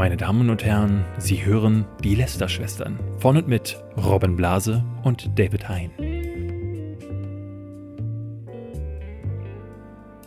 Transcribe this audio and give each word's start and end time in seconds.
Meine 0.00 0.16
Damen 0.16 0.48
und 0.48 0.64
Herren, 0.64 1.04
Sie 1.18 1.44
hören 1.44 1.84
die 2.02 2.14
Lester-Schwestern 2.14 2.98
von 3.18 3.36
und 3.36 3.48
mit 3.48 3.84
Robin 3.98 4.34
Blase 4.34 4.82
und 5.02 5.38
David 5.38 5.68
Hein. 5.68 5.90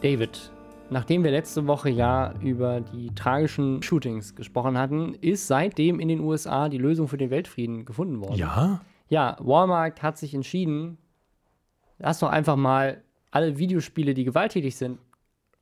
David, 0.03 0.51
nachdem 0.91 1.23
wir 1.23 1.31
letzte 1.31 1.65
Woche 1.65 1.89
ja 1.89 2.35
über 2.39 2.81
die 2.81 3.15
tragischen 3.15 3.81
Shootings 3.81 4.35
gesprochen 4.35 4.77
hatten, 4.77 5.15
ist 5.15 5.47
seitdem 5.47 5.99
in 5.99 6.07
den 6.07 6.19
USA 6.19 6.69
die 6.69 6.77
Lösung 6.77 7.07
für 7.07 7.17
den 7.17 7.31
Weltfrieden 7.31 7.83
gefunden 7.83 8.21
worden. 8.21 8.35
Ja? 8.35 8.81
Ja, 9.09 9.37
Walmart 9.39 10.03
hat 10.03 10.19
sich 10.19 10.35
entschieden, 10.35 10.99
lass 11.97 12.19
doch 12.19 12.29
einfach 12.29 12.57
mal 12.57 13.01
alle 13.31 13.57
Videospiele, 13.57 14.13
die 14.13 14.23
gewalttätig 14.23 14.75
sind, 14.75 14.99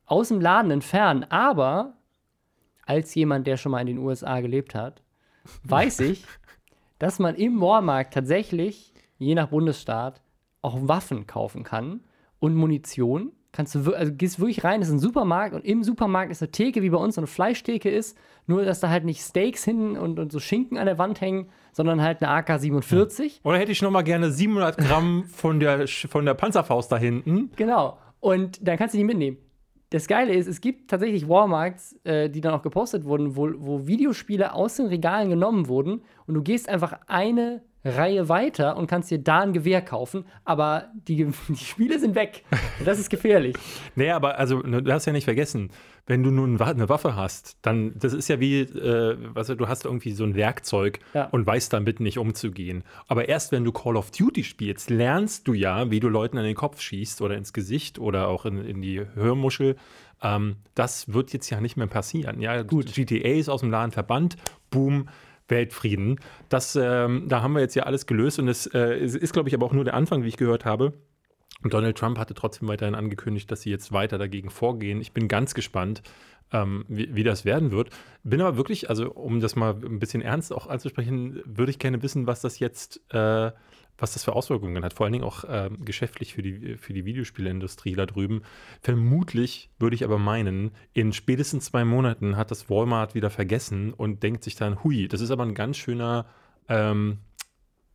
aus 0.04 0.28
dem 0.28 0.42
Laden 0.42 0.70
entfernen. 0.70 1.24
Aber 1.30 1.94
als 2.86 3.14
jemand, 3.14 3.46
der 3.46 3.56
schon 3.56 3.72
mal 3.72 3.80
in 3.80 3.86
den 3.86 3.98
USA 3.98 4.40
gelebt 4.40 4.74
hat, 4.74 5.02
weiß 5.64 6.00
ich, 6.00 6.24
dass 6.98 7.18
man 7.18 7.34
im 7.34 7.60
Walmart 7.60 8.12
tatsächlich, 8.12 8.92
je 9.18 9.34
nach 9.34 9.48
Bundesstaat, 9.48 10.22
auch 10.62 10.78
Waffen 10.88 11.26
kaufen 11.26 11.64
kann 11.64 12.00
und 12.38 12.54
Munition. 12.54 13.32
Kannst 13.50 13.74
du, 13.74 13.92
also 13.92 14.12
gehst 14.14 14.40
wirklich 14.40 14.64
rein, 14.64 14.80
das 14.80 14.88
ist 14.88 14.94
ein 14.94 14.98
Supermarkt 14.98 15.54
und 15.54 15.64
im 15.66 15.84
Supermarkt 15.84 16.32
ist 16.32 16.42
eine 16.42 16.52
Theke, 16.52 16.80
wie 16.80 16.88
bei 16.88 16.96
uns 16.96 17.16
so 17.16 17.20
eine 17.20 17.26
Fleischtheke 17.26 17.90
ist, 17.90 18.16
nur 18.46 18.64
dass 18.64 18.80
da 18.80 18.88
halt 18.88 19.04
nicht 19.04 19.20
Steaks 19.20 19.62
hinten 19.64 19.98
und, 19.98 20.18
und 20.18 20.32
so 20.32 20.40
Schinken 20.40 20.78
an 20.78 20.86
der 20.86 20.96
Wand 20.96 21.20
hängen, 21.20 21.50
sondern 21.72 22.00
halt 22.00 22.22
eine 22.22 22.30
AK-47. 22.30 23.40
Oder 23.44 23.58
hätte 23.58 23.72
ich 23.72 23.82
noch 23.82 23.90
mal 23.90 24.02
gerne 24.02 24.30
700 24.30 24.78
Gramm 24.78 25.24
von 25.24 25.60
der, 25.60 25.86
von 25.86 26.24
der 26.24 26.34
Panzerfaust 26.34 26.90
da 26.90 26.96
hinten? 26.96 27.50
Genau. 27.56 27.98
Und 28.20 28.66
dann 28.66 28.78
kannst 28.78 28.94
du 28.94 28.98
die 28.98 29.04
mitnehmen. 29.04 29.36
Das 29.92 30.06
Geile 30.06 30.32
ist, 30.32 30.46
es 30.46 30.62
gibt 30.62 30.88
tatsächlich 30.90 31.28
Walmarts, 31.28 32.00
äh, 32.04 32.30
die 32.30 32.40
dann 32.40 32.54
auch 32.54 32.62
gepostet 32.62 33.04
wurden, 33.04 33.36
wo, 33.36 33.50
wo 33.58 33.86
Videospiele 33.86 34.54
aus 34.54 34.76
den 34.76 34.86
Regalen 34.86 35.28
genommen 35.28 35.68
wurden 35.68 36.00
und 36.26 36.34
du 36.34 36.42
gehst 36.42 36.66
einfach 36.66 36.98
eine 37.08 37.62
Reihe 37.84 38.28
weiter 38.28 38.76
und 38.76 38.86
kannst 38.86 39.10
dir 39.10 39.18
da 39.18 39.40
ein 39.40 39.52
Gewehr 39.52 39.82
kaufen, 39.82 40.24
aber 40.44 40.90
die, 41.08 41.26
die 41.48 41.56
Spiele 41.56 41.98
sind 41.98 42.14
weg. 42.14 42.44
Das 42.84 42.98
ist 42.98 43.10
gefährlich. 43.10 43.56
Nee, 43.94 44.10
aber 44.10 44.38
also, 44.38 44.58
ne, 44.60 44.82
du 44.82 44.92
hast 44.92 45.04
ja 45.06 45.12
nicht 45.12 45.24
vergessen, 45.24 45.70
wenn 46.06 46.22
du 46.22 46.30
nun 46.30 46.60
eine 46.60 46.88
Waffe 46.88 47.14
hast, 47.14 47.58
dann, 47.62 47.92
das 47.98 48.12
ist 48.12 48.28
ja 48.28 48.40
wie, 48.40 48.60
äh, 48.60 49.16
was, 49.34 49.48
du 49.48 49.68
hast 49.68 49.84
irgendwie 49.84 50.12
so 50.12 50.24
ein 50.24 50.34
Werkzeug 50.34 50.98
Ja. 51.14 51.26
und 51.26 51.46
weißt 51.46 51.72
damit 51.72 52.00
nicht 52.00 52.18
umzugehen. 52.18 52.84
Aber 53.06 53.28
erst 53.28 53.52
wenn 53.52 53.64
du 53.64 53.72
Call 53.72 53.96
of 53.96 54.10
Duty 54.10 54.44
spielst, 54.44 54.88
lernst 54.90 55.46
du 55.46 55.52
ja, 55.54 55.90
wie 55.90 56.00
du 56.00 56.08
Leuten 56.08 56.38
an 56.38 56.44
den 56.44 56.54
Kopf 56.56 56.80
schießt 56.80 57.20
oder 57.20 57.36
ins 57.36 57.52
Gesicht 57.52 57.98
oder 57.98 58.28
auch 58.28 58.46
in, 58.46 58.64
in 58.64 58.80
die 58.80 59.02
Hörmuschel. 59.14 59.76
Ähm, 60.22 60.56
das 60.74 61.12
wird 61.12 61.32
jetzt 61.32 61.50
ja 61.50 61.60
nicht 61.60 61.76
mehr 61.76 61.86
passieren. 61.88 62.40
Ja, 62.40 62.62
Gut. 62.62 62.92
GTA 62.94 63.28
ist 63.28 63.48
aus 63.48 63.60
dem 63.60 63.70
Laden 63.70 63.92
verbannt, 63.92 64.36
boom. 64.70 65.08
Weltfrieden. 65.48 66.20
Das, 66.48 66.76
ähm, 66.76 67.24
da 67.28 67.42
haben 67.42 67.54
wir 67.54 67.60
jetzt 67.60 67.74
ja 67.74 67.84
alles 67.84 68.06
gelöst 68.06 68.38
und 68.38 68.48
es, 68.48 68.66
äh, 68.66 68.96
ist, 68.96 69.32
glaube 69.32 69.48
ich, 69.48 69.54
aber 69.54 69.66
auch 69.66 69.72
nur 69.72 69.84
der 69.84 69.94
Anfang, 69.94 70.22
wie 70.22 70.28
ich 70.28 70.36
gehört 70.36 70.64
habe. 70.64 70.92
Donald 71.64 71.96
Trump 71.96 72.18
hatte 72.18 72.34
trotzdem 72.34 72.68
weiterhin 72.68 72.94
angekündigt, 72.94 73.50
dass 73.50 73.62
sie 73.62 73.70
jetzt 73.70 73.92
weiter 73.92 74.18
dagegen 74.18 74.50
vorgehen. 74.50 75.00
Ich 75.00 75.12
bin 75.12 75.28
ganz 75.28 75.54
gespannt, 75.54 76.02
ähm, 76.52 76.84
wie, 76.88 77.14
wie 77.14 77.22
das 77.22 77.44
werden 77.44 77.70
wird. 77.70 77.90
Bin 78.24 78.40
aber 78.40 78.56
wirklich, 78.56 78.88
also 78.88 79.10
um 79.12 79.40
das 79.40 79.56
mal 79.56 79.74
ein 79.74 79.98
bisschen 79.98 80.22
ernst 80.22 80.52
auch 80.52 80.66
anzusprechen, 80.66 81.40
würde 81.44 81.70
ich 81.70 81.78
gerne 81.78 82.02
wissen, 82.02 82.26
was 82.26 82.40
das 82.40 82.58
jetzt, 82.58 83.00
äh, 83.12 83.52
was 83.98 84.14
das 84.14 84.24
für 84.24 84.34
Auswirkungen 84.34 84.84
hat. 84.84 84.94
Vor 84.94 85.04
allen 85.04 85.12
Dingen 85.12 85.24
auch 85.24 85.44
ähm, 85.48 85.84
geschäftlich 85.84 86.34
für 86.34 86.42
die, 86.42 86.76
für 86.76 86.92
die 86.92 87.04
Videospielindustrie 87.04 87.94
da 87.94 88.06
drüben. 88.06 88.42
Vermutlich 88.80 89.70
würde 89.78 89.94
ich 89.94 90.04
aber 90.04 90.18
meinen, 90.18 90.72
in 90.92 91.12
spätestens 91.12 91.66
zwei 91.66 91.84
Monaten 91.84 92.36
hat 92.36 92.50
das 92.50 92.68
Walmart 92.68 93.14
wieder 93.14 93.30
vergessen 93.30 93.92
und 93.92 94.22
denkt 94.22 94.44
sich 94.44 94.56
dann, 94.56 94.82
hui, 94.82 95.08
das 95.08 95.20
ist 95.20 95.30
aber 95.30 95.44
ein 95.44 95.54
ganz 95.54 95.76
schöner 95.76 96.26
ähm, 96.68 97.18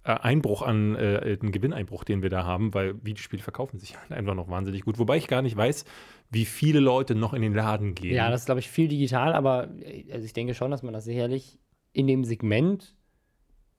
äh, 0.07 0.11
Einbruch 0.11 0.61
an, 0.61 0.95
äh, 0.95 1.37
einen 1.41 1.51
Gewinneinbruch, 1.51 2.05
den 2.05 2.21
wir 2.21 2.29
da 2.29 2.45
haben, 2.45 2.73
weil 2.73 2.95
Videospiele 3.03 3.43
verkaufen 3.43 3.77
sich 3.77 3.97
halt 3.97 4.13
einfach 4.13 4.35
noch 4.35 4.49
wahnsinnig 4.49 4.85
gut. 4.85 4.99
Wobei 4.99 5.17
ich 5.17 5.27
gar 5.27 5.41
nicht 5.41 5.57
weiß, 5.57 5.83
wie 6.29 6.45
viele 6.45 6.79
Leute 6.79 7.15
noch 7.15 7.33
in 7.33 7.41
den 7.41 7.53
Laden 7.53 7.93
gehen. 7.93 8.15
Ja, 8.15 8.29
das 8.29 8.41
ist, 8.41 8.45
glaube 8.45 8.59
ich, 8.59 8.69
viel 8.69 8.87
digital, 8.87 9.33
aber 9.33 9.69
äh, 9.81 10.05
also 10.13 10.25
ich 10.25 10.33
denke 10.33 10.53
schon, 10.53 10.71
dass 10.71 10.83
man 10.83 10.93
das 10.93 11.03
sicherlich 11.03 11.59
in 11.91 12.07
dem 12.07 12.23
Segment 12.23 12.95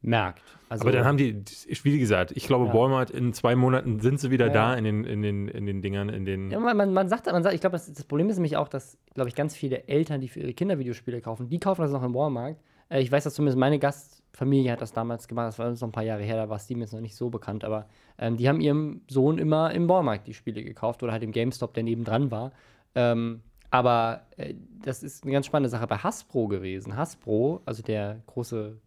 merkt. 0.00 0.42
Also, 0.68 0.82
aber 0.82 0.92
dann 0.92 1.04
haben 1.04 1.16
die, 1.16 1.42
wie 1.82 1.98
gesagt, 1.98 2.32
ich 2.34 2.46
glaube, 2.46 2.66
Ja. 2.66 2.74
Walmart 2.74 3.10
in 3.10 3.32
zwei 3.32 3.56
Monaten 3.56 4.00
sind 4.00 4.20
sie 4.20 4.30
wieder 4.30 4.48
Ja, 4.48 4.52
da 4.52 4.74
in 4.74 4.84
den, 4.84 5.04
in, 5.04 5.22
den, 5.22 5.48
in 5.48 5.66
den 5.66 5.80
Dingern, 5.80 6.08
in 6.08 6.24
den. 6.24 6.50
Ja, 6.50 6.60
man, 6.60 6.92
man, 6.92 7.08
sagt, 7.08 7.26
man 7.26 7.42
sagt, 7.42 7.54
ich 7.54 7.60
glaube, 7.60 7.72
das, 7.72 7.92
das 7.92 8.04
Problem 8.04 8.28
ist 8.28 8.36
nämlich 8.36 8.56
auch, 8.56 8.68
dass, 8.68 8.98
glaube 9.14 9.28
ich, 9.28 9.34
ganz 9.34 9.56
viele 9.56 9.88
Eltern, 9.88 10.20
die 10.20 10.28
für 10.28 10.40
ihre 10.40 10.52
Kinder 10.52 10.78
Videospiele 10.78 11.20
kaufen, 11.20 11.48
die 11.48 11.58
kaufen 11.58 11.82
das 11.82 11.90
noch 11.90 12.02
im 12.02 12.14
Walmart. 12.14 12.58
Äh, 12.90 13.00
ich 13.00 13.10
weiß, 13.10 13.24
dass 13.24 13.34
zumindest 13.34 13.58
meine 13.58 13.78
Gastfamilie 13.78 14.70
hat 14.72 14.82
das 14.82 14.92
damals 14.92 15.26
gemacht, 15.26 15.48
das 15.48 15.58
war 15.58 15.68
uns 15.68 15.80
noch 15.80 15.88
ein 15.88 15.92
paar 15.92 16.04
Jahre 16.04 16.22
her, 16.22 16.36
da 16.36 16.48
war 16.48 16.58
Steam 16.58 16.80
jetzt 16.80 16.92
noch 16.92 17.00
nicht 17.00 17.16
so 17.16 17.30
bekannt, 17.30 17.64
aber 17.64 17.86
ähm, 18.18 18.36
die 18.36 18.48
haben 18.48 18.60
ihrem 18.60 19.00
Sohn 19.08 19.38
immer 19.38 19.72
im 19.72 19.88
Walmart 19.88 20.26
die 20.26 20.34
Spiele 20.34 20.62
gekauft 20.62 21.02
oder 21.02 21.12
halt 21.12 21.22
im 21.22 21.32
GameStop, 21.32 21.72
der 21.74 21.82
nebendran 21.82 22.30
war. 22.30 22.52
Ähm, 22.94 23.40
aber 23.70 24.22
äh, 24.36 24.54
das 24.84 25.02
ist 25.02 25.24
eine 25.24 25.32
ganz 25.32 25.46
spannende 25.46 25.68
Sache 25.70 25.86
bei 25.86 25.96
Hasbro 25.96 26.48
gewesen. 26.48 26.96
Hasbro, 26.96 27.62
also 27.64 27.82
der 27.82 28.20
große 28.26 28.78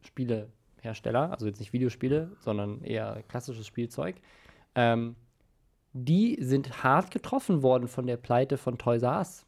Spielehersteller, 0.82 1.32
also 1.32 1.46
jetzt 1.46 1.60
nicht 1.60 1.74
Videospiele, 1.74 2.32
sondern 2.40 2.82
eher 2.84 3.24
klassisches 3.28 3.68
Spielzeug, 3.68 4.16
ähm, 4.76 5.16
die 5.94 6.38
sind 6.42 6.84
hart 6.84 7.12
getroffen 7.12 7.62
worden 7.62 7.88
von 7.88 8.08
der 8.08 8.18
Pleite 8.18 8.58
von 8.58 8.78
Toys 8.78 9.04
R 9.04 9.18
Us. 9.20 9.46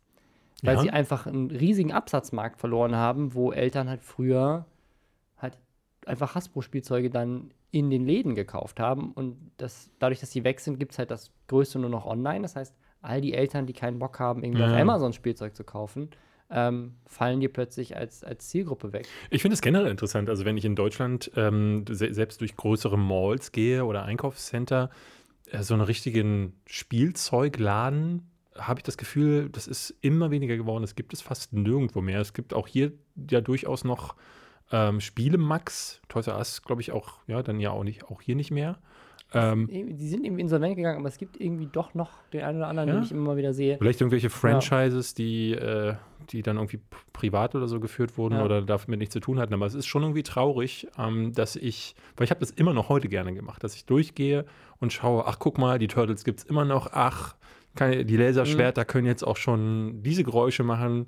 Weil 0.61 0.75
Ja. 0.75 0.81
sie 0.81 0.89
einfach 0.91 1.25
einen 1.25 1.51
riesigen 1.51 1.91
Absatzmarkt 1.91 2.59
verloren 2.59 2.95
haben, 2.95 3.33
wo 3.33 3.51
Eltern 3.51 3.89
halt 3.89 4.01
früher 4.03 4.65
halt 5.37 5.57
einfach 6.05 6.35
Hasbro-Spielzeuge 6.35 7.09
dann 7.09 7.51
in 7.71 7.89
den 7.89 8.05
Läden 8.05 8.35
gekauft 8.35 8.79
haben. 8.79 9.11
Und 9.13 9.51
das, 9.57 9.89
dadurch, 9.99 10.19
dass 10.19 10.31
sie 10.31 10.43
weg 10.43 10.59
sind, 10.59 10.79
gibt 10.79 10.91
es 10.93 10.99
halt 10.99 11.11
das 11.11 11.31
Größte 11.47 11.79
nur 11.79 11.89
noch 11.89 12.05
online. 12.05 12.41
Das 12.43 12.55
heißt, 12.55 12.75
all 13.01 13.19
die 13.19 13.33
Eltern, 13.33 13.65
die 13.65 13.73
keinen 13.73 13.99
Bock 13.99 14.19
haben, 14.19 14.43
irgendwie 14.43 14.63
auf 14.63 14.71
Ja. 14.71 14.77
Amazon 14.79 15.11
Spielzeug 15.11 15.55
zu 15.55 15.63
kaufen, 15.65 16.09
ähm, 16.53 16.93
fallen 17.07 17.39
dir 17.39 17.51
plötzlich 17.51 17.97
als, 17.97 18.23
als 18.23 18.47
Zielgruppe 18.47 18.93
weg. 18.93 19.07
Ich 19.29 19.41
finde 19.41 19.55
es 19.55 19.61
generell 19.61 19.89
interessant. 19.89 20.29
Also, 20.29 20.45
wenn 20.45 20.55
ich 20.55 20.65
in 20.65 20.75
Deutschland 20.75 21.31
ähm, 21.35 21.85
se 21.89 22.13
selbst 22.13 22.41
durch 22.41 22.55
größere 22.55 22.97
Malls 22.97 23.51
gehe 23.51 23.85
oder 23.85 24.03
Einkaufscenter, 24.03 24.89
äh, 25.51 25.63
so 25.63 25.73
einen 25.73 25.83
richtigen 25.83 26.53
Spielzeugladen, 26.65 28.29
habe 28.55 28.79
ich 28.79 28.83
das 28.83 28.97
Gefühl, 28.97 29.49
das 29.49 29.67
ist 29.67 29.95
immer 30.01 30.29
weniger 30.29 30.55
geworden. 30.55 30.83
Es 30.83 30.95
gibt 30.95 31.13
es 31.13 31.21
fast 31.21 31.53
nirgendwo 31.53 32.01
mehr. 32.01 32.21
Es 32.21 32.33
gibt 32.33 32.53
auch 32.53 32.67
hier 32.67 32.93
ja 33.29 33.41
durchaus 33.41 33.83
noch 33.83 34.15
ähm, 34.71 35.01
Spiele 35.01 35.39
Max. 35.39 36.01
Toys 36.07 36.27
R 36.27 36.37
Us, 36.37 36.61
glaube 36.61 36.81
ich, 36.81 36.91
auch, 36.91 37.19
ja, 37.27 37.41
dann 37.41 37.59
ja 37.59 37.71
auch 37.71 37.83
nicht, 37.83 38.05
auch 38.05 38.21
hier 38.21 38.35
nicht 38.35 38.51
mehr. 38.51 38.77
Ähm, 39.33 39.67
Die 39.69 40.07
sind 40.07 40.23
irgendwie 40.25 40.41
insolvent 40.41 40.75
gegangen, 40.75 40.99
aber 40.99 41.07
es 41.07 41.17
gibt 41.17 41.39
irgendwie 41.41 41.67
doch 41.71 41.93
noch 41.95 42.11
den 42.33 42.41
einen 42.43 42.57
oder 42.59 42.67
anderen, 42.67 42.89
Ja? 42.89 42.95
den 42.95 43.03
ich 43.03 43.11
immer 43.11 43.21
mal 43.29 43.37
wieder 43.37 43.53
sehe. 43.53 43.77
Vielleicht 43.77 43.99
irgendwelche 44.01 44.29
Franchises, 44.29 45.13
die, 45.15 45.53
äh, 45.53 45.95
die 46.29 46.41
dann 46.43 46.57
irgendwie 46.57 46.79
privat 47.13 47.55
oder 47.55 47.67
so 47.67 47.79
geführt 47.79 48.17
wurden 48.17 48.35
Ja. 48.35 48.45
oder 48.45 48.61
damit 48.61 48.99
nichts 48.99 49.13
zu 49.13 49.19
tun 49.19 49.39
hatten. 49.39 49.53
Aber 49.53 49.65
es 49.65 49.73
ist 49.73 49.87
schon 49.87 50.03
irgendwie 50.03 50.23
traurig, 50.23 50.87
ähm, 50.99 51.33
dass 51.33 51.55
ich, 51.55 51.95
weil 52.15 52.25
ich 52.25 52.29
habe 52.31 52.39
das 52.39 52.51
immer 52.51 52.73
noch 52.73 52.89
heute 52.89 53.07
gerne 53.09 53.33
gemacht, 53.33 53.63
dass 53.63 53.75
ich 53.75 53.85
durchgehe 53.85 54.45
und 54.79 54.93
schaue, 54.93 55.25
ach 55.25 55.39
guck 55.39 55.57
mal, 55.57 55.79
die 55.79 55.87
Turtles 55.87 56.23
gibt 56.23 56.39
es 56.39 56.45
immer 56.45 56.65
noch, 56.65 56.89
ach, 56.93 57.35
kann, 57.75 58.05
die 58.05 58.17
Laserschwerter 58.17 58.85
können 58.85 59.07
jetzt 59.07 59.23
auch 59.25 59.37
schon 59.37 60.03
diese 60.03 60.23
Geräusche 60.23 60.63
machen. 60.63 61.07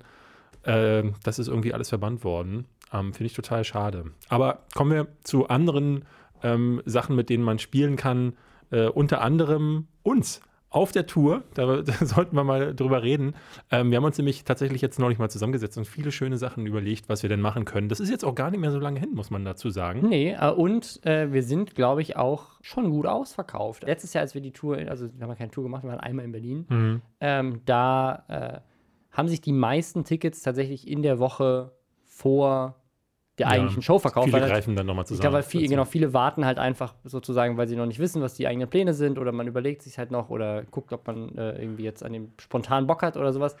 Ähm, 0.64 1.14
das 1.22 1.38
ist 1.38 1.46
irgendwie 1.48 1.72
alles 1.72 1.90
verbannt 1.90 2.24
worden. 2.24 2.66
Ähm, 2.92 3.12
Finde 3.12 3.26
ich 3.26 3.34
total 3.34 3.62
schade. 3.64 4.06
Aber 4.28 4.64
kommen 4.74 4.90
wir 4.90 5.06
zu 5.22 5.46
anderen 5.48 6.04
ähm, 6.42 6.82
Sachen, 6.84 7.16
mit 7.16 7.28
denen 7.30 7.44
man 7.44 7.58
spielen 7.58 7.96
kann. 7.96 8.34
Äh, 8.70 8.86
unter 8.88 9.20
anderem 9.20 9.86
uns 10.02 10.40
auf 10.68 10.92
der 10.92 11.06
Tour. 11.06 11.44
Da, 11.54 11.82
da 11.82 11.92
sollten 12.04 12.36
wir 12.36 12.44
mal 12.44 12.74
drüber 12.74 13.02
reden. 13.02 13.34
Ähm, 13.70 13.90
wir 13.90 13.96
haben 13.98 14.04
uns 14.04 14.18
nämlich 14.18 14.44
tatsächlich 14.44 14.82
jetzt 14.82 14.98
neulich 14.98 15.18
mal 15.18 15.30
zusammengesetzt 15.30 15.78
und 15.78 15.86
viele 15.86 16.10
schöne 16.12 16.36
Sachen 16.36 16.66
überlegt, 16.66 17.08
was 17.08 17.22
wir 17.22 17.30
denn 17.30 17.40
machen 17.40 17.64
können. 17.64 17.88
Das 17.88 18.00
ist 18.00 18.10
jetzt 18.10 18.24
auch 18.24 18.34
gar 18.34 18.50
nicht 18.50 18.60
mehr 18.60 18.72
so 18.72 18.78
lange 18.78 19.00
hin, 19.00 19.10
muss 19.14 19.30
man 19.30 19.44
dazu 19.44 19.70
sagen. 19.70 20.08
Nee, 20.08 20.32
äh, 20.38 20.50
und 20.50 21.04
äh, 21.06 21.32
wir 21.32 21.42
sind, 21.44 21.74
glaube 21.74 22.02
ich, 22.02 22.16
auch 22.16 22.60
schon 22.62 22.90
gut 22.90 23.06
ausverkauft. 23.06 23.84
Letztes 23.84 24.12
Jahr, 24.12 24.22
als 24.22 24.34
wir 24.34 24.42
die 24.42 24.52
Tour, 24.52 24.76
also 24.88 25.06
wir 25.14 25.22
haben 25.22 25.30
ja 25.30 25.36
keine 25.36 25.50
Tour 25.50 25.64
gemacht, 25.64 25.84
wir 25.84 25.90
waren 25.90 26.00
einmal 26.00 26.24
in 26.24 26.32
Berlin, 26.32 26.66
Mhm. 26.68 27.02
ähm, 27.20 27.60
da 27.64 28.24
äh, 28.28 28.60
haben 29.16 29.28
sich 29.28 29.40
die 29.40 29.52
meisten 29.52 30.04
Tickets 30.04 30.42
tatsächlich 30.42 30.86
in 30.88 31.02
der 31.02 31.18
Woche 31.18 31.72
vor 32.04 32.74
der 33.38 33.48
eigentlichen 33.48 33.82
Show 33.82 33.98
verkauft. 33.98 34.28
Viele 34.28 34.40
weil 34.40 34.48
greifen 34.48 34.76
dann 34.76 34.86
nochmal 34.86 35.02
ich 35.02 35.08
zusammen. 35.08 35.20
glaube, 35.22 35.34
weil 35.36 35.42
viel, 35.42 35.60
dazu. 35.62 35.70
genau, 35.70 35.84
viele 35.84 36.12
warten 36.14 36.44
halt 36.46 36.58
einfach 36.58 36.94
sozusagen, 37.04 37.56
weil 37.58 37.68
sie 37.68 37.76
noch 37.76 37.86
nicht 37.86 37.98
wissen, 37.98 38.22
was 38.22 38.34
die 38.34 38.46
eigenen 38.46 38.68
Pläne 38.70 38.94
sind 38.94 39.18
oder 39.18 39.32
man 39.32 39.46
überlegt 39.46 39.82
sich 39.82 39.98
halt 39.98 40.10
noch 40.10 40.30
oder 40.30 40.62
guckt, 40.70 40.92
ob 40.92 41.06
man 41.06 41.36
äh, 41.36 41.60
irgendwie 41.60 41.84
jetzt 41.84 42.02
an 42.02 42.12
dem 42.12 42.32
spontan 42.40 42.86
Bock 42.86 43.02
hat 43.02 43.16
oder 43.16 43.32
sowas. 43.32 43.56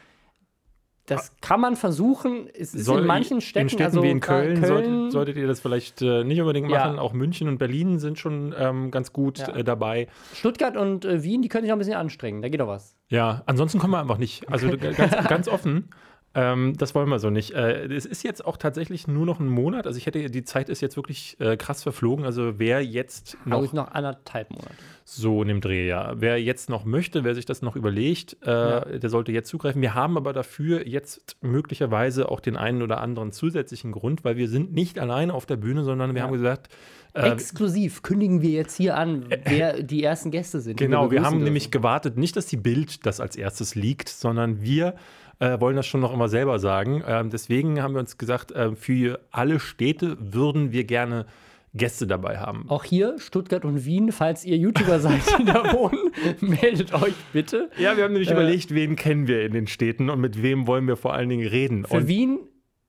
Das 1.08 1.36
kann 1.40 1.60
man 1.60 1.76
versuchen. 1.76 2.48
Es 2.52 2.74
ist 2.74 2.84
Soll- 2.84 3.02
in 3.02 3.06
manchen 3.06 3.40
Städten, 3.40 3.66
in 3.66 3.68
Städten 3.68 3.84
also 3.84 4.02
wie 4.02 4.10
in 4.10 4.18
gerade 4.18 4.54
Köln, 4.54 4.64
Solltet, 4.64 5.12
solltet 5.12 5.36
ihr 5.36 5.46
das 5.46 5.60
vielleicht 5.60 6.02
äh, 6.02 6.24
nicht 6.24 6.40
unbedingt 6.40 6.68
Ja. 6.68 6.86
machen. 6.86 6.98
Auch 6.98 7.12
München 7.12 7.46
und 7.46 7.58
Berlin 7.58 8.00
sind 8.00 8.18
schon 8.18 8.52
ähm, 8.58 8.90
ganz 8.90 9.12
gut 9.12 9.38
Ja. 9.38 9.54
äh, 9.54 9.62
dabei. 9.62 10.08
Stuttgart 10.34 10.76
und 10.76 11.04
äh, 11.04 11.22
Wien, 11.22 11.42
die 11.42 11.48
können 11.48 11.62
sich 11.62 11.68
noch 11.68 11.76
ein 11.76 11.78
bisschen 11.78 11.94
anstrengen. 11.94 12.42
Da 12.42 12.48
geht 12.48 12.58
doch 12.60 12.66
was. 12.66 12.96
Ja, 13.08 13.42
ansonsten 13.46 13.78
kommen 13.78 13.92
wir 13.92 14.00
einfach 14.00 14.18
nicht. 14.18 14.48
Also 14.50 14.68
ganz, 14.76 15.28
ganz 15.28 15.46
offen. 15.48 15.90
Ähm, 16.38 16.76
das 16.76 16.94
wollen 16.94 17.08
wir 17.08 17.18
so 17.18 17.30
nicht. 17.30 17.52
Äh, 17.52 17.86
es 17.86 18.04
ist 18.04 18.22
jetzt 18.22 18.44
auch 18.44 18.58
tatsächlich 18.58 19.08
nur 19.08 19.24
noch 19.24 19.40
ein 19.40 19.48
Monat. 19.48 19.86
Also 19.86 19.96
ich 19.96 20.04
hätte, 20.04 20.28
die 20.30 20.44
Zeit 20.44 20.68
ist 20.68 20.82
jetzt 20.82 20.96
wirklich 20.96 21.36
äh, 21.40 21.56
krass 21.56 21.82
verflogen. 21.82 22.26
Also 22.26 22.58
wer 22.58 22.84
jetzt 22.84 23.38
Noch, 23.46 23.62
noch 23.62 23.72
noch 23.72 23.90
anderthalb 23.92 24.50
Monate. 24.50 24.74
so 25.06 25.40
in 25.40 25.48
dem 25.48 25.60
Dreh, 25.62 25.88
ja. 25.88 26.12
Wer 26.16 26.40
jetzt 26.42 26.68
noch 26.68 26.84
möchte, 26.84 27.24
wer 27.24 27.34
sich 27.34 27.46
das 27.46 27.62
noch 27.62 27.74
überlegt, 27.74 28.36
äh, 28.44 28.50
Ja. 28.50 28.80
der 28.80 29.08
sollte 29.08 29.32
jetzt 29.32 29.48
zugreifen. 29.48 29.80
Wir 29.80 29.94
haben 29.94 30.18
aber 30.18 30.34
dafür 30.34 30.86
jetzt 30.86 31.36
möglicherweise 31.40 32.30
auch 32.30 32.40
den 32.40 32.58
einen 32.58 32.82
oder 32.82 33.00
anderen 33.00 33.32
zusätzlichen 33.32 33.92
Grund, 33.92 34.22
weil 34.22 34.36
wir 34.36 34.48
sind 34.48 34.74
nicht 34.74 34.98
alleine 34.98 35.32
auf 35.32 35.46
der 35.46 35.56
Bühne, 35.56 35.84
sondern 35.84 36.12
wir 36.14 36.18
Ja. 36.20 36.26
haben 36.26 36.34
gesagt, 36.34 36.68
äh, 37.14 37.30
Exklusiv 37.30 38.02
kündigen 38.02 38.42
wir 38.42 38.50
jetzt 38.50 38.76
hier 38.76 38.98
an, 38.98 39.24
wer 39.46 39.82
die 39.82 40.02
ersten 40.04 40.30
Gäste 40.30 40.60
sind. 40.60 40.76
Genau, 40.76 41.04
wir 41.04 41.08
begrüßen 41.08 41.24
haben 41.24 41.32
dürfen. 41.36 41.44
nämlich 41.44 41.70
gewartet, 41.70 42.18
nicht, 42.18 42.36
dass 42.36 42.44
die 42.44 42.58
Bild 42.58 43.06
das 43.06 43.20
als 43.20 43.36
erstes 43.36 43.74
liegt, 43.74 44.10
sondern 44.10 44.60
wir 44.60 44.94
äh, 45.38 45.60
wollen 45.60 45.76
das 45.76 45.86
schon 45.86 46.00
noch 46.00 46.12
immer 46.12 46.28
selber 46.28 46.58
sagen. 46.58 47.02
Ähm, 47.06 47.30
deswegen 47.30 47.82
haben 47.82 47.94
wir 47.94 48.00
uns 48.00 48.18
gesagt, 48.18 48.52
äh, 48.52 48.74
für 48.74 49.20
alle 49.30 49.60
Städte 49.60 50.16
würden 50.20 50.72
wir 50.72 50.84
gerne 50.84 51.26
Gäste 51.74 52.06
dabei 52.06 52.38
haben. 52.38 52.64
Auch 52.68 52.84
hier, 52.84 53.16
Stuttgart 53.18 53.64
und 53.64 53.84
Wien, 53.84 54.10
falls 54.12 54.44
ihr 54.46 54.56
YouTuber 54.56 54.98
seid, 54.98 55.20
die 55.38 55.44
da 55.44 55.72
wohnen, 55.74 56.10
meldet 56.40 56.94
euch 56.94 57.14
bitte. 57.32 57.70
Ja, 57.78 57.96
wir 57.96 58.04
haben 58.04 58.12
nämlich 58.12 58.30
Äh, 58.30 58.34
überlegt, 58.34 58.74
wen 58.74 58.96
kennen 58.96 59.28
wir 59.28 59.44
in 59.44 59.52
den 59.52 59.66
Städten 59.66 60.08
und 60.08 60.20
mit 60.20 60.42
wem 60.42 60.66
wollen 60.66 60.86
wir 60.88 60.96
vor 60.96 61.12
allen 61.12 61.28
Dingen 61.28 61.46
reden. 61.46 61.84
Für 61.84 61.98
und 61.98 62.08
Wien, 62.08 62.38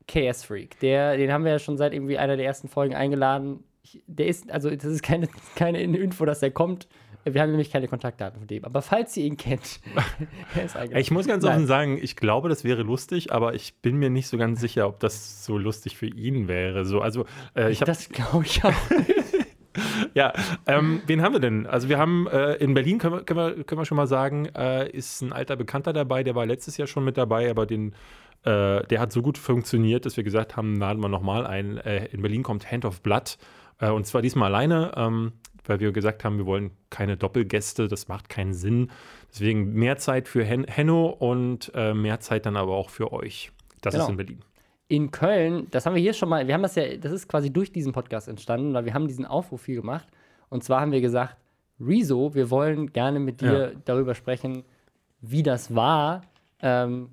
KS 0.08 0.46
Freak. 0.46 0.80
Der, 0.80 1.18
den 1.18 1.34
haben 1.34 1.44
wir 1.44 1.52
ja 1.52 1.60
schon 1.60 1.76
seit 1.76 1.94
irgendwie 1.94 2.18
einer 2.18 2.38
der 2.38 2.46
ersten 2.46 2.70
Folgen 2.70 2.96
eingeladen. 2.96 3.64
Ich, 3.84 4.02
der 4.08 4.28
ist, 4.28 4.50
also 4.52 4.70
das 4.70 4.86
ist 4.86 5.04
keine, 5.04 5.28
keine 5.56 5.82
Info, 5.82 6.24
dass 6.24 6.42
er 6.42 6.52
kommt. 6.52 6.88
Wir 7.34 7.42
haben 7.42 7.52
nämlich 7.52 7.72
keine 7.72 7.88
Kontaktdaten 7.88 8.40
von 8.40 8.48
dem. 8.48 8.66
Aber 8.66 8.82
falls 8.82 9.16
ihr 9.18 9.26
ihn 9.26 9.38
kennt, 9.38 9.80
er 10.56 10.66
ist 10.66 10.76
eingeladen. 10.76 11.02
ich 11.02 11.12
muss 11.12 11.28
ganz 11.28 11.44
Nein. 11.44 11.54
offen 11.54 11.68
sagen, 11.68 12.00
ich 12.02 12.16
glaube, 12.16 12.50
das 12.50 12.64
wäre 12.64 12.84
lustig, 12.84 13.32
aber 13.32 13.54
ich 13.54 13.76
bin 13.82 13.98
mir 13.98 14.10
nicht 14.10 14.28
so 14.28 14.38
ganz 14.38 14.60
sicher, 14.60 14.88
ob 14.88 15.00
das 15.00 15.46
so 15.46 15.58
lustig 15.58 15.98
für 15.98 16.08
ihn 16.08 16.48
wäre. 16.48 16.86
So, 16.86 17.02
also 17.02 17.26
äh, 17.56 17.72
ich 17.72 17.80
Das 17.80 18.10
glaube 18.10 18.46
ich 18.46 18.64
auch. 18.64 18.74
Ja, 20.14 20.34
ähm, 20.66 21.04
wen 21.06 21.22
haben 21.22 21.34
wir 21.34 21.40
denn? 21.40 21.68
Also 21.68 21.88
wir 21.88 22.00
haben 22.00 22.28
äh, 22.28 22.54
in 22.56 22.74
Berlin, 22.74 22.98
können 22.98 23.16
wir, 23.16 23.24
können, 23.24 23.58
wir, 23.58 23.64
können 23.64 23.80
wir 23.82 23.86
schon 23.86 23.98
mal 23.98 24.08
sagen, 24.08 24.48
äh, 24.56 24.90
ist 24.90 25.22
ein 25.22 25.32
alter 25.32 25.56
Bekannter 25.56 25.94
dabei, 25.94 26.24
der 26.24 26.34
war 26.34 26.48
letztes 26.48 26.78
Jahr 26.78 26.88
schon 26.88 27.04
mit 27.04 27.16
dabei, 27.16 27.50
aber 27.50 27.68
den, 27.68 27.94
äh, 28.44 28.84
der 28.88 29.00
hat 29.00 29.12
so 29.12 29.22
gut 29.22 29.38
funktioniert, 29.38 30.06
dass 30.06 30.18
wir 30.18 30.24
gesagt 30.24 30.58
haben, 30.58 30.78
laden 30.78 31.02
wir 31.02 31.10
nochmal 31.10 31.46
ein. 31.46 31.78
Äh, 31.78 32.06
in 32.08 32.24
Berlin 32.24 32.42
kommt 32.42 32.72
Hand 32.72 32.86
of 32.86 33.02
Blood 33.02 33.38
äh, 33.80 33.90
und 33.90 34.06
zwar 34.06 34.22
diesmal 34.22 34.54
alleine, 34.54 34.92
ähm, 34.96 35.34
weil 35.70 35.80
wir 35.80 35.92
gesagt 35.92 36.24
haben, 36.24 36.38
wir 36.38 36.46
wollen 36.46 36.72
keine 36.90 37.18
Doppelgäste, 37.18 37.88
das 37.88 38.08
macht 38.08 38.30
keinen 38.30 38.54
Sinn. 38.54 38.90
Deswegen 39.32 39.74
mehr 39.74 39.98
Zeit 39.98 40.28
für 40.28 40.44
Hen 40.44 40.66
Henno 40.66 41.08
und 41.08 41.72
äh, 41.76 41.94
mehr 41.94 42.20
Zeit 42.20 42.46
dann 42.46 42.56
aber 42.58 42.74
auch 42.76 42.90
für 42.90 43.12
euch. 43.14 43.52
Das 43.82 43.94
Genau. 43.94 44.06
ist 44.06 44.10
in 44.12 44.18
Berlin. 44.18 44.40
in 44.90 45.12
Köln, 45.12 45.68
das 45.72 45.86
haben 45.86 45.96
wir 45.96 46.02
hier 46.02 46.14
schon 46.14 46.30
mal, 46.30 46.48
wir 46.48 46.54
haben 46.54 46.64
das 46.64 46.76
ja, 46.76 46.96
das 46.96 47.12
ist 47.12 47.28
quasi 47.28 47.52
durch 47.52 47.72
diesen 47.74 47.92
Podcast 47.92 48.30
entstanden, 48.30 48.74
weil 48.74 48.86
wir 48.86 48.94
haben 48.94 49.08
diesen 49.08 49.26
Aufruf 49.26 49.66
hier 49.66 49.76
gemacht. 49.76 50.08
Und 50.50 50.64
zwar 50.64 50.80
haben 50.80 50.94
wir 50.94 51.02
gesagt, 51.02 51.36
Rezo, 51.80 52.34
wir 52.34 52.50
wollen 52.50 52.94
gerne 52.94 53.20
mit 53.20 53.42
dir 53.42 53.74
darüber 53.86 54.16
sprechen, 54.16 54.64
wie 55.20 55.44
das 55.44 55.76
war, 55.76 56.22
ähm, 56.62 57.10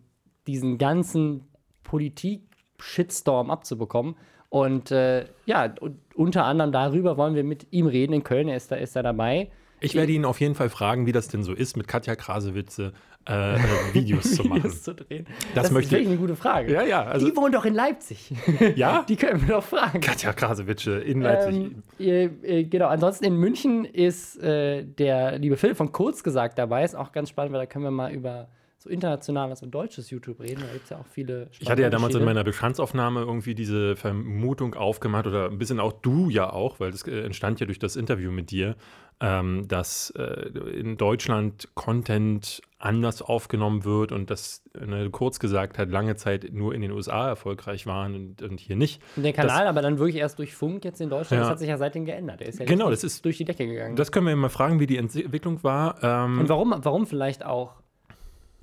diesen 0.47 0.79
ganzen 0.79 1.49
Politik-Shitstorm 1.83 3.51
abzubekommen. 3.51 4.15
Und 4.55 4.93
äh, 4.93 5.25
ja, 5.47 5.75
unter 6.15 6.45
anderem 6.45 6.71
darüber 6.71 7.17
wollen 7.17 7.35
wir 7.35 7.43
mit 7.43 7.67
ihm 7.73 7.89
reden 7.89 8.13
in 8.13 8.23
Köln. 8.23 8.47
Er 8.47 8.57
ist 8.57 8.71
da, 8.71 8.77
ist 8.77 8.95
da 8.95 9.03
dabei. 9.03 9.49
Ich 9.81 9.97
werde 9.97 10.13
ihn 10.13 10.25
auf 10.25 10.39
jeden 10.41 10.55
Fall 10.55 10.69
fragen, 10.69 11.07
wie 11.07 11.13
das 11.13 11.27
denn 11.27 11.43
so 11.43 11.53
ist, 11.55 11.77
mit 11.77 11.89
Katja 11.89 12.15
Krasewitze 12.15 12.93
äh, 13.29 13.57
äh, 13.57 13.59
Videos 13.93 14.33
zu 14.37 14.45
machen. 14.49 14.63
Videos 14.63 14.85
zu 14.85 14.95
drehen. 14.95 15.27
Das 15.57 15.65
Das, 15.65 15.73
möchte 15.73 15.87
ist 15.97 16.03
wirklich 16.03 16.09
eine 16.09 16.17
gute 16.19 16.37
Frage. 16.37 16.73
Ja, 16.73 16.85
ja, 16.85 17.03
also- 17.03 17.27
Die 17.29 17.37
wohnt 17.37 17.53
doch 17.53 17.65
in 17.65 17.75
Leipzig. 17.75 18.33
Ja? 18.77 19.05
Die 19.09 19.17
können 19.17 19.41
wir 19.45 19.57
doch 19.57 19.65
fragen. 19.65 20.01
Katja 20.01 20.33
Krasewitsche 20.33 21.01
in 21.01 21.21
Leipzig. 21.21 21.55
Ähm, 21.55 21.83
äh, 21.99 22.25
äh, 22.61 22.63
genau, 22.65 22.87
ansonsten 22.87 23.25
in 23.25 23.35
München 23.37 23.85
ist 23.85 24.41
äh, 24.41 24.85
der 24.85 25.37
liebe 25.41 25.57
Phil 25.57 25.75
von 25.75 25.91
Kurz 25.91 26.23
gesagt 26.23 26.59
dabei. 26.61 26.85
Ist 26.85 26.95
auch 26.95 27.11
ganz 27.11 27.29
spannend, 27.29 27.53
weil 27.53 27.61
da 27.61 27.67
können 27.67 27.85
wir 27.85 27.91
mal 27.91 28.13
über 28.13 28.47
so 28.85 28.91
internationales 28.91 29.63
und 29.63 29.71
deutsches 29.71 30.11
YouTube 30.11 30.41
reden. 30.41 30.61
Da 30.61 30.73
gibt 30.73 30.85
es 30.85 30.91
ja 30.91 30.99
auch 30.99 31.07
viele 31.07 31.49
ich 31.59 31.71
hatte 31.71 31.83
ja 31.83 31.91
damals 31.91 32.15
in 32.15 32.25
meiner 32.25 32.45
Bestandsaufnahme 32.45 33.21
irgendwie 33.21 33.55
diese 33.55 33.97
Vermutung 33.97 34.75
aufgemacht 34.75 35.27
oder 35.27 35.47
ein 35.51 35.59
bisschen 35.59 35.81
auch 35.81 35.93
du 35.93 36.29
ja 36.29 36.53
auch, 36.53 36.81
weil 36.81 36.91
das 36.91 37.03
äh, 37.07 37.23
entstand 37.23 37.61
ja 37.61 37.67
durch 37.67 37.79
das 37.79 37.97
Interview 37.97 38.31
mit 38.31 38.51
dir, 38.51 38.77
ähm, 39.21 39.67
dass 39.69 40.11
äh, 40.11 40.51
in 40.79 40.99
Deutschland 40.99 41.69
Content 41.75 42.61
anders 42.79 43.23
aufgenommen 43.23 43.85
wird 43.87 44.13
und 44.13 44.29
dass 44.29 44.63
ne, 44.79 45.09
kurz 45.11 45.39
gesagt 45.39 45.79
hat, 45.79 45.89
lange 45.89 46.17
Zeit 46.17 46.51
nur 46.53 46.75
in 46.75 46.83
den 46.83 46.91
USA 46.91 47.29
erfolgreich 47.29 47.87
waren 47.87 48.15
und, 48.15 48.43
und 48.43 48.61
hier 48.61 48.77
nicht. 48.77 49.01
Und 49.17 49.23
der 49.23 49.33
Kanal 49.33 49.67
aber 49.67 49.81
dann 49.81 49.99
wirklich 49.99 50.17
erst 50.17 50.39
durch 50.39 50.55
Funk 50.55 50.85
jetzt 50.85 51.01
in 51.01 51.09
Deutschland. 51.09 51.39
Ja. 51.39 51.45
Das 51.45 51.51
hat 51.53 51.59
sich 51.59 51.69
ja 51.69 51.79
seitdem 51.79 52.05
geändert. 52.05 52.41
Der 52.41 52.49
ist 52.49 52.59
ja 52.59 52.67
Genau, 52.67 52.91
das 52.91 53.03
ist- 53.03 53.25
durch 53.25 53.39
die 53.39 53.47
Decke 53.47 53.67
gegangen. 53.67 53.97
Das 53.97 54.13
können 54.13 54.27
wir 54.27 54.37
mal 54.37 54.51
fragen, 54.51 54.79
wie 54.81 54.87
die 54.87 54.99
Entwicklung 54.99 55.63
war. 55.65 56.03
Ähm, 56.03 56.41
und 56.41 56.49
warum, 56.51 56.75
warum 56.77 57.07
vielleicht 57.07 57.47
auch 57.47 57.77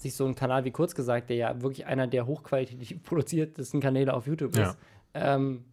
sich 0.02 0.16
so 0.16 0.26
ein 0.26 0.36
Kanal 0.36 0.66
wie 0.66 0.72
kurz 0.72 0.96
gesagt, 0.96 1.30
der 1.30 1.38
ja 1.38 1.62
wirklich 1.62 1.86
einer 1.86 2.08
der 2.08 2.26
hochqualitativ 2.26 3.04
produziertesten 3.04 3.80
Kanäle 3.80 4.14
auf 4.14 4.28
YouTube 4.28 4.56
Ja. 4.56 4.70
ist, 4.70 4.78
ähm, 5.14 5.66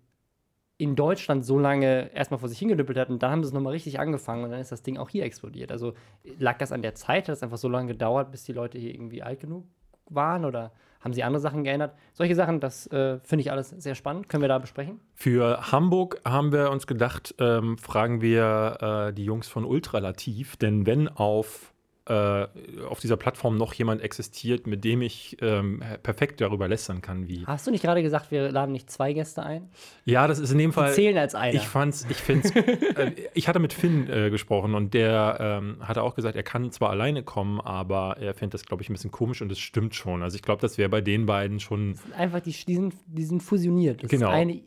in 0.81 0.95
Deutschland 0.95 1.45
so 1.45 1.59
lange 1.59 2.15
erstmal 2.15 2.39
vor 2.39 2.49
sich 2.49 2.59
hingedüppelt 2.61 2.97
hat 2.99 3.11
und 3.11 3.21
dann 3.23 3.33
haben 3.33 3.43
sie 3.43 3.49
es 3.49 3.53
nochmal 3.53 3.73
richtig 3.73 3.99
angefangen 3.99 4.45
und 4.45 4.51
dann 4.53 4.61
ist 4.61 4.71
das 4.71 4.83
Ding 4.83 4.97
auch 4.97 5.09
hier 5.11 5.25
explodiert. 5.25 5.73
Also 5.73 5.95
lag 6.39 6.57
das 6.59 6.71
an 6.71 6.83
der 6.83 6.95
Zeit? 6.95 7.29
Hat 7.29 7.35
es 7.35 7.43
einfach 7.43 7.59
so 7.59 7.69
lange 7.69 7.89
gedauert, 7.89 8.31
bis 8.31 8.45
die 8.45 8.53
Leute 8.53 8.79
hier 8.79 8.95
irgendwie 8.95 9.23
alt 9.23 9.41
genug 9.41 9.67
waren 10.09 10.45
oder 10.45 10.71
haben 11.01 11.13
sie 11.13 11.25
andere 11.25 11.41
Sachen 11.41 11.65
geändert? 11.65 11.95
Solche 12.13 12.37
Sachen, 12.37 12.61
das 12.61 12.87
äh, 12.89 13.19
finde 13.21 13.41
ich 13.41 13.51
alles 13.51 13.71
sehr 13.71 13.97
spannend. 13.97 14.29
Können 14.29 14.43
wir 14.43 14.49
da 14.49 14.59
besprechen? 14.59 15.01
Für 15.15 15.73
Hamburg 15.73 16.21
haben 16.25 16.53
wir 16.53 16.71
uns 16.71 16.87
gedacht, 16.87 17.35
ähm, 17.41 17.77
fragen 17.79 18.21
wir 18.21 19.09
äh, 19.09 19.13
die 19.13 19.25
Jungs 19.25 19.49
von 19.49 19.65
Ultralativ, 19.65 20.57
denn 20.57 20.87
wenn 20.87 21.09
auf, 21.09 21.73
äh, 22.09 22.47
auf 22.89 23.01
dieser 23.01 23.17
Plattform 23.17 23.57
noch 23.57 23.75
jemand 23.75 24.03
existiert, 24.03 24.67
mit 24.67 24.85
dem 24.85 25.03
ich 25.03 25.37
ähm, 25.41 25.83
perfekt 26.03 26.41
darüber 26.41 26.69
lästern 26.69 27.03
kann, 27.03 27.29
wie. 27.29 27.45
Hast 27.47 27.67
du 27.67 27.71
nicht 27.71 27.83
gerade 27.83 28.03
gesagt, 28.03 28.31
wir 28.31 28.51
laden 28.51 28.73
nicht 28.73 28.91
zwei 28.91 29.13
Gäste 29.13 29.43
ein? 29.43 29.69
Ja, 30.05 30.27
das 30.27 30.39
ist 30.39 30.51
in 30.51 30.59
dem 30.59 30.73
Fall. 30.73 30.93
Zählen 30.95 31.19
als 31.19 31.35
einer. 31.35 31.55
Ich 31.55 31.67
fand's, 31.69 32.07
ich 32.09 32.17
find's, 32.17 32.51
äh, 32.57 33.13
ich 33.35 33.49
hatte 33.49 33.59
mit 33.59 33.73
Finn 33.73 34.09
äh, 34.11 34.31
gesprochen 34.31 34.75
und 34.75 34.95
der 34.95 35.39
ähm, 35.41 35.77
hatte 35.81 36.03
auch 36.03 36.15
gesagt, 36.15 36.37
er 36.37 36.43
kann 36.43 36.71
zwar 36.73 36.91
alleine 36.91 37.23
kommen, 37.23 37.61
aber 37.61 38.17
er 38.19 38.35
fände 38.35 38.53
das, 38.53 38.65
glaube 38.65 38.83
ich, 38.83 38.89
ein 38.89 38.95
bisschen 38.95 39.11
komisch 39.11 39.43
und 39.43 39.49
das 39.51 39.59
stimmt 39.59 39.95
schon. 39.95 40.23
Also 40.23 40.37
ich 40.37 40.43
glaube, 40.43 40.61
das 40.61 40.79
wäre 40.79 40.89
bei 40.89 41.01
den 41.01 41.27
beiden 41.27 41.61
schon 41.61 41.99
Einfach, 42.17 42.41
die, 42.41 42.53
die, 42.67 42.75
sind, 42.75 42.95
die 43.07 43.25
sind 43.25 43.43
fusioniert. 43.43 44.03
Das 44.03 44.11
Genau. 44.11 44.29
ist 44.29 44.35
eine 44.35 44.61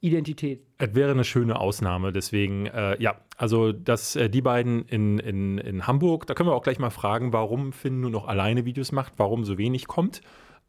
Identität. 0.00 0.64
Es 0.78 0.94
wäre 0.94 1.10
eine 1.10 1.24
schöne 1.24 1.58
Ausnahme, 1.58 2.12
deswegen, 2.12 2.66
äh, 2.66 3.00
ja, 3.02 3.16
also 3.36 3.72
dass 3.72 4.14
äh, 4.16 4.30
die 4.30 4.42
beiden 4.42 4.84
in, 4.86 5.18
in, 5.18 5.58
in 5.58 5.86
Hamburg, 5.86 6.26
da 6.26 6.34
können 6.34 6.48
wir 6.48 6.54
auch 6.54 6.62
gleich 6.62 6.78
mal 6.78 6.90
fragen, 6.90 7.32
warum 7.32 7.72
Finn 7.72 8.00
nur 8.00 8.10
noch 8.10 8.28
alleine 8.28 8.64
Videos 8.64 8.92
macht, 8.92 9.14
warum 9.16 9.44
so 9.44 9.58
wenig 9.58 9.86
kommt. 9.88 10.20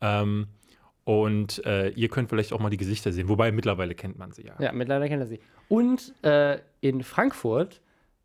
Ähm, 0.02 0.48
und 1.04 1.64
äh, 1.66 1.90
ihr 1.90 2.10
könnt 2.10 2.30
vielleicht 2.30 2.54
auch 2.54 2.60
mal 2.60 2.70
die 2.70 2.78
Gesichter 2.78 3.12
sehen, 3.12 3.30
wobei 3.30 3.52
mittlerweile 3.52 3.96
kennt 3.96 4.18
man 4.18 4.32
sie 4.32 4.46
ja. 4.46 4.54
Ja, 4.60 4.72
mittlerweile 4.72 5.10
kennt 5.10 5.22
er 5.22 5.28
sie. 5.28 5.40
Und 5.68 6.14
äh, 6.24 6.60
in 6.82 7.04
Frankfurt 7.04 7.82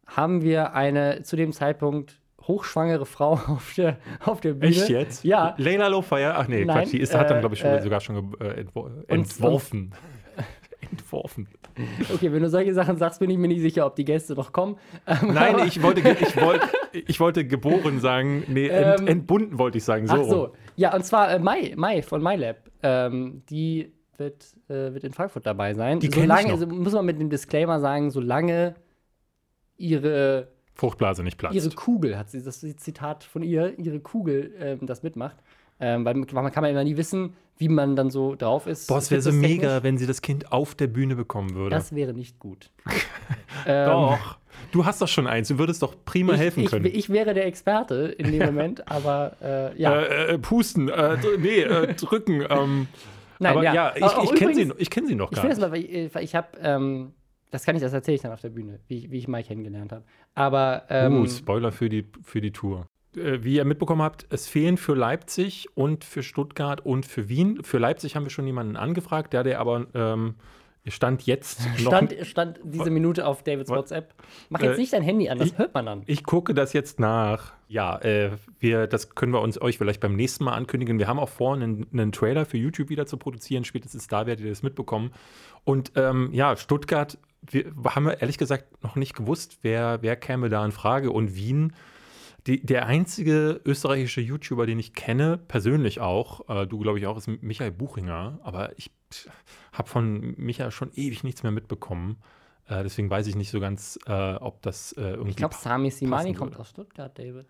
haben 0.06 0.42
wir 0.42 0.74
eine 0.74 1.22
zu 1.22 1.36
dem 1.36 1.52
Zeitpunkt 1.52 2.20
hochschwangere 2.42 3.06
Frau 3.06 3.32
auf 3.46 3.72
der, 3.74 3.98
auf 4.20 4.40
der 4.42 4.52
Bühne. 4.54 4.66
Echt 4.74 4.88
jetzt? 4.90 5.24
Ja. 5.24 5.54
Leila 5.56 5.88
Lofire? 5.88 6.34
Ach 6.36 6.46
nee, 6.48 6.64
Nein, 6.64 6.76
Quatsch, 6.82 6.92
die 6.92 7.00
ist, 7.00 7.14
hat 7.14 7.30
dann, 7.30 7.38
äh, 7.38 7.40
glaube 7.40 7.54
ich, 7.54 7.60
schon, 7.62 7.70
äh, 7.70 7.82
sogar 7.82 8.00
schon 8.00 8.30
ge- 8.38 8.46
äh, 8.48 8.60
entwo 8.60 8.90
entworfen. 10.90 11.48
Okay, 12.12 12.32
wenn 12.32 12.42
du 12.42 12.48
solche 12.48 12.72
Sachen 12.74 12.96
sagst, 12.96 13.20
bin 13.20 13.30
ich 13.30 13.38
mir 13.38 13.48
nicht 13.48 13.60
sicher, 13.60 13.86
ob 13.86 13.96
die 13.96 14.04
Gäste 14.04 14.34
noch 14.34 14.52
kommen. 14.52 14.76
Ähm, 15.06 15.32
Nein, 15.32 15.66
ich 15.66 15.82
wollte, 15.82 16.00
ich, 16.00 16.36
wollte, 16.40 16.66
ich 16.92 17.20
wollte 17.20 17.46
geboren 17.46 18.00
sagen, 18.00 18.44
nee, 18.48 18.68
ent, 18.68 19.00
Ähm, 19.00 19.06
entbunden 19.08 19.58
wollte 19.58 19.78
ich 19.78 19.84
sagen, 19.84 20.06
so. 20.06 20.14
Ach 20.14 20.24
so. 20.24 20.52
Ja, 20.76 20.94
und 20.94 21.04
zwar 21.04 21.30
äh, 21.30 21.38
Mai, 21.38 21.74
Mai 21.76 22.02
von 22.02 22.22
MyLab. 22.22 22.56
Ähm, 22.82 23.42
die 23.48 23.92
wird, 24.16 24.44
äh, 24.68 24.94
wird 24.94 25.04
in 25.04 25.12
Frankfurt 25.12 25.46
dabei 25.46 25.74
sein. 25.74 26.00
Die 26.00 26.08
ich 26.08 26.14
solange, 26.14 26.44
noch. 26.44 26.50
also 26.52 26.66
muss 26.66 26.92
man 26.92 27.06
mit 27.06 27.20
dem 27.20 27.30
Disclaimer 27.30 27.80
sagen, 27.80 28.10
solange 28.10 28.74
ihre 29.76 30.48
Fruchtblase 30.74 31.22
nicht 31.22 31.38
platzt. 31.38 31.54
ihre 31.54 31.70
Kugel, 31.70 32.18
hat 32.18 32.30
sie, 32.30 32.42
das 32.42 32.60
Zitat 32.60 33.24
von 33.24 33.42
ihr, 33.42 33.78
ihre 33.78 34.00
Kugel 34.00 34.52
ähm, 34.58 34.86
das 34.86 35.02
mitmacht. 35.02 35.36
Ähm, 35.80 36.04
weil 36.04 36.14
man 36.14 36.26
man 36.32 36.52
kann 36.52 36.62
man 36.62 36.70
immer 36.70 36.84
nie 36.84 36.96
wissen, 36.96 37.34
wie 37.56 37.68
man 37.68 37.96
dann 37.96 38.10
so 38.10 38.34
drauf 38.34 38.66
ist. 38.66 38.88
Boah, 38.88 38.98
es 38.98 39.10
wäre 39.10 39.20
so 39.20 39.32
mega, 39.32 39.82
wenn 39.82 39.96
sie 39.96 40.06
das 40.06 40.22
Kind 40.22 40.52
auf 40.52 40.74
der 40.74 40.88
Bühne 40.88 41.16
bekommen 41.16 41.54
würde. 41.54 41.70
Das 41.70 41.94
wäre 41.94 42.12
nicht 42.12 42.38
gut. 42.38 42.70
ähm, 43.66 43.86
doch. 43.86 44.38
Du 44.72 44.84
hast 44.84 45.00
doch 45.00 45.08
schon 45.08 45.26
eins. 45.26 45.48
Du 45.48 45.58
würdest 45.58 45.82
doch 45.82 45.94
prima 46.04 46.34
ich, 46.34 46.40
helfen 46.40 46.64
ich, 46.64 46.70
können. 46.70 46.86
Ich 46.86 47.10
wäre 47.10 47.34
der 47.34 47.46
Experte 47.46 48.14
in 48.18 48.32
dem 48.32 48.44
Moment, 48.46 48.90
aber 48.90 49.36
äh, 49.40 49.80
ja. 49.80 50.00
äh, 50.00 50.34
äh, 50.34 50.38
pusten, 50.38 50.88
äh, 50.88 51.18
dr- 51.18 51.38
nee, 51.38 51.60
äh, 51.60 51.94
drücken. 51.94 52.44
Ähm, 52.48 52.88
Nein, 53.38 53.52
aber 53.52 53.62
ja, 53.64 53.92
ich, 53.96 54.02
Aber 54.02 54.18
auch 54.18 54.32
ich 54.32 54.38
kenne 54.38 54.54
sie, 54.54 54.72
ich 54.78 54.90
kenn 54.90 55.06
sie 55.06 55.14
noch 55.14 55.30
Ich 55.32 55.36
gar 55.36 55.46
nicht. 55.46 55.60
mal, 55.60 55.72
weil 55.72 55.84
ich, 55.84 56.14
ich 56.14 56.34
habe, 56.34 56.48
ähm, 56.60 57.12
das 57.50 57.64
kann 57.64 57.76
ich, 57.76 57.82
das 57.82 57.92
erzähle 57.92 58.16
ich 58.16 58.22
dann 58.22 58.32
auf 58.32 58.40
der 58.40 58.50
Bühne, 58.50 58.80
wie 58.88 58.98
ich, 58.98 59.10
wie 59.10 59.18
ich 59.18 59.28
Mai 59.28 59.42
kennengelernt 59.42 59.92
habe. 59.92 60.04
Aber 60.34 60.84
ähm, 60.88 61.22
uh, 61.22 61.26
Spoiler 61.26 61.72
für 61.72 61.88
die, 61.88 62.06
für 62.22 62.40
die 62.40 62.52
Tour. 62.52 62.86
Äh, 63.16 63.44
wie 63.44 63.56
ihr 63.56 63.64
mitbekommen 63.64 64.02
habt, 64.02 64.26
es 64.30 64.46
fehlen 64.48 64.76
für 64.76 64.94
Leipzig 64.94 65.68
und 65.74 66.04
für 66.04 66.22
Stuttgart 66.22 66.84
und 66.84 67.06
für 67.06 67.28
Wien. 67.28 67.62
Für 67.62 67.78
Leipzig 67.78 68.16
haben 68.16 68.24
wir 68.24 68.30
schon 68.30 68.46
jemanden 68.46 68.76
angefragt, 68.76 69.32
der, 69.32 69.42
der 69.44 69.60
aber 69.60 69.86
ähm, 69.94 70.34
stand 70.86 71.22
jetzt 71.26 71.60
noch. 71.82 71.92
Stand, 71.92 72.14
stand 72.22 72.60
diese 72.62 72.90
Minute 72.90 73.26
auf 73.26 73.42
Davids 73.42 73.70
WhatsApp. 73.70 74.12
Mach 74.50 74.60
jetzt 74.60 74.76
Äh, 74.76 74.80
nicht 74.80 74.92
dein 74.92 75.02
Handy 75.02 75.28
an, 75.30 75.38
das 75.38 75.48
ich- 75.48 75.58
hört 75.58 75.72
man 75.74 75.86
dann. 75.86 76.02
Ich 76.06 76.24
gucke 76.24 76.52
das 76.54 76.72
jetzt 76.72 77.00
nach. 77.00 77.52
Ja, 77.68 77.98
äh, 78.02 78.32
wir, 78.60 78.86
das 78.86 79.14
können 79.14 79.32
wir 79.32 79.40
uns 79.40 79.60
euch 79.60 79.78
vielleicht 79.78 80.00
beim 80.00 80.14
nächsten 80.14 80.44
Mal 80.44 80.52
ankündigen. 80.52 80.98
Wir 80.98 81.08
haben 81.08 81.18
auch 81.18 81.30
vor, 81.30 81.54
einen, 81.54 81.86
einen 81.92 82.12
Trailer 82.12 82.44
für 82.44 82.58
YouTube 82.58 82.88
wieder 82.90 83.06
zu 83.06 83.16
produzieren. 83.16 83.64
Spätestens 83.64 84.06
da 84.08 84.26
werdet 84.26 84.44
ihr 84.44 84.50
das 84.50 84.62
mitbekommen. 84.62 85.10
Und 85.64 85.92
ähm, 85.96 86.28
ja, 86.32 86.56
Stuttgart, 86.56 87.16
wir 87.50 87.64
haben 87.86 88.04
wir 88.06 88.20
ehrlich 88.20 88.36
gesagt 88.38 88.82
noch 88.82 88.96
nicht 88.96 89.14
gewusst, 89.16 89.58
wer, 89.62 89.98
wer 90.02 90.16
käme 90.16 90.50
da 90.50 90.64
in 90.64 90.72
Frage. 90.72 91.10
Und 91.10 91.34
Wien, 91.34 91.72
die, 92.46 92.64
der 92.64 92.86
einzige 92.86 93.60
österreichische 93.64 94.20
YouTuber, 94.20 94.66
den 94.66 94.78
ich 94.78 94.92
kenne, 94.92 95.38
persönlich 95.38 96.00
auch, 96.00 96.48
äh, 96.48 96.66
du 96.66 96.78
glaube 96.78 96.98
ich 96.98 97.06
auch, 97.06 97.16
ist 97.16 97.28
Michael 97.28 97.72
Buchinger. 97.72 98.38
Aber 98.42 98.78
ich 98.78 98.90
habe 99.72 99.88
von 99.88 100.34
Michael 100.36 100.70
schon 100.70 100.90
ewig 100.94 101.24
nichts 101.24 101.42
mehr 101.42 101.52
mitbekommen. 101.52 102.18
Äh, 102.66 102.82
deswegen 102.82 103.08
weiß 103.10 103.26
ich 103.26 103.36
nicht 103.36 103.50
so 103.50 103.60
ganz, 103.60 103.98
äh, 104.06 104.34
ob 104.34 104.62
das 104.62 104.92
äh, 104.92 105.02
irgendwie. 105.02 105.30
Ich 105.30 105.36
glaube, 105.36 105.54
Sami 105.54 105.90
Simani 105.90 106.34
kommt 106.34 106.58
aus 106.58 106.70
Stuttgart, 106.70 107.18
David. 107.18 107.46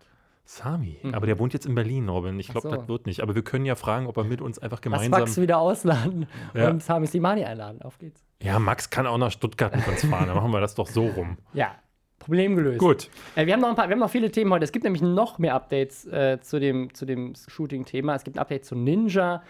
Sami, 0.47 0.99
aber 1.11 1.25
der 1.25 1.39
wohnt 1.39 1.53
jetzt 1.53 1.65
in 1.65 1.73
Berlin, 1.73 2.07
Robin. 2.07 2.39
Ich 2.39 2.49
glaube, 2.49 2.69
so. 2.69 2.75
das 2.75 2.87
wird 2.87 3.07
nicht. 3.07 3.21
Aber 3.21 3.33
wir 3.33 3.41
können 3.41 3.65
ja 3.65 3.73
fragen, 3.73 4.05
ob 4.05 4.15
er 4.17 4.23
mit 4.23 4.41
uns 4.41 4.59
einfach 4.59 4.77
Lass 4.77 4.81
gemeinsam. 4.83 5.21
Max 5.21 5.41
wieder 5.41 5.57
ausladen 5.57 6.27
Ja. 6.53 6.69
und 6.69 6.83
Sami 6.83 7.07
Simani 7.07 7.43
einladen. 7.43 7.81
Auf 7.81 7.97
geht's. 7.97 8.23
Ja, 8.43 8.59
Max 8.59 8.91
kann 8.91 9.07
auch 9.07 9.17
nach 9.17 9.31
Stuttgart 9.31 9.75
mit 9.75 9.87
uns 9.87 10.05
fahren. 10.05 10.27
Dann 10.27 10.35
machen 10.35 10.51
wir 10.51 10.61
das 10.61 10.75
doch 10.75 10.87
so 10.87 11.07
rum. 11.07 11.37
Ja, 11.53 11.75
Problem 12.25 12.55
gelöst. 12.55 12.79
Gut. 12.79 13.09
Äh, 13.35 13.45
wir, 13.45 13.53
haben 13.53 13.61
noch 13.61 13.69
ein 13.69 13.75
paar, 13.75 13.87
wir 13.87 13.93
haben 13.93 13.99
noch 13.99 14.09
viele 14.09 14.31
Themen 14.31 14.51
heute. 14.51 14.63
Es 14.63 14.71
gibt 14.71 14.83
nämlich 14.83 15.01
noch 15.03 15.37
mehr 15.37 15.53
Updates 15.53 16.05
äh, 16.07 16.39
zu 16.41 16.59
dem, 16.59 16.93
zu 16.93 17.05
dem 17.05 17.33
Shooting-Thema. 17.47 18.15
Es 18.15 18.23
gibt 18.23 18.37
ein 18.37 18.39
Update 18.39 18.65
zu 18.65 18.75
Ninja. 18.75 19.43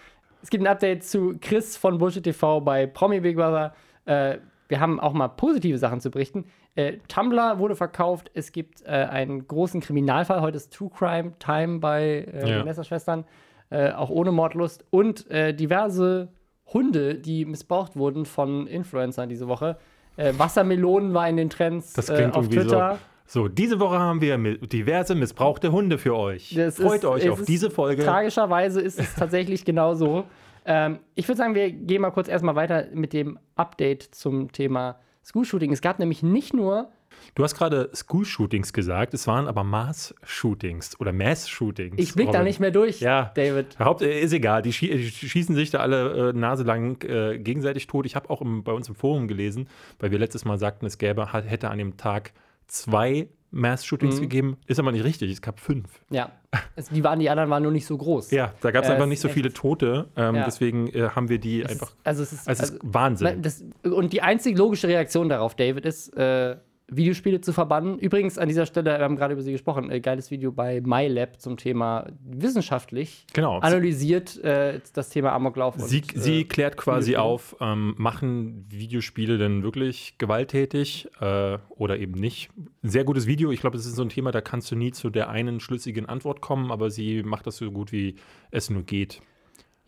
Es 0.43 0.49
gibt 0.49 0.63
ein 0.63 0.67
Update 0.67 1.03
zu 1.03 1.37
Chris 1.39 1.77
von 1.77 1.97
Bullshit 1.97 2.23
TV 2.23 2.59
bei 2.61 2.85
Promi 2.85 3.21
Big 3.21 3.37
Brother. 3.37 3.73
Äh, 4.05 4.37
wir 4.67 4.79
haben 4.79 4.99
auch 4.99 5.13
mal 5.13 5.29
positive 5.29 5.77
Sachen 5.77 6.01
zu 6.01 6.11
berichten. 6.11 6.45
Äh, 6.75 6.97
Tumblr 7.07 7.59
wurde 7.59 7.75
verkauft. 7.75 8.29
Es 8.33 8.51
gibt 8.51 8.81
äh, 8.81 8.89
einen 8.89 9.47
großen 9.47 9.79
Kriminalfall. 9.79 10.41
Heute 10.41 10.57
ist 10.57 10.73
True 10.73 10.89
Crime 10.89 11.33
Time 11.39 11.79
bei 11.79 12.25
äh, 12.31 12.39
Ja. 12.41 12.57
den 12.57 12.65
Messerschwestern. 12.65 13.23
Äh, 13.69 13.91
auch 13.91 14.09
ohne 14.09 14.31
Mordlust. 14.31 14.85
Und 14.91 15.25
diverse 15.31 16.29
Hunde, 16.71 17.15
die 17.15 17.45
missbraucht 17.45 17.95
wurden 17.95 18.25
von 18.25 18.67
Influencern 18.67 19.29
diese 19.29 19.47
Woche. 19.47 19.77
Äh, 20.17 20.33
Wassermelonen 20.37 21.13
war 21.13 21.27
in 21.29 21.37
den 21.37 21.49
Trends 21.49 21.93
Das 21.93 22.09
äh, 22.09 22.15
klingt 22.15 22.35
auf 22.35 22.43
irgendwie 22.45 22.59
Twitter. 22.59 22.93
so. 22.93 22.99
So, 23.27 23.47
diese 23.47 23.79
Woche 23.79 23.97
haben 23.97 24.21
wir 24.21 24.37
diverse 24.59 25.15
missbrauchte 25.15 25.71
Hunde 25.71 25.97
für 25.97 26.15
euch. 26.15 26.53
Das 26.55 26.75
Freut 26.77 26.97
ist- 26.99 27.05
euch 27.05 27.29
auf 27.29 27.41
diese 27.43 27.71
Folge. 27.71 28.03
Tragischerweise 28.03 28.79
ist 28.81 28.99
es 28.99 29.15
tatsächlich 29.15 29.65
genau 29.65 29.95
so. 29.95 30.25
Ähm, 30.63 30.99
ich 31.15 31.27
würde 31.27 31.37
sagen, 31.37 31.55
wir 31.55 31.71
gehen 31.71 32.01
mal 32.01 32.11
kurz 32.11 32.27
erstmal 32.27 32.55
weiter 32.55 32.85
mit 32.93 33.13
dem 33.13 33.39
Update 33.55 34.03
zum 34.03 34.51
Thema 34.51 34.99
School-Shooting. 35.23 35.71
Es 35.71 35.81
gab 35.81 35.97
nämlich 35.97 36.21
nicht 36.21 36.53
nur, 36.53 36.89
Du 37.35 37.43
hast 37.43 37.55
gerade 37.55 37.89
School-Shootings 37.93 38.71
gesagt, 38.73 39.13
es 39.13 39.27
waren 39.27 39.47
aber 39.47 39.63
Mass-Shootings 39.63 40.99
oder 40.99 41.11
Mass-Shootings. 41.11 41.95
ich 41.97 42.13
blick 42.13 42.27
da 42.27 42.33
Robin. 42.39 42.45
nicht 42.45 42.59
mehr 42.59 42.71
durch, 42.71 43.01
Ja. 43.01 43.31
David. 43.35 43.77
Haupt, 43.79 44.01
äh, 44.01 44.19
ist 44.21 44.33
egal, 44.33 44.61
die, 44.61 44.71
schie 44.73 44.89
die 44.89 45.09
schießen 45.09 45.55
sich 45.55 45.69
da 45.71 45.79
alle 45.79 46.29
äh, 46.29 46.33
naselang 46.33 47.01
äh, 47.03 47.37
gegenseitig 47.39 47.87
tot. 47.87 48.05
Ich 48.05 48.15
habe 48.15 48.29
auch 48.29 48.41
im, 48.41 48.63
bei 48.63 48.71
uns 48.71 48.87
im 48.89 48.95
Forum 48.95 49.27
gelesen, 49.27 49.67
weil 49.99 50.11
wir 50.11 50.19
letztes 50.19 50.45
Mal 50.45 50.57
sagten, 50.57 50.85
es 50.85 50.97
gäbe, 50.97 51.31
hätte 51.33 51.69
an 51.69 51.77
dem 51.77 51.97
Tag 51.97 52.31
zwei 52.67 53.27
Mass-Shootings 53.51 54.17
Mhm. 54.17 54.21
gegeben. 54.21 54.57
Ist 54.67 54.79
aber 54.79 54.91
nicht 54.91 55.03
richtig, 55.05 55.31
es 55.31 55.41
gab 55.41 55.59
fünf. 55.59 55.87
Ja, 56.09 56.31
es, 56.75 56.89
die, 56.89 57.03
waren, 57.03 57.19
die 57.19 57.29
anderen 57.29 57.49
waren 57.49 57.63
nur 57.63 57.71
nicht 57.71 57.85
so 57.85 57.97
groß. 57.97 58.31
Ja, 58.31 58.53
da 58.61 58.71
gab 58.71 58.83
es 58.83 58.89
Äh, 58.89 58.93
einfach 58.93 59.05
nicht 59.07 59.21
so 59.21 59.29
viele 59.29 59.53
Tote. 59.53 60.09
Ähm, 60.17 60.35
Ja. 60.35 60.45
Deswegen 60.45 60.87
äh, 60.87 61.09
haben 61.09 61.29
wir 61.29 61.37
die 61.39 61.61
Es 61.61 61.71
einfach. 61.71 61.87
Ist, 61.89 61.97
also 62.03 62.23
es 62.23 62.33
ist, 62.33 62.47
Also 62.49 62.63
es 62.63 62.69
also, 62.71 62.83
ist 62.85 62.93
Wahnsinn. 62.93 63.41
das, 63.41 63.63
und 63.83 64.11
die 64.11 64.21
einzig 64.21 64.57
logische 64.57 64.87
Reaktion 64.89 65.29
darauf, 65.29 65.55
David, 65.55 65.85
ist, 65.85 66.09
äh, 66.17 66.57
Videospiele 66.87 67.41
zu 67.41 67.51
verbannen. 67.51 67.97
Übrigens, 67.97 68.37
an 68.37 68.47
dieser 68.47 68.65
Stelle, 68.65 68.97
wir 68.97 69.03
haben 69.03 69.15
gerade 69.15 69.33
über 69.33 69.41
sie 69.41 69.51
gesprochen, 69.51 69.89
äh, 69.89 69.99
geiles 69.99 70.29
Video 70.29 70.51
bei 70.51 70.81
MyLab 70.81 71.41
zum 71.41 71.57
Thema 71.57 72.07
wissenschaftlich 72.23 73.25
Genau. 73.33 73.57
analysiert 73.59 74.37
äh, 74.43 74.79
das 74.93 75.09
Thema 75.09 75.31
Amoklauf. 75.33 75.75
Sie, 75.77 76.01
und, 76.01 76.13
sie 76.15 76.41
äh, 76.41 76.43
klärt 76.43 76.77
quasi 76.77 77.15
auf, 77.15 77.55
ähm, 77.59 77.95
machen 77.97 78.65
Videospiele 78.69 79.37
denn 79.37 79.63
wirklich 79.63 80.17
gewalttätig 80.19 81.09
äh, 81.19 81.57
oder 81.69 81.97
eben 81.97 82.13
nicht? 82.19 82.49
Sehr 82.83 83.03
gutes 83.03 83.25
Video. 83.25 83.51
Ich 83.51 83.61
glaube, 83.61 83.77
es 83.77 83.85
ist 83.85 83.95
so 83.95 84.03
ein 84.03 84.09
Thema, 84.09 84.31
da 84.31 84.41
kannst 84.41 84.69
du 84.71 84.75
nie 84.75 84.91
zu 84.91 85.09
der 85.09 85.29
einen 85.29 85.59
schlüssigen 85.59 86.05
Antwort 86.05 86.41
kommen, 86.41 86.71
aber 86.71 86.91
sie 86.91 87.23
macht 87.23 87.47
das 87.47 87.57
so 87.57 87.71
gut, 87.71 87.91
wie 87.91 88.15
es 88.51 88.69
nur 88.69 88.83
geht. 88.83 89.21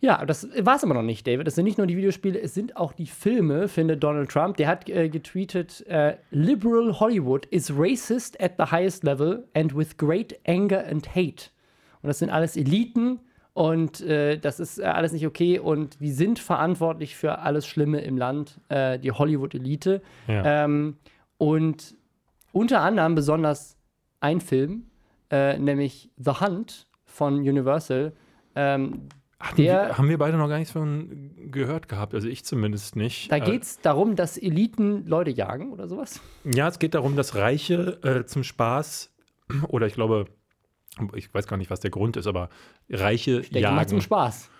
Ja, 0.00 0.24
das 0.24 0.48
war 0.60 0.76
es 0.76 0.84
aber 0.84 0.94
noch 0.94 1.02
nicht, 1.02 1.26
David. 1.26 1.48
Es 1.48 1.56
sind 1.56 1.64
nicht 1.64 1.78
nur 1.78 1.86
die 1.86 1.96
Videospiele, 1.96 2.40
es 2.40 2.54
sind 2.54 2.76
auch 2.76 2.92
die 2.92 3.06
Filme, 3.06 3.66
findet 3.66 4.02
Donald 4.02 4.30
Trump. 4.30 4.56
Der 4.56 4.68
hat 4.68 4.88
äh, 4.88 5.08
getweetet: 5.08 5.84
äh, 5.88 6.16
Liberal 6.30 7.00
Hollywood 7.00 7.46
is 7.46 7.72
racist 7.76 8.40
at 8.40 8.52
the 8.58 8.64
highest 8.64 9.02
level 9.02 9.48
and 9.54 9.76
with 9.76 9.96
great 9.96 10.38
anger 10.46 10.84
and 10.86 11.08
hate. 11.14 11.50
Und 12.00 12.08
das 12.08 12.20
sind 12.20 12.30
alles 12.30 12.56
Eliten 12.56 13.18
und 13.54 14.00
äh, 14.02 14.38
das 14.38 14.60
ist 14.60 14.78
äh, 14.78 14.84
alles 14.84 15.10
nicht 15.10 15.26
okay 15.26 15.58
und 15.58 16.00
die 16.00 16.12
sind 16.12 16.38
verantwortlich 16.38 17.16
für 17.16 17.40
alles 17.40 17.66
Schlimme 17.66 18.00
im 18.02 18.16
Land, 18.16 18.60
äh, 18.68 19.00
die 19.00 19.10
Hollywood-Elite. 19.10 20.00
Ja. 20.28 20.64
Ähm, 20.64 20.96
und 21.38 21.96
unter 22.52 22.82
anderem 22.82 23.16
besonders 23.16 23.76
ein 24.20 24.40
Film, 24.40 24.84
äh, 25.30 25.58
nämlich 25.58 26.08
The 26.18 26.40
Hunt 26.40 26.86
von 27.04 27.38
Universal. 27.40 28.12
Ähm, 28.54 29.08
Hatten 29.40 29.56
der- 29.62 29.88
wir, 29.88 29.98
haben 29.98 30.08
wir 30.08 30.18
beide 30.18 30.36
noch 30.36 30.48
gar 30.48 30.58
nichts 30.58 30.72
von 30.72 31.30
gehört 31.50 31.88
gehabt, 31.88 32.12
also 32.14 32.26
ich 32.26 32.44
zumindest 32.44 32.96
nicht. 32.96 33.30
Da 33.30 33.36
Äh, 33.36 33.40
geht 33.40 33.62
es 33.62 33.80
darum, 33.80 34.16
dass 34.16 34.36
Eliten 34.36 35.06
Leute 35.06 35.30
jagen 35.30 35.70
oder 35.72 35.86
sowas. 35.86 36.20
Ja, 36.44 36.66
es 36.68 36.78
geht 36.80 36.94
darum, 36.94 37.14
dass 37.14 37.34
Reiche 37.36 37.98
äh, 38.02 38.24
zum 38.26 38.42
Spaß 38.42 39.10
oder 39.68 39.86
ich 39.86 39.94
glaube, 39.94 40.26
ich 41.14 41.32
weiß 41.32 41.46
gar 41.46 41.56
nicht, 41.56 41.70
was 41.70 41.78
der 41.80 41.90
Grund 41.92 42.16
ist, 42.16 42.26
aber 42.26 42.48
Reiche 42.90 43.40
Ich 43.40 43.50
denke 43.50 43.70
mal 43.70 43.86
zum 43.86 43.98
jagen. 43.98 44.02
Spaß. 44.02 44.50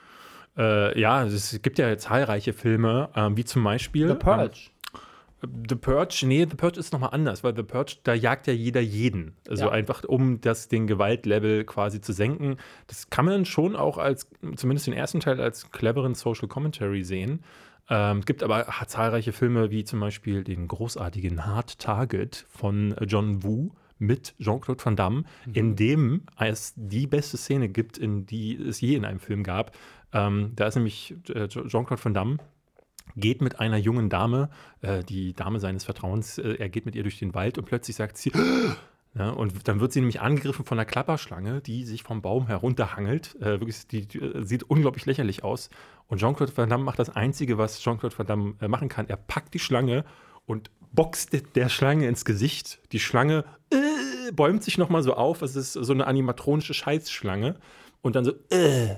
Äh, 0.56 1.00
ja, 1.00 1.24
es 1.24 1.60
gibt 1.62 1.78
ja 1.78 1.96
zahlreiche 1.98 2.52
Filme, 2.52 3.10
ähm, 3.16 3.36
wie 3.36 3.44
zum 3.44 3.64
Beispiel 3.64 4.08
The 4.08 4.14
Purge. 4.14 4.70
Ähm, 5.42 5.62
The 5.68 5.74
Purge, 5.76 6.24
nee, 6.26 6.46
The 6.48 6.56
Purge 6.56 6.78
ist 6.80 6.92
nochmal 6.92 7.10
anders, 7.12 7.44
weil 7.44 7.54
The 7.56 7.62
Purge, 7.62 7.96
da 8.02 8.14
jagt 8.14 8.46
ja 8.46 8.52
jeder 8.52 8.80
jeden. 8.80 9.34
Also 9.48 9.66
Ja. 9.66 9.70
einfach, 9.70 10.04
um 10.04 10.40
das, 10.40 10.68
den 10.68 10.86
Gewaltlevel 10.86 11.64
quasi 11.64 12.00
zu 12.00 12.12
senken. 12.12 12.56
Das 12.86 13.10
kann 13.10 13.24
man 13.24 13.44
schon 13.44 13.76
auch 13.76 13.98
als, 13.98 14.28
zumindest 14.56 14.86
den 14.86 14.94
ersten 14.94 15.20
Teil, 15.20 15.40
als 15.40 15.70
cleveren 15.70 16.14
Social 16.14 16.48
Commentary 16.48 17.04
sehen. 17.04 17.42
Ähm, 17.90 18.18
es 18.18 18.26
gibt 18.26 18.42
aber 18.42 18.66
zahlreiche 18.86 19.32
Filme, 19.32 19.70
wie 19.70 19.84
zum 19.84 20.00
Beispiel 20.00 20.44
den 20.44 20.68
großartigen 20.68 21.46
Hard 21.46 21.78
Target 21.78 22.44
von 22.50 22.94
John 23.06 23.42
Woo 23.42 23.70
mit 23.98 24.34
Jean-Claude 24.38 24.84
Van 24.84 24.94
Damme, 24.94 25.24
in 25.52 25.74
dem 25.74 26.22
es 26.38 26.72
die 26.76 27.06
beste 27.06 27.36
Szene 27.36 27.68
gibt, 27.68 27.98
in 27.98 28.26
die 28.26 28.54
es 28.56 28.80
je 28.80 28.94
in 28.94 29.04
einem 29.04 29.18
Film 29.20 29.42
gab. 29.42 29.74
Ähm, 30.12 30.52
da 30.54 30.66
ist 30.68 30.76
nämlich 30.76 31.14
äh, 31.34 31.48
Jean-Claude 31.48 32.04
Van 32.04 32.14
Damme, 32.14 32.36
geht 33.18 33.42
mit 33.42 33.60
einer 33.60 33.76
jungen 33.76 34.08
Dame, 34.08 34.48
äh, 34.80 35.02
die 35.04 35.34
Dame 35.34 35.60
seines 35.60 35.84
Vertrauens, 35.84 36.38
äh, 36.38 36.54
er 36.58 36.68
geht 36.68 36.86
mit 36.86 36.94
ihr 36.94 37.02
durch 37.02 37.18
den 37.18 37.34
Wald 37.34 37.58
und 37.58 37.64
plötzlich 37.64 37.96
sagt 37.96 38.16
sie, 38.16 38.32
ja, 39.14 39.30
und 39.36 39.66
dann 39.68 39.80
wird 39.80 39.92
sie 39.92 40.00
nämlich 40.00 40.20
angegriffen 40.20 40.64
von 40.64 40.78
einer 40.78 40.86
Klapperschlange, 40.86 41.60
die 41.60 41.84
sich 41.84 42.02
vom 42.02 42.22
Baum 42.22 42.46
herunterhangelt. 42.46 43.36
Äh, 43.40 43.60
wirklich, 43.60 43.86
die, 43.86 44.06
die 44.06 44.18
äh, 44.18 44.42
sieht 44.44 44.64
unglaublich 44.64 45.06
lächerlich 45.06 45.44
aus. 45.44 45.70
Und 46.06 46.18
Jean-Claude 46.18 46.56
Van 46.56 46.70
Damme 46.70 46.84
macht 46.84 46.98
das 46.98 47.10
Einzige, 47.10 47.58
was 47.58 47.80
Jean-Claude 47.80 48.18
Van 48.18 48.26
Damme 48.26 48.54
äh, 48.60 48.68
machen 48.68 48.88
kann. 48.88 49.08
Er 49.08 49.16
packt 49.16 49.54
die 49.54 49.58
Schlange 49.58 50.04
und 50.46 50.70
boxt 50.92 51.32
de- 51.32 51.42
der 51.54 51.68
Schlange 51.68 52.08
ins 52.08 52.24
Gesicht. 52.24 52.80
Die 52.92 53.00
Schlange 53.00 53.44
äh, 53.70 54.32
bäumt 54.32 54.62
sich 54.62 54.78
nochmal 54.78 55.02
so 55.02 55.14
auf. 55.14 55.42
Es 55.42 55.56
ist 55.56 55.72
so 55.74 55.92
eine 55.92 56.06
animatronische 56.06 56.72
Scheißschlange. 56.74 57.56
Und 58.00 58.16
dann 58.16 58.24
so 58.24 58.32
äh, 58.50 58.94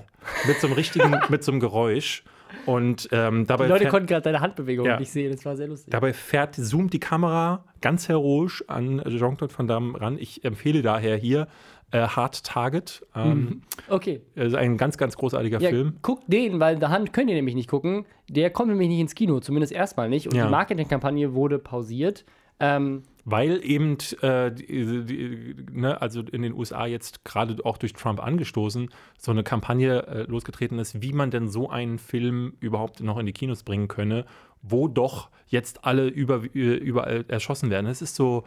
mit 0.47 0.59
so 0.61 0.67
einem 0.67 0.75
richtigen, 0.75 1.19
mit 1.29 1.43
so 1.43 1.51
einem 1.51 1.59
Geräusch. 1.59 2.23
Und 2.65 3.09
ähm, 3.11 3.45
dabei 3.47 3.65
Die 3.65 3.71
Leute 3.71 3.87
konnten 3.87 4.07
gerade 4.07 4.21
deine 4.23 4.39
Handbewegung 4.41 4.85
Ja. 4.85 4.99
nicht 4.99 5.11
sehen, 5.11 5.31
das 5.31 5.43
war 5.45 5.55
sehr 5.55 5.67
lustig. 5.67 5.91
Dabei 5.91 6.13
fährt, 6.13 6.55
zoomt 6.55 6.93
die 6.93 6.99
Kamera 6.99 7.63
ganz 7.81 8.07
heroisch 8.09 8.63
an 8.67 9.01
Jean-Claude 9.07 9.53
Van 9.57 9.67
Damme 9.67 9.99
ran. 9.99 10.17
Ich 10.19 10.43
empfehle 10.45 10.81
daher 10.81 11.15
hier 11.17 11.47
äh, 11.91 12.01
Hard 12.07 12.43
Target. 12.45 13.05
Ähm, 13.15 13.63
Okay. 13.89 14.21
ist 14.35 14.55
ein 14.55 14.77
ganz, 14.77 14.97
ganz 14.97 15.17
großartiger 15.17 15.57
Mhm. 15.57 15.63
Ja, 15.63 15.69
Film. 15.69 15.93
guckt 16.01 16.23
den, 16.27 16.59
weil 16.59 16.79
The 16.79 16.87
Hunt 16.87 17.11
könnt 17.13 17.29
ihr 17.29 17.35
nämlich 17.35 17.55
nicht 17.55 17.69
gucken. 17.69 18.05
Der 18.29 18.49
kommt 18.49 18.69
nämlich 18.69 18.87
nicht 18.87 18.99
ins 19.01 19.15
Kino, 19.15 19.39
zumindest 19.41 19.73
erstmal 19.73 20.07
nicht. 20.07 20.27
Und 20.27 20.35
Ja. 20.35 20.45
die 20.45 20.51
Marketingkampagne 20.51 21.33
wurde 21.33 21.59
pausiert. 21.59 22.23
Ähm, 22.61 23.03
Weil 23.23 23.63
eben, 23.63 23.97
äh, 24.21 24.51
die, 24.51 25.05
die, 25.05 25.55
ne, 25.71 26.01
also 26.01 26.21
in 26.21 26.41
den 26.41 26.53
USA 26.53 26.85
jetzt 26.85 27.23
gerade 27.23 27.55
auch 27.63 27.77
durch 27.77 27.93
Trump 27.93 28.21
angestoßen, 28.21 28.89
so 29.17 29.31
eine 29.31 29.43
Kampagne 29.43 30.07
äh, 30.07 30.23
losgetreten 30.23 30.79
ist, 30.79 31.01
wie 31.01 31.13
man 31.13 31.29
denn 31.29 31.47
so 31.47 31.69
einen 31.69 31.99
Film 31.99 32.53
überhaupt 32.59 33.01
noch 33.01 33.17
in 33.17 33.25
die 33.25 33.33
Kinos 33.33 33.63
bringen 33.63 33.87
könne, 33.87 34.25
wo 34.61 34.87
doch 34.87 35.29
jetzt 35.47 35.85
alle 35.85 36.07
über, 36.07 36.41
überall 36.53 37.25
erschossen 37.27 37.69
werden. 37.69 37.85
Es 37.85 38.01
ist 38.01 38.15
so 38.15 38.43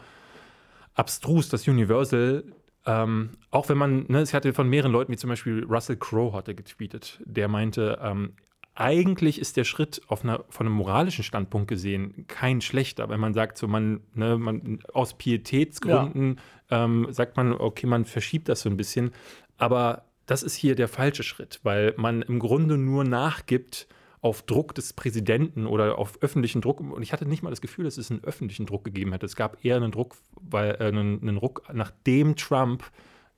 abstrus, 0.94 1.48
dass 1.48 1.68
Universal 1.68 2.44
ähm, 2.86 3.30
auch 3.50 3.68
wenn 3.68 3.78
man, 3.78 4.04
ne, 4.08 4.20
es 4.20 4.34
hatte 4.34 4.52
von 4.52 4.68
mehreren 4.68 4.92
Leuten, 4.92 5.12
wie 5.12 5.16
zum 5.16 5.30
Beispiel 5.30 5.64
Russell 5.64 5.96
Crowe 5.96 6.34
hatte 6.34 6.54
getweetet, 6.54 7.20
der 7.24 7.48
meinte, 7.48 7.98
ähm, 8.02 8.34
eigentlich 8.74 9.38
ist 9.38 9.56
der 9.56 9.64
Schritt 9.64 10.02
einer, 10.08 10.44
von 10.48 10.66
einem 10.66 10.74
moralischen 10.74 11.24
Standpunkt 11.24 11.68
gesehen 11.68 12.26
kein 12.26 12.60
schlechter, 12.60 13.08
wenn 13.08 13.20
man 13.20 13.34
sagt, 13.34 13.56
so 13.56 13.68
man, 13.68 14.00
ne, 14.14 14.36
man 14.36 14.80
aus 14.92 15.14
Pietätsgründen 15.14 16.40
ja. 16.70 16.84
ähm, 16.84 17.06
sagt 17.10 17.36
man, 17.36 17.52
okay, 17.52 17.86
man 17.86 18.04
verschiebt 18.04 18.48
das 18.48 18.62
so 18.62 18.70
ein 18.70 18.76
bisschen. 18.76 19.12
Aber 19.58 20.04
das 20.26 20.42
ist 20.42 20.54
hier 20.54 20.74
der 20.74 20.88
falsche 20.88 21.22
Schritt, 21.22 21.60
weil 21.62 21.94
man 21.96 22.22
im 22.22 22.38
Grunde 22.38 22.76
nur 22.76 23.04
nachgibt 23.04 23.86
auf 24.20 24.42
Druck 24.42 24.74
des 24.74 24.94
Präsidenten 24.94 25.66
oder 25.66 25.98
auf 25.98 26.20
öffentlichen 26.22 26.62
Druck. 26.62 26.80
Und 26.80 27.02
ich 27.02 27.12
hatte 27.12 27.26
nicht 27.26 27.42
mal 27.42 27.50
das 27.50 27.60
Gefühl, 27.60 27.84
dass 27.84 27.98
es 27.98 28.10
einen 28.10 28.24
öffentlichen 28.24 28.64
Druck 28.64 28.82
gegeben 28.82 29.12
hätte. 29.12 29.26
Es 29.26 29.36
gab 29.36 29.62
eher 29.64 29.76
einen 29.76 29.92
Druck, 29.92 30.16
weil 30.40 30.76
äh, 30.80 30.84
einen, 30.84 31.20
einen 31.20 31.36
Ruck, 31.36 31.62
nachdem 31.72 32.34
Trump 32.34 32.84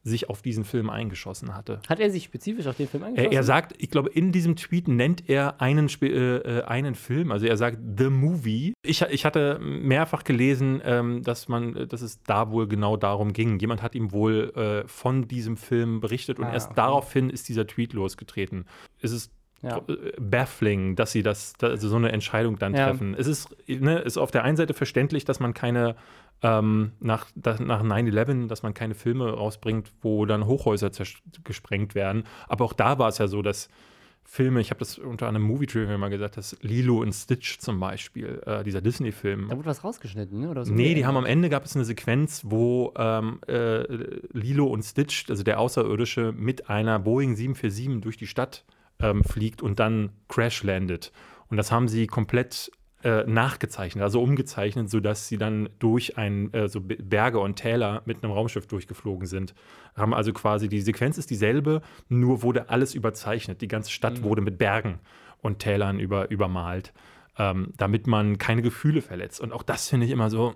sich 0.07 0.31
auf 0.31 0.41
diesen 0.41 0.65
Film 0.65 0.89
eingeschossen 0.89 1.55
hatte. 1.55 1.81
Hat 1.89 1.99
er 1.99 2.11
sich 2.11 2.25
spezifisch 2.25 2.67
auf 2.69 2.77
den 2.77 2.87
Film 2.87 3.03
eingeschossen? 3.03 3.33
Er, 3.33 3.37
er 3.37 3.43
sagt, 3.43 3.75
ich 3.79 3.91
glaube, 3.91 4.11
in 4.11 4.31
diesem 4.31 4.55
Tweet 4.55 4.87
nennt 4.87 5.29
er 5.29 5.61
einen, 5.61 5.89
äh, 6.01 6.07
äh, 6.07 6.63
einen 6.63 6.95
Film, 6.95 7.33
also 7.33 7.47
er 7.47 7.57
sagt 7.57 7.79
The 7.99 8.09
Movie. 8.09 8.73
Ich, 8.83 9.03
ich 9.03 9.25
hatte 9.25 9.59
mehrfach 9.61 10.23
gelesen, 10.23 10.81
ähm, 10.85 11.23
dass, 11.25 11.49
man, 11.49 11.89
dass 11.89 12.03
es 12.03 12.23
da 12.23 12.53
wohl 12.53 12.69
genau 12.69 12.97
darum 12.97 13.33
ging. 13.33 13.59
Jemand 13.59 13.83
hat 13.83 13.97
ihm 13.97 14.13
wohl 14.13 14.53
äh, 14.55 14.87
von 14.87 15.27
diesem 15.27 15.57
Film 15.57 16.01
berichtet 16.01 16.39
und 16.39 16.45
ah, 16.45 16.53
erst 16.53 16.69
okay. 16.69 16.77
daraufhin 16.77 17.29
ist 17.29 17.49
dieser 17.49 17.67
Tweet 17.67 17.93
losgetreten. 17.93 18.67
Es 19.01 19.11
ist 19.11 19.33
ja. 19.63 19.79
Äh, 19.89 20.13
baffling, 20.21 20.97
dass 20.97 21.13
sie 21.13 21.23
das, 21.23 21.55
also 21.61 21.89
so 21.89 21.97
eine 21.97 22.13
Entscheidung 22.13 22.59
dann 22.59 22.75
ja. 22.75 22.89
treffen. 22.89 23.15
Es 23.19 23.27
ist, 23.27 23.49
ne, 23.67 23.99
ist 23.99 24.19
auf 24.19 24.31
der 24.31 24.45
einen 24.45 24.57
Seite 24.57 24.75
verständlich, 24.75 25.25
dass 25.25 25.41
man 25.41 25.55
keine 25.55 25.97
ähm, 26.43 26.93
nach, 27.01 27.27
nach 27.35 27.83
9-11, 27.83 28.49
dass 28.49 28.63
man 28.63 28.75
keine 28.75 28.95
Filme 28.95 29.31
rausbringt, 29.31 29.93
wo 30.03 30.27
dann 30.27 30.47
Hochhäuser 30.47 30.91
gesprengt 31.45 31.95
werden. 31.95 32.25
Aber 32.49 32.65
auch 32.65 32.73
da 32.73 32.99
war 32.99 33.09
es 33.09 33.19
ja 33.19 33.27
so, 33.29 33.43
dass 33.43 33.69
Filme, 34.29 34.61
ich 34.61 34.71
habe 34.71 34.81
das 34.81 34.99
unter 34.99 35.29
einem 35.29 35.43
Movie 35.43 35.67
Trivia 35.67 35.97
mal 35.99 36.11
gesagt, 36.11 36.37
dass 36.37 36.57
Lilo 36.61 37.01
und 37.01 37.13
Stitch 37.13 37.59
zum 37.59 37.79
Beispiel, 37.79 38.43
äh, 38.45 38.65
dieser 38.65 38.81
Disney-Film. 38.81 39.47
Da 39.49 39.57
wurde 39.57 39.69
was 39.69 39.85
rausgeschnitten, 39.85 40.41
ne? 40.41 40.51
Oder 40.51 40.65
so 40.65 40.73
nee, 40.73 40.95
die 40.95 41.07
haben 41.07 41.17
am 41.17 41.25
Ende 41.25 41.49
gab 41.49 41.65
es 41.65 41.77
eine 41.77 41.85
Sequenz, 41.85 42.43
wo 42.45 42.93
ähm, 42.99 43.39
äh, 43.47 43.85
Lilo 44.33 44.67
und 44.67 44.83
Stitch, 44.83 45.31
also 45.31 45.45
der 45.45 45.61
Außerirdische, 45.61 46.35
mit 46.37 46.69
einer 46.69 46.99
Boeing 46.99 47.37
747 47.37 48.03
durch 48.03 48.17
die 48.17 48.27
Stadt 48.27 48.65
ähm, 48.99 49.23
fliegt 49.23 49.63
und 49.63 49.79
dann 49.79 50.11
crash 50.29 50.65
landet. 50.65 51.13
Und 51.49 51.57
das 51.57 51.71
haben 51.71 51.87
sie 51.87 52.09
komplett 52.09 52.73
äh, 53.05 53.25
nachgezeichnet, 53.27 54.03
also 54.03 54.23
umgezeichnet, 54.23 54.89
sodass 54.89 55.29
sie 55.29 55.37
dann 55.37 55.69
durch 55.79 56.17
ein, 56.17 56.53
äh, 56.55 56.67
so 56.67 56.81
Berge 56.81 57.39
und 57.39 57.57
Täler 57.57 58.03
mit 58.07 58.25
einem 58.25 58.33
Raumschiff 58.33 58.67
durchgeflogen 58.67 59.27
sind. 59.27 59.55
Haben 59.95 60.15
also 60.15 60.33
quasi, 60.33 60.69
die 60.69 60.81
Sequenz 60.81 61.19
ist 61.19 61.31
dieselbe, 61.31 61.83
nur 62.09 62.43
wurde 62.43 62.71
alles 62.71 62.95
überzeichnet. 62.95 63.61
Die 63.61 63.69
ganze 63.69 63.91
Stadt 63.91 64.19
mhm. 64.19 64.23
wurde 64.23 64.41
mit 64.41 64.57
Bergen 64.59 64.99
und 65.43 65.59
Tälern 65.59 66.01
über, 66.01 66.31
übermalt, 66.31 66.95
ähm, 67.39 67.75
damit 67.77 68.07
man 68.07 68.39
keine 68.39 68.63
Gefühle 68.63 69.03
verletzt. 69.03 69.43
Und 69.43 69.53
auch 69.53 69.63
das 69.63 69.89
finde 69.89 70.07
ich 70.07 70.13
immer 70.13 70.31
so, 70.31 70.55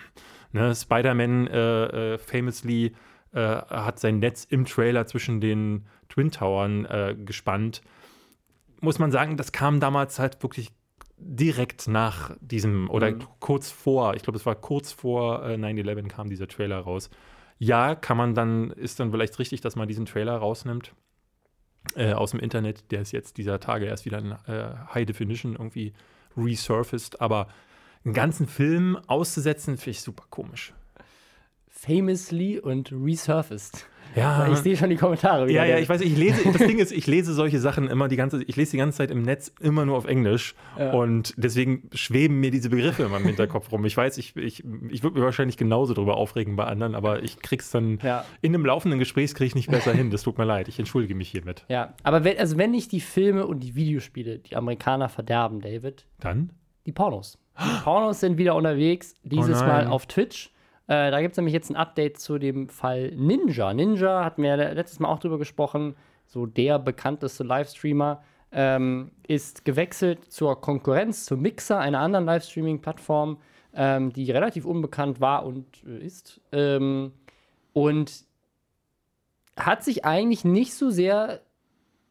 ne, 0.52 0.74
Spider-Man 0.74 1.48
äh, 1.48 2.14
äh, 2.14 2.18
famously 2.18 2.94
äh, 3.32 3.40
hat 3.40 3.98
sein 3.98 4.20
Netz 4.20 4.44
im 4.44 4.64
Trailer 4.64 5.06
zwischen 5.06 5.40
den 5.40 5.86
Twin 6.08 6.30
Towern 6.30 6.88
gespannt. 7.24 7.82
Muss 8.80 8.98
man 8.98 9.12
sagen, 9.12 9.36
das 9.36 9.52
kam 9.52 9.78
damals 9.78 10.18
halt 10.18 10.42
wirklich 10.42 10.72
direkt 11.20 11.86
nach 11.86 12.36
diesem 12.40 12.88
oder 12.90 13.12
mhm. 13.12 13.24
kurz 13.38 13.70
vor, 13.70 14.14
ich 14.14 14.22
glaube, 14.22 14.38
es 14.38 14.46
war 14.46 14.54
kurz 14.54 14.92
vor 14.92 15.44
äh, 15.44 15.54
9-11 15.54 16.08
kam 16.08 16.28
dieser 16.28 16.48
Trailer 16.48 16.78
raus. 16.78 17.10
Ja, 17.58 17.94
kann 17.94 18.16
man 18.16 18.34
dann, 18.34 18.70
ist 18.70 19.00
dann 19.00 19.10
vielleicht 19.10 19.38
richtig, 19.38 19.60
dass 19.60 19.76
man 19.76 19.86
diesen 19.86 20.06
Trailer 20.06 20.36
rausnimmt 20.36 20.94
äh, 21.94 22.12
aus 22.14 22.30
dem 22.30 22.40
Internet. 22.40 22.90
Der 22.90 23.02
ist 23.02 23.12
jetzt 23.12 23.36
dieser 23.36 23.60
Tage 23.60 23.84
erst 23.84 24.06
wieder 24.06 24.18
in 24.18 24.32
äh, 24.32 24.74
High 24.94 25.06
Definition 25.06 25.52
irgendwie 25.52 25.92
resurfaced, 26.36 27.20
aber 27.20 27.48
einen 28.04 28.14
ganzen 28.14 28.46
Film 28.46 28.96
auszusetzen, 29.06 29.76
finde 29.76 29.90
ich 29.90 30.00
super 30.00 30.24
komisch. 30.30 30.72
Famously 31.68 32.58
und 32.58 32.92
resurfaced. 32.92 33.86
Ja. 34.16 34.50
Ich 34.50 34.58
sehe 34.58 34.76
schon 34.76 34.90
die 34.90 34.96
Kommentare 34.96 35.46
wieder. 35.46 35.64
Ja, 35.64 35.76
ja, 35.76 35.78
ich 35.78 35.88
weiß, 35.88 36.00
ich 36.00 36.16
lese, 36.16 36.42
das 36.52 36.58
Ding 36.58 36.78
ist, 36.78 36.92
ich 36.92 37.06
lese 37.06 37.32
solche 37.32 37.58
Sachen 37.60 37.88
immer 37.88 38.08
die 38.08 38.16
ganze, 38.16 38.42
ich 38.42 38.56
lese 38.56 38.72
die 38.72 38.76
ganze 38.78 38.98
Zeit 38.98 39.10
im 39.10 39.22
Netz 39.22 39.52
immer 39.60 39.84
nur 39.86 39.96
auf 39.96 40.06
Englisch 40.06 40.54
ja. 40.78 40.92
und 40.92 41.34
deswegen 41.36 41.88
schweben 41.92 42.40
mir 42.40 42.50
diese 42.50 42.70
Begriffe 42.70 43.04
immer 43.04 43.18
im 43.18 43.24
Hinterkopf 43.24 43.70
rum. 43.72 43.84
Ich 43.84 43.96
weiß, 43.96 44.18
ich, 44.18 44.36
ich, 44.36 44.64
ich 44.90 45.02
würde 45.02 45.18
mir 45.18 45.24
wahrscheinlich 45.24 45.56
genauso 45.56 45.94
drüber 45.94 46.16
aufregen 46.16 46.56
bei 46.56 46.64
anderen, 46.64 46.94
aber 46.94 47.22
ich 47.22 47.40
krieg's 47.40 47.70
dann 47.70 47.98
ja. 48.02 48.24
in 48.40 48.54
einem 48.54 48.66
laufenden 48.66 48.98
Gesprächs 48.98 49.34
nicht 49.54 49.70
besser 49.70 49.92
hin. 49.92 50.10
Das 50.10 50.22
tut 50.22 50.38
mir 50.38 50.44
leid. 50.44 50.68
Ich 50.68 50.78
entschuldige 50.78 51.14
mich 51.14 51.28
hiermit. 51.28 51.64
Ja, 51.68 51.94
aber 52.02 52.24
wenn, 52.24 52.38
also 52.38 52.58
wenn 52.58 52.70
nicht 52.72 52.92
die 52.92 53.00
Filme 53.00 53.46
und 53.46 53.60
die 53.60 53.74
Videospiele 53.74 54.38
die 54.38 54.56
Amerikaner 54.56 55.08
verderben, 55.08 55.60
David. 55.60 56.06
Dann? 56.18 56.50
Die 56.86 56.92
Pornos. 56.92 57.38
Die 57.58 57.82
Pornos 57.84 58.20
sind 58.20 58.38
wieder 58.38 58.54
unterwegs, 58.54 59.14
dieses 59.22 59.60
oh 59.62 59.66
Mal 59.66 59.86
auf 59.86 60.06
Twitch. 60.06 60.50
Äh, 60.90 61.12
da 61.12 61.20
gibt 61.20 61.34
es 61.34 61.36
nämlich 61.36 61.54
jetzt 61.54 61.70
ein 61.70 61.76
Update 61.76 62.18
zu 62.18 62.38
dem 62.38 62.68
Fall 62.68 63.12
Ninja. 63.14 63.72
Ninja 63.72 64.24
hatten 64.24 64.42
wir 64.42 64.56
letztes 64.56 64.98
Mal 64.98 65.08
auch 65.08 65.20
drüber 65.20 65.38
gesprochen, 65.38 65.94
so 66.26 66.46
der 66.46 66.80
bekannteste 66.80 67.44
Livestreamer, 67.44 68.24
ähm, 68.50 69.12
ist 69.28 69.64
gewechselt 69.64 70.32
zur 70.32 70.60
Konkurrenz, 70.60 71.26
zu 71.26 71.36
Mixer, 71.36 71.78
einer 71.78 72.00
anderen 72.00 72.24
Livestreaming-Plattform, 72.24 73.38
ähm, 73.72 74.12
die 74.12 74.32
relativ 74.32 74.64
unbekannt 74.64 75.20
war 75.20 75.46
und 75.46 75.64
äh, 75.86 76.04
ist. 76.04 76.40
Ähm, 76.50 77.12
und 77.72 78.24
hat 79.56 79.84
sich 79.84 80.04
eigentlich 80.04 80.44
nicht 80.44 80.74
so 80.74 80.90
sehr 80.90 81.42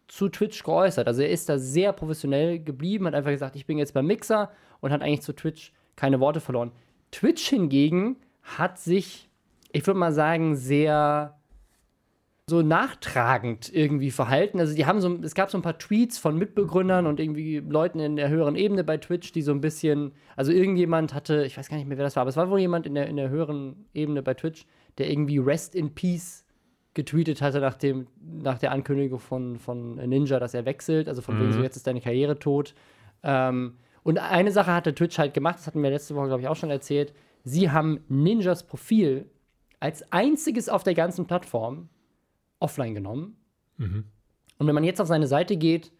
zu 0.07 0.29
Twitch 0.29 0.63
geäußert. 0.63 1.05
Also 1.05 1.21
er 1.21 1.31
ist 1.31 1.49
da 1.49 1.57
sehr 1.57 1.91
professionell 1.91 2.59
geblieben, 2.63 3.07
hat 3.07 3.13
einfach 3.13 3.31
gesagt, 3.31 3.57
ich 3.57 3.65
bin 3.65 3.77
jetzt 3.77 3.93
beim 3.93 4.07
Mixer 4.07 4.49
und 4.79 4.93
hat 4.93 5.01
eigentlich 5.01 5.21
zu 5.23 5.33
Twitch 5.33 5.73
keine 5.97 6.21
Worte 6.21 6.39
verloren. 6.39 6.71
Twitch 7.11 7.49
hingegen 7.49 8.15
hat 8.57 8.79
sich, 8.79 9.29
ich 9.71 9.85
würde 9.85 9.99
mal 9.99 10.11
sagen, 10.11 10.55
sehr 10.55 11.39
so 12.49 12.61
nachtragend 12.61 13.71
irgendwie 13.73 14.11
verhalten. 14.11 14.59
Also 14.59 14.75
die 14.75 14.85
haben 14.85 14.99
so, 14.99 15.19
es 15.21 15.35
gab 15.35 15.51
so 15.51 15.57
ein 15.57 15.61
paar 15.61 15.77
Tweets 15.77 16.17
von 16.17 16.37
Mitbegründern 16.37 17.05
und 17.05 17.19
irgendwie 17.19 17.59
Leuten 17.59 17.99
in 17.99 18.15
der 18.15 18.29
höheren 18.29 18.55
Ebene 18.55 18.83
bei 18.83 18.97
Twitch, 18.97 19.31
die 19.31 19.43
so 19.43 19.51
ein 19.51 19.61
bisschen, 19.61 20.11
also 20.35 20.51
irgendjemand 20.51 21.13
hatte, 21.13 21.45
ich 21.45 21.57
weiß 21.57 21.69
gar 21.69 21.77
nicht 21.77 21.87
mehr, 21.87 21.97
wer 21.97 22.05
das 22.05 22.15
war, 22.15 22.21
aber 22.21 22.29
es 22.29 22.37
war 22.37 22.49
wohl 22.49 22.59
jemand 22.59 22.87
in 22.87 22.95
der, 22.95 23.07
in 23.07 23.15
der 23.15 23.29
höheren 23.29 23.85
Ebene 23.93 24.23
bei 24.23 24.33
Twitch, 24.33 24.65
der 24.97 25.09
irgendwie 25.09 25.37
Rest 25.37 25.75
in 25.75 25.93
Peace 25.93 26.43
getweetet 26.95 27.41
hatte 27.41 27.61
nach, 27.61 27.75
dem, 27.75 28.07
nach 28.19 28.57
der 28.57 28.71
Ankündigung 28.71 29.19
von, 29.19 29.59
von 29.59 29.95
Ninja, 29.95 30.39
dass 30.39 30.53
er 30.53 30.65
wechselt, 30.65 31.07
also 31.07 31.21
von 31.21 31.37
mhm. 31.37 31.41
wegen 31.41 31.53
so, 31.53 31.61
jetzt 31.61 31.77
ist 31.77 31.87
deine 31.87 32.01
Karriere 32.01 32.39
tot. 32.39 32.73
Ähm, 33.23 33.75
und 34.03 34.17
eine 34.17 34.51
Sache 34.51 34.73
hatte 34.73 34.95
Twitch 34.95 35.19
halt 35.19 35.33
gemacht, 35.33 35.59
das 35.59 35.67
hatten 35.67 35.83
wir 35.83 35.91
letzte 35.91 36.15
Woche, 36.15 36.27
glaube 36.27 36.41
ich, 36.41 36.47
auch 36.47 36.55
schon 36.55 36.71
erzählt, 36.71 37.13
sie 37.43 37.71
haben 37.71 38.01
Ninjas 38.07 38.65
Profil 38.65 39.29
als 39.79 40.11
einziges 40.11 40.69
auf 40.69 40.83
der 40.83 40.93
ganzen 40.93 41.25
Plattform 41.25 41.89
offline 42.59 42.95
genommen. 42.95 43.37
Mhm. 43.77 44.05
Und 44.57 44.67
wenn 44.67 44.75
man 44.75 44.83
jetzt 44.83 44.99
auf 44.99 45.07
seine 45.07 45.27
Seite 45.27 45.55
geht, 45.55 45.91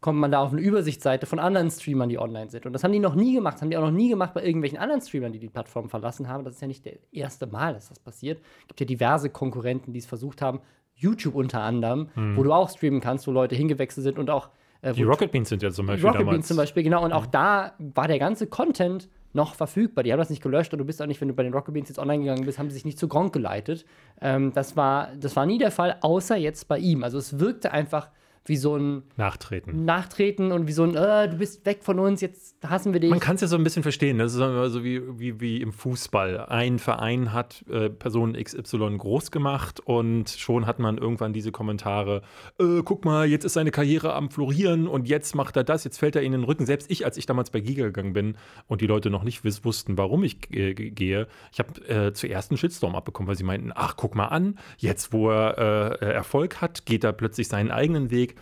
kommt 0.00 0.18
man 0.18 0.30
da 0.30 0.42
auf 0.42 0.52
eine 0.52 0.62
Übersichtsseite 0.62 1.26
von 1.26 1.38
anderen 1.38 1.70
Streamern, 1.70 2.08
die 2.08 2.18
online 2.18 2.50
sind. 2.50 2.64
Und 2.64 2.72
das 2.72 2.82
haben 2.82 2.92
die 2.92 2.98
noch 2.98 3.14
nie 3.14 3.34
gemacht. 3.34 3.54
Das 3.54 3.62
haben 3.62 3.70
die 3.70 3.76
auch 3.76 3.82
noch 3.82 3.90
nie 3.90 4.08
gemacht 4.08 4.32
bei 4.32 4.42
irgendwelchen 4.42 4.78
anderen 4.78 5.02
Streamern, 5.02 5.32
die 5.32 5.38
die 5.38 5.50
Plattform 5.50 5.90
verlassen 5.90 6.28
haben. 6.28 6.44
Das 6.44 6.54
ist 6.54 6.62
ja 6.62 6.68
nicht 6.68 6.86
das 6.86 6.94
erste 7.12 7.46
Mal, 7.46 7.74
dass 7.74 7.90
das 7.90 7.98
passiert. 7.98 8.40
Es 8.62 8.68
gibt 8.68 8.80
ja 8.80 8.86
diverse 8.86 9.28
Konkurrenten, 9.28 9.92
die 9.92 9.98
es 9.98 10.06
versucht 10.06 10.40
haben. 10.40 10.60
YouTube 10.94 11.34
unter 11.34 11.60
anderem, 11.60 12.08
mhm. 12.14 12.36
wo 12.36 12.42
du 12.42 12.52
auch 12.52 12.70
streamen 12.70 13.00
kannst, 13.00 13.26
wo 13.26 13.30
Leute 13.30 13.54
hingewechselt 13.54 14.04
sind 14.04 14.18
und 14.18 14.30
auch. 14.30 14.48
Äh, 14.82 14.94
die 14.94 15.02
Rocket 15.02 15.32
Beans 15.32 15.50
sind 15.50 15.62
ja 15.62 15.70
zum 15.70 15.86
Beispiel 15.86 16.06
Rocket 16.06 16.22
damals. 16.22 16.34
Beans 16.34 16.48
zum 16.48 16.56
Beispiel, 16.56 16.82
genau. 16.82 17.04
Und 17.04 17.12
auch 17.12 17.26
mhm. 17.26 17.32
da 17.32 17.74
war 17.78 18.08
der 18.08 18.18
ganze 18.18 18.46
Content 18.46 19.08
noch 19.32 19.54
verfügbar. 19.54 20.04
Die 20.04 20.12
haben 20.12 20.18
das 20.18 20.30
nicht 20.30 20.42
gelöscht 20.42 20.72
und 20.72 20.78
du 20.78 20.84
bist 20.84 21.00
auch 21.00 21.06
nicht, 21.06 21.20
wenn 21.20 21.28
du 21.28 21.34
bei 21.34 21.42
den 21.42 21.52
Rocket 21.52 21.74
Beans 21.74 21.88
jetzt 21.88 21.98
online 21.98 22.24
gegangen 22.24 22.44
bist, 22.44 22.58
haben 22.58 22.70
sie 22.70 22.74
sich 22.74 22.84
nicht 22.84 22.98
zu 22.98 23.08
Gronk 23.08 23.32
geleitet. 23.32 23.84
Ähm, 24.20 24.52
das, 24.52 24.76
war, 24.76 25.08
das 25.18 25.36
war 25.36 25.46
nie 25.46 25.58
der 25.58 25.70
Fall, 25.70 25.96
außer 26.00 26.36
jetzt 26.36 26.68
bei 26.68 26.78
ihm. 26.78 27.04
Also 27.04 27.18
es 27.18 27.38
wirkte 27.38 27.72
einfach 27.72 28.10
wie 28.46 28.56
so 28.56 28.76
ein 28.76 29.02
Nachtreten. 29.16 29.84
Nachtreten 29.84 30.50
und 30.50 30.66
wie 30.66 30.72
so 30.72 30.82
ein, 30.82 30.96
äh, 30.96 31.28
du 31.28 31.36
bist 31.36 31.64
weg 31.66 31.80
von 31.82 31.98
uns, 31.98 32.20
jetzt 32.20 32.56
hassen 32.66 32.92
wir 32.92 33.00
dich. 33.00 33.10
Man 33.10 33.20
kann 33.20 33.36
es 33.36 33.42
ja 33.42 33.46
so 33.46 33.56
ein 33.56 33.64
bisschen 33.64 33.82
verstehen. 33.82 34.18
Das 34.18 34.32
ist 34.32 34.38
so 34.38 34.82
wie, 34.82 35.02
wie, 35.18 35.40
wie 35.40 35.60
im 35.60 35.72
Fußball. 35.72 36.46
Ein 36.46 36.78
Verein 36.78 37.32
hat 37.32 37.64
äh, 37.70 37.90
Person 37.90 38.32
XY 38.32 38.96
groß 38.98 39.30
gemacht 39.30 39.80
und 39.80 40.30
schon 40.30 40.66
hat 40.66 40.78
man 40.78 40.98
irgendwann 40.98 41.32
diese 41.32 41.52
Kommentare: 41.52 42.22
äh, 42.58 42.82
guck 42.84 43.04
mal, 43.04 43.26
jetzt 43.26 43.44
ist 43.44 43.52
seine 43.52 43.70
Karriere 43.70 44.14
am 44.14 44.30
Florieren 44.30 44.88
und 44.88 45.06
jetzt 45.06 45.34
macht 45.34 45.56
er 45.56 45.64
das, 45.64 45.84
jetzt 45.84 45.98
fällt 45.98 46.16
er 46.16 46.22
in 46.22 46.32
den 46.32 46.44
Rücken. 46.44 46.66
Selbst 46.66 46.90
ich, 46.90 47.04
als 47.04 47.16
ich 47.18 47.26
damals 47.26 47.50
bei 47.50 47.60
Giga 47.60 47.84
gegangen 47.84 48.14
bin 48.14 48.36
und 48.66 48.80
die 48.80 48.86
Leute 48.86 49.10
noch 49.10 49.22
nicht 49.22 49.44
wussten, 49.64 49.96
warum 49.96 50.24
ich 50.24 50.40
gehe, 50.40 51.28
ich 51.52 51.58
habe 51.58 51.88
äh, 51.88 52.12
zuerst 52.14 52.50
einen 52.50 52.58
Shitstorm 52.58 52.96
abbekommen, 52.96 53.28
weil 53.28 53.36
sie 53.36 53.44
meinten: 53.44 53.70
ach, 53.74 53.96
guck 53.96 54.14
mal 54.14 54.26
an, 54.26 54.58
jetzt 54.78 55.12
wo 55.12 55.30
er 55.30 56.00
äh, 56.00 56.12
Erfolg 56.12 56.60
hat, 56.60 56.86
geht 56.86 57.04
er 57.04 57.12
plötzlich 57.12 57.48
seinen 57.48 57.70
eigenen 57.70 58.10
Weg 58.10 58.34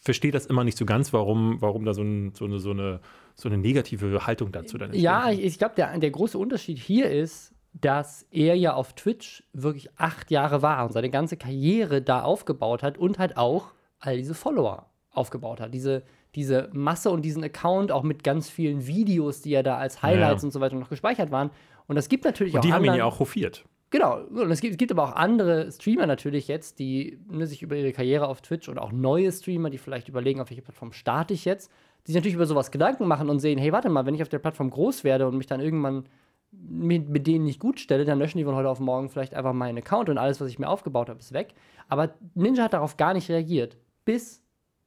verstehe 0.00 0.32
das 0.32 0.46
immer 0.46 0.64
nicht 0.64 0.78
so 0.78 0.86
ganz, 0.86 1.12
warum, 1.12 1.60
warum 1.60 1.84
da 1.84 1.94
so, 1.94 2.02
ein, 2.02 2.32
so, 2.34 2.46
eine, 2.46 2.58
so, 2.58 2.70
eine, 2.70 3.00
so 3.34 3.48
eine 3.48 3.58
negative 3.58 4.26
Haltung 4.26 4.50
dazu 4.52 4.78
dann 4.78 4.90
ist. 4.92 5.00
Ja, 5.00 5.30
ich, 5.30 5.44
ich 5.44 5.58
glaube, 5.58 5.74
der, 5.76 5.96
der 5.98 6.10
große 6.10 6.38
Unterschied 6.38 6.78
hier 6.78 7.10
ist, 7.10 7.54
dass 7.72 8.26
er 8.30 8.56
ja 8.56 8.74
auf 8.74 8.94
Twitch 8.94 9.44
wirklich 9.52 9.90
acht 9.96 10.30
Jahre 10.30 10.62
war 10.62 10.84
und 10.86 10.92
seine 10.92 11.10
ganze 11.10 11.36
Karriere 11.36 12.02
da 12.02 12.22
aufgebaut 12.22 12.82
hat 12.82 12.98
und 12.98 13.18
halt 13.18 13.36
auch 13.36 13.72
all 14.00 14.16
diese 14.16 14.34
Follower 14.34 14.86
aufgebaut 15.12 15.60
hat. 15.60 15.72
Diese, 15.74 16.02
diese 16.34 16.68
Masse 16.72 17.10
und 17.10 17.22
diesen 17.22 17.44
Account 17.44 17.92
auch 17.92 18.02
mit 18.02 18.24
ganz 18.24 18.48
vielen 18.48 18.86
Videos, 18.86 19.42
die 19.42 19.50
ja 19.50 19.62
da 19.62 19.76
als 19.76 20.02
Highlights 20.02 20.42
Ja. 20.42 20.46
und 20.46 20.52
so 20.52 20.60
weiter 20.60 20.76
noch 20.76 20.88
gespeichert 20.88 21.30
waren. 21.30 21.50
Und 21.86 21.96
das 21.96 22.08
gibt 22.08 22.24
natürlich 22.24 22.54
Und 22.54 22.60
auch 22.60 22.64
die 22.64 22.72
haben 22.72 22.84
ihn 22.84 22.94
ja 22.94 23.04
auch 23.04 23.18
hofiert. 23.18 23.64
Genau, 23.90 24.20
und 24.20 24.50
es 24.52 24.60
gibt, 24.60 24.72
es 24.72 24.78
gibt 24.78 24.92
aber 24.92 25.02
auch 25.02 25.16
andere 25.16 25.70
Streamer 25.72 26.06
natürlich 26.06 26.46
jetzt, 26.46 26.78
die 26.78 27.18
ne, 27.28 27.46
sich 27.46 27.62
über 27.62 27.74
ihre 27.74 27.92
Karriere 27.92 28.28
auf 28.28 28.40
Twitch 28.40 28.68
oder 28.68 28.82
auch 28.82 28.92
neue 28.92 29.32
Streamer, 29.32 29.68
die 29.68 29.78
vielleicht 29.78 30.08
überlegen, 30.08 30.40
auf 30.40 30.50
welche 30.50 30.62
Plattform 30.62 30.92
starte 30.92 31.34
ich 31.34 31.44
jetzt, 31.44 31.72
die 32.06 32.12
sich 32.12 32.14
natürlich 32.14 32.36
über 32.36 32.46
sowas 32.46 32.70
Gedanken 32.70 33.08
machen 33.08 33.28
und 33.28 33.40
sehen, 33.40 33.58
hey, 33.58 33.72
warte 33.72 33.88
mal, 33.88 34.06
wenn 34.06 34.14
ich 34.14 34.22
auf 34.22 34.28
der 34.28 34.38
Plattform 34.38 34.70
groß 34.70 35.02
werde 35.02 35.26
und 35.26 35.36
mich 35.36 35.48
dann 35.48 35.60
irgendwann 35.60 36.04
mit, 36.52 37.08
mit 37.08 37.26
denen 37.26 37.44
nicht 37.44 37.58
gut 37.58 37.80
stelle, 37.80 38.04
dann 38.04 38.18
löschen 38.18 38.38
die 38.38 38.44
von 38.44 38.54
heute 38.54 38.68
auf 38.68 38.78
morgen 38.78 39.08
vielleicht 39.08 39.34
einfach 39.34 39.52
meinen 39.52 39.78
Account 39.78 40.08
und 40.08 40.18
alles, 40.18 40.40
was 40.40 40.48
ich 40.48 40.58
mir 40.60 40.68
aufgebaut 40.68 41.08
habe, 41.08 41.18
ist 41.18 41.32
weg. 41.32 41.54
Aber 41.88 42.14
Ninja 42.34 42.64
hat 42.64 42.72
darauf 42.72 42.96
gar 42.96 43.12
nicht 43.12 43.28
reagiert, 43.28 43.76
bis 44.04 44.42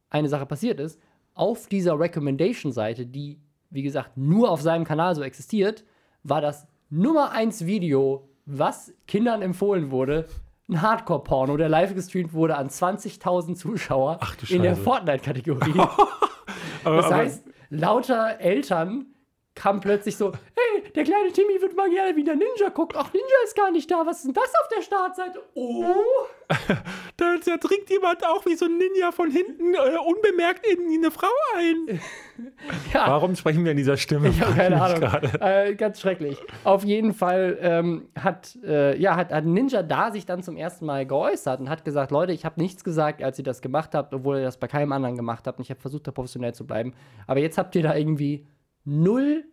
eine 0.10 0.30
Sache 0.30 0.46
passiert 0.46 0.80
ist. 0.80 1.00
Auf 1.34 1.68
dieser 1.68 2.00
Recommendation-Seite, 2.00 3.06
die, 3.06 3.39
wie 3.70 3.84
gesagt, 3.84 4.16
nur 4.16 4.50
auf 4.50 4.62
seinem 4.62 4.86
Kanal 4.86 5.16
so 5.16 5.24
existiert, 5.24 5.84
war 6.24 6.39
das 6.39 6.68
Nummer 6.89 7.32
1 7.32 7.66
Video, 7.66 8.30
was 8.45 8.93
Kindern 9.08 9.41
empfohlen 9.41 9.91
wurde, 9.91 10.27
ein 10.69 10.82
Hardcore-Porno, 10.82 11.58
der 11.58 11.69
live 11.69 11.93
gestreamt 11.93 12.34
wurde 12.34 12.56
an 12.58 12.69
20.000 12.69 13.56
Zuschauer 13.56 14.19
in 14.49 14.62
der. 14.63 14.75
Fortnite-Kategorie. 14.75 15.73
Das 16.84 17.10
heißt, 17.10 17.45
lauter 17.69 18.41
Eltern 18.41 19.06
kamen 19.56 19.79
plötzlich 19.79 20.17
so, 20.17 20.34
der 20.95 21.03
kleine 21.03 21.32
Timmy 21.32 21.60
würde 21.62 21.75
mal 21.75 21.89
gerne 21.89 22.15
wieder 22.15 22.36
Ninja 22.36 22.69
gucken. 22.69 22.99
Ach, 23.01 23.12
Ninja 23.13 23.36
ist 23.45 23.56
gar 23.56 23.71
nicht 23.71 23.89
da. 23.89 24.06
Was 24.06 24.17
ist 24.17 24.25
denn 24.27 24.34
das 24.34 24.53
auf 24.62 24.67
der 24.75 24.82
Startseite? 24.82 25.41
Oh. 25.56 25.86
da, 27.17 27.36
da 27.43 27.58
dringt 27.58 27.89
jemand 27.89 28.25
auch 28.25 28.45
wie 28.45 28.56
so 28.56 28.65
ein 28.65 28.77
Ninja 28.77 29.12
von 29.12 29.32
hinten 29.32 29.73
äh, 29.73 29.77
unbemerkt 29.77 30.65
in 30.67 30.97
eine 30.97 31.12
Frau 31.12 31.27
ein. 31.58 31.99
Ja, 32.91 33.08
Warum 33.08 33.36
sprechen 33.36 33.63
wir 33.63 33.71
in 33.71 33.77
dieser 33.77 33.95
Stimme? 33.95 34.29
ich 34.29 34.41
habe 34.41 34.56
keine 34.56 34.82
Ahnung. 34.82 35.03
Äh, 35.39 35.75
ganz 35.75 35.99
schrecklich. 36.01 36.38
Auf 36.63 36.84
jeden 36.84 37.13
Fall 37.13 37.60
ähm, 37.62 38.08
hat, 38.19 38.58
äh, 38.63 38.97
ja, 38.97 39.15
hat, 39.15 39.32
hat 39.32 39.45
Ninja 39.45 39.84
da 39.84 40.12
sich 40.12 40.25
dann 40.25 40.41
zum 40.41 40.58
ersten 40.58 40.86
Mal 40.86 41.06
geäußert 41.06 41.60
und 41.60 41.69
hat 41.69 41.86
gesagt, 41.86 42.12
Leute, 42.12 42.34
ich 42.34 42.43
habe 42.43 42.60
nichts 42.60 42.84
gesagt, 42.84 43.21
als 43.21 43.38
ihr 43.38 43.43
das 43.43 43.62
gemacht 43.62 43.93
habt, 43.93 44.15
obwohl 44.15 44.38
ihr 44.38 44.43
das 44.43 44.58
bei 44.58 44.67
keinem 44.67 44.91
anderen 44.93 45.15
gemacht 45.15 45.45
habt. 45.45 45.60
Und 45.60 45.63
ich 45.63 45.69
habe 45.69 45.79
versucht, 45.79 46.08
da 46.08 46.12
professionell 46.12 46.56
zu 46.56 46.65
bleiben. 46.65 46.93
Aber 47.27 47.39
jetzt 47.39 47.60
habt 47.60 47.75
ihr 47.75 47.84
da 47.84 47.95
irgendwie 47.95 48.47
null 48.84 49.45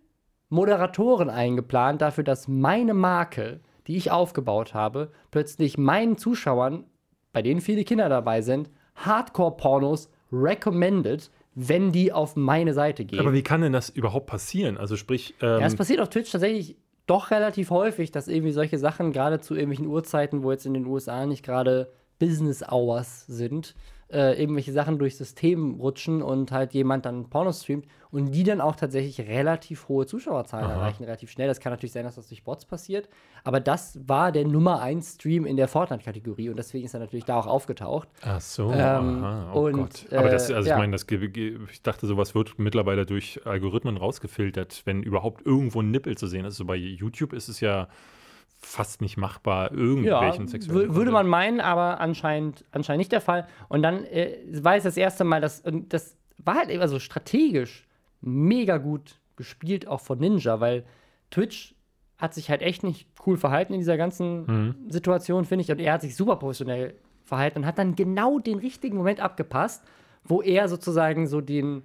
Moderatoren 0.51 1.31
eingeplant 1.31 2.03
dafür, 2.03 2.25
dass 2.25 2.49
meine 2.49 2.93
Marke, 2.93 3.61
die 3.87 3.97
ich 3.97 4.11
aufgebaut 4.11 4.75
habe, 4.75 5.11
plötzlich 5.31 5.79
meinen 5.79 6.19
Zuschauern, 6.19 6.85
bei 7.33 7.41
denen 7.43 7.61
viele 7.61 7.85
Kinder 7.85 8.09
dabei 8.09 8.43
sind, 8.43 8.71
Hardcore-Pornos 8.97 10.11
recommended, 10.33 11.31
wenn 11.55 11.93
die 11.93 12.13
auf 12.13 12.37
meine 12.37 12.75
Seite 12.75 13.05
gehen. 13.05 13.21
Aber 13.21 13.33
wie 13.33 13.43
kann 13.43 13.61
denn 13.63 13.73
das 13.73 13.89
überhaupt 13.89 14.27
passieren? 14.27 14.77
Also 14.77 14.97
sprich, 14.97 15.35
ähm, 15.41 15.61
Ja, 15.61 15.67
es 15.67 15.77
passiert 15.77 16.01
auf 16.01 16.09
Twitch 16.09 16.31
tatsächlich 16.31 16.77
doch 17.07 17.31
relativ 17.31 17.71
häufig, 17.71 18.13
dass 18.13 18.29
irgendwie 18.29 18.53
solche 18.53 18.79
Sachen 18.79 19.13
gerade 19.13 19.41
zu 19.41 19.55
irgendwelchen 19.55 19.87
Uhrzeiten, 19.87 20.43
wo 20.43 20.53
jetzt 20.53 20.67
in 20.67 20.75
den 20.75 20.87
USA 20.87 21.27
nicht 21.27 21.45
gerade 21.45 21.91
Business 22.19 22.63
Hours 22.63 23.27
sind, 23.27 23.75
äh, 24.13 24.41
irgendwelche 24.41 24.73
Sachen 24.73 24.99
durchs 24.99 25.19
System 25.19 25.75
rutschen 25.81 26.23
und 26.23 26.51
halt 26.53 26.75
jemand 26.75 27.07
dann 27.07 27.31
Porno 27.31 27.53
streamt 27.53 27.87
und 28.11 28.33
die 28.33 28.43
dann 28.43 28.61
auch 28.61 28.75
tatsächlich 28.75 29.21
relativ 29.29 29.89
hohe 29.89 30.05
Zuschauerzahlen 30.07 30.69
erreichen, 30.69 31.05
relativ 31.05 31.31
schnell. 31.31 31.47
Das 31.47 31.61
kann 31.61 31.73
natürlich 31.73 31.93
sein, 31.93 32.05
dass 32.05 32.17
das 32.17 32.29
durch 32.29 32.43
Bots 32.43 32.65
passiert, 32.65 33.09
aber 33.45 33.61
das 33.61 34.01
war 34.07 34.33
der 34.33 34.47
Nummer 34.47 34.81
1 34.81 35.15
Stream 35.15 35.47
in 35.47 35.57
der 35.57 35.69
Fortnite-Kategorie 35.69 36.49
und 36.49 36.57
deswegen 36.57 36.85
ist 36.85 36.95
er 36.95 37.01
natürlich 37.01 37.25
da 37.25 37.39
auch 37.39 37.47
aufgetaucht. 37.47 38.09
Ach 38.23 38.41
so, 38.41 38.73
Ähm, 38.73 39.25
aha, 39.25 39.53
oh 39.55 39.67
und, 39.67 39.73
Gott. 39.75 40.07
Aber 40.13 40.29
das, 40.29 40.51
äh, 40.51 40.55
also 40.55 40.69
ja. 40.69 40.75
ich 40.75 40.81
meine, 40.81 40.93
das, 40.93 41.07
ich 41.09 41.83
dachte, 41.83 42.07
sowas 42.07 42.35
wird 42.35 42.59
mittlerweile 42.59 43.07
durch 43.07 43.41
Algorithmen 43.47 43.97
rausgefiltert, 43.97 44.83
wenn 44.87 45.03
überhaupt 45.03 45.47
irgendwo 45.47 45.83
ein 45.83 45.91
Nippel 45.91 46.17
zu 46.17 46.27
sehen 46.27 46.45
ist. 46.45 46.57
So 46.57 46.65
bei 46.65 46.77
YouTube 46.77 47.33
ist 47.33 47.49
es 47.49 47.61
ja 47.61 47.89
fast 48.63 49.01
nicht 49.01 49.17
machbar, 49.17 49.73
Ja, 49.73 49.79
irgendwelchen 49.79 50.47
sexuellen 50.49 50.91
wür- 50.91 50.95
würde 50.95 51.11
man 51.11 51.27
meinen, 51.27 51.61
aber 51.61 51.99
anscheinend, 52.01 52.65
anscheinend 52.73 52.99
nicht 52.99 53.13
der 53.13 53.21
Fall. 53.23 53.47
Und 53.69 53.83
dann 53.83 54.05
äh, 54.05 54.37
war 54.63 54.77
es 54.77 54.85
das 54.85 54.97
erste 54.97 55.25
Mal, 55.25 55.41
dass, 55.41 55.61
und 55.61 55.93
das 55.93 56.15
war 56.39 56.57
halt 56.57 56.71
also 56.79 56.99
strategisch 56.99 57.87
mega 58.21 58.77
gut 58.77 59.19
gespielt, 59.37 59.89
auch 59.89 60.01
von 60.01 60.19
Ninja, 60.19 60.61
weil 60.61 60.85
Twitch 61.31 61.75
hat 62.19 62.35
sich 62.35 62.51
halt 62.51 62.61
echt 62.61 62.83
nicht 62.83 63.09
cool 63.27 63.39
verhalten 63.39 63.73
in 63.73 63.79
dieser 63.81 63.97
ganzen 63.97 64.45
Mhm. 64.47 64.75
Situation, 64.91 65.47
finde 65.47 65.63
ich. 65.65 65.71
Und 65.71 65.79
er 65.81 65.95
hat 65.95 66.03
sich 66.03 66.15
super 66.15 66.37
professionell 66.37 66.95
verhalten 67.25 67.61
und 67.61 67.67
hat 67.67 67.79
dann 67.79 67.95
genau 67.97 68.39
den 68.39 68.59
richtigen 68.59 68.99
Moment 68.99 69.21
abgepasst, 69.21 69.83
wo 70.25 70.43
er 70.43 70.69
sozusagen 70.69 71.27
so 71.27 71.41
den, 71.41 71.83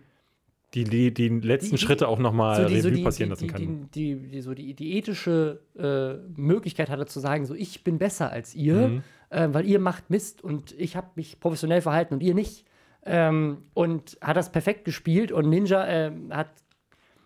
Die, 0.76 0.84
die, 0.84 1.14
die 1.14 1.30
letzten 1.30 1.78
Die- 1.78 1.82
Schritte 1.82 2.08
auch 2.08 2.20
nochmal 2.20 2.62
so 2.64 2.68
die, 2.68 2.80
so 2.82 2.88
Revue 2.90 2.98
die, 3.00 3.04
passieren 3.04 3.30
lassen 3.32 3.48
kann. 3.48 3.90
die, 3.94 4.16
die, 4.16 4.28
die, 4.30 4.42
so 4.42 4.54
die, 4.54 4.74
die 4.74 4.98
ethische 4.98 5.62
äh, 5.78 6.16
Möglichkeit 6.40 6.90
hatte 6.90 7.06
zu 7.06 7.20
sagen, 7.20 7.46
so 7.46 7.56
ich 7.56 7.84
bin 7.84 7.98
besser 7.98 8.30
als 8.32 8.54
ihr, 8.54 8.88
Mhm. 8.90 9.04
äh, 9.30 9.48
weil 9.52 9.66
ihr 9.66 9.80
macht 9.80 10.10
Mist 10.10 10.44
und 10.44 10.74
ich 10.78 10.96
habe 10.96 11.08
mich 11.16 11.40
professionell 11.40 11.82
verhalten 11.82 12.14
und 12.16 12.22
ihr 12.22 12.36
nicht. 12.36 12.66
Ähm, 13.08 13.60
und 13.74 14.18
hat 14.22 14.36
das 14.36 14.52
perfekt 14.52 14.84
gespielt 14.84 15.32
und 15.32 15.48
Ninja 15.50 15.86
äh, 15.88 16.12
hat, 16.32 16.50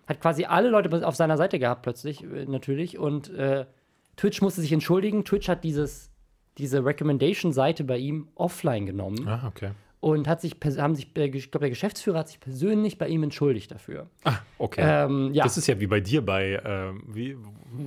hat 0.07 0.19
quasi 0.21 0.43
alle 0.45 0.69
Leute 0.69 1.07
auf 1.07 1.15
seiner 1.15 1.38
Seite 1.38 1.57
gehabt 1.57 1.83
plötzlich, 1.83 2.23
äh, 2.23 2.45
natürlich. 2.45 2.97
Und 2.99 3.29
äh, 3.33 3.65
Twitch 4.17 4.41
musste 4.41 4.59
sich 4.62 4.73
entschuldigen. 4.73 5.23
Twitch 5.23 5.47
hat 5.47 5.63
dieses, 5.63 6.12
diese 6.57 6.83
Recommendation-Seite 6.83 7.85
bei 7.85 7.97
ihm 7.97 8.27
offline 8.35 8.85
genommen 8.85 9.25
Ah, 9.27 9.47
okay. 9.47 9.69
Und 9.99 10.27
hat 10.27 10.41
sich, 10.41 10.55
haben 10.77 10.95
sich, 10.95 11.15
äh, 11.17 11.25
ich 11.25 11.51
glaube, 11.51 11.63
der 11.63 11.69
Geschäftsführer 11.69 12.19
hat 12.19 12.29
sich 12.29 12.39
persönlich 12.39 12.97
bei 12.97 13.07
ihm 13.07 13.23
entschuldigt 13.23 13.71
dafür. 13.71 14.07
Ah, 14.23 14.38
okay. 14.57 14.81
Ähm, 14.83 15.33
ja. 15.33 15.43
Das 15.43 15.57
ist 15.57 15.67
ja 15.67 15.79
wie 15.79 15.88
bei 15.88 15.99
dir 15.99 16.25
bei, 16.25 16.62
ähm, 16.63 17.03
wie, 17.07 17.38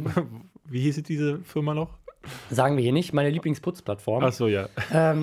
wie 0.65 0.81
hieß 0.81 1.03
diese 1.03 1.39
Firma 1.41 1.75
noch? 1.75 1.99
Sagen 2.51 2.77
wir 2.77 2.83
hier 2.85 2.93
nicht, 2.93 3.13
meine 3.13 3.31
Lieblingsputzplattform. 3.31 4.23
Ach 4.23 4.33
so, 4.33 4.47
ja. 4.47 4.69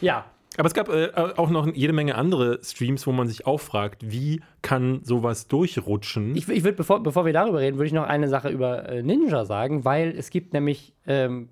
Ja, 0.00 0.26
Aber 0.58 0.66
es 0.66 0.74
gab 0.74 0.88
äh, 0.88 1.10
auch 1.14 1.48
noch 1.48 1.66
jede 1.74 1.92
Menge 1.92 2.14
andere 2.14 2.60
Streams, 2.62 3.06
wo 3.06 3.12
man 3.12 3.26
sich 3.28 3.46
auch 3.46 3.60
fragt, 3.60 4.10
wie 4.10 4.42
kann 4.62 5.00
sowas 5.02 5.48
durchrutschen? 5.48 6.36
ich, 6.36 6.48
ich 6.48 6.64
würde, 6.64 6.76
bevor, 6.76 7.02
bevor 7.02 7.24
wir 7.24 7.32
darüber 7.32 7.60
reden, 7.60 7.76
würde 7.76 7.86
ich 7.86 7.92
noch 7.92 8.04
eine 8.04 8.28
Sache 8.28 8.48
über 8.50 8.88
äh, 8.88 9.02
Ninja 9.02 9.44
sagen, 9.44 9.84
weil 9.84 10.14
es 10.16 10.30
gibt 10.30 10.52
nämlich 10.52 10.94
ähm, 11.06 11.48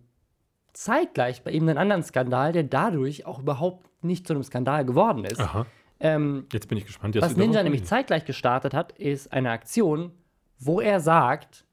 zeitgleich 0.74 1.42
bei 1.42 1.50
ihm 1.52 1.68
einen 1.68 1.78
anderen 1.78 2.02
Skandal, 2.02 2.52
der 2.52 2.64
dadurch 2.64 3.26
auch 3.26 3.38
überhaupt 3.40 3.86
nicht 4.04 4.26
zu 4.26 4.34
einem 4.34 4.42
Skandal 4.42 4.84
geworden 4.84 5.24
ist. 5.24 5.40
Aha, 5.40 5.66
Ähm, 6.00 6.46
jetzt 6.52 6.68
bin 6.68 6.76
ich 6.76 6.84
gespannt. 6.84 7.16
was 7.20 7.36
Ninja 7.36 7.62
nämlich 7.62 7.84
zeitgleich 7.84 8.24
gestartet 8.24 8.74
hat, 8.74 8.92
ist 8.98 9.32
eine 9.32 9.50
Aktion, 9.50 10.10
wo 10.58 10.80
er 10.80 11.00
sagt: 11.00 11.64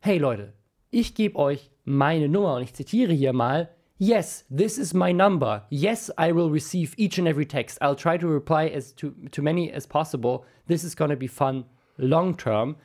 Hey 0.00 0.18
Leute, 0.18 0.54
ich 0.90 1.14
gebe 1.14 1.36
euch 1.38 1.70
meine 1.84 2.28
Nummer 2.28 2.54
und 2.56 2.62
ich 2.62 2.74
zitiere 2.74 3.12
hier 3.12 3.32
mal. 3.32 3.68
Yes, 3.98 4.44
this 4.54 4.76
is 4.76 4.92
my 4.92 5.12
number. 5.14 5.66
Yes, 5.70 6.12
I 6.20 6.34
will 6.34 6.50
receive 6.50 6.92
each 6.98 7.18
and 7.18 7.26
every 7.26 7.46
text. 7.46 7.80
I'll 7.80 7.96
try 7.96 8.18
to 8.18 8.26
reply 8.28 8.70
as 8.74 8.94
to, 8.96 9.12
to 9.30 9.40
many 9.40 9.72
as 9.72 9.86
possible. 9.86 10.40
This 10.68 10.84
is 10.84 10.94
gonna 10.96 11.14
be 11.16 11.28
fun 11.28 11.64
long 11.96 12.36
term. 12.36 12.76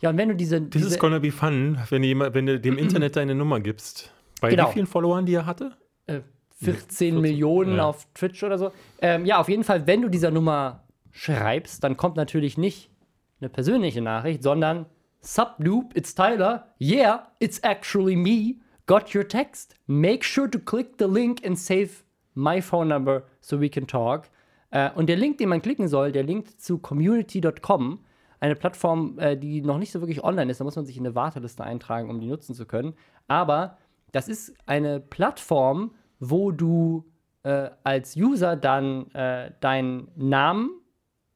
Ja, 0.00 0.10
und 0.10 0.18
wenn 0.18 0.28
du 0.28 0.34
diese. 0.36 0.60
This 0.60 0.82
diese 0.82 0.94
is 0.94 0.98
gonna 0.98 1.20
be 1.20 1.30
fun, 1.32 1.78
wenn, 1.88 2.02
jemand, 2.02 2.34
wenn 2.34 2.44
du 2.46 2.60
dem 2.60 2.76
Internet 2.76 3.16
deine 3.16 3.34
Nummer 3.34 3.60
gibst. 3.60 4.12
Bei 4.40 4.50
Genau. 4.50 4.68
wie 4.68 4.72
vielen 4.74 4.86
Followern, 4.86 5.26
die 5.26 5.34
er 5.34 5.46
hatte? 5.46 5.76
äh, 6.06 6.20
14 6.60 7.20
Millionen 7.20 7.76
ja. 7.76 7.86
auf 7.86 8.06
Twitch 8.14 8.42
oder 8.42 8.58
so. 8.58 8.72
Ähm, 9.00 9.24
ja, 9.24 9.38
auf 9.38 9.48
jeden 9.48 9.62
Fall, 9.62 9.86
wenn 9.86 10.02
du 10.02 10.08
dieser 10.08 10.30
Nummer 10.32 10.82
schreibst, 11.12 11.84
dann 11.84 11.96
kommt 11.96 12.16
natürlich 12.16 12.58
nicht 12.58 12.90
eine 13.40 13.48
persönliche 13.48 14.02
Nachricht, 14.02 14.42
sondern 14.42 14.86
Sup, 15.20 15.54
Noob, 15.58 15.96
it's 15.96 16.14
Tyler. 16.14 16.74
Yeah, 16.80 17.28
it's 17.38 17.60
actually 17.60 18.16
me. 18.16 18.56
Got 18.86 19.14
your 19.14 19.26
text. 19.28 19.74
Make 19.86 20.24
sure 20.24 20.50
to 20.50 20.58
click 20.58 20.94
the 20.98 21.04
link 21.06 21.44
and 21.46 21.56
save 21.58 21.90
my 22.34 22.60
phone 22.62 22.88
number 22.88 23.24
so 23.40 23.60
we 23.60 23.68
can 23.68 23.86
talk. 23.86 24.28
Äh, 24.70 24.90
und 24.94 25.08
der 25.08 25.16
Link, 25.16 25.38
den 25.38 25.48
man 25.50 25.62
klicken 25.62 25.86
soll, 25.88 26.10
der 26.12 26.22
linkt 26.24 26.60
zu 26.60 26.78
community.com, 26.78 28.00
eine 28.40 28.54
Plattform, 28.54 29.18
äh, 29.18 29.36
die 29.36 29.60
noch 29.62 29.78
nicht 29.78 29.92
so 29.92 30.00
wirklich 30.00 30.22
online 30.24 30.50
ist. 30.50 30.60
Da 30.60 30.64
muss 30.64 30.76
man 30.76 30.86
sich 30.86 30.96
in 30.96 31.06
eine 31.06 31.14
Warteliste 31.14 31.64
eintragen, 31.64 32.10
um 32.10 32.20
die 32.20 32.26
nutzen 32.28 32.54
zu 32.54 32.66
können. 32.66 32.94
Aber 33.26 33.76
das 34.12 34.28
ist 34.28 34.54
eine 34.66 35.00
Plattform, 35.00 35.92
wo 36.20 36.50
du 36.50 37.04
äh, 37.42 37.70
als 37.84 38.16
User 38.16 38.56
dann 38.56 39.10
äh, 39.12 39.52
deinen 39.60 40.08
Namen, 40.16 40.70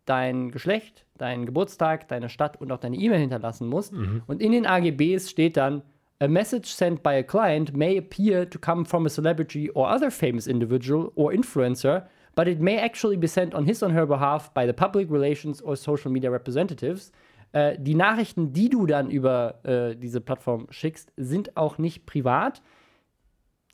dein 0.04 0.50
Geschlecht, 0.50 1.06
deinen 1.16 1.46
Geburtstag, 1.46 2.08
deine 2.08 2.28
Stadt 2.28 2.60
und 2.60 2.72
auch 2.72 2.78
deine 2.78 2.96
E-Mail 2.96 3.20
hinterlassen 3.20 3.68
musst. 3.68 3.92
Und 4.26 4.42
in 4.42 4.52
den 4.52 4.66
AGBs 4.66 5.30
steht 5.30 5.56
dann, 5.56 5.82
a 6.20 6.28
message 6.28 6.72
sent 6.72 7.02
by 7.02 7.14
a 7.14 7.22
client 7.22 7.76
may 7.76 7.98
appear 7.98 8.48
to 8.48 8.58
come 8.58 8.84
from 8.84 9.06
a 9.06 9.08
celebrity 9.08 9.70
or 9.72 9.88
other 9.88 10.10
famous 10.10 10.46
individual 10.46 11.10
or 11.16 11.32
influencer, 11.32 12.06
but 12.36 12.46
it 12.46 12.60
may 12.60 12.78
actually 12.78 13.16
be 13.16 13.26
sent 13.26 13.54
on 13.54 13.64
his 13.64 13.82
or 13.82 13.90
her 13.90 14.06
behalf 14.06 14.52
by 14.54 14.64
the 14.64 14.72
public 14.72 15.10
relations 15.10 15.60
or 15.60 15.76
social 15.76 16.12
media 16.12 16.30
representatives. 16.30 17.10
Äh, 17.52 17.76
die 17.78 17.94
Nachrichten, 17.94 18.52
die 18.52 18.68
du 18.70 18.86
dann 18.86 19.10
über 19.10 19.64
äh, 19.64 19.94
diese 19.96 20.20
Plattform 20.20 20.66
schickst, 20.70 21.12
sind 21.16 21.56
auch 21.56 21.78
nicht 21.78 22.06
privat. 22.06 22.62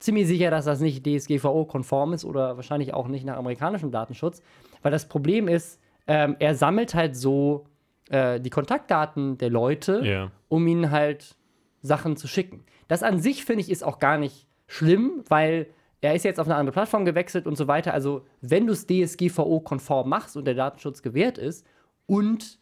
Ziemlich 0.00 0.26
sicher, 0.28 0.50
dass 0.50 0.64
das 0.64 0.80
nicht 0.80 1.04
DSGVO-konform 1.06 2.12
ist 2.12 2.24
oder 2.24 2.56
wahrscheinlich 2.56 2.94
auch 2.94 3.08
nicht 3.08 3.24
nach 3.24 3.36
amerikanischem 3.36 3.90
Datenschutz. 3.90 4.42
Weil 4.82 4.92
das 4.92 5.08
Problem 5.08 5.48
ist, 5.48 5.80
ähm, 6.06 6.36
er 6.38 6.54
sammelt 6.54 6.94
halt 6.94 7.16
so 7.16 7.66
äh, 8.10 8.40
die 8.40 8.50
Kontaktdaten 8.50 9.38
der 9.38 9.50
Leute, 9.50 10.00
Ja. 10.04 10.30
um 10.48 10.66
ihnen 10.66 10.90
halt 10.90 11.36
Sachen 11.82 12.16
zu 12.16 12.28
schicken. 12.28 12.64
Das 12.86 13.02
an 13.02 13.18
sich, 13.18 13.44
finde 13.44 13.60
ich, 13.62 13.70
ist 13.70 13.84
auch 13.84 13.98
gar 13.98 14.18
nicht 14.18 14.46
schlimm, 14.66 15.24
weil 15.28 15.66
er 16.00 16.14
ist 16.14 16.24
jetzt 16.24 16.38
auf 16.38 16.46
eine 16.46 16.54
andere 16.56 16.72
Plattform 16.72 17.04
gewechselt 17.04 17.46
und 17.46 17.56
so 17.56 17.66
weiter. 17.66 17.92
Also, 17.92 18.24
wenn 18.40 18.66
du 18.66 18.72
es 18.72 18.86
DSGVO-konform 18.86 20.08
machst 20.08 20.36
und 20.36 20.44
der 20.46 20.54
Datenschutz 20.54 21.02
gewährt 21.02 21.38
ist 21.38 21.66
und 22.06 22.58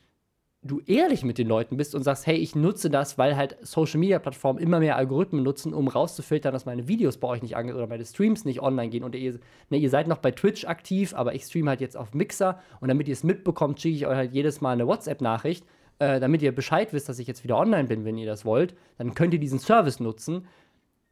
du 0.67 0.81
ehrlich 0.87 1.25
mit 1.25 1.39
den 1.39 1.49
Leuten 1.49 1.77
bist 1.77 1.95
und 1.95 2.03
sagst, 2.03 2.27
hey, 2.27 2.37
ich 2.37 2.55
nutze 2.55 2.91
das, 2.91 3.19
weil 3.19 3.37
halt 3.37 3.57
Social-Media-Plattformen 3.63 4.61
immer 4.61 4.81
mehr 4.81 4.97
Algorithmen 4.97 5.43
nutzen, 5.43 5.73
um 5.73 5.89
rauszufiltern, 5.89 6.53
dass 6.53 6.67
meine 6.67 6.89
Videos 6.89 7.17
bei 7.17 7.29
euch 7.29 7.43
nicht 7.43 7.57
ange 7.57 7.75
oder 7.75 7.87
meine 7.87 8.05
Streams 8.05 8.45
nicht 8.45 8.61
online 8.61 8.91
gehen. 8.91 9.05
Und 9.05 9.15
ihr, 9.15 9.39
ne, 9.71 9.79
ihr 9.79 9.91
seid 9.91 10.09
noch 10.09 10.19
bei 10.19 10.31
Twitch 10.31 10.65
aktiv, 10.65 11.15
aber 11.15 11.35
ich 11.35 11.45
streame 11.45 11.71
halt 11.71 11.81
jetzt 11.81 11.97
auf 11.97 12.15
Mixer. 12.15 12.61
Und 12.81 12.89
damit 12.89 13.09
ihr 13.09 13.13
es 13.13 13.25
mitbekommt, 13.25 13.81
schicke 13.81 13.97
ich 13.97 14.07
euch 14.07 14.17
halt 14.17 14.33
jedes 14.33 14.61
Mal 14.61 14.73
eine 14.73 14.87
WhatsApp-Nachricht, 14.87 15.65
äh, 15.99 16.21
damit 16.21 16.43
ihr 16.43 16.55
Bescheid 16.55 16.93
wisst, 16.93 17.09
dass 17.09 17.19
ich 17.19 17.27
jetzt 17.27 17.45
wieder 17.45 17.57
online 17.57 17.89
bin, 17.89 18.05
wenn 18.05 18.19
ihr 18.19 18.27
das 18.27 18.45
wollt, 18.45 18.75
dann 18.99 19.15
könnt 19.15 19.33
ihr 19.33 19.41
diesen 19.41 19.59
Service 19.59 20.01
nutzen. 20.01 20.47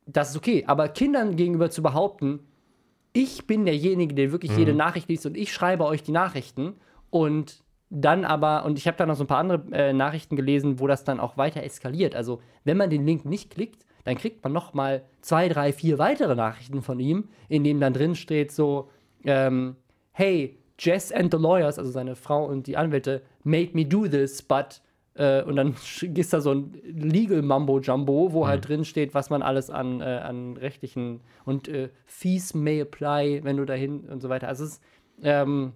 Das 0.06 0.30
ist 0.30 0.36
okay, 0.36 0.64
aber 0.66 0.88
Kindern 0.88 1.36
gegenüber 1.36 1.70
zu 1.70 1.82
behaupten, 1.82 2.40
ich 3.14 3.46
bin 3.46 3.64
derjenige, 3.64 4.14
der 4.14 4.32
wirklich 4.32 4.56
jede 4.56 4.74
Nachricht 4.74 5.08
liest 5.08 5.24
und 5.24 5.36
ich 5.36 5.52
schreibe 5.52 5.84
euch 5.84 6.02
die 6.02 6.12
Nachrichten 6.12 6.74
und 7.10 7.63
dann 7.94 8.24
aber, 8.24 8.64
und 8.64 8.78
ich 8.78 8.86
habe 8.86 8.96
da 8.96 9.06
noch 9.06 9.14
so 9.14 9.24
ein 9.24 9.28
paar 9.28 9.38
andere 9.38 9.62
äh, 9.72 9.92
Nachrichten 9.92 10.34
gelesen, 10.36 10.80
wo 10.80 10.86
das 10.86 11.04
dann 11.04 11.20
auch 11.20 11.36
weiter 11.36 11.62
eskaliert. 11.62 12.16
Also, 12.16 12.40
wenn 12.64 12.76
man 12.76 12.90
den 12.90 13.06
Link 13.06 13.24
nicht 13.24 13.50
klickt, 13.50 13.86
dann 14.02 14.16
kriegt 14.16 14.42
man 14.42 14.52
noch 14.52 14.74
mal 14.74 15.02
zwei, 15.20 15.48
drei, 15.48 15.72
vier 15.72 15.98
weitere 15.98 16.34
Nachrichten 16.34 16.82
von 16.82 16.98
ihm, 16.98 17.28
in 17.48 17.64
denen 17.64 17.80
dann 17.80 17.94
drin 17.94 18.14
steht 18.16 18.52
so, 18.52 18.90
ähm, 19.24 19.76
hey, 20.12 20.58
Jess 20.78 21.12
and 21.12 21.32
the 21.32 21.38
lawyers, 21.38 21.78
also 21.78 21.90
seine 21.90 22.16
Frau 22.16 22.44
und 22.44 22.66
die 22.66 22.76
Anwälte, 22.76 23.22
made 23.44 23.70
me 23.72 23.86
do 23.86 24.08
this, 24.08 24.42
but 24.42 24.82
äh, 25.14 25.42
und 25.42 25.56
dann 25.56 25.76
ist 26.14 26.32
da 26.32 26.40
so 26.40 26.52
ein 26.52 26.74
Legal 26.84 27.42
Mambo 27.42 27.78
Jumbo, 27.78 28.32
wo 28.32 28.46
halt 28.46 28.68
drin 28.68 28.84
steht, 28.84 29.14
was 29.14 29.30
man 29.30 29.42
alles 29.42 29.70
an, 29.70 30.00
äh, 30.00 30.04
an 30.04 30.56
rechtlichen 30.56 31.20
und 31.44 31.68
äh, 31.68 31.90
Fees 32.06 32.54
may 32.54 32.80
apply, 32.80 33.44
wenn 33.44 33.56
du 33.56 33.64
dahin 33.64 34.00
und 34.00 34.20
so 34.20 34.28
weiter. 34.28 34.48
Also 34.48 34.64
es 34.64 34.72
ist, 34.72 34.82
ähm, 35.22 35.72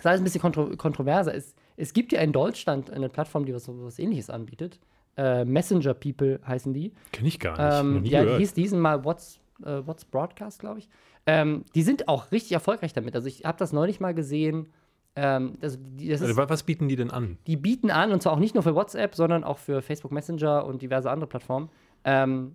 es 0.00 0.04
ist 0.04 0.06
alles 0.06 0.20
ein 0.20 0.24
bisschen 0.24 0.40
kontro 0.40 0.76
kontroverser. 0.76 1.34
Es, 1.34 1.54
es 1.76 1.92
gibt 1.92 2.12
ja 2.12 2.20
in 2.20 2.32
Deutschland 2.32 2.90
eine 2.90 3.08
Plattform, 3.08 3.44
die 3.46 3.54
was, 3.54 3.68
was 3.68 3.98
ähnliches 3.98 4.30
anbietet. 4.30 4.78
Äh, 5.16 5.44
Messenger 5.44 5.94
People 5.94 6.40
heißen 6.46 6.72
die. 6.72 6.92
Kenn 7.12 7.26
ich 7.26 7.38
gar 7.38 7.52
nicht. 7.52 7.80
Ähm, 7.80 8.04
ja, 8.04 8.20
die 8.20 8.24
gehört. 8.26 8.40
hieß 8.40 8.54
diesen 8.54 8.80
Mal 8.80 9.04
What's, 9.04 9.40
äh, 9.64 9.80
What's 9.84 10.04
Broadcast, 10.04 10.60
glaube 10.60 10.78
ich. 10.80 10.88
Ähm, 11.26 11.64
die 11.74 11.82
sind 11.82 12.08
auch 12.08 12.32
richtig 12.32 12.52
erfolgreich 12.52 12.92
damit. 12.92 13.14
Also 13.14 13.26
ich 13.28 13.44
habe 13.44 13.58
das 13.58 13.72
neulich 13.72 14.00
mal 14.00 14.14
gesehen. 14.14 14.68
Ähm, 15.16 15.56
das, 15.60 15.78
die, 15.82 16.08
das 16.08 16.20
ist, 16.20 16.28
Also, 16.28 16.36
wa- 16.40 16.48
was 16.48 16.62
bieten 16.62 16.88
die 16.88 16.96
denn 16.96 17.10
an? 17.10 17.36
die 17.46 17.56
bieten 17.56 17.90
an, 17.90 18.12
und 18.12 18.22
zwar 18.22 18.32
auch 18.32 18.38
nicht 18.38 18.54
nur 18.54 18.62
für 18.62 18.74
WhatsApp, 18.74 19.14
sondern 19.14 19.42
auch 19.44 19.58
für 19.58 19.82
Facebook 19.82 20.12
Messenger 20.12 20.64
und 20.64 20.80
diverse 20.82 21.10
andere 21.10 21.28
Plattformen. 21.28 21.68
Ähm, 22.04 22.54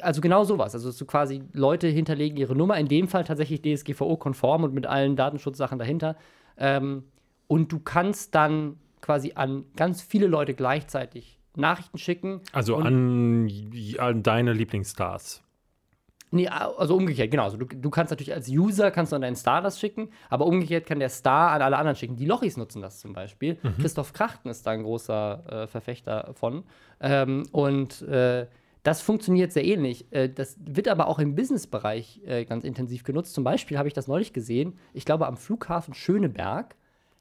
also 0.00 0.20
genau 0.20 0.44
sowas. 0.44 0.74
Also 0.74 0.92
du 0.92 1.04
quasi 1.06 1.42
Leute 1.52 1.86
hinterlegen 1.86 2.36
ihre 2.36 2.56
Nummer, 2.56 2.78
in 2.78 2.88
dem 2.88 3.08
Fall 3.08 3.24
tatsächlich 3.24 3.62
DSGVO-konform 3.62 4.64
und 4.64 4.74
mit 4.74 4.86
allen 4.86 5.16
Datenschutzsachen 5.16 5.78
dahinter. 5.78 6.16
Ähm, 6.56 7.04
und 7.46 7.72
du 7.72 7.78
kannst 7.78 8.34
dann 8.34 8.76
quasi 9.00 9.32
an 9.34 9.64
ganz 9.76 10.02
viele 10.02 10.26
Leute 10.26 10.54
gleichzeitig 10.54 11.38
Nachrichten 11.56 11.98
schicken. 11.98 12.40
Also 12.52 12.76
an, 12.76 13.50
an 13.98 14.22
deine 14.22 14.52
Lieblingsstars. 14.52 15.42
Nee, 16.30 16.46
also 16.48 16.94
umgekehrt, 16.94 17.30
genau. 17.30 17.44
Also 17.44 17.56
du, 17.56 17.64
du 17.64 17.90
kannst 17.90 18.10
natürlich 18.10 18.34
als 18.34 18.48
User 18.48 18.90
kannst 18.90 19.12
du 19.12 19.16
an 19.16 19.22
deinen 19.22 19.36
Star 19.36 19.62
das 19.62 19.80
schicken, 19.80 20.10
aber 20.28 20.44
umgekehrt 20.44 20.84
kann 20.84 20.98
der 20.98 21.08
Star 21.08 21.52
an 21.52 21.62
alle 21.62 21.78
anderen 21.78 21.96
schicken. 21.96 22.16
Die 22.16 22.26
Lochis 22.26 22.58
nutzen 22.58 22.82
das 22.82 23.00
zum 23.00 23.14
Beispiel. 23.14 23.56
Christoph 23.80 24.12
Krachten 24.12 24.50
ist 24.50 24.66
da 24.66 24.72
ein 24.72 24.82
großer 24.82 25.62
äh, 25.62 25.66
Verfechter 25.66 26.30
von. 26.34 26.64
Ähm, 27.00 27.44
und 27.52 28.02
äh, 28.02 28.46
das 28.88 29.02
funktioniert 29.02 29.52
sehr 29.52 29.66
ähnlich. 29.66 30.06
Äh, 30.12 30.30
das 30.30 30.56
wird 30.64 30.88
aber 30.88 31.08
auch 31.08 31.18
im 31.18 31.34
Businessbereich 31.34 32.22
äh, 32.24 32.46
ganz 32.46 32.64
intensiv 32.64 33.04
genutzt. 33.04 33.34
Zum 33.34 33.44
Beispiel 33.44 33.76
habe 33.76 33.86
ich 33.86 33.92
das 33.92 34.08
neulich 34.08 34.32
gesehen, 34.32 34.78
ich 34.94 35.04
glaube 35.04 35.26
am 35.26 35.36
Flughafen 35.36 35.92
Schöneberg. 35.92 36.74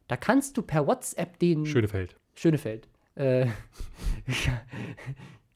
Da 0.07 0.15
kannst 0.15 0.55
du 0.55 0.61
per 0.61 0.87
WhatsApp 0.87 1.37
den 1.39 1.65
Schönefeld. 1.65 2.15
Schönefeld. 2.35 2.87
Äh, 3.15 3.47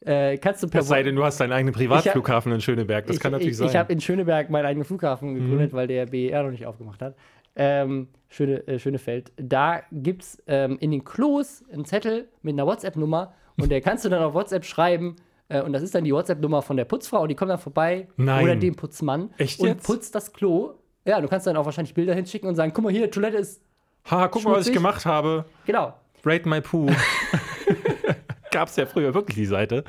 äh, 0.00 0.36
kannst 0.36 0.62
du 0.62 0.68
per 0.68 0.82
Es 0.82 0.88
sei 0.88 1.02
denn, 1.02 1.16
du 1.16 1.24
hast 1.24 1.40
deinen 1.40 1.52
eigenen 1.52 1.72
Privatflughafen 1.72 2.52
in 2.52 2.60
Schöneberg. 2.60 3.06
Das 3.06 3.16
ich, 3.16 3.22
kann 3.22 3.32
natürlich 3.32 3.52
ich, 3.52 3.56
sein. 3.56 3.68
Ich 3.68 3.76
habe 3.76 3.90
in 3.90 4.02
Schöneberg 4.02 4.50
meinen 4.50 4.66
eigenen 4.66 4.84
Flughafen 4.84 5.34
gegründet, 5.34 5.72
weil 5.72 5.86
der 5.86 6.04
BER 6.04 6.42
noch 6.42 6.50
nicht 6.50 6.66
aufgemacht 6.66 7.00
hat. 7.00 7.16
Ähm, 7.56 8.08
Schöne, 8.28 8.66
äh, 8.66 8.78
Schönefeld. 8.78 9.32
Da 9.36 9.80
gibt 9.90 10.24
es 10.24 10.42
ähm, 10.46 10.76
in 10.78 10.90
den 10.90 11.04
Klos 11.04 11.64
einen 11.72 11.86
Zettel 11.86 12.28
mit 12.42 12.52
einer 12.52 12.66
WhatsApp-Nummer 12.66 13.32
und 13.56 13.70
der 13.70 13.80
kannst 13.80 14.04
du 14.04 14.10
dann 14.10 14.22
auf 14.22 14.34
WhatsApp 14.34 14.66
schreiben. 14.66 15.16
Äh, 15.52 15.62
und 15.62 15.72
das 15.72 15.82
ist 15.82 15.94
dann 15.94 16.04
die 16.04 16.12
WhatsApp-Nummer 16.12 16.62
von 16.62 16.76
der 16.76 16.84
Putzfrau 16.84 17.22
und 17.22 17.28
die 17.28 17.34
kommt 17.34 17.50
dann 17.50 17.58
vorbei 17.58 18.08
Nein. 18.16 18.44
oder 18.44 18.56
dem 18.56 18.74
Putzmann 18.74 19.30
Echt 19.38 19.60
und 19.60 19.68
jetzt? 19.68 19.84
putzt 19.86 20.14
das 20.14 20.32
Klo. 20.32 20.74
Ja, 21.04 21.20
du 21.20 21.28
kannst 21.28 21.46
dann 21.46 21.56
auch 21.56 21.64
wahrscheinlich 21.64 21.94
Bilder 21.94 22.14
hinschicken 22.14 22.48
und 22.48 22.54
sagen: 22.54 22.72
guck 22.74 22.84
mal 22.84 22.92
hier, 22.92 23.10
Toilette 23.10 23.36
ist. 23.36 23.60
ha, 24.10 24.28
guck 24.28 24.44
mal, 24.44 24.52
was 24.52 24.60
ich 24.60 24.66
schmutzig. 24.66 24.74
gemacht 24.74 25.06
habe. 25.06 25.44
Genau. 25.66 25.94
Rate 26.24 26.48
my 26.48 26.60
poo. 26.60 26.86
Gab's 28.52 28.76
ja 28.76 28.86
früher 28.86 29.12
wirklich 29.14 29.34
die 29.36 29.46
Seite. 29.46 29.84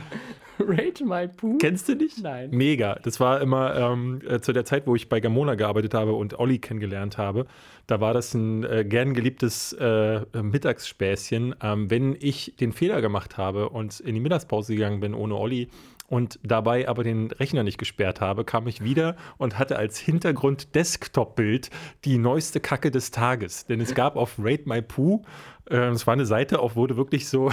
Rate 0.59 1.03
my 1.03 1.27
poo. 1.27 1.57
Kennst 1.57 1.89
du 1.89 1.95
nicht? 1.95 2.21
Nein. 2.21 2.49
Mega. 2.51 2.99
Das 3.03 3.19
war 3.19 3.41
immer 3.41 3.75
ähm, 3.75 4.21
äh, 4.27 4.39
zu 4.39 4.53
der 4.53 4.65
Zeit, 4.65 4.87
wo 4.87 4.95
ich 4.95 5.09
bei 5.09 5.19
Gamona 5.19 5.55
gearbeitet 5.55 5.93
habe 5.93 6.13
und 6.13 6.39
Olli 6.39 6.59
kennengelernt 6.59 7.17
habe. 7.17 7.45
Da 7.87 7.99
war 7.99 8.13
das 8.13 8.33
ein 8.33 8.63
äh, 8.63 8.85
gern 8.85 9.13
geliebtes 9.13 9.73
äh, 9.73 10.21
Mittagsspäßchen. 10.33 11.55
Ähm, 11.61 11.89
wenn 11.89 12.15
ich 12.19 12.55
den 12.59 12.71
Fehler 12.71 13.01
gemacht 13.01 13.37
habe 13.37 13.69
und 13.69 13.99
in 13.99 14.15
die 14.15 14.21
Mittagspause 14.21 14.73
gegangen 14.73 14.99
bin 14.99 15.13
ohne 15.13 15.35
Olli 15.35 15.69
und 16.07 16.39
dabei 16.43 16.87
aber 16.87 17.03
den 17.03 17.31
Rechner 17.31 17.63
nicht 17.63 17.77
gesperrt 17.77 18.21
habe, 18.21 18.45
kam 18.45 18.67
ich 18.67 18.83
wieder 18.83 19.15
und 19.37 19.57
hatte 19.57 19.77
als 19.77 19.97
Hintergrund 19.97 20.75
Desktop-Bild 20.75 21.71
die 22.05 22.17
neueste 22.17 22.59
Kacke 22.59 22.91
des 22.91 23.11
Tages. 23.11 23.65
Denn 23.65 23.81
es 23.81 23.95
gab 23.95 24.15
auf 24.15 24.35
Rate 24.37 24.63
My 24.65 24.81
Poo, 24.81 25.23
es 25.65 26.05
war 26.05 26.13
eine 26.13 26.25
Seite, 26.25 26.59
auf 26.59 26.75
wo 26.75 26.87
du 26.87 26.97
wirklich 26.97 27.27
so 27.27 27.51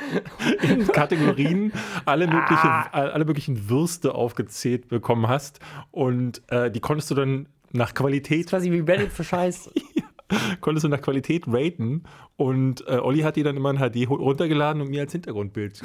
in 0.62 0.86
Kategorien 0.86 1.72
alle, 2.04 2.26
mögliche, 2.26 2.94
alle 2.94 3.24
möglichen 3.24 3.68
Würste 3.68 4.14
aufgezählt 4.14 4.88
bekommen 4.88 5.28
hast. 5.28 5.60
Und 5.90 6.42
äh, 6.48 6.70
die 6.70 6.80
konntest 6.80 7.10
du 7.10 7.14
dann 7.14 7.48
nach 7.72 7.94
Qualität, 7.94 8.48
Quasi 8.48 8.70
wie 8.70 8.80
Reddit 8.80 9.12
für 9.12 9.24
Scheiß. 9.24 9.70
konntest 10.60 10.84
du 10.84 10.88
nach 10.88 11.00
Qualität 11.00 11.44
raten. 11.46 12.04
Und 12.36 12.86
äh, 12.86 12.96
Olli 12.96 13.20
hat 13.20 13.36
die 13.36 13.42
dann 13.42 13.56
immer 13.56 13.70
in 13.70 13.78
HD 13.78 14.08
runtergeladen 14.08 14.80
und 14.80 14.90
mir 14.90 15.02
als 15.02 15.12
Hintergrundbild. 15.12 15.82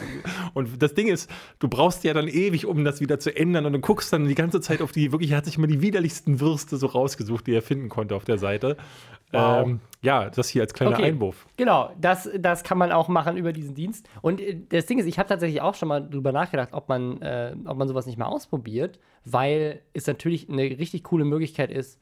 Und 0.54 0.82
das 0.82 0.94
Ding 0.94 1.08
ist, 1.08 1.30
du 1.60 1.68
brauchst 1.68 2.04
ja 2.04 2.14
dann 2.14 2.28
ewig, 2.28 2.66
um 2.66 2.84
das 2.86 3.02
wieder 3.02 3.20
zu 3.20 3.36
ändern. 3.36 3.66
Und 3.66 3.74
du 3.74 3.80
guckst 3.80 4.14
dann 4.14 4.28
die 4.28 4.36
ganze 4.36 4.62
Zeit 4.62 4.82
auf 4.82 4.92
die, 4.92 5.12
wirklich, 5.12 5.32
er 5.32 5.38
hat 5.38 5.46
sich 5.46 5.58
immer 5.58 5.68
die 5.68 5.82
widerlichsten 5.82 6.40
Würste 6.40 6.78
so 6.78 6.88
rausgesucht, 6.88 7.48
die 7.48 7.54
er 7.54 7.62
finden 7.62 7.90
konnte 7.90 8.16
auf 8.16 8.24
der 8.24 8.38
Seite. 8.38 8.78
Wow. 9.32 9.66
Ähm, 9.66 9.80
ja, 10.02 10.30
das 10.30 10.50
hier 10.50 10.62
als 10.62 10.74
kleiner 10.74 10.94
Okay. 10.94 11.06
Einwurf. 11.06 11.48
Genau, 11.58 11.92
das, 12.00 12.30
das 12.38 12.64
kann 12.64 12.78
man 12.78 12.92
auch 12.92 13.08
machen 13.08 13.38
über 13.38 13.52
diesen 13.54 13.74
Dienst. 13.74 14.08
Und 14.22 14.40
äh, 14.40 14.58
das 14.70 14.86
Ding 14.86 15.00
ist, 15.00 15.08
ich 15.08 15.18
habe 15.18 15.28
tatsächlich 15.28 15.62
auch 15.62 15.76
schon 15.76 15.90
mal 15.90 16.00
drüber 16.00 16.32
nachgedacht, 16.32 16.70
ob 16.74 16.88
man, 16.90 17.22
äh, 17.22 17.56
ob 17.66 17.78
man 17.78 17.88
sowas 17.88 18.06
nicht 18.06 18.18
mal 18.18 18.28
ausprobiert, 18.28 19.00
weil 19.26 19.82
es 19.94 20.06
natürlich 20.08 20.48
eine 20.50 20.62
richtig 20.62 21.04
coole 21.04 21.26
Möglichkeit 21.26 21.72
ist, 21.72 22.00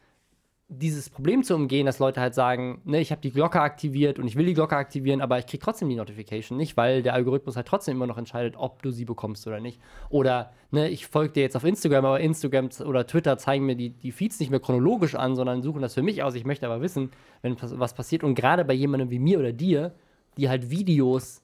dieses 0.78 1.10
Problem 1.10 1.44
zu 1.44 1.56
umgehen, 1.56 1.86
dass 1.86 2.00
Leute 2.00 2.20
halt 2.20 2.34
sagen, 2.34 2.82
ne, 2.86 3.00
ich 3.00 3.12
habe 3.12 3.22
die 3.22 3.32
Glocke 3.32 3.62
aktiviert 3.62 4.20
und 4.20 4.28
ich 4.28 4.36
will 4.36 4.46
die 4.46 4.54
Glocke 4.54 4.76
aktivieren, 4.76 5.22
aber 5.22 5.40
ich 5.40 5.46
kriege 5.46 5.64
trotzdem 5.64 5.90
die 5.90 5.96
Notification 5.96 6.58
nicht, 6.58 6.76
weil 6.78 7.04
der 7.04 7.14
Algorithmus 7.14 7.56
halt 7.56 7.68
trotzdem 7.68 7.96
immer 7.96 8.08
noch 8.08 8.18
entscheidet, 8.18 8.56
ob 8.58 8.82
du 8.82 8.92
sie 8.92 9.06
bekommst 9.06 9.48
oder 9.48 9.60
nicht. 9.60 9.80
Oder 10.10 10.52
ne, 10.72 10.90
ich 10.90 11.08
folge 11.08 11.34
dir 11.34 11.44
jetzt 11.44 11.56
auf 11.56 11.64
Instagram, 11.64 12.06
aber 12.06 12.20
Instagram 12.20 12.70
oder 12.86 13.08
Twitter 13.08 13.38
zeigen 13.38 13.66
mir 13.66 13.76
die, 13.76 13.92
die 13.92 14.12
Feeds 14.12 14.40
nicht 14.40 14.50
mehr 14.50 14.60
chronologisch 14.60 15.16
an, 15.16 15.36
sondern 15.36 15.62
suchen 15.62 15.82
das 15.82 15.94
für 15.94 16.04
mich 16.04 16.24
aus. 16.24 16.36
Ich 16.36 16.46
möchte 16.46 16.66
aber 16.66 16.82
wissen, 16.82 17.12
wenn 17.42 17.56
was 17.62 17.94
passiert. 17.94 18.24
Und 18.24 18.36
gerade 18.36 18.66
bei 18.66 18.74
jemandem 18.74 19.10
wie 19.12 19.20
mir 19.20 19.40
oder 19.40 19.54
dir, 19.54 19.94
die 20.38 20.50
halt 20.50 20.70
Videos 20.70 21.42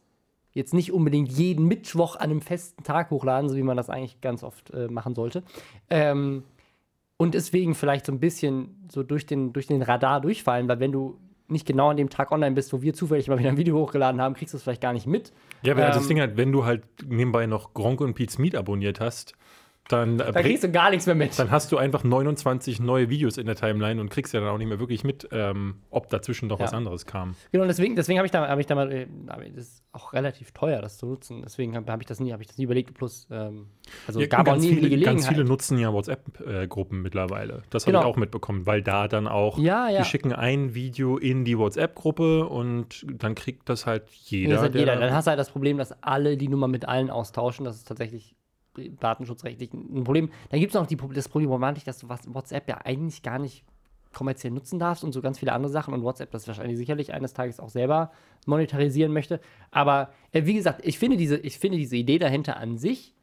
jetzt 0.51 0.73
nicht 0.73 0.91
unbedingt 0.91 1.31
jeden 1.31 1.65
Mittwoch 1.65 2.15
an 2.15 2.31
einem 2.31 2.41
festen 2.41 2.83
Tag 2.83 3.11
hochladen, 3.11 3.49
so 3.49 3.55
wie 3.55 3.63
man 3.63 3.77
das 3.77 3.89
eigentlich 3.89 4.19
ganz 4.21 4.43
oft 4.43 4.71
äh, 4.71 4.87
machen 4.87 5.15
sollte. 5.15 5.43
Ähm, 5.89 6.43
und 7.21 7.33
deswegen 7.33 7.75
vielleicht 7.75 8.05
so 8.05 8.13
ein 8.13 8.19
bisschen 8.19 8.87
so 8.89 9.03
durch 9.03 9.25
den, 9.25 9.51
durch 9.51 9.67
den 9.67 9.81
Radar 9.81 10.21
durchfallen, 10.21 10.69
weil 10.69 10.79
wenn 10.79 10.93
du 10.93 11.19
nicht 11.49 11.65
genau 11.65 11.89
an 11.89 11.97
dem 11.97 12.09
Tag 12.09 12.31
online 12.31 12.55
bist, 12.55 12.71
wo 12.71 12.81
wir 12.81 12.93
zufällig 12.93 13.27
mal 13.27 13.37
wieder 13.37 13.49
ein 13.49 13.57
Video 13.57 13.77
hochgeladen 13.77 14.21
haben, 14.21 14.35
kriegst 14.35 14.53
du 14.53 14.57
es 14.57 14.63
vielleicht 14.63 14.81
gar 14.81 14.93
nicht 14.93 15.05
mit. 15.05 15.33
Ja, 15.63 15.73
aber 15.73 15.81
das 15.87 16.03
Ähm, 16.03 16.07
Ding 16.07 16.19
halt, 16.21 16.37
wenn 16.37 16.51
du 16.51 16.63
halt 16.63 16.83
nebenbei 17.05 17.45
noch 17.45 17.73
Gronk 17.73 17.99
und 18.01 18.13
Pete's 18.13 18.37
Meat 18.37 18.55
abonniert 18.55 18.99
hast, 18.99 19.33
dann, 19.91 20.19
äh, 20.19 20.31
Da 20.31 20.41
kriegst 20.41 20.63
du 20.63 20.71
gar 20.71 20.89
nichts 20.91 21.05
mehr 21.05 21.15
mit. 21.15 21.37
dann 21.37 21.51
hast 21.51 21.71
du 21.71 21.77
einfach 21.77 22.03
29 22.03 22.79
neue 22.79 23.09
Videos 23.09 23.37
in 23.37 23.45
der 23.45 23.55
Timeline 23.55 23.99
und 23.99 24.09
kriegst 24.09 24.33
ja 24.33 24.39
dann 24.39 24.49
auch 24.49 24.57
nicht 24.57 24.67
mehr 24.69 24.79
wirklich 24.79 25.03
mit, 25.03 25.27
ähm, 25.31 25.75
ob 25.89 26.07
dazwischen 26.09 26.47
noch 26.47 26.59
Ja. 26.59 26.65
was 26.65 26.73
anderes 26.73 27.05
kam. 27.05 27.35
Genau, 27.51 27.63
und 27.63 27.67
deswegen, 27.67 27.95
deswegen 27.95 28.19
habe 28.19 28.25
ich 28.25 28.31
da, 28.31 28.47
habe 28.47 28.61
ich 28.61 28.67
da 28.67 28.75
mal, 28.75 28.91
äh, 28.91 29.07
das 29.55 29.65
ist 29.65 29.83
auch 29.91 30.13
relativ 30.13 30.51
teuer, 30.51 30.81
das 30.81 30.97
zu 30.97 31.07
nutzen. 31.07 31.41
Deswegen 31.43 31.75
habe 31.75 31.91
hab 31.91 31.99
ich 32.01 32.07
das 32.07 32.19
nie, 32.19 32.31
habe 32.31 32.41
ich 32.43 32.47
das 32.47 32.57
nie 32.57 32.63
überlegt. 32.65 32.93
Plus, 32.93 33.27
ähm, 33.31 33.67
also 34.07 34.19
Ja, 34.21 34.27
gab 34.27 34.41
auch 34.41 34.45
ganz, 34.45 34.61
nie 34.63 34.69
die 34.69 34.75
viele, 34.75 34.89
Gelegenheit. 34.89 35.15
ganz 35.15 35.27
viele 35.27 35.43
nutzen 35.43 35.77
ja 35.79 35.91
WhatsApp-Gruppen 35.91 37.01
mittlerweile. 37.01 37.63
Das 37.71 37.83
habe 37.83 37.93
Genau. 37.93 38.01
ich 38.01 38.13
auch 38.13 38.17
mitbekommen, 38.17 38.65
weil 38.65 38.81
da 38.83 39.07
dann 39.07 39.27
auch, 39.27 39.57
Ja, 39.57 39.89
ja. 39.89 39.99
die 39.99 40.05
schicken 40.05 40.33
ein 40.33 40.75
Video 40.75 41.17
in 41.17 41.45
die 41.45 41.57
WhatsApp-Gruppe 41.57 42.47
und 42.47 43.05
dann 43.11 43.35
kriegt 43.35 43.67
das 43.69 43.85
halt 43.85 44.03
jeder. 44.11 44.57
das 44.61 44.71
der 44.71 44.81
jeder. 44.81 44.95
da- 44.95 45.01
Dann 45.01 45.13
hast 45.13 45.25
du 45.25 45.29
halt 45.29 45.39
das 45.39 45.49
Problem, 45.49 45.77
dass 45.77 45.91
alle 46.03 46.37
die 46.37 46.47
Nummer 46.47 46.67
mit 46.67 46.87
allen 46.87 47.09
austauschen. 47.09 47.65
Das 47.65 47.75
ist 47.75 47.87
tatsächlich 47.87 48.35
datenschutzrechtlich 48.99 49.73
ein 49.73 50.03
Problem. 50.03 50.31
Dann 50.49 50.59
gibt 50.59 50.73
es 50.73 50.79
noch 50.79 50.87
die, 50.87 50.97
das 51.13 51.29
Problematik, 51.29 51.83
dass 51.85 51.99
du 51.99 52.09
WhatsApp 52.09 52.67
ja 52.67 52.79
eigentlich 52.83 53.21
gar 53.21 53.39
nicht 53.39 53.63
kommerziell 54.13 54.51
nutzen 54.51 54.79
darfst 54.79 55.03
und 55.03 55.11
so 55.11 55.21
ganz 55.21 55.39
viele 55.39 55.53
andere 55.53 55.71
Sachen 55.71 55.93
und 55.93 56.03
WhatsApp 56.03 56.31
das 56.31 56.47
wahrscheinlich 56.47 56.77
sicherlich 56.77 57.13
eines 57.13 57.33
Tages 57.33 57.59
auch 57.59 57.69
selber 57.69 58.11
monetarisieren 58.45 59.13
möchte. 59.13 59.39
Aber 59.71 60.09
äh, 60.31 60.45
wie 60.45 60.55
gesagt, 60.55 60.81
ich 60.83 60.97
finde, 60.97 61.17
diese, 61.17 61.37
ich 61.37 61.59
finde 61.59 61.77
diese 61.77 61.95
Idee 61.95 62.17
dahinter 62.17 62.57
an 62.57 62.77
sich 62.77 63.13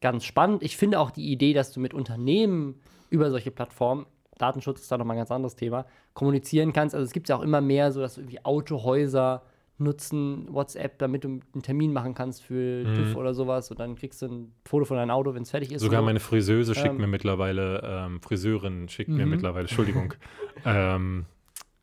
ganz 0.00 0.24
spannend. 0.24 0.62
Ich 0.62 0.76
finde 0.76 0.98
auch 0.98 1.10
die 1.10 1.30
Idee, 1.30 1.52
dass 1.52 1.72
du 1.72 1.80
mit 1.80 1.92
Unternehmen 1.92 2.80
über 3.10 3.30
solche 3.30 3.50
Plattformen, 3.50 4.06
Datenschutz 4.38 4.80
ist 4.80 4.90
da 4.90 4.96
nochmal 4.96 5.16
ein 5.16 5.20
ganz 5.20 5.30
anderes 5.30 5.56
Thema, 5.56 5.84
kommunizieren 6.14 6.72
kannst. 6.72 6.94
Also 6.94 7.04
es 7.04 7.12
gibt 7.12 7.28
ja 7.28 7.36
auch 7.36 7.42
immer 7.42 7.60
mehr 7.60 7.92
so, 7.92 8.00
dass 8.00 8.16
irgendwie 8.16 8.42
Autohäuser 8.44 9.42
nutzen 9.80 10.46
WhatsApp, 10.52 10.98
damit 10.98 11.24
du 11.24 11.28
einen 11.28 11.62
Termin 11.62 11.92
machen 11.92 12.14
kannst 12.14 12.42
für 12.42 12.84
TÜV 12.94 13.16
oder 13.16 13.34
sowas 13.34 13.70
und 13.70 13.80
dann 13.80 13.96
kriegst 13.96 14.20
du 14.22 14.26
ein 14.26 14.52
Foto 14.68 14.84
von 14.84 14.96
deinem 14.98 15.10
Auto, 15.10 15.34
wenn 15.34 15.42
es 15.42 15.50
fertig 15.50 15.72
ist. 15.72 15.80
Sogar 15.82 16.02
meine 16.02 16.20
Friseuse 16.20 16.74
schickt 16.74 16.94
Ähm. 16.94 17.00
mir 17.00 17.06
mittlerweile, 17.06 17.80
ähm, 17.84 18.20
Friseurin 18.20 18.88
schickt 18.88 19.10
mir 19.10 19.24
Mhm. 19.24 19.30
mittlerweile, 19.30 19.62
Entschuldigung, 19.62 20.14
ähm, 20.64 21.24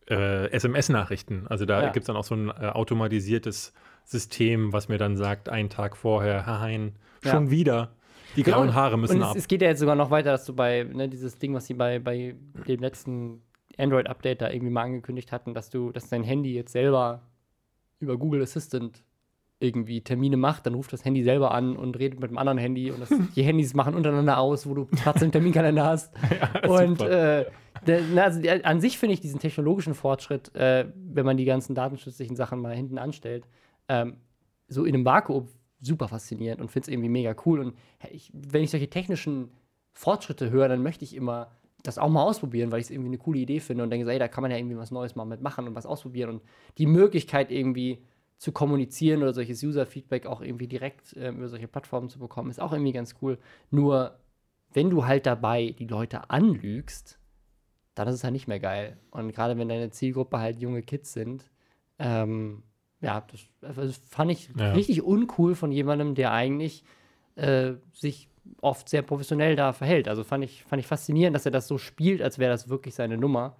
äh, 0.09 0.49
SMS-Nachrichten. 0.51 1.47
Also 1.47 1.65
da 1.65 1.81
Ja. 1.81 1.89
gibt 1.89 2.03
es 2.03 2.07
dann 2.07 2.15
auch 2.15 2.23
so 2.23 2.35
ein 2.35 2.49
äh, 2.49 2.69
automatisiertes 2.69 3.73
System, 4.05 4.71
was 4.71 4.87
mir 4.87 4.97
dann 4.97 5.17
sagt, 5.17 5.49
einen 5.49 5.69
Tag 5.69 5.97
vorher, 5.97 6.45
hein, 6.45 6.93
Ja. 7.23 7.31
schon 7.31 7.49
wieder. 7.51 7.91
Die 8.35 8.43
Genau, 8.43 8.57
grauen 8.59 8.75
Haare 8.75 8.97
müssen 8.97 9.17
und 9.17 9.23
ab. 9.23 9.31
es, 9.35 9.43
es 9.43 9.47
geht 9.47 9.61
ja 9.63 9.69
jetzt 9.69 9.79
sogar 9.79 9.95
noch 9.95 10.11
weiter, 10.11 10.31
dass 10.31 10.45
du 10.45 10.53
bei, 10.53 10.83
ne, 10.83 11.09
dieses 11.09 11.39
Ding, 11.39 11.53
was 11.55 11.65
sie 11.65 11.73
bei, 11.73 11.97
bei 11.99 12.35
dem 12.67 12.79
letzten 12.79 13.41
Android-Update 13.77 14.41
da 14.41 14.49
irgendwie 14.51 14.71
mal 14.71 14.83
angekündigt 14.83 15.31
hatten, 15.31 15.53
dass 15.53 15.69
du, 15.71 15.91
dass 15.91 16.07
dein 16.09 16.23
Handy 16.23 16.53
jetzt 16.53 16.71
selber 16.71 17.21
über 17.99 18.17
Google 18.17 18.41
Assistant 18.41 19.03
irgendwie 19.59 20.01
Termine 20.01 20.37
macht, 20.37 20.65
dann 20.65 20.75
ruft 20.75 20.93
das 20.93 21.03
Handy 21.03 21.23
selber 21.23 21.51
an 21.51 21.75
und 21.75 21.97
redet 21.97 22.19
mit 22.19 22.29
dem 22.29 22.37
anderen 22.37 22.59
Handy 22.59 22.91
und 22.91 22.99
das, 22.99 23.09
die 23.35 23.43
Handys 23.43 23.73
machen 23.73 23.95
untereinander 23.95 24.37
aus, 24.37 24.67
wo 24.67 24.73
du 24.75 24.85
Platz 24.85 25.21
im 25.21 25.31
Terminkalender 25.31 25.85
hast. 25.85 26.13
und 26.67 26.99
super. 26.99 27.39
äh, 27.39 27.45
der, 27.85 28.01
na, 28.13 28.23
also 28.23 28.39
die, 28.39 28.49
an 28.49 28.81
sich 28.81 28.97
finde 28.97 29.13
ich 29.13 29.21
diesen 29.21 29.39
technologischen 29.39 29.95
Fortschritt, 29.95 30.53
äh, 30.55 30.85
wenn 30.95 31.25
man 31.25 31.37
die 31.37 31.45
ganzen 31.45 31.73
datenschutzlichen 31.73 32.35
Sachen 32.35 32.59
mal 32.59 32.75
hinten 32.75 32.97
anstellt, 32.97 33.45
ähm, 33.87 34.17
so 34.67 34.85
in 34.85 34.93
einem 34.93 35.05
Vakuum 35.05 35.47
super 35.79 36.07
faszinierend 36.07 36.61
und 36.61 36.69
finde 36.69 36.85
es 36.85 36.93
irgendwie 36.93 37.09
mega 37.09 37.35
cool. 37.45 37.59
Und 37.59 37.75
ich, 38.11 38.31
wenn 38.33 38.63
ich 38.63 38.71
solche 38.71 38.89
technischen 38.89 39.51
Fortschritte 39.93 40.49
höre, 40.49 40.67
dann 40.67 40.83
möchte 40.83 41.03
ich 41.03 41.15
immer 41.15 41.51
das 41.83 41.97
auch 41.97 42.09
mal 42.09 42.23
ausprobieren, 42.23 42.71
weil 42.71 42.79
ich 42.79 42.87
es 42.87 42.91
irgendwie 42.91 43.09
eine 43.09 43.17
coole 43.17 43.39
Idee 43.39 43.59
finde 43.59 43.83
und 43.83 43.89
denke, 43.89 44.11
ey, 44.11 44.19
da 44.19 44.27
kann 44.27 44.41
man 44.41 44.51
ja 44.51 44.57
irgendwie 44.57 44.77
was 44.77 44.91
Neues 44.91 45.15
mal 45.15 45.25
mitmachen 45.25 45.67
und 45.67 45.75
was 45.75 45.85
ausprobieren. 45.85 46.29
Und 46.31 46.41
die 46.77 46.87
Möglichkeit 46.87 47.51
irgendwie 47.51 48.03
zu 48.37 48.51
kommunizieren 48.51 49.21
oder 49.23 49.33
solches 49.33 49.63
User-Feedback 49.63 50.25
auch 50.25 50.41
irgendwie 50.41 50.67
direkt 50.67 51.15
ähm, 51.17 51.37
über 51.37 51.49
solche 51.49 51.67
Plattformen 51.67 52.09
zu 52.09 52.19
bekommen, 52.19 52.49
ist 52.49 52.61
auch 52.61 52.71
irgendwie 52.71 52.91
ganz 52.91 53.15
cool. 53.21 53.37
Nur, 53.71 54.19
wenn 54.73 54.89
du 54.89 55.05
halt 55.05 55.25
dabei 55.25 55.75
die 55.77 55.87
Leute 55.87 56.29
anlügst, 56.29 57.19
dann 57.95 58.07
ist 58.07 58.15
es 58.15 58.23
halt 58.23 58.33
nicht 58.33 58.47
mehr 58.47 58.59
geil. 58.59 58.97
Und 59.09 59.31
gerade 59.33 59.57
wenn 59.57 59.69
deine 59.69 59.89
Zielgruppe 59.89 60.39
halt 60.39 60.59
junge 60.59 60.83
Kids 60.83 61.13
sind, 61.13 61.49
ähm, 61.97 62.63
ja, 63.01 63.25
das, 63.31 63.47
also 63.61 63.81
das 63.81 63.97
fand 63.97 64.31
ich 64.31 64.49
Ja. 64.57 64.73
richtig 64.73 65.03
uncool 65.03 65.55
von 65.55 65.71
jemandem, 65.71 66.13
der 66.13 66.31
eigentlich 66.31 66.83
äh, 67.35 67.73
sich 67.93 68.29
oft 68.61 68.89
sehr 68.89 69.01
professionell 69.01 69.55
da 69.55 69.73
verhält. 69.73 70.07
Also 70.07 70.23
fand 70.23 70.43
ich, 70.43 70.63
fand 70.63 70.79
ich 70.79 70.87
faszinierend, 70.87 71.35
dass 71.35 71.45
er 71.45 71.51
das 71.51 71.67
so 71.67 71.77
spielt, 71.77 72.21
als 72.21 72.39
wäre 72.39 72.51
das 72.51 72.69
wirklich 72.69 72.95
seine 72.95 73.17
Nummer. 73.17 73.55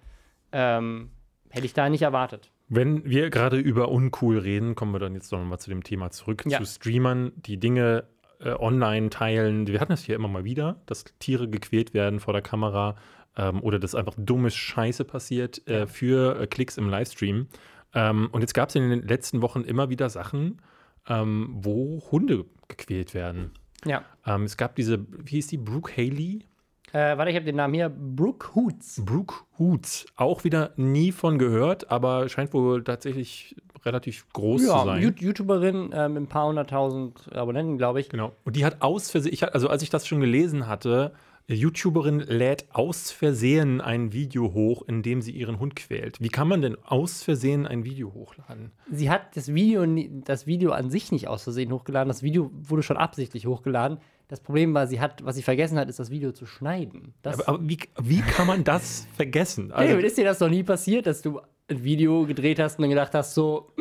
Ähm, 0.52 1.10
hätte 1.50 1.66
ich 1.66 1.74
da 1.74 1.88
nicht 1.88 2.02
erwartet. 2.02 2.50
Wenn 2.68 3.04
wir 3.04 3.30
gerade 3.30 3.58
über 3.58 3.88
uncool 3.90 4.38
reden, 4.38 4.74
kommen 4.74 4.92
wir 4.92 4.98
dann 4.98 5.14
jetzt 5.14 5.32
noch 5.32 5.42
mal 5.42 5.58
zu 5.58 5.70
dem 5.70 5.82
Thema 5.82 6.10
zurück, 6.10 6.44
Ja. 6.46 6.58
zu 6.58 6.66
Streamern, 6.66 7.32
die 7.36 7.58
Dinge 7.58 8.04
äh, 8.40 8.50
online 8.52 9.10
teilen. 9.10 9.66
Wir 9.66 9.80
hatten 9.80 9.92
das 9.92 10.04
hier 10.04 10.14
immer 10.14 10.28
mal 10.28 10.44
wieder, 10.44 10.80
dass 10.86 11.04
Tiere 11.18 11.48
gequält 11.48 11.94
werden 11.94 12.20
vor 12.20 12.32
der 12.34 12.42
Kamera 12.42 12.96
ähm, 13.36 13.62
oder 13.62 13.78
dass 13.78 13.94
einfach 13.94 14.14
dummes 14.18 14.54
Scheiße 14.54 15.04
passiert 15.04 15.66
äh, 15.66 15.86
für 15.86 16.40
äh, 16.40 16.46
Klicks 16.46 16.76
im 16.76 16.88
Livestream. 16.90 17.48
Ähm, 17.94 18.28
und 18.32 18.42
jetzt 18.42 18.52
gab 18.54 18.68
es 18.68 18.74
in 18.74 18.90
den 18.90 19.02
letzten 19.02 19.40
Wochen 19.42 19.62
immer 19.62 19.88
wieder 19.88 20.10
Sachen, 20.10 20.60
ähm, 21.08 21.48
wo 21.60 22.02
Hunde 22.12 22.44
gequält 22.68 23.14
werden. 23.14 23.52
Ja. 23.84 24.02
Ähm, 24.26 24.44
es 24.44 24.56
gab 24.56 24.74
diese, 24.76 24.98
wie 25.10 25.30
hieß 25.36 25.46
die, 25.48 25.58
Brooke 25.58 25.92
Haley? 25.96 26.44
Äh, 26.92 27.18
warte, 27.18 27.30
ich 27.30 27.36
habe 27.36 27.44
den 27.44 27.56
Namen 27.56 27.74
hier. 27.74 27.90
Brooke 27.90 28.54
Hoots. 28.54 29.02
Brooke 29.04 29.34
Hoots. 29.58 30.06
Auch 30.16 30.44
wieder 30.44 30.72
nie 30.76 31.12
von 31.12 31.38
gehört, 31.38 31.90
aber 31.90 32.28
scheint 32.28 32.52
wohl 32.54 32.82
tatsächlich 32.82 33.54
relativ 33.84 34.26
groß 34.32 34.62
zu 34.62 34.68
Ja, 34.68 34.84
sein. 34.84 35.02
You- 35.02 35.12
YouTuberin 35.18 35.92
äh, 35.92 36.08
mit 36.08 36.22
ein 36.22 36.26
paar 36.28 36.48
hunderttausend 36.48 37.30
Abonnenten, 37.34 37.76
glaube 37.78 38.00
ich. 38.00 38.08
Genau. 38.08 38.32
Und 38.44 38.56
die 38.56 38.64
hat 38.64 38.78
aus 38.80 39.10
Versehen, 39.10 39.36
also 39.52 39.68
als 39.68 39.82
ich 39.82 39.90
das 39.90 40.06
schon 40.06 40.20
gelesen 40.20 40.66
hatte, 40.66 41.12
YouTuberin 41.54 42.20
lädt 42.20 42.66
aus 42.72 43.10
Versehen 43.10 43.80
ein 43.80 44.12
Video 44.12 44.52
hoch, 44.52 44.82
in 44.86 45.02
dem 45.02 45.22
sie 45.22 45.32
ihren 45.32 45.58
Hund 45.58 45.76
quält. 45.76 46.20
Wie 46.20 46.28
kann 46.28 46.46
man 46.46 46.60
denn 46.60 46.76
aus 46.84 47.22
Versehen 47.22 47.66
ein 47.66 47.84
Video 47.84 48.12
hochladen? 48.12 48.70
Sie 48.90 49.08
hat 49.08 49.34
das 49.34 49.54
Video, 49.54 49.86
das 50.24 50.46
Video 50.46 50.72
an 50.72 50.90
sich 50.90 51.10
nicht 51.10 51.26
aus 51.26 51.44
Versehen 51.44 51.72
hochgeladen. 51.72 52.08
Das 52.08 52.22
Video 52.22 52.50
wurde 52.52 52.82
schon 52.82 52.98
absichtlich 52.98 53.46
hochgeladen. 53.46 53.98
Das 54.28 54.40
Problem 54.40 54.74
war, 54.74 54.86
sie 54.86 55.00
hat, 55.00 55.24
was 55.24 55.36
sie 55.36 55.42
vergessen 55.42 55.78
hat, 55.78 55.88
ist 55.88 55.98
das 55.98 56.10
Video 56.10 56.32
zu 56.32 56.44
schneiden. 56.44 57.14
Das, 57.22 57.40
Aber, 57.40 57.48
aber 57.48 57.68
wie, 57.68 57.78
wie 58.02 58.20
kann 58.20 58.46
man 58.46 58.62
das 58.62 59.06
vergessen? 59.16 59.72
Also, 59.78 59.94
David, 59.94 60.04
ist 60.04 60.18
dir 60.18 60.24
das 60.24 60.40
noch 60.40 60.50
nie 60.50 60.62
passiert, 60.62 61.06
dass 61.06 61.22
du 61.22 61.40
ein 61.70 61.84
Video 61.84 62.24
gedreht 62.26 62.58
hast 62.58 62.78
und 62.78 62.82
dann 62.82 62.90
gedacht 62.90 63.14
hast, 63.14 63.34
so, 63.34 63.72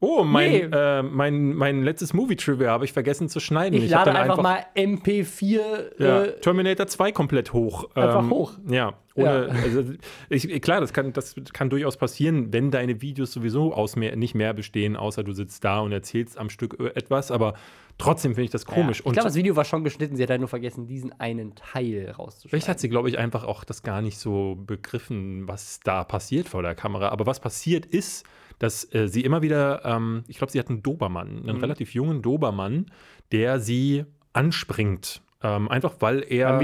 oh, 0.00 0.24
mein, 0.24 0.50
Nee. 0.50 0.68
äh, 0.70 1.02
mein, 1.02 1.54
mein 1.54 1.82
letztes 1.82 2.12
Movie-Trivia 2.12 2.68
habe 2.70 2.84
ich 2.84 2.92
vergessen 2.92 3.28
zu 3.28 3.40
schneiden. 3.40 3.80
ich, 3.80 3.92
hab 3.94 4.06
lade 4.06 4.12
dann 4.18 4.30
einfach, 4.30 4.42
mal 4.42 4.64
MP4 4.76 5.60
Ja, 5.98 6.22
äh, 6.24 6.40
Terminator 6.40 6.86
2 6.86 7.12
komplett 7.12 7.52
hoch. 7.52 7.88
Einfach 7.94 8.28
hoch. 8.28 8.52
Ja, 8.68 8.94
ohne, 9.14 9.48
Ja. 9.48 9.54
Also, 9.62 9.84
ich, 10.28 10.60
klar, 10.62 10.80
das 10.80 10.92
kann, 10.92 11.12
das 11.12 11.34
kann 11.52 11.70
durchaus 11.70 11.96
passieren, 11.96 12.52
wenn 12.52 12.70
deine 12.70 13.00
Videos 13.00 13.32
sowieso 13.32 13.72
aus 13.72 13.96
mehr, 13.96 14.16
nicht 14.16 14.34
mehr 14.34 14.52
bestehen, 14.52 14.96
außer 14.96 15.24
du 15.24 15.32
sitzt 15.32 15.64
da 15.64 15.80
und 15.80 15.92
erzählst 15.92 16.36
am 16.38 16.50
Stück 16.50 16.78
äh, 16.78 16.88
etwas, 16.94 17.30
aber 17.30 17.54
trotzdem 17.98 18.32
finde 18.32 18.44
ich 18.44 18.50
das 18.50 18.66
komisch. 18.66 18.98
Ja. 19.00 19.06
Ich 19.06 19.12
glaube, 19.12 19.28
das 19.28 19.34
Video 19.36 19.56
war 19.56 19.64
schon 19.64 19.84
geschnitten, 19.84 20.16
sie 20.16 20.22
hat 20.22 20.30
halt 20.30 20.40
nur 20.40 20.48
vergessen, 20.48 20.86
diesen 20.86 21.12
einen 21.20 21.54
Teil 21.54 22.10
rauszuschneiden. 22.10 22.50
Vielleicht 22.50 22.68
hat 22.68 22.80
sie, 22.80 22.88
glaube 22.88 23.08
ich, 23.08 23.18
einfach 23.18 23.44
auch 23.44 23.64
das 23.64 23.82
gar 23.82 24.02
nicht 24.02 24.18
so 24.18 24.56
begriffen, 24.66 25.46
was 25.48 25.80
da 25.84 26.04
passiert 26.04 26.48
vor 26.48 26.62
der 26.62 26.74
Kamera. 26.74 27.08
Aber 27.08 27.26
was 27.26 27.40
passiert 27.40 27.86
ist, 27.86 28.24
dass 28.58 28.92
äh, 28.94 29.08
sie 29.08 29.22
immer 29.22 29.42
wieder, 29.42 29.84
ähm, 29.84 30.24
ich 30.28 30.38
glaube, 30.38 30.52
sie 30.52 30.58
hat 30.58 30.68
einen 30.68 30.82
Dobermann, 30.82 31.28
einen 31.46 31.56
Mhm. 31.56 31.60
relativ 31.62 31.94
jungen 31.94 32.22
Dobermann, 32.22 32.86
der 33.32 33.58
sie 33.60 34.04
anspringt. 34.32 35.22
Ähm, 35.42 35.68
einfach 35.68 35.96
weil 36.00 36.24
er 36.26 36.48
halt. 36.58 36.62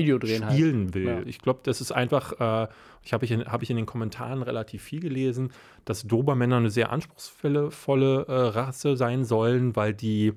spielen 0.55 0.95
will. 0.95 1.05
Ja. 1.07 1.21
Ich 1.27 1.39
glaube, 1.41 1.61
das 1.65 1.81
ist 1.83 1.93
einfach, 1.93 2.33
äh, 2.41 2.69
ich 3.03 3.13
habe 3.13 3.25
ich, 3.27 3.31
in- 3.31 3.45
hab 3.45 3.63
ich 3.63 3.69
in 3.71 3.77
den 3.77 3.85
Kommentaren 3.85 4.43
relativ 4.43 4.83
viel 4.83 5.01
gelesen, 5.01 5.53
dass 5.85 6.05
Dobermänner 6.05 6.57
eine 6.57 6.71
sehr 6.71 6.91
anspruchsvolle 6.91 7.71
volle, 7.71 8.25
äh, 8.27 8.33
Rasse 8.33 8.97
sein 8.97 9.25
sollen, 9.25 9.77
weil 9.77 9.93
die 9.93 10.33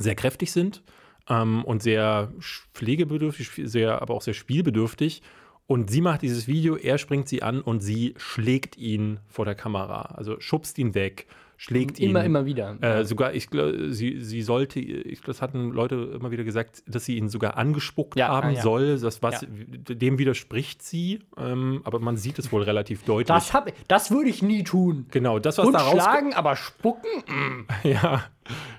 sehr 0.00 0.14
kräftig 0.14 0.52
sind 0.52 0.82
ähm, 1.28 1.64
und 1.64 1.82
sehr 1.82 2.32
pflegebedürftig, 2.74 3.50
sehr, 3.70 4.02
aber 4.02 4.14
auch 4.14 4.22
sehr 4.22 4.34
spielbedürftig. 4.34 5.22
Und 5.66 5.88
sie 5.88 6.00
macht 6.00 6.22
dieses 6.22 6.48
Video, 6.48 6.76
er 6.76 6.98
springt 6.98 7.28
sie 7.28 7.42
an 7.42 7.60
und 7.60 7.80
sie 7.80 8.14
schlägt 8.16 8.76
ihn 8.76 9.20
vor 9.28 9.44
der 9.44 9.54
Kamera. 9.54 10.02
Also 10.16 10.40
schubst 10.40 10.78
ihn 10.78 10.94
weg, 10.94 11.26
schlägt 11.60 12.00
ihn. 12.00 12.10
Immer, 12.10 12.24
immer 12.24 12.46
wieder. 12.46 12.78
Äh, 12.80 13.04
sogar, 13.04 13.34
ich 13.34 13.50
glaube, 13.50 13.92
sie, 13.92 14.18
sie 14.18 14.40
sollte, 14.40 14.80
ich, 14.80 15.20
das 15.20 15.42
hatten 15.42 15.72
Leute 15.72 16.12
immer 16.14 16.30
wieder 16.30 16.42
gesagt, 16.42 16.82
dass 16.86 17.04
sie 17.04 17.18
ihn 17.18 17.28
sogar 17.28 17.58
angespuckt 17.58 18.18
Ja, 18.18 18.28
haben 18.28 18.48
ah, 18.48 18.52
ja. 18.52 18.62
soll. 18.62 18.98
Das, 18.98 19.22
was, 19.22 19.42
Ja. 19.42 19.48
Dem 19.50 20.18
widerspricht 20.18 20.82
sie, 20.82 21.20
ähm, 21.36 21.82
aber 21.84 21.98
man 21.98 22.16
sieht 22.16 22.38
es 22.38 22.50
wohl 22.50 22.62
relativ 22.62 23.04
deutlich. 23.04 23.26
das 23.26 23.52
hab, 23.52 23.70
das 23.88 24.10
würde 24.10 24.30
ich 24.30 24.42
nie 24.42 24.64
tun. 24.64 25.04
genau, 25.10 25.38
das, 25.38 25.58
was 25.58 25.66
Und 25.66 25.74
da 25.74 25.80
schlagen, 25.80 26.32
aber 26.32 26.56
spucken? 26.56 27.10
Ja, 27.82 28.24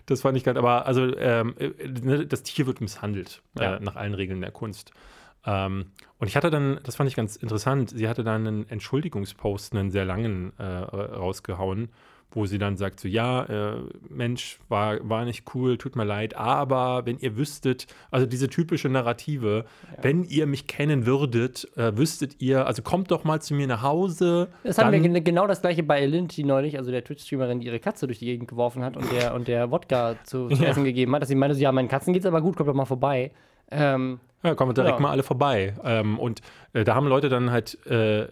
das 0.08 0.22
fand 0.22 0.38
ich 0.38 0.44
ganz, 0.44 0.58
aber 0.58 0.88
also 0.88 1.16
ähm, 1.18 1.54
äh, 1.60 1.70
ne, 1.88 2.26
das 2.26 2.42
Tier 2.42 2.66
wird 2.66 2.82
misshandelt, 2.82 3.44
äh, 3.60 3.80
nach 3.80 3.96
allen 3.96 4.16
Regeln 4.16 4.42
der 4.42 4.52
Kunst. 4.52 4.92
Ähm, 5.46 5.86
und 6.18 6.28
ich 6.28 6.36
hatte 6.36 6.50
dann, 6.50 6.80
das 6.84 6.96
fand 6.96 7.10
ich 7.10 7.16
ganz 7.16 7.36
interessant, 7.36 7.92
sie 7.92 8.08
hatte 8.08 8.24
dann 8.24 8.48
einen 8.48 8.70
Entschuldigungspost, 8.70 9.74
einen 9.74 9.92
sehr 9.92 10.06
langen, 10.06 10.54
äh, 10.58 10.64
rausgehauen, 10.64 11.90
wo 12.32 12.46
sie 12.46 12.58
dann 12.58 12.78
sagt, 12.78 13.00
so 13.00 13.08
ja, 13.08 13.44
äh, 13.44 13.78
Mensch, 14.10 14.60
war, 14.70 14.98
war 15.08 15.26
nicht 15.26 15.54
cool, 15.54 15.78
tut 15.78 15.96
mir 15.96 16.04
leid, 16.04 16.36
aber 16.36 17.06
wenn 17.06 17.18
ihr 17.20 17.38
wüsstet, 17.38 17.88
also 18.10 18.26
diese 18.26 18.50
typische 18.50 18.90
Narrative, 18.90 19.66
ja. 19.96 20.04
wenn 20.04 20.24
ihr 20.24 20.46
mich 20.46 20.68
kennen 20.68 21.06
würdet, 21.06 21.68
äh, 21.78 21.96
wüsstet 21.98 22.42
ihr, 22.42 22.66
also 22.66 22.82
kommt 22.82 23.12
doch 23.12 23.24
mal 23.24 23.42
zu 23.42 23.54
mir 23.54 23.68
nach 23.68 23.82
Hause. 23.82 24.50
Das 24.64 24.78
haben 24.78 24.92
wir 24.92 25.22
genau 25.22 25.48
das 25.48 25.62
gleiche 25.62 25.84
bei 25.84 26.02
Elinti 26.02 26.44
neulich, 26.44 26.78
also 26.78 26.92
der 26.92 27.04
Twitch-Streamerin, 27.04 27.60
die 27.60 27.68
ihre 27.68 27.80
Katze 27.80 28.08
durch 28.08 28.20
die 28.20 28.26
Gegend 28.26 28.48
geworfen 28.48 28.84
hat 28.84 28.98
und 28.98 29.12
der, 29.12 29.34
und 29.34 29.48
der 29.48 29.72
Wodka 29.72 30.16
zu, 30.24 30.48
zu 30.50 30.64
ja. 30.64 30.70
essen 30.70 30.84
gegeben 30.84 31.14
hat, 31.16 31.22
dass 31.22 31.30
sie 31.30 31.36
meinte, 31.36 31.58
ja, 31.58 31.72
meinen 31.72 31.88
Katzen 31.88 32.14
geht's 32.14 32.26
aber 32.26 32.42
gut, 32.42 32.56
kommt 32.56 32.70
doch 32.70 32.74
mal 32.74 32.86
vorbei. 32.86 33.32
Ähm, 33.70 34.20
ja, 34.44 34.56
kommen 34.56 34.72
wir 34.72 34.74
direkt 34.74 34.98
ja. 34.98 35.02
mal 35.02 35.12
alle 35.12 35.24
vorbei. 35.24 35.74
Ähm, 35.84 36.20
und 36.20 36.42
äh, 36.74 36.84
da 36.84 36.96
haben 36.96 37.08
Leute 37.08 37.30
dann 37.30 37.52
halt 37.52 37.78
äh, 37.86 38.28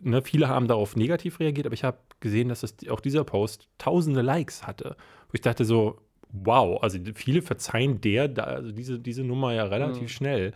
ne, 0.00 0.22
viele 0.22 0.48
haben 0.48 0.68
darauf 0.68 0.96
negativ 0.96 1.40
reagiert, 1.40 1.66
aber 1.66 1.74
ich 1.74 1.84
habe 1.84 1.98
gesehen, 2.20 2.48
dass 2.48 2.60
das, 2.60 2.76
auch 2.88 3.00
dieser 3.00 3.24
Post 3.24 3.68
tausende 3.78 4.22
Likes 4.22 4.66
hatte. 4.66 4.96
Wo 5.28 5.34
ich 5.34 5.40
dachte 5.40 5.64
so, 5.64 5.98
wow, 6.32 6.82
also 6.82 6.98
viele 7.14 7.42
verzeihen 7.42 8.00
der, 8.00 8.28
da, 8.28 8.44
also 8.44 8.72
diese, 8.72 8.98
diese 8.98 9.24
Nummer 9.24 9.52
ja 9.54 9.64
relativ 9.64 10.02
mhm. 10.02 10.08
schnell. 10.08 10.52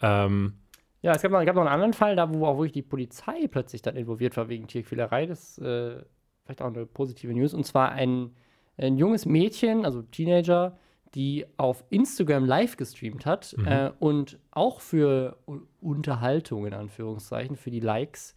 Ähm, 0.00 0.54
ja, 1.02 1.12
es 1.12 1.22
gab 1.22 1.30
noch, 1.32 1.44
gab 1.44 1.54
noch 1.54 1.62
einen 1.62 1.72
anderen 1.72 1.92
Fall, 1.92 2.16
da 2.16 2.32
wo 2.32 2.46
auch 2.46 2.56
wirklich 2.56 2.72
die 2.72 2.82
Polizei 2.82 3.46
plötzlich 3.48 3.82
dann 3.82 3.96
involviert 3.96 4.36
war 4.36 4.48
wegen 4.48 4.66
Tierquälerei. 4.66 5.26
Das 5.26 5.58
ist 5.58 5.58
äh, 5.58 6.02
vielleicht 6.44 6.62
auch 6.62 6.66
eine 6.66 6.86
positive 6.86 7.32
News. 7.32 7.54
Und 7.54 7.64
zwar 7.64 7.92
ein, 7.92 8.34
ein 8.76 8.96
junges 8.96 9.26
Mädchen, 9.26 9.84
also 9.84 10.02
Teenager, 10.02 10.78
die 11.14 11.46
auf 11.56 11.84
Instagram 11.90 12.44
live 12.44 12.76
gestreamt 12.76 13.24
hat 13.24 13.54
mhm. 13.56 13.66
äh, 13.66 13.92
und 13.98 14.38
auch 14.50 14.80
für 14.80 15.38
Unterhaltung 15.80 16.66
in 16.66 16.74
Anführungszeichen, 16.74 17.56
für 17.56 17.70
die 17.70 17.80
Likes, 17.80 18.34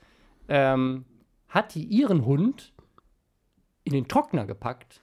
ähm, 0.50 1.06
hat 1.48 1.76
die 1.76 1.84
ihren 1.84 2.26
Hund 2.26 2.74
in 3.84 3.94
den 3.94 4.08
Trockner 4.08 4.46
gepackt 4.46 5.02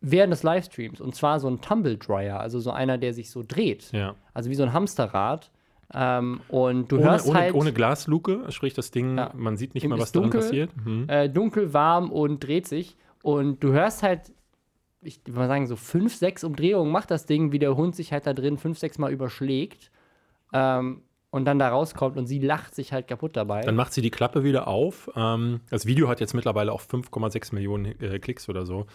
während 0.00 0.32
des 0.32 0.42
Livestreams. 0.42 1.00
Und 1.00 1.14
zwar 1.14 1.40
so 1.40 1.48
ein 1.48 1.60
Tumble 1.60 1.96
Dryer, 1.96 2.40
also 2.40 2.60
so 2.60 2.70
einer, 2.70 2.98
der 2.98 3.14
sich 3.14 3.30
so 3.30 3.42
dreht. 3.46 3.90
Ja. 3.92 4.14
Also 4.32 4.50
wie 4.50 4.54
so 4.54 4.62
ein 4.62 4.72
Hamsterrad. 4.72 5.50
Ähm, 5.92 6.40
und 6.48 6.90
du 6.90 6.96
ohne, 6.96 7.04
hörst 7.04 7.26
ohne, 7.28 7.38
halt. 7.38 7.54
Ohne 7.54 7.72
Glasluke, 7.72 8.50
sprich 8.50 8.74
das 8.74 8.90
Ding, 8.90 9.16
ja. 9.16 9.30
man 9.34 9.56
sieht 9.56 9.74
nicht 9.74 9.86
mal, 9.86 9.98
was 9.98 10.12
dunkel, 10.12 10.40
daran 10.40 10.46
passiert. 10.46 10.70
Mhm. 10.84 11.08
Äh, 11.08 11.28
dunkel, 11.28 11.72
warm 11.72 12.10
und 12.10 12.40
dreht 12.40 12.66
sich. 12.66 12.96
Und 13.22 13.62
du 13.62 13.72
hörst 13.72 14.02
halt, 14.02 14.32
ich 15.02 15.20
würde 15.26 15.38
mal 15.38 15.48
sagen, 15.48 15.66
so 15.66 15.76
fünf, 15.76 16.14
sechs 16.14 16.42
Umdrehungen 16.44 16.90
macht 16.90 17.10
das 17.10 17.26
Ding, 17.26 17.52
wie 17.52 17.58
der 17.58 17.76
Hund 17.76 17.94
sich 17.94 18.12
halt 18.12 18.26
da 18.26 18.32
drin 18.32 18.58
fünf, 18.58 18.78
sechs 18.78 18.98
Mal 18.98 19.12
überschlägt. 19.12 19.90
Ähm, 20.52 21.02
und 21.34 21.46
dann 21.46 21.58
da 21.58 21.68
rauskommt 21.68 22.16
und 22.16 22.26
sie 22.28 22.38
lacht 22.38 22.76
sich 22.76 22.92
halt 22.92 23.08
kaputt 23.08 23.34
dabei. 23.34 23.62
Dann 23.62 23.74
macht 23.74 23.92
sie 23.92 24.02
die 24.02 24.12
Klappe 24.12 24.44
wieder 24.44 24.68
auf. 24.68 25.10
Ähm, 25.16 25.62
das 25.68 25.84
Video 25.84 26.08
hat 26.08 26.20
jetzt 26.20 26.32
mittlerweile 26.32 26.70
auch 26.70 26.80
5,6 26.80 27.52
Millionen 27.52 27.86
äh, 28.00 28.20
Klicks 28.20 28.48
oder 28.48 28.64
so. 28.64 28.86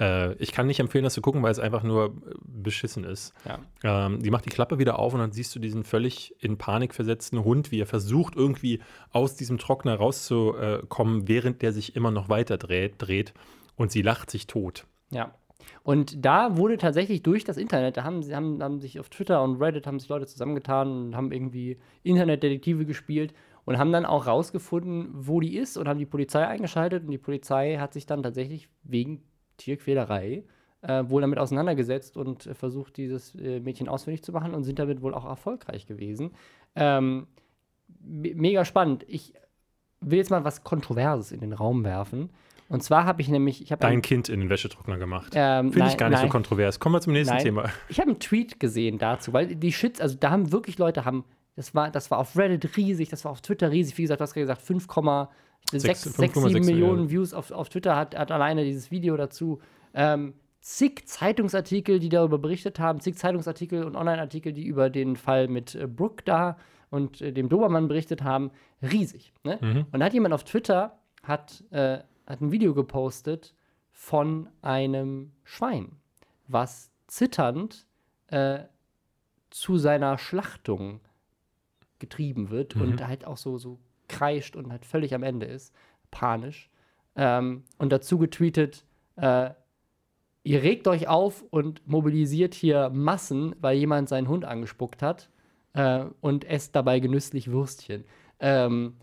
Äh, 0.00 0.34
ich 0.42 0.50
kann 0.50 0.66
nicht 0.66 0.80
empfehlen, 0.80 1.04
das 1.04 1.14
zu 1.14 1.20
gucken, 1.20 1.44
weil 1.44 1.52
es 1.52 1.60
einfach 1.60 1.84
nur 1.84 2.06
äh, 2.06 2.34
beschissen 2.42 3.04
ist. 3.04 3.32
Ja. 3.44 4.06
Ähm, 4.06 4.20
die 4.20 4.32
macht 4.32 4.44
die 4.44 4.50
Klappe 4.50 4.80
wieder 4.80 4.98
auf 4.98 5.14
und 5.14 5.20
dann 5.20 5.30
siehst 5.30 5.54
du 5.54 5.60
diesen 5.60 5.84
völlig 5.84 6.34
in 6.40 6.58
Panik 6.58 6.96
versetzten 6.96 7.44
Hund, 7.44 7.70
wie 7.70 7.80
er 7.80 7.86
versucht, 7.86 8.34
irgendwie 8.34 8.80
aus 9.12 9.36
diesem 9.36 9.58
Trockner 9.58 9.94
rauszukommen, 9.94 11.28
während 11.28 11.62
der 11.62 11.72
sich 11.72 11.94
immer 11.94 12.10
noch 12.10 12.28
weiter 12.28 12.58
dreht, 12.58 12.94
dreht. 12.98 13.34
Und 13.76 13.92
sie 13.92 14.02
lacht 14.02 14.32
sich 14.32 14.48
tot. 14.48 14.84
Ja. 15.10 15.32
Und 15.82 16.24
da 16.24 16.56
wurde 16.56 16.78
tatsächlich 16.78 17.22
durch 17.22 17.44
das 17.44 17.56
Internet, 17.56 17.96
da 17.96 18.04
haben, 18.04 18.22
haben, 18.34 18.62
haben 18.62 18.80
sich 18.80 19.00
auf 19.00 19.08
Twitter 19.08 19.42
und 19.42 19.60
Reddit 19.60 19.86
haben 19.86 19.98
sich 19.98 20.08
Leute 20.08 20.26
zusammengetan 20.26 21.06
und 21.06 21.16
haben 21.16 21.32
irgendwie 21.32 21.78
Internetdetektive 22.02 22.86
gespielt 22.86 23.34
und 23.64 23.78
haben 23.78 23.92
dann 23.92 24.06
auch 24.06 24.26
rausgefunden, 24.26 25.08
wo 25.12 25.40
die 25.40 25.56
ist 25.56 25.76
und 25.76 25.88
haben 25.88 25.98
die 25.98 26.06
Polizei 26.06 26.46
eingeschaltet 26.46 27.04
und 27.04 27.10
die 27.10 27.18
Polizei 27.18 27.76
hat 27.76 27.92
sich 27.92 28.06
dann 28.06 28.22
tatsächlich 28.22 28.68
wegen 28.82 29.22
Tierquälerei 29.56 30.44
äh, 30.82 31.08
wohl 31.08 31.22
damit 31.22 31.38
auseinandergesetzt 31.38 32.16
und 32.16 32.42
versucht, 32.52 32.96
dieses 32.96 33.34
äh, 33.36 33.60
Mädchen 33.60 33.88
ausfindig 33.88 34.22
zu 34.22 34.32
machen 34.32 34.54
und 34.54 34.64
sind 34.64 34.78
damit 34.78 35.02
wohl 35.02 35.14
auch 35.14 35.24
erfolgreich 35.24 35.86
gewesen. 35.86 36.32
Ähm, 36.74 37.26
me 38.00 38.34
mega 38.34 38.64
spannend. 38.64 39.04
Ich 39.08 39.32
will 40.00 40.18
jetzt 40.18 40.30
mal 40.30 40.44
was 40.44 40.62
Kontroverses 40.62 41.32
in 41.32 41.40
den 41.40 41.52
Raum 41.52 41.84
werfen. 41.84 42.30
Und 42.68 42.82
zwar 42.82 43.04
habe 43.04 43.20
ich 43.20 43.28
nämlich. 43.28 43.62
Ich 43.62 43.72
hab 43.72 43.80
Dein 43.80 43.94
ein, 43.94 44.02
Kind 44.02 44.28
in 44.28 44.40
den 44.40 44.50
Wäschetrockner 44.50 44.96
gemacht. 44.96 45.32
Ähm, 45.34 45.72
Finde 45.72 45.88
ich 45.88 45.96
gar 45.96 46.08
nicht 46.08 46.18
nein. 46.18 46.28
so 46.28 46.32
kontrovers. 46.32 46.80
Kommen 46.80 46.94
wir 46.94 47.00
zum 47.00 47.12
nächsten 47.12 47.34
nein. 47.34 47.44
Thema. 47.44 47.70
Ich 47.88 48.00
habe 48.00 48.10
einen 48.10 48.20
Tweet 48.20 48.58
gesehen 48.58 48.98
dazu, 48.98 49.32
weil 49.32 49.54
die 49.54 49.72
Shits, 49.72 50.00
also 50.00 50.16
da 50.18 50.30
haben 50.30 50.52
wirklich 50.52 50.78
Leute 50.78 51.04
haben. 51.04 51.24
Das 51.56 51.74
war, 51.74 51.90
das 51.90 52.10
war 52.10 52.18
auf 52.18 52.36
Reddit 52.36 52.76
riesig, 52.76 53.10
das 53.10 53.24
war 53.24 53.30
auf 53.30 53.40
Twitter 53.40 53.70
riesig. 53.70 53.96
Wie 53.98 54.02
gesagt, 54.02 54.20
du 54.20 54.22
hast 54.22 54.34
gesagt, 54.34 54.62
5,6 54.62 56.64
Millionen 56.64 57.10
Views 57.10 57.32
auf, 57.32 57.52
auf 57.52 57.68
Twitter 57.68 57.94
hat, 57.94 58.18
hat 58.18 58.32
alleine 58.32 58.64
dieses 58.64 58.90
Video 58.90 59.16
dazu. 59.16 59.60
Ähm, 59.94 60.34
zig 60.60 61.06
Zeitungsartikel, 61.06 62.00
die 62.00 62.08
darüber 62.08 62.38
berichtet 62.38 62.80
haben, 62.80 63.00
zig 63.00 63.16
Zeitungsartikel 63.16 63.84
und 63.84 63.94
Online-Artikel, 63.94 64.52
die 64.52 64.64
über 64.64 64.90
den 64.90 65.14
Fall 65.14 65.46
mit 65.46 65.74
äh, 65.74 65.86
Brooke 65.86 66.24
da 66.24 66.56
und 66.90 67.20
äh, 67.20 67.32
dem 67.32 67.48
Dobermann 67.48 67.86
berichtet 67.86 68.24
haben. 68.24 68.50
Riesig. 68.82 69.32
Ne? 69.44 69.58
Mhm. 69.60 69.86
Und 69.92 70.00
da 70.00 70.06
hat 70.06 70.14
jemand 70.14 70.34
auf 70.34 70.44
Twitter 70.44 70.98
hat 71.22 71.62
äh, 71.70 71.98
hat 72.26 72.40
ein 72.40 72.52
Video 72.52 72.74
gepostet 72.74 73.54
von 73.92 74.48
einem 74.62 75.32
Schwein, 75.44 75.92
was 76.48 76.90
zitternd 77.06 77.86
äh, 78.28 78.60
zu 79.50 79.78
seiner 79.78 80.18
Schlachtung 80.18 81.00
getrieben 81.98 82.50
wird 82.50 82.76
mhm. 82.76 82.82
und 82.82 83.06
halt 83.06 83.24
auch 83.24 83.36
so, 83.36 83.56
so 83.58 83.78
kreischt 84.08 84.56
und 84.56 84.70
halt 84.70 84.84
völlig 84.84 85.14
am 85.14 85.22
Ende 85.22 85.46
ist, 85.46 85.74
panisch. 86.10 86.70
Ähm, 87.16 87.64
und 87.78 87.92
dazu 87.92 88.18
getweetet, 88.18 88.84
äh, 89.16 89.50
ihr 90.42 90.62
regt 90.62 90.88
euch 90.88 91.08
auf 91.08 91.42
und 91.50 91.86
mobilisiert 91.86 92.54
hier 92.54 92.90
Massen, 92.90 93.54
weil 93.60 93.76
jemand 93.76 94.08
seinen 94.08 94.28
Hund 94.28 94.44
angespuckt 94.44 95.02
hat 95.02 95.30
äh, 95.72 96.04
und 96.20 96.44
esst 96.44 96.74
dabei 96.74 97.00
genüsslich 97.00 97.50
Würstchen. 97.50 98.04
Ähm, 98.40 98.96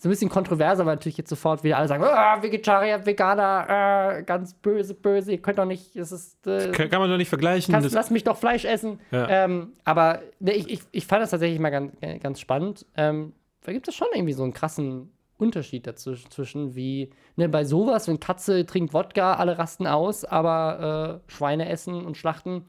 so 0.00 0.08
ein 0.08 0.10
bisschen 0.10 0.30
kontroverser, 0.30 0.86
weil 0.86 0.94
natürlich 0.94 1.18
jetzt 1.18 1.28
sofort 1.28 1.64
wieder 1.64 1.76
alle 1.76 1.88
sagen, 1.88 2.04
oh, 2.04 2.42
Vegetarier, 2.42 3.04
Veganer, 3.04 4.18
äh, 4.18 4.22
ganz 4.22 4.54
böse, 4.54 4.94
böse, 4.94 5.32
ihr 5.32 5.42
könnt 5.42 5.58
doch 5.58 5.64
nicht, 5.64 5.96
es 5.96 6.12
ist. 6.12 6.46
Äh, 6.46 6.70
kann, 6.70 6.88
kann, 6.88 7.00
man 7.00 7.10
doch 7.10 7.16
nicht 7.16 7.28
vergleichen. 7.28 7.74
Kannst, 7.74 7.92
lass 7.92 8.10
mich 8.10 8.22
doch 8.22 8.36
Fleisch 8.36 8.64
essen. 8.64 9.00
Ja. 9.10 9.28
Ähm, 9.28 9.72
aber 9.84 10.22
ne, 10.38 10.54
ich, 10.54 10.70
ich, 10.70 10.80
ich 10.92 11.06
fand 11.06 11.22
das 11.22 11.30
tatsächlich 11.30 11.58
mal 11.58 11.70
ganz, 11.70 11.92
ganz 12.22 12.38
spannend. 12.38 12.86
Ähm, 12.96 13.32
da 13.62 13.72
gibt 13.72 13.88
es 13.88 13.96
schon 13.96 14.06
irgendwie 14.14 14.34
so 14.34 14.44
einen 14.44 14.52
krassen 14.52 15.10
Unterschied 15.36 15.84
dazwischen, 15.88 16.30
zwischen 16.30 16.76
wie, 16.76 17.10
ne, 17.34 17.48
bei 17.48 17.64
sowas, 17.64 18.06
wenn 18.06 18.20
Katze 18.20 18.66
trinkt 18.66 18.94
Wodka, 18.94 19.34
alle 19.34 19.58
rasten 19.58 19.88
aus, 19.88 20.24
aber 20.24 21.22
äh, 21.26 21.30
Schweine 21.32 21.68
essen 21.68 22.06
und 22.06 22.16
schlachten 22.16 22.66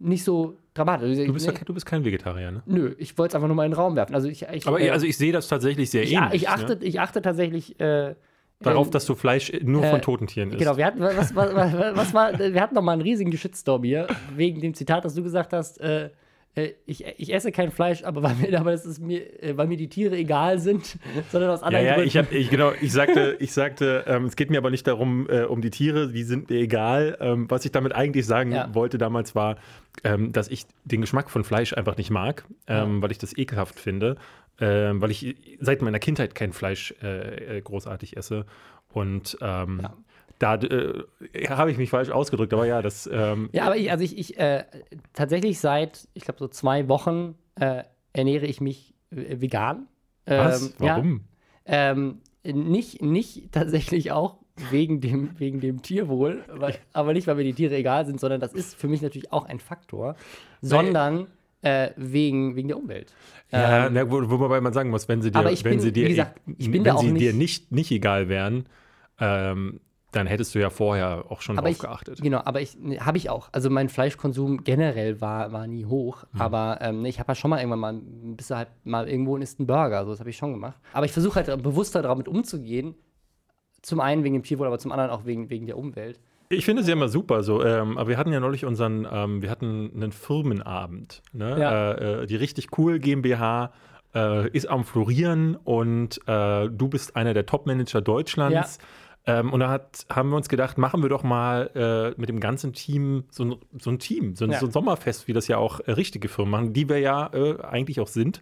nicht 0.00 0.24
so 0.24 0.58
dramatisch. 0.76 1.16
Du 1.26 1.32
bist, 1.32 1.46
ja, 1.46 1.52
du 1.52 1.74
bist 1.74 1.86
kein 1.86 2.04
Vegetarier, 2.04 2.50
ne? 2.50 2.62
Nö, 2.66 2.94
ich 2.98 3.16
wollte 3.18 3.32
es 3.32 3.34
einfach 3.34 3.48
nur 3.48 3.56
mal 3.56 3.64
in 3.64 3.72
den 3.72 3.76
Raum 3.76 3.96
werfen. 3.96 4.14
Also 4.14 4.28
ich, 4.28 4.42
ich 4.42 4.66
Aber 4.66 4.80
äh, 4.80 4.90
also 4.90 5.06
ich 5.06 5.16
sehe 5.16 5.32
das 5.32 5.48
tatsächlich 5.48 5.90
sehr 5.90 6.02
ich, 6.02 6.12
ähnlich. 6.12 6.42
Ich 6.42 6.48
achte, 6.48 6.76
ne? 6.76 6.84
ich 6.84 7.00
achte 7.00 7.22
tatsächlich 7.22 7.78
äh, 7.80 8.14
darauf, 8.60 8.88
äh, 8.88 8.90
dass 8.90 9.06
du 9.06 9.14
Fleisch 9.14 9.52
nur 9.62 9.82
von 9.82 9.98
äh, 9.98 10.02
toten 10.02 10.26
Tieren 10.26 10.50
isst. 10.50 10.58
Genau, 10.58 10.76
wir 10.76 10.86
hatten, 10.86 11.00
was, 11.00 11.34
was, 11.34 11.54
was, 11.54 11.96
was 11.96 12.14
war, 12.14 12.38
wir 12.38 12.60
hatten 12.60 12.74
noch 12.74 12.82
mal 12.82 12.92
einen 12.92 13.02
riesigen 13.02 13.32
Shitstorm 13.36 13.84
hier, 13.84 14.06
wegen 14.34 14.60
dem 14.60 14.74
Zitat, 14.74 15.04
das 15.04 15.14
du 15.14 15.22
gesagt 15.22 15.52
hast, 15.52 15.80
äh, 15.80 16.06
äh, 16.06 16.10
ich, 16.86 17.04
ich 17.04 17.34
esse 17.34 17.52
kein 17.52 17.70
Fleisch, 17.70 18.02
aber 18.02 18.22
weil 18.22 18.34
mir, 18.36 18.58
aber 18.60 18.72
es 18.72 18.86
ist 18.86 18.98
mir, 18.98 19.42
äh, 19.42 19.56
weil 19.56 19.66
mir 19.66 19.76
die 19.76 19.88
Tiere 19.88 20.16
egal 20.16 20.58
sind, 20.58 20.98
sondern 21.30 21.50
aus 21.50 21.62
anderen 21.62 21.84
ja, 21.84 21.90
ja, 21.90 21.94
Gründen. 21.96 22.08
Ich 22.08 22.16
hab, 22.16 22.32
ich, 22.32 22.50
genau, 22.50 22.72
ich 22.80 22.92
sagte, 22.92 23.36
ich 23.40 23.52
sagte 23.52 24.04
ähm, 24.06 24.24
es 24.24 24.36
geht 24.36 24.50
mir 24.50 24.58
aber 24.58 24.70
nicht 24.70 24.86
darum, 24.86 25.28
äh, 25.28 25.42
um 25.42 25.60
die 25.60 25.70
Tiere, 25.70 26.10
die 26.10 26.22
sind 26.22 26.48
mir 26.48 26.58
egal. 26.58 27.18
Ähm, 27.20 27.50
was 27.50 27.64
ich 27.64 27.72
damit 27.72 27.94
eigentlich 27.94 28.26
sagen 28.26 28.52
ja. 28.52 28.74
wollte 28.74 28.96
damals 28.96 29.34
war, 29.34 29.56
ähm, 30.02 30.32
dass 30.32 30.48
ich 30.48 30.64
den 30.84 31.02
Geschmack 31.02 31.30
von 31.30 31.44
Fleisch 31.44 31.74
einfach 31.74 31.96
nicht 31.96 32.10
mag, 32.10 32.44
ja. 32.68 32.86
weil 33.02 33.10
ich 33.10 33.18
das 33.18 33.36
ekelhaft 33.36 33.78
finde, 33.78 34.16
ähm, 34.60 35.00
weil 35.00 35.10
ich 35.10 35.36
seit 35.60 35.82
meiner 35.82 35.98
Kindheit 35.98 36.34
kein 36.34 36.52
Fleisch 36.52 36.94
äh, 37.02 37.58
äh 37.58 37.60
großartig 37.60 38.16
esse. 38.16 38.46
Und 38.92 39.36
ähm, 39.42 39.80
ja 39.82 39.94
da 40.38 40.56
äh, 40.56 41.04
habe 41.48 41.70
ich 41.70 41.78
mich 41.78 41.90
falsch 41.90 42.10
ausgedrückt, 42.10 42.52
aber 42.52 42.66
ja, 42.66 42.82
das. 42.82 43.08
Ähm, 43.12 43.48
ja, 43.52 43.64
aber 43.64 43.76
ich, 43.76 43.90
also 43.90 44.04
ich, 44.04 44.18
ich 44.18 44.38
äh, 44.38 44.64
tatsächlich 45.12 45.58
seit, 45.58 46.08
ich 46.14 46.24
glaube, 46.24 46.38
so 46.38 46.48
zwei 46.48 46.88
Wochen 46.88 47.34
äh, 47.58 47.82
ernähre 48.12 48.46
ich 48.46 48.60
mich 48.60 48.94
äh, 49.10 49.40
vegan. 49.40 49.88
Was? 50.26 50.62
Ähm, 50.62 50.72
Warum? 50.78 51.24
Ja, 51.66 51.92
ähm, 51.92 52.20
nicht, 52.44 53.02
nicht 53.02 53.52
tatsächlich 53.52 54.12
auch 54.12 54.38
wegen 54.70 55.00
dem, 55.00 55.38
wegen 55.38 55.60
dem 55.60 55.82
Tierwohl, 55.82 56.44
weil, 56.48 56.78
aber 56.92 57.12
nicht, 57.12 57.26
weil 57.26 57.36
mir 57.36 57.44
die 57.44 57.54
Tiere 57.54 57.76
egal 57.76 58.06
sind, 58.06 58.20
sondern 58.20 58.40
das 58.40 58.52
ist 58.52 58.74
für 58.74 58.88
mich 58.88 59.02
natürlich 59.02 59.32
auch 59.32 59.44
ein 59.46 59.58
Faktor, 59.58 60.16
sondern 60.60 61.26
äh, 61.62 61.90
wegen, 61.96 62.56
wegen 62.56 62.68
der 62.68 62.78
Umwelt. 62.78 63.12
Ja, 63.50 63.86
ähm, 63.86 63.94
na, 63.94 64.10
wo, 64.10 64.28
wobei 64.40 64.60
man 64.60 64.72
sagen 64.72 64.90
muss, 64.90 65.08
wenn 65.08 65.22
sie 65.22 65.30
dir, 65.30 65.44
wenn 65.44 65.62
bin, 65.62 65.80
sie 65.80 65.92
dir, 65.92 66.08
gesagt, 66.08 66.40
wenn 66.46 66.98
sie 66.98 67.14
dir 67.14 67.32
nicht, 67.32 67.72
nicht 67.72 67.90
egal 67.90 68.28
wären, 68.28 68.66
ähm, 69.20 69.80
dann 70.16 70.26
hättest 70.26 70.54
du 70.54 70.58
ja 70.58 70.70
vorher 70.70 71.24
auch 71.28 71.42
schon 71.42 71.58
aber 71.58 71.68
drauf 71.68 71.76
ich, 71.76 71.82
geachtet. 71.82 72.22
Genau, 72.22 72.40
aber 72.44 72.60
ich 72.60 72.78
ne, 72.78 72.98
habe 72.98 73.18
ich 73.18 73.30
auch. 73.30 73.48
Also 73.52 73.70
mein 73.70 73.88
Fleischkonsum 73.88 74.64
generell 74.64 75.20
war, 75.20 75.52
war 75.52 75.66
nie 75.66 75.84
hoch. 75.84 76.24
Mhm. 76.32 76.40
Aber 76.40 76.78
ähm, 76.80 77.02
ne, 77.02 77.08
ich 77.08 77.20
habe 77.20 77.30
ja 77.30 77.34
schon 77.34 77.50
mal 77.50 77.58
irgendwann 77.58 77.78
mal, 77.78 77.94
bis 78.36 78.50
halt 78.50 78.68
mal 78.84 79.08
irgendwo 79.08 79.36
ist 79.36 79.60
ein 79.60 79.66
Burger. 79.66 80.04
So, 80.04 80.10
das 80.10 80.20
habe 80.20 80.30
ich 80.30 80.36
schon 80.36 80.52
gemacht. 80.52 80.78
Aber 80.92 81.06
ich 81.06 81.12
versuche 81.12 81.36
halt 81.36 81.62
bewusster 81.62 82.02
damit 82.02 82.28
umzugehen, 82.28 82.94
zum 83.82 84.00
einen 84.00 84.24
wegen 84.24 84.34
dem 84.34 84.42
Tierwohl, 84.42 84.66
aber 84.66 84.78
zum 84.78 84.90
anderen 84.90 85.10
auch 85.10 85.26
wegen, 85.26 85.50
wegen 85.50 85.66
der 85.66 85.78
Umwelt. 85.78 86.18
Ich 86.48 86.64
finde 86.64 86.82
es 86.82 86.88
ja 86.88 86.94
immer 86.94 87.08
super 87.08 87.42
so. 87.42 87.64
Ähm, 87.64 87.98
aber 87.98 88.08
wir 88.08 88.18
hatten 88.18 88.32
ja 88.32 88.40
neulich 88.40 88.64
unseren, 88.64 89.06
ähm, 89.10 89.42
wir 89.42 89.50
hatten 89.50 89.90
einen 89.94 90.12
Firmenabend. 90.12 91.22
Ne? 91.32 91.58
Ja. 91.58 91.92
Äh, 91.92 92.22
äh, 92.22 92.26
die 92.26 92.36
richtig 92.36 92.78
cool 92.78 92.98
GmbH 92.98 93.72
äh, 94.14 94.48
ist 94.50 94.68
am 94.68 94.84
Florieren 94.84 95.56
und 95.56 96.20
äh, 96.26 96.68
du 96.68 96.88
bist 96.88 97.16
einer 97.16 97.34
der 97.34 97.46
Top-Manager 97.46 98.00
Deutschlands. 98.00 98.78
Ähm, 99.26 99.52
und 99.52 99.60
da 99.60 99.70
hat, 99.70 100.06
haben 100.08 100.30
wir 100.30 100.36
uns 100.36 100.48
gedacht, 100.48 100.78
machen 100.78 101.02
wir 101.02 101.08
doch 101.08 101.24
mal 101.24 101.70
äh, 101.74 102.20
mit 102.20 102.28
dem 102.28 102.38
ganzen 102.38 102.72
Team 102.72 103.24
so 103.30 103.44
ein, 103.44 103.56
so 103.78 103.90
ein 103.90 103.98
Team, 103.98 104.36
so 104.36 104.44
ein, 104.44 104.52
Ja. 104.52 104.60
so 104.60 104.66
ein 104.66 104.72
Sommerfest, 104.72 105.26
wie 105.26 105.32
das 105.32 105.48
ja 105.48 105.56
auch 105.58 105.80
äh, 105.80 105.92
richtige 105.92 106.28
Firmen 106.28 106.50
machen, 106.52 106.72
die 106.72 106.88
wir 106.88 106.98
ja 107.00 107.30
äh, 107.32 107.60
eigentlich 107.62 107.98
auch 108.00 108.06
sind. 108.06 108.40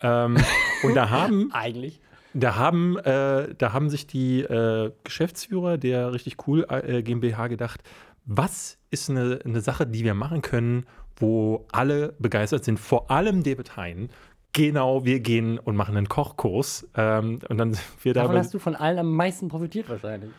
Ähm, 0.00 0.36
und 0.82 0.94
da 0.94 1.10
haben 1.10 1.50
Eigentlich. 1.52 2.00
da 2.32 2.56
haben, 2.56 2.96
äh, 2.98 3.54
da 3.56 3.72
haben 3.74 3.90
sich 3.90 4.06
die 4.06 4.40
äh, 4.40 4.90
Geschäftsführer 5.04 5.76
der 5.76 6.12
richtig 6.14 6.36
cool 6.46 6.66
äh, 6.68 7.02
GmbH 7.02 7.48
gedacht, 7.48 7.82
was 8.24 8.78
ist 8.90 9.10
eine, 9.10 9.40
eine 9.44 9.60
Sache, 9.60 9.86
die 9.86 10.02
wir 10.04 10.14
machen 10.14 10.40
können, 10.42 10.86
wo 11.16 11.66
alle 11.72 12.14
begeistert 12.18 12.64
sind, 12.64 12.80
vor 12.80 13.10
allem 13.10 13.42
David 13.42 13.76
Hein. 13.76 14.08
Genau, 14.52 15.04
wir 15.04 15.20
gehen 15.20 15.58
und 15.58 15.76
machen 15.76 15.96
einen 15.96 16.08
Kochkurs. 16.08 16.88
Ähm, 16.94 17.38
und 17.48 17.58
dann 17.58 17.76
wir 18.02 18.14
da. 18.14 18.22
Davon 18.22 18.36
hast 18.36 18.52
du 18.52 18.58
von 18.58 18.76
allen 18.76 18.98
am 18.98 19.14
meisten 19.14 19.48
profitiert 19.48 19.88
wahrscheinlich. 19.88 20.30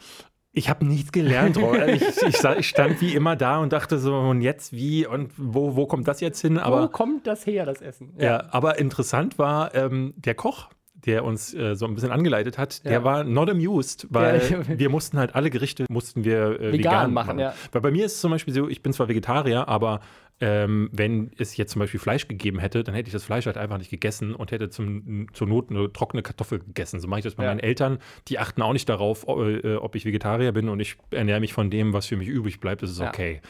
Ich 0.55 0.69
habe 0.69 0.85
nichts 0.85 1.11
gelernt. 1.11 1.57
Roy. 1.57 1.93
ich, 1.93 2.21
ich, 2.21 2.43
ich 2.43 2.69
stand 2.69 3.01
wie 3.01 3.15
immer 3.15 3.35
da 3.35 3.57
und 3.57 3.73
dachte 3.73 3.97
so, 3.97 4.15
und 4.15 4.41
jetzt 4.41 4.71
wie 4.71 5.07
und 5.07 5.31
wo, 5.35 5.75
wo 5.75 5.87
kommt 5.87 6.07
das 6.07 6.21
jetzt 6.21 6.41
hin? 6.41 6.57
Wo 6.57 6.61
Aber 6.61 6.87
kommt 6.89 7.25
das 7.25 7.47
her, 7.47 7.65
das 7.65 7.81
Essen? 7.81 8.13
Ja, 8.19 8.45
aber 8.51 8.77
interessant 8.77 9.39
war 9.39 9.73
ähm, 9.73 10.13
der 10.15 10.35
Koch, 10.35 10.69
der 11.05 11.23
uns 11.25 11.53
äh, 11.53 11.75
so 11.75 11.85
ein 11.85 11.95
bisschen 11.95 12.11
angeleitet 12.11 12.57
hat, 12.57 12.83
der 12.85 12.91
Ja. 12.93 13.03
war 13.03 13.23
not 13.23 13.49
amused, 13.49 14.07
weil 14.09 14.41
Ja. 14.49 14.59
wir 14.79 14.89
mussten 14.89 15.17
halt 15.17 15.35
alle 15.35 15.49
Gerichte 15.49 15.85
mussten 15.89 16.23
wir 16.23 16.59
äh, 16.59 16.71
vegan, 16.71 16.73
Vegan 16.73 17.13
machen. 17.13 17.27
machen, 17.27 17.39
ja. 17.39 17.53
Weil 17.71 17.81
bei 17.81 17.91
mir 17.91 18.05
ist 18.05 18.13
es 18.15 18.21
zum 18.21 18.31
Beispiel 18.31 18.53
so, 18.53 18.69
ich 18.69 18.81
bin 18.81 18.93
zwar 18.93 19.07
Vegetarier, 19.09 19.67
aber 19.67 19.99
ähm, 20.41 20.89
wenn 20.91 21.31
es 21.37 21.55
jetzt 21.57 21.71
zum 21.71 21.79
Beispiel 21.79 21.99
Fleisch 21.99 22.27
gegeben 22.27 22.59
hätte, 22.59 22.83
dann 22.83 22.95
hätte 22.95 23.07
ich 23.07 23.13
das 23.13 23.23
Fleisch 23.23 23.45
halt 23.45 23.55
einfach 23.57 23.77
nicht 23.77 23.91
gegessen 23.91 24.33
und 24.33 24.51
hätte 24.51 24.69
zum, 24.69 25.27
zur 25.31 25.47
Not 25.47 25.69
eine 25.69 25.93
trockene 25.93 26.23
Kartoffel 26.23 26.59
gegessen. 26.59 26.99
So 26.99 27.07
mache 27.07 27.19
ich 27.19 27.23
das 27.23 27.35
bei 27.35 27.43
Ja. 27.43 27.49
meinen 27.51 27.59
Eltern. 27.59 27.99
Die 28.27 28.39
achten 28.39 28.61
auch 28.61 28.73
nicht 28.73 28.89
darauf, 28.89 29.25
äh, 29.27 29.75
ob 29.75 29.95
ich 29.95 30.05
Vegetarier 30.05 30.51
bin 30.51 30.69
und 30.69 30.79
ich 30.79 30.97
ernähre 31.11 31.39
mich 31.39 31.53
von 31.53 31.69
dem, 31.69 31.93
was 31.93 32.07
für 32.07 32.17
mich 32.17 32.27
übrig 32.27 32.59
bleibt. 32.59 32.81
Das 32.81 32.89
ist 32.89 32.99
Ja. 32.99 33.09
okay. 33.09 33.41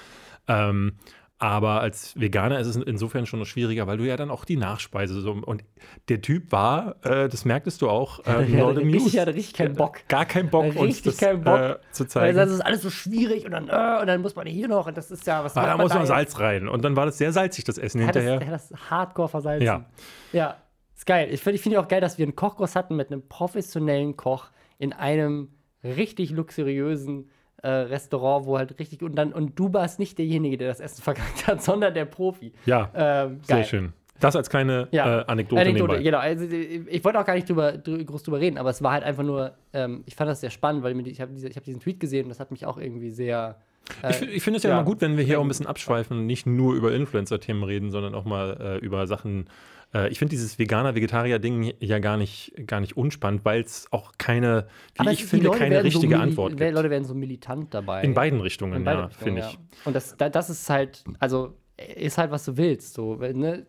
Ähm, 0.48 0.94
aber 1.40 1.82
als 1.82 2.18
Veganer 2.20 2.60
ist 2.60 2.68
es 2.68 2.76
insofern 2.78 3.26
schon 3.26 3.40
noch 3.40 3.46
schwieriger, 3.46 3.86
weil 3.86 3.98
du 3.98 4.06
ja 4.06 4.16
dann 4.16 4.32
auch 4.32 4.46
die 4.46 4.56
Nachspeise 4.56 5.20
so. 5.20 5.32
Und 5.32 5.64
der 6.08 6.22
Typ 6.22 6.52
war, 6.52 6.96
äh, 7.04 7.28
das 7.28 7.44
merktest 7.44 7.82
du 7.82 7.90
auch, 7.90 8.20
äh, 8.26 8.46
not 8.46 8.78
richtig, 8.78 9.20
hatte 9.20 9.34
richtig 9.34 9.54
keinen 9.54 9.76
Bock. 9.76 10.00
Gar 10.08 10.26
keinen 10.26 10.50
Bock, 10.50 10.68
uns 10.68 10.80
Richtig 10.80 11.04
das 11.04 11.18
keinen 11.18 11.44
Bock. 11.44 11.60
Äh, 11.60 11.76
zu 11.92 12.04
Weil 12.04 12.10
zeigen. 12.10 12.38
das 12.38 12.52
ist 12.52 12.62
alles 12.62 12.82
so 12.82 12.90
schwierig 12.90 13.46
und 13.46 13.52
dann, 13.52 13.68
äh, 13.68 14.02
und 14.02 14.08
dann 14.08 14.22
muss 14.22 14.36
man 14.36 14.48
hier 14.48 14.68
noch 14.68 14.88
und 14.88 14.96
das 14.96 15.12
ist 15.12 15.28
ja 15.28 15.44
was. 15.44 15.58
Ah, 15.58 15.66
da 15.66 15.78
muss 15.78 15.90
man 15.90 16.00
jetzt? 16.00 16.08
Salz 16.08 16.40
rein. 16.40 16.70
Und 16.70 16.86
dann 16.86 16.96
war 16.96 17.06
das 17.06 17.18
sehr 17.18 17.34
salzig, 17.34 17.66
das 17.66 17.78
Essen 17.78 18.06
hat 18.08 18.16
das, 18.16 18.24
hinterher. 18.24 18.48
er 18.48 18.54
hat 18.54 18.72
das 18.72 18.90
hardcore 18.90 19.30
versalzen. 19.30 19.66
Ja. 19.66 19.86
Ja, 20.32 20.58
ist 20.96 21.06
geil. 21.06 21.28
Ich 21.32 21.42
finde 21.42 21.56
ich 21.56 21.62
find 21.62 21.76
auch 21.76 21.88
geil, 21.88 22.00
dass 22.00 22.18
wir 22.18 22.24
einen 22.24 22.36
Kochkurs 22.36 22.76
hatten 22.76 22.96
mit 22.96 23.12
einem 23.12 23.28
professionellen 23.28 24.16
Koch 24.16 24.50
in 24.78 24.94
einem 24.94 25.50
richtig 25.84 26.32
luxuriösen 26.32 27.30
äh, 27.64 27.68
Restaurant, 27.70 28.46
wo 28.46 28.58
halt 28.58 28.78
richtig 28.80 29.02
und 29.02 29.16
dann 29.16 29.34
und 29.34 29.58
du 29.58 29.74
warst 29.74 29.98
nicht 30.00 30.18
derjenige, 30.18 30.58
der 30.58 30.68
das 30.68 30.80
Essen 30.80 31.02
verkackt 31.02 31.48
hat, 31.48 31.62
sondern 31.64 31.94
der 31.94 32.06
Profi. 32.06 32.54
Ja, 32.66 32.90
Ähm, 32.94 33.40
sehr 33.44 33.64
schön. 33.64 33.94
Das 34.20 34.36
als 34.38 34.50
kleine 34.50 34.88
Ja. 34.92 35.22
äh, 35.22 35.26
Anekdote, 35.28 35.62
Anekdote, 35.62 36.02
genau. 36.04 36.20
Also, 36.20 36.46
ich 36.46 37.04
wollte 37.04 37.20
auch 37.20 37.26
gar 37.26 37.34
nicht 37.34 37.50
drüber, 37.50 37.72
drü- 37.74 38.06
groß 38.06 38.24
drüber 38.24 38.40
reden, 38.40 38.58
aber 38.58 38.70
es 38.70 38.82
war 38.82 38.92
halt 38.94 39.04
einfach 39.04 39.24
nur, 39.24 39.54
ähm, 39.74 40.04
ich 40.06 40.16
fand 40.16 40.30
das 40.30 40.40
sehr 40.40 40.52
spannend, 40.52 40.84
weil 40.84 40.98
ich 41.08 41.20
habe 41.20 41.32
hab 41.34 41.64
diesen 41.64 41.82
Tweet 41.82 42.00
gesehen 42.00 42.24
und 42.26 42.30
das 42.30 42.40
hat 42.40 42.52
mich 42.52 42.66
auch 42.66 42.78
irgendwie 42.78 43.10
sehr. 43.10 43.58
äh, 44.02 44.12
Ich, 44.12 44.22
ich 44.36 44.44
finde 44.44 44.58
es 44.58 44.64
ja, 44.64 44.70
ja. 44.70 44.78
immer 44.78 44.86
gut, 44.86 45.02
wenn 45.02 45.18
wir 45.18 45.24
hier 45.26 45.40
auch 45.40 45.44
ein 45.44 45.48
bisschen 45.50 45.68
abschweifen 45.68 46.20
und 46.20 46.26
nicht 46.26 46.46
nur 46.46 46.74
über 46.76 46.94
Influencer-Themen 46.94 47.64
reden, 47.64 47.92
sondern 47.92 48.14
auch 48.16 48.24
mal 48.24 48.58
äh, 48.62 48.86
über 48.86 49.08
Sachen. 49.08 49.48
Äh, 49.94 50.10
ich 50.10 50.20
finde 50.20 50.32
dieses 50.32 50.58
Veganer-Vegetarier-Ding 50.60 51.74
ja 51.80 52.00
gar 52.00 52.18
nicht, 52.18 52.54
gar 52.68 52.80
nicht 52.80 52.98
unspannend, 52.98 53.46
weil 53.46 53.62
es 53.62 53.88
auch 53.92 54.14
keine, 54.18 54.68
wie 54.96 55.00
aber 55.02 55.12
ich 55.12 55.26
finde, 55.26 55.52
keine 55.52 55.76
so 55.78 55.82
richtige 55.82 56.16
mili- 56.16 56.20
Antwort 56.22 56.58
gibt. 56.58 56.72
Leute 56.74 56.90
werden 56.90 57.06
so 57.06 57.14
militant 57.14 57.74
dabei. 57.74 58.02
In 58.02 58.14
beiden 58.14 58.42
Richtungen, 58.42 58.74
In 58.74 58.84
beide 58.84 59.02
ja, 59.02 59.10
finde 59.10 59.42
ja. 59.42 59.50
ich. 59.50 59.60
Und 59.86 59.96
das, 59.96 60.16
da- 60.18 60.30
das 60.30 60.50
ist 60.50 60.70
halt, 60.70 61.04
also 61.20 61.54
ist 61.96 62.18
halt, 62.18 62.32
was 62.32 62.46
du 62.46 62.58
willst. 62.58 62.94
So, 62.94 63.16
ne, 63.16 63.66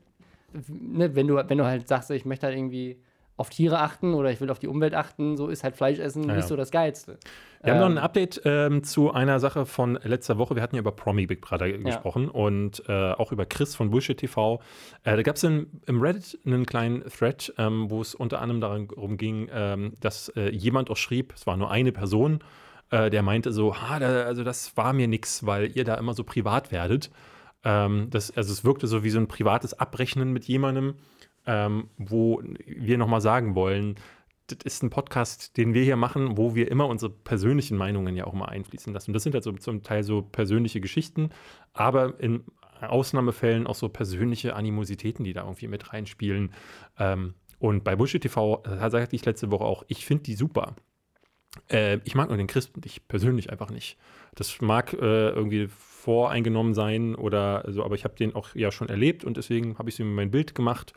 ne, 0.68 1.14
wenn, 1.14 1.26
du, 1.26 1.36
wenn 1.48 1.58
du 1.58 1.64
halt 1.64 1.88
sagst, 1.88 2.10
ich 2.10 2.24
möchte 2.24 2.46
halt 2.46 2.56
irgendwie 2.56 3.00
auf 3.36 3.50
Tiere 3.50 3.80
achten 3.80 4.14
oder 4.14 4.30
ich 4.30 4.40
will 4.40 4.50
auf 4.50 4.58
die 4.58 4.68
Umwelt 4.68 4.94
achten, 4.94 5.36
so 5.36 5.48
ist 5.48 5.64
halt 5.64 5.76
Fleisch 5.76 5.98
essen 5.98 6.22
Ja, 6.28 6.34
nicht 6.34 6.42
ja. 6.44 6.48
so 6.48 6.56
das 6.56 6.70
Geilste. 6.70 7.18
Wir 7.62 7.72
haben 7.72 7.80
noch 7.80 7.86
ein 7.86 7.96
Ähm, 7.96 7.98
Update 7.98 8.42
ähm, 8.44 8.84
zu 8.84 9.12
einer 9.12 9.40
Sache 9.40 9.64
von 9.66 9.98
letzter 10.02 10.36
Woche. 10.38 10.54
Wir 10.54 10.62
hatten 10.62 10.76
ja 10.76 10.80
über 10.80 10.92
Promi 10.92 11.26
Big 11.26 11.40
Brother 11.40 11.72
gesprochen 11.72 12.28
und 12.28 12.82
äh, 12.88 13.12
auch 13.12 13.32
über 13.32 13.46
Chris 13.46 13.74
von 13.74 13.90
Bullshit 13.90 14.18
TV. 14.18 14.60
Äh, 15.02 15.16
da 15.16 15.22
gab 15.22 15.36
es 15.36 15.44
im 15.44 15.68
Reddit 15.88 16.38
einen 16.44 16.66
kleinen 16.66 17.02
Thread, 17.08 17.52
ähm, 17.58 17.90
wo 17.90 18.02
es 18.02 18.14
unter 18.14 18.40
anderem 18.40 18.60
darum 18.60 19.16
ging, 19.16 19.48
ähm, 19.52 19.94
dass 20.00 20.28
äh, 20.36 20.50
jemand 20.50 20.90
auch 20.90 20.96
schrieb, 20.96 21.32
es 21.34 21.46
war 21.46 21.56
nur 21.56 21.70
eine 21.70 21.90
Person, 21.90 22.40
äh, 22.90 23.08
der 23.08 23.22
meinte 23.22 23.50
so, 23.50 23.74
ha, 23.74 23.98
da, 23.98 24.24
also 24.24 24.44
das 24.44 24.76
war 24.76 24.92
mir 24.92 25.08
nix, 25.08 25.46
weil 25.46 25.74
ihr 25.74 25.84
da 25.84 25.94
immer 25.94 26.12
so 26.14 26.22
privat 26.22 26.70
werdet. 26.70 27.10
Ähm, 27.64 28.08
das, 28.10 28.36
also 28.36 28.52
es 28.52 28.62
wirkte 28.64 28.86
so 28.86 29.02
wie 29.04 29.10
so 29.10 29.18
ein 29.18 29.26
privates 29.26 29.72
Abrechnen 29.72 30.32
mit 30.32 30.44
jemandem, 30.44 30.96
ähm, 31.46 31.88
wo 31.98 32.42
wir 32.66 32.98
nochmal 32.98 33.20
sagen 33.20 33.54
wollen, 33.54 33.96
das 34.46 34.58
ist 34.64 34.82
ein 34.82 34.90
Podcast, 34.90 35.56
den 35.56 35.72
wir 35.72 35.82
hier 35.82 35.96
machen, 35.96 36.36
wo 36.36 36.54
wir 36.54 36.70
immer 36.70 36.86
unsere 36.86 37.10
persönlichen 37.10 37.78
Meinungen 37.78 38.14
ja 38.14 38.26
auch 38.26 38.34
mal 38.34 38.46
einfließen 38.46 38.92
lassen. 38.92 39.10
Und 39.10 39.14
das 39.14 39.22
sind 39.22 39.34
also 39.34 39.52
zum 39.52 39.82
Teil 39.82 40.02
so 40.02 40.22
persönliche 40.22 40.80
Geschichten, 40.80 41.30
aber 41.72 42.20
in 42.20 42.44
Ausnahmefällen 42.80 43.66
auch 43.66 43.74
so 43.74 43.88
persönliche 43.88 44.54
Animositäten, 44.54 45.24
die 45.24 45.32
da 45.32 45.42
irgendwie 45.42 45.68
mit 45.68 45.92
reinspielen. 45.92 46.52
Ähm, 46.98 47.34
und 47.58 47.84
bei 47.84 47.96
Bullshit 47.96 48.20
TV, 48.20 48.62
da 48.64 48.90
sagte 48.90 49.16
ich 49.16 49.24
letzte 49.24 49.50
Woche 49.50 49.64
auch, 49.64 49.84
ich 49.88 50.04
finde 50.04 50.24
die 50.24 50.34
super. 50.34 50.76
Äh, 51.70 52.00
ich 52.04 52.14
mag 52.14 52.28
nur 52.28 52.36
den 52.36 52.46
Chris 52.46 52.70
und 52.74 52.84
ich 52.84 53.08
persönlich 53.08 53.50
einfach 53.50 53.70
nicht. 53.70 53.96
Das 54.34 54.60
mag 54.60 54.92
äh, 54.92 55.30
irgendwie 55.30 55.68
voreingenommen 55.68 56.74
sein 56.74 57.14
oder 57.14 57.64
so, 57.68 57.82
aber 57.82 57.94
ich 57.94 58.04
habe 58.04 58.14
den 58.14 58.34
auch 58.34 58.54
ja 58.54 58.70
schon 58.70 58.90
erlebt 58.90 59.24
und 59.24 59.38
deswegen 59.38 59.78
habe 59.78 59.88
ich 59.88 59.98
ihm 59.98 60.14
mein 60.14 60.30
Bild 60.30 60.54
gemacht 60.54 60.92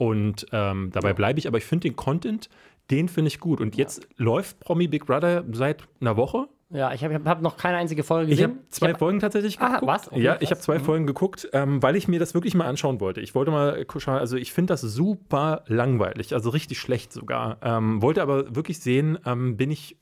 und 0.00 0.46
ähm, 0.52 0.88
dabei 0.94 1.12
bleibe 1.12 1.38
ich. 1.38 1.46
Aber 1.46 1.58
ich 1.58 1.64
finde 1.66 1.88
den 1.90 1.94
Content, 1.96 2.48
den 2.90 3.06
finde 3.10 3.28
ich 3.28 3.38
gut. 3.38 3.60
Und 3.60 3.76
jetzt 3.76 4.08
läuft 4.16 4.58
Promi 4.60 4.88
Big 4.88 5.04
Brother 5.04 5.44
seit 5.52 5.82
einer 6.00 6.16
Woche. 6.16 6.48
Ja, 6.70 6.90
ich 6.94 7.04
habe 7.04 7.20
hab 7.28 7.42
noch 7.42 7.58
keine 7.58 7.76
einzige 7.76 8.02
Folge 8.02 8.30
Ich 8.32 8.38
gesehen. 8.38 8.50
habe 8.52 8.68
zwei 8.70 8.92
hab- 8.92 8.98
Folgen 8.98 9.20
tatsächlich 9.20 9.60
Ah, 9.60 9.74
geguckt. 9.74 9.86
was? 9.92 10.08
Okay, 10.10 10.22
ja, 10.22 10.38
ich 10.40 10.50
habe 10.50 10.60
zwei 10.62 10.78
Mhm. 10.78 10.84
Folgen 10.84 11.06
geguckt, 11.06 11.50
ähm, 11.52 11.82
weil 11.82 11.96
ich 11.96 12.08
mir 12.08 12.18
das 12.18 12.32
wirklich 12.32 12.54
mal 12.54 12.64
anschauen 12.66 12.98
wollte. 13.00 13.20
Ich 13.20 13.34
wollte 13.34 13.50
mal 13.50 13.84
schauen, 13.98 14.14
also 14.18 14.36
ich 14.38 14.52
finde 14.54 14.72
das 14.72 14.80
super 14.80 15.64
langweilig, 15.66 16.32
also 16.32 16.48
richtig 16.48 16.78
schlecht 16.78 17.12
sogar. 17.12 17.58
Ähm, 17.62 18.00
wollte 18.00 18.22
aber 18.22 18.54
wirklich 18.56 18.78
sehen, 18.80 19.18
ähm, 19.26 19.58
bin 19.58 19.70
ich 19.70 19.98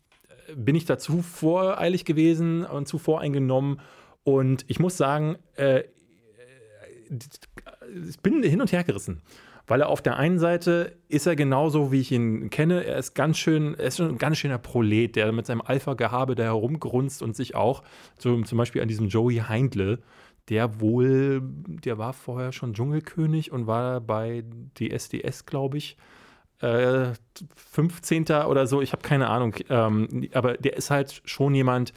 äh, 0.49 0.55
bin 0.55 0.77
ich 0.77 0.85
da 0.85 0.97
zu 0.99 1.23
voreilig 1.23 2.05
gewesen 2.05 2.65
und 2.65 2.87
zu 2.87 2.99
voreingenommen. 2.99 3.81
Und 4.23 4.65
ich 4.69 4.79
muss 4.79 4.97
sagen, 4.97 5.37
äh, 5.57 5.83
ich 8.09 8.21
bin 8.21 8.43
hin 8.43 8.61
und 8.61 8.71
her 8.73 8.85
gerissen. 8.85 9.23
Weil 9.69 9.83
er 9.83 9.91
auf 9.91 10.01
der 10.01 10.16
einen 10.16 10.39
Seite 10.39 10.97
ist 11.09 11.27
er 11.27 11.37
genauso, 11.37 11.93
wie 11.93 12.01
ich 12.01 12.11
ihn 12.11 12.49
kenne. 12.49 12.85
Er 12.85 12.97
ist 12.97 13.14
ganz 13.14 13.37
schön, 13.37 13.75
er 13.79 13.87
ist 13.87 14.01
ein 14.01 14.16
ganz 14.16 14.39
schöner 14.39 14.59
Prolet, 14.59 15.14
der 15.14 15.31
mit 15.31 15.47
seinem 15.47 15.61
Alpha-Gehabe 15.61 16.35
da 16.35 16.45
herumgrunzt 16.45 17.23
und 17.23 17.37
sich 17.37 17.55
auch, 17.55 17.83
so, 18.19 18.41
zum 18.43 18.59
Beispiel 18.59 18.81
an 18.81 18.89
diesem 18.89 19.09
Joey 19.09 19.43
Heindle, 19.47 19.99
der 20.49 20.81
wohl, 20.81 21.43
der 21.43 21.99
war 21.99 22.14
vorher 22.14 22.53
schon 22.53 22.73
Dschungelkönig 22.73 23.53
und 23.53 23.66
war 23.66 24.01
bei 24.01 24.43
DSDS, 24.79 25.45
glaube 25.45 25.77
ich, 25.77 25.99
äh, 26.61 27.12
15. 27.55 28.25
oder 28.47 28.66
so, 28.66 28.81
ich 28.81 28.93
habe 28.93 29.03
keine 29.03 29.29
Ahnung. 29.29 29.55
Ähm, 29.69 30.29
aber 30.33 30.55
der 30.55 30.77
ist 30.77 30.91
halt 30.91 31.21
schon 31.27 31.55
jemand, 31.55 31.93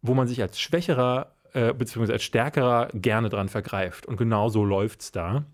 wo 0.00 0.14
man 0.14 0.26
sich 0.26 0.40
als 0.40 0.58
Schwächerer 0.58 1.36
äh, 1.52 1.72
beziehungsweise 1.72 2.14
als 2.14 2.24
Stärkerer 2.24 2.88
gerne 2.92 3.28
dran 3.28 3.48
vergreift. 3.48 4.06
Und 4.06 4.16
genau 4.16 4.48
so 4.48 4.64
läuft 4.64 5.02
es 5.02 5.12
da. 5.12 5.44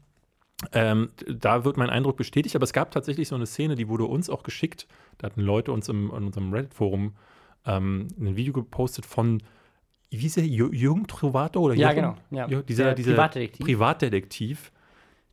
Ähm, 0.73 1.11
da 1.27 1.65
wird 1.65 1.77
mein 1.77 1.91
Eindruck 1.91 2.17
bestätigt, 2.17 2.55
aber 2.57 2.65
es 2.65 2.73
gab 2.73 2.91
tatsächlich 2.93 3.29
so 3.29 3.35
eine 3.35 3.47
Szene, 3.47 3.75
die 3.75 3.89
wurde 3.89 4.05
uns 4.05 4.31
auch 4.31 4.43
geschickt. 4.43 4.87
Da 5.19 5.27
hatten 5.27 5.41
Leute 5.41 5.73
uns 5.73 5.89
im, 5.89 6.07
in 6.11 6.25
unserem 6.27 6.53
Reddit-Forum 6.53 7.15
ähm, 7.67 8.09
ein 8.19 8.37
Video 8.37 8.53
gepostet 8.53 9.05
von, 9.07 9.43
wie 10.11 10.19
hieß 10.19 10.37
Jü- 10.39 10.73
Jürgen 10.73 11.07
Trovato? 11.07 11.61
Oder 11.61 11.75
Ja, 11.75 11.93
Jürgen? 11.93 12.17
genau. 12.31 12.47
Ja, 12.49 12.63
dieser, 12.63 12.85
Der 12.85 12.95
dieser 12.95 13.13
Privatdetektiv. 13.13 13.67
Privatdetektiv. 13.67 14.73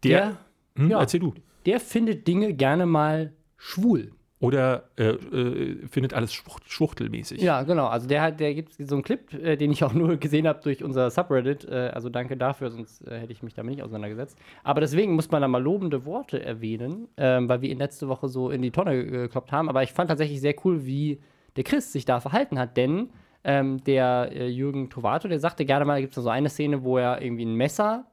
Der, 0.03 0.19
Der, 0.19 0.37
hm, 0.83 0.89
ja. 0.91 0.99
erzähl 0.99 1.19
du. 1.19 1.33
der 1.65 1.79
findet 1.79 2.27
Dinge 2.27 2.53
gerne 2.53 2.85
mal 2.85 3.33
schwul. 3.57 4.11
Oder 4.41 4.85
äh, 4.95 5.09
äh, 5.09 5.87
findet 5.87 6.13
alles 6.13 6.33
schwucht, 6.33 6.63
schwuchtelmäßig. 6.71 7.41
Ja, 7.41 7.63
genau. 7.63 7.87
Also 7.87 8.07
der 8.07 8.21
hat, 8.21 8.39
der 8.39 8.53
gibt 8.53 8.73
so 8.73 8.95
einen 8.95 9.03
Clip, 9.03 9.33
äh, 9.33 9.57
den 9.57 9.69
ich 9.69 9.83
auch 9.83 9.91
nur 9.91 10.15
gesehen 10.15 10.47
habe 10.47 10.61
durch 10.63 10.81
unser 10.81 11.09
Subreddit. 11.11 11.65
Äh, 11.65 11.91
also 11.93 12.07
danke 12.07 12.37
dafür, 12.37 12.71
sonst 12.71 13.05
äh, 13.05 13.19
hätte 13.19 13.33
ich 13.33 13.43
mich 13.43 13.53
damit 13.53 13.75
nicht 13.75 13.83
auseinandergesetzt. 13.83 14.37
Aber 14.63 14.79
deswegen 14.79 15.13
muss 15.13 15.29
man 15.29 15.41
da 15.41 15.49
mal 15.49 15.61
lobende 15.61 16.05
Worte 16.05 16.41
erwähnen, 16.41 17.09
ähm, 17.17 17.49
weil 17.49 17.61
wir 17.61 17.69
ihn 17.69 17.79
letzte 17.79 18.07
Woche 18.07 18.29
so 18.29 18.49
in 18.49 18.61
die 18.61 18.71
Tonne 18.71 19.05
gekloppt 19.05 19.51
haben. 19.51 19.67
Aber 19.67 19.83
ich 19.83 19.91
fand 19.91 20.09
tatsächlich 20.09 20.39
sehr 20.39 20.55
cool, 20.63 20.85
wie 20.85 21.19
der 21.57 21.65
Chris 21.65 21.91
sich 21.91 22.05
da 22.05 22.21
verhalten 22.21 22.57
hat, 22.57 22.77
denn 22.77 23.09
ähm, 23.43 23.83
der 23.83 24.29
äh, 24.31 24.47
Jürgen 24.47 24.89
Trovato, 24.89 25.27
der 25.27 25.39
sagte 25.39 25.65
gerne 25.65 25.83
mal, 25.83 25.95
da 25.95 26.01
gibt 26.01 26.15
es 26.15 26.23
so 26.23 26.29
eine 26.29 26.47
Szene, 26.47 26.83
wo 26.83 26.97
er 26.97 27.21
irgendwie 27.21 27.45
ein 27.45 27.55
Messer 27.55 28.05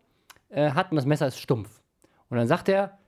hat 0.49 0.93
und 0.93 0.97
das 0.97 1.07
Messer 1.07 1.27
ist 1.27 1.41
stumpf. 1.41 1.83
Und 2.31 2.37
dann 2.37 2.47
sagt 2.47 2.69
er, 2.69 2.99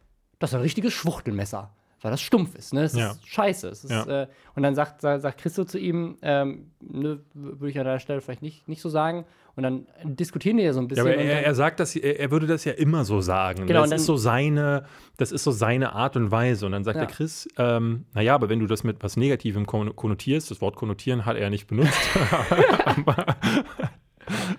das 0.41 0.51
ist 0.51 0.57
ein 0.57 0.61
richtiges 0.61 0.93
Schwuchtelmesser, 0.93 1.73
weil 2.01 2.11
das 2.11 2.20
stumpf 2.20 2.55
ist, 2.55 2.72
ne? 2.72 2.82
Das 2.82 2.94
Ja. 2.94 3.11
ist 3.12 3.26
scheiße. 3.26 3.68
Es 3.68 3.84
ist, 3.84 3.90
Ja. 3.90 4.22
äh, 4.22 4.26
und 4.55 4.62
dann 4.62 4.74
sagt, 4.74 5.01
sagt, 5.01 5.38
Christo 5.40 5.64
zu 5.64 5.78
ihm, 5.78 6.16
ähm, 6.22 6.70
ne, 6.80 7.20
würde 7.34 7.70
ich 7.70 7.78
an 7.78 7.84
der 7.86 7.99
Stelle 7.99 8.20
vielleicht 8.20 8.42
nicht, 8.42 8.68
nicht 8.68 8.80
so 8.80 8.88
sagen. 8.88 9.24
Und 9.57 9.64
dann 9.64 9.86
diskutieren 10.05 10.57
die 10.59 10.62
ja 10.62 10.72
so 10.72 10.78
ein 10.78 10.84
Ja, 10.84 10.88
bisschen. 10.88 11.07
aber 11.09 11.14
und 11.16 11.26
er, 11.26 11.44
er 11.44 11.55
sagt 11.57 11.80
das, 11.80 11.96
er, 11.96 12.20
er 12.20 12.30
würde 12.30 12.46
das 12.46 12.64
ja 12.64 12.72
immer 12.74 13.05
so 13.05 13.20
sagen. 13.20 13.66
Genau, 13.66 13.80
das 13.80 13.86
und 13.86 13.90
dann- 13.90 13.96
ist 13.99 14.07
so 14.07 14.16
seine, 14.16 14.84
das 15.16 15.32
ist 15.32 15.42
so 15.42 15.51
seine 15.51 15.94
Art 15.94 16.16
und 16.16 16.30
Weise. 16.30 16.64
Und 16.66 16.70
dann 16.72 16.84
sagt 16.84 16.96
Ja. 16.96 17.07
der 17.07 17.12
Chris, 17.12 17.49
ähm, 17.59 18.05
naja, 18.14 18.36
aber 18.36 18.49
wenn 18.49 18.61
du 18.61 18.66
das 18.66 18.84
mit 18.84 19.03
was 19.03 19.16
Negativem 19.16 19.66
kon- 19.66 19.96
konnotierst, 19.96 20.53
das 20.53 20.61
Wort 20.61 20.76
konnotieren 20.76 21.26
hat 21.26 21.36
er 21.36 21.51
nicht 21.51 21.66
benutzt, 21.66 21.90
aber 22.84 23.26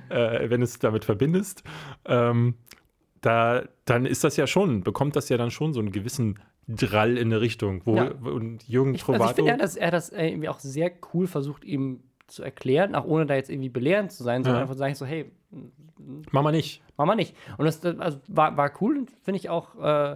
äh, 0.10 0.50
wenn 0.50 0.60
du 0.62 0.66
es 0.66 0.80
damit 0.80 1.06
verbindest, 1.06 1.64
ähm, 2.06 2.56
da, 3.22 3.64
dann 3.86 4.06
ist 4.06 4.24
das 4.24 4.38
ja 4.38 4.48
schon, 4.48 4.82
bekommt 4.82 5.16
das 5.16 5.30
ja 5.30 5.38
dann 5.38 5.52
schon 5.52 5.74
so 5.74 5.80
einen 5.80 5.92
gewissen 5.92 6.40
Drall 6.76 7.18
in 7.18 7.28
eine 7.28 7.42
Richtung. 7.42 7.82
Wo, 7.86 7.96
Ja. 7.96 8.12
Und 8.12 8.68
Jürgen 8.68 8.94
ich, 8.94 9.02
also 9.02 9.14
ich 9.14 9.18
Trovato. 9.20 9.36
finde, 9.36 9.52
er 9.52 9.54
hat 9.56 9.62
das, 9.62 9.76
er 9.76 9.88
hat 9.88 9.94
das 9.94 10.10
äh, 10.10 10.28
irgendwie 10.30 10.50
auch 10.50 10.60
sehr 10.60 10.92
cool 11.14 11.28
versucht, 11.28 11.66
ihm 11.66 12.02
zu 12.28 12.44
erklären, 12.44 12.94
auch 12.96 13.06
ohne 13.06 13.26
da 13.26 13.34
jetzt 13.36 13.50
irgendwie 13.50 13.70
belehrend 13.70 14.12
zu 14.12 14.24
sein, 14.24 14.44
sondern 14.44 14.60
Ja. 14.60 14.62
einfach 14.64 14.76
zu 14.76 14.80
sagen, 14.80 14.96
so, 14.96 15.06
hey, 15.06 15.32
Mach 16.32 16.44
mal 16.44 16.52
nicht. 16.52 16.82
Mach 16.96 17.06
mal 17.06 17.16
nicht. 17.16 17.36
Und 17.58 17.66
das, 17.66 17.82
das 17.82 18.00
also 18.00 18.20
war, 18.28 18.56
war 18.56 18.72
cool, 18.82 19.06
finde 19.24 19.38
ich 19.38 19.50
auch. 19.50 19.76
Äh, 19.76 20.16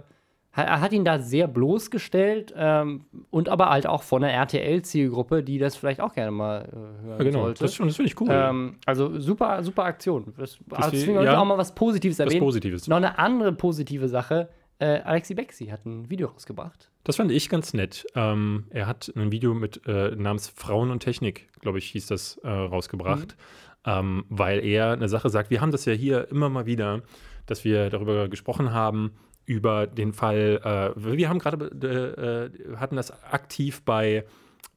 er 0.56 0.80
hat 0.80 0.92
ihn 0.92 1.04
da 1.04 1.18
sehr 1.18 1.48
bloßgestellt 1.48 2.54
ähm, 2.56 3.04
und 3.30 3.48
aber 3.48 3.70
halt 3.70 3.86
auch 3.88 4.02
von 4.04 4.22
der 4.22 4.32
RTL-Zielgruppe, 4.32 5.42
die 5.42 5.58
das 5.58 5.74
vielleicht 5.76 6.00
auch 6.00 6.12
gerne 6.14 6.30
mal 6.30 6.62
äh, 6.68 6.76
hören 7.04 7.18
Ja, 7.18 7.24
genau, 7.24 7.42
sollte. 7.46 7.64
das, 7.64 7.76
das 7.76 7.96
finde 7.96 8.08
ich 8.10 8.20
cool. 8.20 8.28
ähm, 8.30 8.76
also 8.86 9.18
super, 9.18 9.62
super 9.64 9.84
Aktion. 9.84 10.32
Das, 10.38 10.56
also 10.70 10.90
deswegen 10.92 11.18
ich 11.18 11.24
ja. 11.24 11.38
auch 11.38 11.44
mal 11.44 11.58
was 11.58 11.74
Positives 11.74 12.16
das 12.18 12.26
erwähnen. 12.26 12.44
Positives. 12.44 12.86
Noch 12.88 12.96
eine 12.98 13.18
andere 13.18 13.52
positive 13.52 14.08
Sache. 14.08 14.48
Äh, 14.78 15.00
Alexi 15.00 15.34
Bexi 15.34 15.66
hat 15.66 15.86
ein 15.86 16.10
Video 16.10 16.28
rausgebracht. 16.28 16.90
Das 17.04 17.16
fand 17.16 17.30
ich 17.30 17.48
ganz 17.48 17.74
nett. 17.74 18.06
Ähm, 18.14 18.66
er 18.70 18.86
hat 18.86 19.12
ein 19.14 19.30
Video 19.30 19.54
mit 19.54 19.86
äh, 19.86 20.16
namens 20.16 20.48
Frauen 20.48 20.90
und 20.90 21.00
Technik, 21.00 21.48
glaube 21.60 21.78
ich, 21.78 21.90
hieß 21.90 22.06
das, 22.06 22.38
äh, 22.38 22.48
rausgebracht, 22.48 23.36
ähm, 23.84 24.24
weil 24.28 24.64
er 24.64 24.92
eine 24.92 25.08
Sache 25.08 25.30
sagt. 25.30 25.50
Wir 25.50 25.60
haben 25.60 25.70
das 25.70 25.84
ja 25.84 25.92
hier 25.92 26.28
immer 26.30 26.48
mal 26.48 26.66
wieder, 26.66 27.02
dass 27.46 27.64
wir 27.64 27.90
darüber 27.90 28.28
gesprochen 28.28 28.72
haben, 28.72 29.12
über 29.46 29.86
den 29.86 30.12
Fall, 30.12 30.60
äh, 30.96 31.18
wir 31.18 31.28
haben 31.28 31.38
gerade, 31.38 31.70
äh, 31.82 32.72
äh, 32.72 32.76
hatten 32.76 32.96
das 32.96 33.22
aktiv 33.24 33.82
bei, 33.82 34.24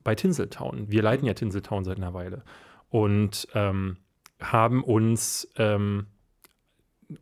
bei 0.04 0.14
Tinseltown. 0.14 0.92
Wir 0.92 1.02
leiten 1.02 1.26
ja 1.26 1.34
Tinseltown 1.34 1.86
seit 1.86 1.98
einer 1.98 2.14
Weile 2.14 2.44
und 2.90 3.48
ähm, 3.54 3.98
haben 4.40 4.84
uns 4.84 5.50
ähm, 5.58 6.08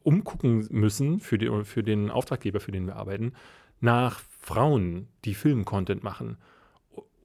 umgucken 0.03 0.67
müssen 0.71 1.19
für, 1.19 1.38
die, 1.38 1.49
für 1.63 1.83
den 1.83 2.09
Auftraggeber, 2.09 2.59
für 2.59 2.71
den 2.71 2.88
wir 2.88 2.95
arbeiten, 2.95 3.33
nach 3.81 4.21
Frauen, 4.39 5.07
die 5.25 5.33
Film-Content 5.33 6.03
machen. 6.03 6.38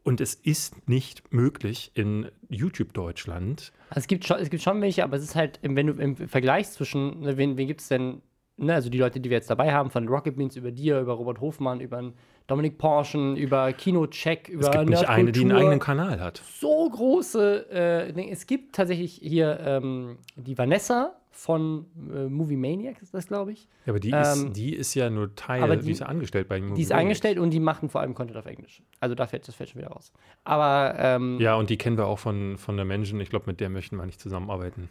Und 0.02 0.20
es 0.20 0.34
ist 0.34 0.88
nicht 0.88 1.32
möglich 1.32 1.90
in 1.94 2.30
YouTube-Deutschland. 2.48 3.72
Also 3.90 4.00
es 4.00 4.06
gibt 4.06 4.24
schon, 4.24 4.38
es 4.38 4.50
gibt 4.50 4.62
schon 4.62 4.80
welche, 4.80 5.04
aber 5.04 5.16
es 5.16 5.22
ist 5.22 5.36
halt, 5.36 5.60
wenn 5.62 5.86
du 5.86 5.92
im 5.92 6.16
Vergleich 6.16 6.70
zwischen, 6.70 7.20
ne, 7.20 7.36
wen, 7.36 7.56
wen 7.56 7.66
gibt 7.66 7.82
es 7.82 7.88
denn, 7.88 8.22
ne, 8.56 8.74
also 8.74 8.88
die 8.88 8.98
Leute, 8.98 9.20
die 9.20 9.28
wir 9.28 9.36
jetzt 9.36 9.50
dabei 9.50 9.72
haben, 9.72 9.90
von 9.90 10.08
Rocket 10.08 10.36
Beans 10.36 10.56
über 10.56 10.70
dir, 10.70 11.00
über 11.00 11.12
Robert 11.12 11.40
Hofmann, 11.40 11.80
über 11.80 12.12
Dominik 12.46 12.78
Porschen, 12.78 13.36
über 13.36 13.72
Kinocheck, 13.72 14.48
über 14.48 14.68
Es 14.68 14.70
gibt 14.70 14.88
nicht 14.88 15.08
eine, 15.08 15.32
die 15.32 15.42
einen 15.42 15.52
eigenen 15.52 15.78
Kanal 15.78 16.18
hat. 16.20 16.42
so 16.58 16.88
große 16.88 17.70
äh, 17.70 18.12
Dinge. 18.12 18.30
Es 18.32 18.46
gibt 18.46 18.74
tatsächlich 18.74 19.20
hier 19.22 19.60
ähm, 19.60 20.18
die 20.36 20.56
Vanessa 20.56 21.19
von 21.32 21.86
äh, 22.12 22.28
Movie 22.28 22.56
Maniacs, 22.56 23.02
ist 23.02 23.14
das, 23.14 23.26
glaube 23.28 23.52
ich. 23.52 23.68
Ja, 23.86 23.92
aber 23.92 24.00
die, 24.00 24.10
Ähm, 24.10 24.18
ist, 24.22 24.52
die 24.56 24.74
ist 24.74 24.94
ja 24.94 25.08
nur 25.10 25.34
Teil, 25.36 25.62
aber 25.62 25.76
die, 25.76 25.86
die- 25.86 25.92
ist 25.92 26.00
ja 26.00 26.06
angestellt 26.06 26.48
bei 26.48 26.58
Die 26.60 26.82
ist 26.82 26.92
angestellt 26.92 27.38
und 27.38 27.50
die 27.50 27.60
machen 27.60 27.88
vor 27.88 28.00
allem 28.00 28.14
Content 28.14 28.36
auf 28.36 28.46
Englisch. 28.46 28.82
Also 28.98 29.14
da 29.14 29.26
fällt 29.26 29.46
das 29.48 29.54
fällt 29.54 29.70
schon 29.70 29.80
wieder 29.80 29.90
raus. 29.90 30.12
Aber 30.44 30.94
ähm, 30.98 31.38
Ja, 31.40 31.54
und 31.54 31.70
die 31.70 31.78
kennen 31.78 31.96
wir 31.96 32.06
auch 32.06 32.18
von, 32.18 32.58
von 32.58 32.76
der 32.76 32.84
Menschen. 32.84 33.20
Ich 33.20 33.30
glaube, 33.30 33.44
mit 33.46 33.60
der 33.60 33.70
möchten 33.70 33.96
wir 33.96 34.04
nicht 34.06 34.20
zusammenarbeiten. 34.20 34.88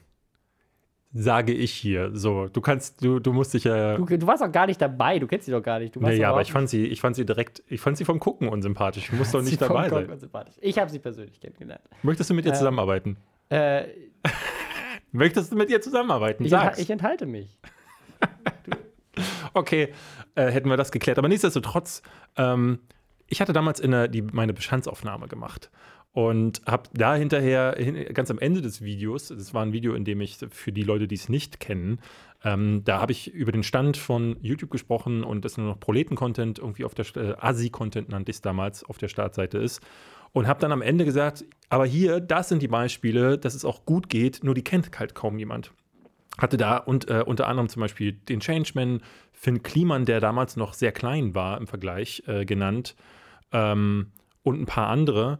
Sage 1.11 1.53
ich 1.53 1.71
hier. 1.73 2.11
So, 2.15 2.47
du 2.49 2.61
kannst, 2.61 3.03
du, 3.03 3.19
du 3.19 3.33
musst 3.33 3.53
dich 3.55 3.63
ja. 3.63 3.97
du, 3.97 4.05
du 4.05 4.27
warst 4.27 4.43
auch 4.43 4.51
gar 4.51 4.67
nicht 4.67 4.79
dabei, 4.79 5.17
du 5.17 5.25
kennst 5.25 5.47
sie 5.47 5.51
doch 5.51 5.63
gar 5.63 5.79
nicht. 5.79 5.95
Du 5.95 5.99
Nee, 5.99 6.11
doch 6.11 6.21
ja, 6.21 6.29
aber 6.29 6.41
ich 6.41 6.51
fand 6.51 6.69
sie, 6.69 6.85
ich 6.85 7.01
fand 7.01 7.15
sie 7.15 7.25
direkt, 7.25 7.63
ich 7.67 7.81
fand 7.81 7.97
sie 7.97 8.05
vom 8.05 8.19
Gucken 8.19 8.47
unsympathisch. 8.47 9.05
Ich 9.11 9.13
muss 9.13 9.31
doch 9.31 9.41
nicht 9.43 9.59
dabei 9.59 9.89
sein. 9.89 10.07
unsympathisch. 10.09 10.55
Ich 10.61 10.77
habe 10.77 10.91
sie 10.91 10.99
persönlich 10.99 11.39
kennengelernt. 11.39 11.81
Möchtest 12.03 12.29
du 12.29 12.35
mit 12.35 12.45
ihr 12.45 12.51
Äh, 12.51 12.55
zusammenarbeiten? 12.55 13.17
Äh, 13.49 13.85
Möchtest 15.11 15.51
du 15.51 15.55
mit 15.55 15.69
ihr 15.69 15.81
zusammenarbeiten? 15.81 16.43
ich, 16.43 16.51
Sag's. 16.51 16.79
ich 16.79 16.89
enthalte 16.89 17.25
mich. 17.25 17.57
Okay, 19.53 19.89
äh, 20.35 20.47
hätten 20.47 20.69
wir 20.69 20.77
das 20.77 20.91
geklärt. 20.91 21.17
Aber 21.17 21.27
nichtsdestotrotz, 21.27 22.01
ähm, 22.37 22.79
ich 23.27 23.41
hatte 23.41 23.53
damals 23.53 23.79
in 23.79 23.91
der, 23.91 24.07
die, 24.07 24.21
meine 24.21 24.53
Bestandsaufnahme 24.53 25.27
gemacht 25.27 25.69
und 26.11 26.61
habe 26.65 26.89
da 26.93 27.15
hinterher, 27.15 27.75
hin, 27.77 28.13
ganz 28.13 28.31
am 28.31 28.39
Ende 28.39 28.61
des 28.61 28.81
Videos, 28.81 29.27
das 29.27 29.53
war 29.53 29.63
ein 29.63 29.73
Video, 29.73 29.93
in 29.93 30.05
dem 30.05 30.21
ich 30.21 30.37
für 30.49 30.71
die 30.71 30.83
Leute, 30.83 31.07
die 31.07 31.15
es 31.15 31.29
nicht 31.29 31.59
kennen, 31.59 31.99
ähm, 32.43 32.83
da 32.85 33.01
habe 33.01 33.11
ich 33.11 33.31
über 33.33 33.51
den 33.51 33.63
Stand 33.63 33.97
von 33.97 34.37
YouTube 34.41 34.71
gesprochen 34.71 35.23
und 35.23 35.43
dass 35.45 35.57
nur 35.57 35.67
noch 35.67 35.79
Proleten-Content 35.79 36.57
irgendwie 36.57 36.85
auf 36.85 36.95
der, 36.95 37.05
äh, 37.15 37.35
Asi-Content 37.37 38.09
nannte 38.09 38.31
ich 38.31 38.37
es 38.37 38.41
damals, 38.41 38.83
auf 38.83 38.97
der 38.97 39.09
Startseite 39.09 39.57
ist. 39.57 39.81
Und 40.31 40.47
habe 40.47 40.59
dann 40.59 40.71
am 40.71 40.81
Ende 40.81 41.05
gesagt, 41.05 41.45
aber 41.69 41.85
hier, 41.85 42.19
das 42.19 42.49
sind 42.49 42.61
die 42.61 42.67
Beispiele, 42.67 43.37
dass 43.37 43.55
es 43.55 43.65
auch 43.65 43.85
gut 43.85 44.09
geht, 44.09 44.43
nur 44.43 44.53
die 44.53 44.63
kennt 44.63 44.97
halt 44.99 45.15
kaum 45.15 45.39
jemand 45.39 45.71
hatte 46.41 46.57
da 46.57 46.77
und 46.77 47.09
äh, 47.09 47.23
unter 47.25 47.47
anderem 47.47 47.69
zum 47.69 47.81
Beispiel 47.81 48.13
den 48.13 48.39
Changeman, 48.39 49.01
Finn 49.33 49.63
Kliman, 49.63 50.05
der 50.05 50.19
damals 50.19 50.55
noch 50.55 50.73
sehr 50.73 50.91
klein 50.91 51.35
war 51.35 51.57
im 51.57 51.67
Vergleich, 51.67 52.23
äh, 52.27 52.45
genannt 52.45 52.95
ähm, 53.51 54.11
und 54.43 54.59
ein 54.59 54.65
paar 54.65 54.87
andere. 54.87 55.39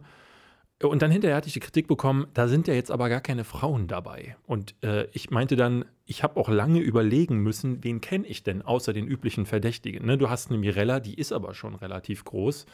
Und 0.82 1.02
dann 1.02 1.10
hinterher 1.10 1.36
hatte 1.36 1.48
ich 1.48 1.52
die 1.52 1.60
Kritik 1.60 1.88
bekommen, 1.88 2.26
da 2.32 2.48
sind 2.48 2.66
ja 2.66 2.72
jetzt 2.72 2.90
aber 2.90 3.10
gar 3.10 3.20
keine 3.20 3.44
Frauen 3.44 3.86
dabei. 3.86 4.36
Und 4.46 4.74
äh, 4.82 5.08
ich 5.12 5.30
meinte 5.30 5.54
dann, 5.54 5.84
ich 6.06 6.22
habe 6.22 6.40
auch 6.40 6.48
lange 6.48 6.80
überlegen 6.80 7.38
müssen, 7.38 7.84
wen 7.84 8.00
kenne 8.00 8.26
ich 8.26 8.42
denn 8.42 8.62
außer 8.62 8.94
den 8.94 9.06
üblichen 9.06 9.44
Verdächtigen. 9.44 10.06
Ne? 10.06 10.16
Du 10.16 10.30
hast 10.30 10.48
eine 10.48 10.58
Mirella, 10.58 10.98
die 10.98 11.14
ist 11.14 11.32
aber 11.32 11.52
schon 11.52 11.74
relativ 11.74 12.24
groß. 12.24 12.64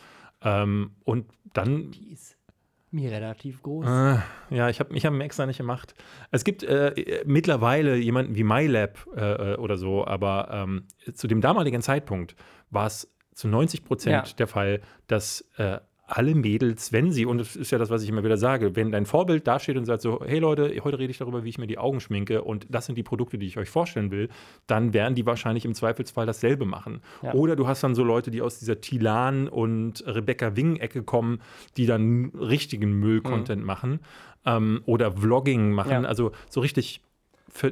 Ähm, 0.42 0.92
und 1.04 1.26
dann 1.52 1.90
Die 1.92 2.12
ist 2.12 2.36
mir 2.90 3.10
relativ 3.10 3.62
groß. 3.62 3.84
äh, 3.86 4.18
ja, 4.54 4.68
ich 4.68 4.80
habe 4.80 4.94
ich 4.96 5.04
hab 5.04 5.12
ihn 5.12 5.20
extra 5.20 5.46
nicht 5.46 5.58
gemacht. 5.58 5.94
Es 6.30 6.44
gibt 6.44 6.62
äh, 6.62 6.88
äh, 6.90 7.24
mittlerweile 7.26 7.96
jemanden 7.96 8.34
wie 8.36 8.44
MyLab 8.44 9.06
äh, 9.16 9.52
äh, 9.52 9.56
oder 9.56 9.76
so, 9.76 10.06
aber 10.06 10.48
ähm, 10.52 10.84
zu 11.12 11.26
dem 11.26 11.40
damaligen 11.40 11.82
Zeitpunkt 11.82 12.36
war 12.70 12.86
es 12.86 13.12
zu 13.34 13.48
90 13.48 13.84
Prozent 13.84 14.28
Ja. 14.28 14.34
der 14.38 14.46
Fall, 14.46 14.80
dass 15.08 15.42
äh, 15.58 15.78
alle 16.08 16.34
Mädels, 16.36 16.92
wenn 16.92 17.10
sie, 17.10 17.26
und 17.26 17.38
das 17.38 17.56
ist 17.56 17.72
ja 17.72 17.78
das, 17.78 17.90
was 17.90 18.02
ich 18.02 18.08
immer 18.08 18.22
wieder 18.22 18.36
sage, 18.36 18.76
wenn 18.76 18.92
dein 18.92 19.06
Vorbild 19.06 19.46
dasteht 19.46 19.76
und 19.76 19.86
sagt 19.86 20.02
so, 20.02 20.20
hey 20.24 20.38
Leute, 20.38 20.72
heute 20.84 20.98
rede 21.00 21.10
ich 21.10 21.18
darüber, 21.18 21.42
wie 21.42 21.48
ich 21.48 21.58
mir 21.58 21.66
die 21.66 21.78
Augen 21.78 22.00
schminke 22.00 22.42
und 22.42 22.66
das 22.70 22.86
sind 22.86 22.96
die 22.96 23.02
Produkte, 23.02 23.38
die 23.38 23.46
ich 23.46 23.58
euch 23.58 23.68
vorstellen 23.68 24.10
will, 24.12 24.28
dann 24.68 24.92
werden 24.94 25.14
die 25.16 25.26
wahrscheinlich 25.26 25.64
im 25.64 25.74
Zweifelsfall 25.74 26.24
dasselbe 26.24 26.64
machen. 26.64 27.00
Ja. 27.22 27.34
Oder 27.34 27.56
du 27.56 27.66
hast 27.66 27.82
dann 27.82 27.94
so 27.96 28.04
Leute, 28.04 28.30
die 28.30 28.40
aus 28.40 28.58
dieser 28.60 28.80
Tilan 28.80 29.48
und 29.48 30.04
Rebecca 30.06 30.54
Wing-Ecke 30.56 31.02
kommen, 31.02 31.40
die 31.76 31.86
dann 31.86 32.26
richtigen 32.38 32.92
Müll-Content 33.00 33.64
machen 33.64 34.00
ähm, 34.44 34.82
oder 34.86 35.10
Vlogging 35.12 35.72
machen, 35.72 35.90
Ja. 35.90 36.02
also 36.02 36.30
so 36.48 36.60
richtig 36.60 37.00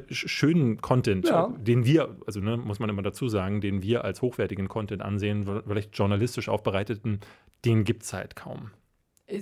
schönen 0.09 0.81
Content, 0.81 1.27
Ja. 1.27 1.53
den 1.57 1.85
wir, 1.85 2.15
also 2.25 2.39
ne, 2.39 2.57
muss 2.57 2.79
man 2.79 2.89
immer 2.89 3.01
dazu 3.01 3.27
sagen, 3.27 3.61
den 3.61 3.81
wir 3.81 4.03
als 4.03 4.21
hochwertigen 4.21 4.67
Content 4.67 5.01
ansehen, 5.01 5.45
vielleicht 5.67 5.97
journalistisch 5.97 6.49
aufbereiteten, 6.49 7.19
den 7.65 7.83
gibt 7.83 8.03
es 8.03 8.13
halt 8.13 8.35
kaum. 8.35 8.71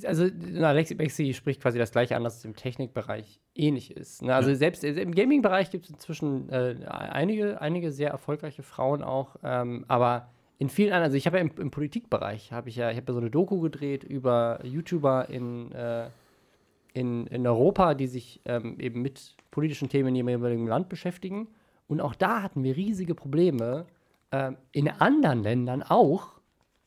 Also, 0.05 0.27
na, 0.33 0.69
Alexi 0.69 0.95
Bexi 0.95 1.33
spricht 1.33 1.61
quasi 1.61 1.77
das 1.77 1.91
Gleiche 1.91 2.15
an, 2.15 2.23
dass 2.23 2.37
es 2.37 2.45
im 2.45 2.55
Technikbereich 2.55 3.41
ähnlich 3.53 3.91
ist. 3.91 4.21
Ne? 4.21 4.33
Also, 4.33 4.53
selbst 4.53 4.83
äh, 4.85 4.93
im 4.93 5.13
Gaming-Bereich 5.13 5.71
gibt 5.71 5.85
es 5.85 5.91
inzwischen 5.91 6.49
äh, 6.49 6.75
einige, 6.87 7.59
einige 7.59 7.91
sehr 7.91 8.09
erfolgreiche 8.09 8.63
Frauen 8.63 9.03
auch. 9.03 9.35
Ähm, 9.43 9.83
aber 9.89 10.29
in 10.57 10.69
vielen 10.69 10.89
anderen, 10.93 11.05
also 11.05 11.17
ich 11.17 11.25
habe 11.25 11.37
ja 11.37 11.43
im, 11.43 11.51
im 11.59 11.69
Politikbereich, 11.69 12.53
habe 12.53 12.69
ich 12.69 12.77
ja, 12.77 12.91
ich 12.91 12.95
habe 12.95 13.07
ja 13.07 13.13
so 13.13 13.19
eine 13.19 13.29
Doku 13.29 13.59
gedreht 13.59 14.05
über 14.05 14.59
YouTuber 14.63 15.27
in, 15.29 15.73
äh, 15.73 16.07
in, 16.93 17.27
in 17.27 17.45
Europa, 17.45 17.93
die 17.95 18.07
sich 18.07 18.41
ähm, 18.45 18.79
eben 18.79 19.01
mit 19.01 19.35
politischen 19.51 19.89
Themen 19.89 20.09
in 20.09 20.15
ihrem 20.15 20.29
jeweiligen 20.29 20.67
Land 20.67 20.89
beschäftigen. 20.89 21.47
Und 21.87 22.01
auch 22.01 22.15
da 22.15 22.41
hatten 22.41 22.63
wir 22.63 22.75
riesige 22.75 23.15
Probleme, 23.15 23.85
ähm, 24.31 24.57
in 24.71 24.89
anderen 24.89 25.43
Ländern 25.43 25.83
auch 25.83 26.39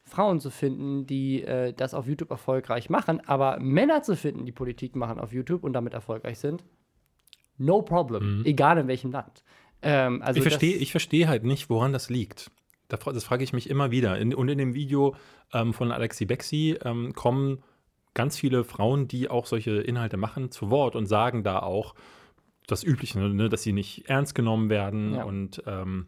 Frauen 0.04 0.40
zu 0.40 0.50
finden, 0.50 1.06
die 1.06 1.42
äh, 1.42 1.72
das 1.72 1.92
auf 1.92 2.06
YouTube 2.06 2.30
erfolgreich 2.30 2.88
machen, 2.88 3.20
aber 3.26 3.58
Männer 3.60 4.02
zu 4.02 4.16
finden, 4.16 4.46
die 4.46 4.52
Politik 4.52 4.94
machen 4.94 5.18
auf 5.18 5.32
YouTube 5.32 5.64
und 5.64 5.72
damit 5.72 5.94
erfolgreich 5.94 6.38
sind, 6.38 6.64
no 7.58 7.82
problem, 7.82 8.42
egal 8.44 8.78
in 8.78 8.88
welchem 8.88 9.10
Land. 9.10 9.42
Ähm, 9.82 10.22
also 10.22 10.38
ich 10.38 10.42
verstehe 10.42 10.86
versteh 10.86 11.26
halt 11.26 11.44
nicht, 11.44 11.68
woran 11.68 11.92
das 11.92 12.08
liegt. 12.08 12.50
Das 12.88 13.24
frage 13.24 13.42
ich 13.42 13.52
mich 13.52 13.68
immer 13.68 13.90
wieder. 13.90 14.16
In, 14.18 14.32
und 14.32 14.48
in 14.48 14.58
dem 14.58 14.74
Video 14.74 15.16
ähm, 15.52 15.72
von 15.72 15.90
Alexi 15.90 16.24
Bexi 16.24 16.78
ähm, 16.84 17.12
kommen 17.14 17.62
ganz 18.16 18.36
viele 18.36 18.64
Frauen, 18.64 19.06
die 19.06 19.28
auch 19.28 19.46
solche 19.46 19.72
Inhalte 19.76 20.16
machen, 20.16 20.50
zu 20.50 20.70
Wort 20.70 20.96
und 20.96 21.06
sagen 21.06 21.44
da 21.44 21.60
auch 21.60 21.94
das 22.66 22.82
Übliche, 22.82 23.20
ne, 23.20 23.48
dass 23.48 23.62
sie 23.62 23.72
nicht 23.72 24.08
ernst 24.08 24.34
genommen 24.34 24.70
werden 24.70 25.14
Ja. 25.14 25.22
und 25.24 25.62
ähm, 25.66 26.06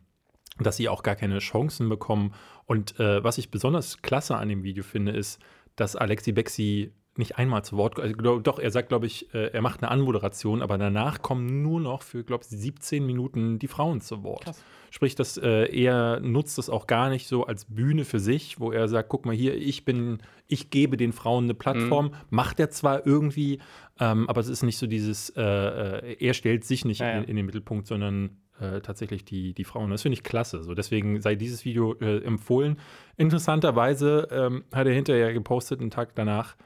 dass 0.59 0.77
sie 0.77 0.89
auch 0.89 1.05
gar 1.05 1.15
keine 1.15 1.39
Chancen 1.39 1.89
bekommen. 1.89 2.35
Und 2.67 2.99
äh, 2.99 3.23
was 3.23 3.39
ich 3.39 3.51
besonders 3.53 4.03
klasse 4.03 4.37
an 4.37 4.49
dem 4.49 4.65
Video 4.65 4.83
finde, 4.83 5.13
ist, 5.13 5.41
dass 5.77 5.95
Alexi 5.95 6.33
Bexi 6.33 6.93
nicht 7.19 7.39
einmal 7.39 7.65
zu 7.65 7.77
Wort, 7.77 7.99
also, 7.99 8.39
doch, 8.39 8.59
er 8.59 8.71
sagt, 8.71 8.89
glaube 8.89 9.07
ich, 9.07 9.33
äh, 9.35 9.49
er 9.53 9.63
macht 9.63 9.83
eine 9.83 9.91
Anmoderation, 9.91 10.63
aber 10.63 10.79
danach 10.79 11.23
kommen 11.23 11.63
nur 11.63 11.81
noch 11.81 12.03
für, 12.03 12.25
glaube 12.25 12.45
ich, 12.45 12.51
17 12.51 13.05
Minuten 13.05 13.59
die 13.59 13.69
Frauen 13.69 14.01
zu 14.01 14.23
Wort. 14.23 14.45
Krass. 14.45 14.63
Sprich, 14.91 15.15
dass 15.15 15.37
äh, 15.37 15.67
er 15.67 16.21
nutzt 16.21 16.57
das 16.57 16.71
auch 16.71 16.87
gar 16.87 17.11
nicht 17.11 17.29
so 17.29 17.45
als 17.45 17.67
Bühne 17.67 18.05
für 18.05 18.21
sich, 18.21 18.59
wo 18.59 18.73
er 18.73 18.89
sagt, 18.89 19.11
guck 19.11 19.27
mal 19.27 19.35
hier, 19.35 19.55
ich 19.55 19.85
bin, 19.85 20.19
ich 20.47 20.71
gebe 20.71 20.97
den 20.97 21.13
Frauen 21.13 21.45
eine 21.45 21.55
Plattform, 21.55 22.15
macht 22.31 22.59
er 22.59 22.71
zwar 22.71 23.07
irgendwie, 23.07 23.59
ähm, 24.01 24.29
aber 24.29 24.41
es 24.41 24.49
ist 24.49 24.63
nicht 24.63 24.79
so 24.79 24.87
dieses, 24.87 25.31
äh, 25.37 25.43
äh, 25.43 26.17
er 26.19 26.33
stellt 26.33 26.65
sich 26.65 26.85
nicht 26.85 27.01
Ja, 27.01 27.09
ja. 27.09 27.19
In, 27.19 27.25
in 27.25 27.37
den 27.37 27.47
Mittelpunkt, 27.47 27.87
sondern 27.87 28.39
äh, 28.61 28.81
tatsächlich 28.81 29.25
die, 29.25 29.53
die 29.53 29.65
Frauen. 29.65 29.91
Das 29.91 30.03
finde 30.03 30.15
ich 30.15 30.25
klasse. 30.25 30.63
So, 30.63 30.75
deswegen 30.75 31.21
sei 31.21 31.35
dieses 31.35 31.65
Video 31.65 31.95
äh, 32.01 32.25
empfohlen. 32.25 32.79
Interessanterweise 33.17 34.29
ähm, 34.31 34.65
hat 34.73 34.87
er 34.87 34.95
hinterher 34.95 35.33
gepostet, 35.33 35.81
einen 35.81 35.91
Tag 35.91 36.15
danach, 36.15 36.57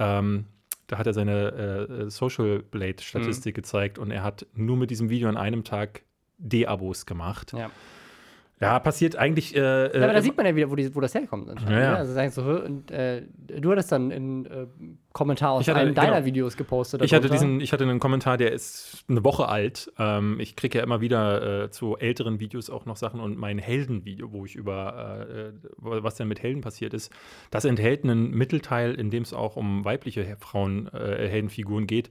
ähm, 0.00 0.46
da 0.88 0.98
hat 0.98 1.06
er 1.06 1.12
seine 1.12 1.52
äh, 1.52 2.10
Social 2.10 2.58
Blade-Statistik 2.58 3.54
gezeigt 3.54 3.98
und 3.98 4.10
er 4.10 4.24
hat 4.24 4.46
nur 4.54 4.76
mit 4.76 4.90
diesem 4.90 5.08
Video 5.08 5.28
an 5.28 5.36
einem 5.36 5.62
Tag 5.62 6.02
D-Abos 6.38 7.06
gemacht. 7.06 7.52
Ja. 7.52 7.70
Ja, 8.62 8.78
passiert 8.78 9.16
eigentlich. 9.16 9.56
Äh, 9.56 9.58
Ja, 9.60 9.86
aber 10.04 10.12
da 10.12 10.18
äh, 10.18 10.22
sieht 10.22 10.36
man 10.36 10.44
ja 10.44 10.54
wieder, 10.54 10.70
wo, 10.70 10.76
die, 10.76 10.94
wo 10.94 11.00
das 11.00 11.14
herkommt. 11.14 11.48
Ja, 11.48 11.70
ja. 11.70 11.78
ne? 11.92 11.96
Also 11.96 12.12
sagen 12.12 12.30
so, 12.30 12.42
und, 12.42 12.90
äh, 12.90 13.22
du 13.58 13.70
hattest 13.70 13.90
dann 13.90 14.12
einen 14.12 14.44
äh, 14.44 14.66
Kommentar 15.14 15.52
aus 15.52 15.66
hatte- 15.66 15.78
einem 15.80 15.94
deiner 15.94 16.16
genau. 16.16 16.26
Videos 16.26 16.58
gepostet. 16.58 17.02
ich 17.02 17.14
hatte 17.14 17.28
darunter. 17.28 17.42
diesen, 17.46 17.60
ich 17.62 17.72
hatte 17.72 17.84
einen 17.84 18.00
Kommentar, 18.00 18.36
der 18.36 18.52
ist 18.52 19.02
eine 19.08 19.24
Woche 19.24 19.48
alt. 19.48 19.90
Ähm, 19.98 20.38
ich 20.40 20.56
kriege 20.56 20.76
ja 20.76 20.84
immer 20.84 21.00
wieder 21.00 21.64
äh, 21.64 21.70
zu 21.70 21.96
älteren 21.96 22.38
Videos 22.38 22.68
auch 22.68 22.84
noch 22.84 22.96
Sachen 22.96 23.18
und 23.20 23.38
mein 23.38 23.58
Heldenvideo, 23.58 24.30
wo 24.30 24.44
ich 24.44 24.56
über 24.56 25.26
äh, 25.26 25.52
was 25.78 26.16
denn 26.16 26.28
mit 26.28 26.42
Helden 26.42 26.60
passiert 26.60 26.92
ist, 26.92 27.10
das 27.50 27.64
enthält 27.64 28.04
einen 28.04 28.30
Mittelteil, 28.30 28.92
in 28.94 29.10
dem 29.10 29.22
es 29.22 29.32
auch 29.32 29.56
um 29.56 29.86
weibliche 29.86 30.36
Frauen 30.38 30.90
Heldenfiguren 30.92 31.86
geht, 31.86 32.10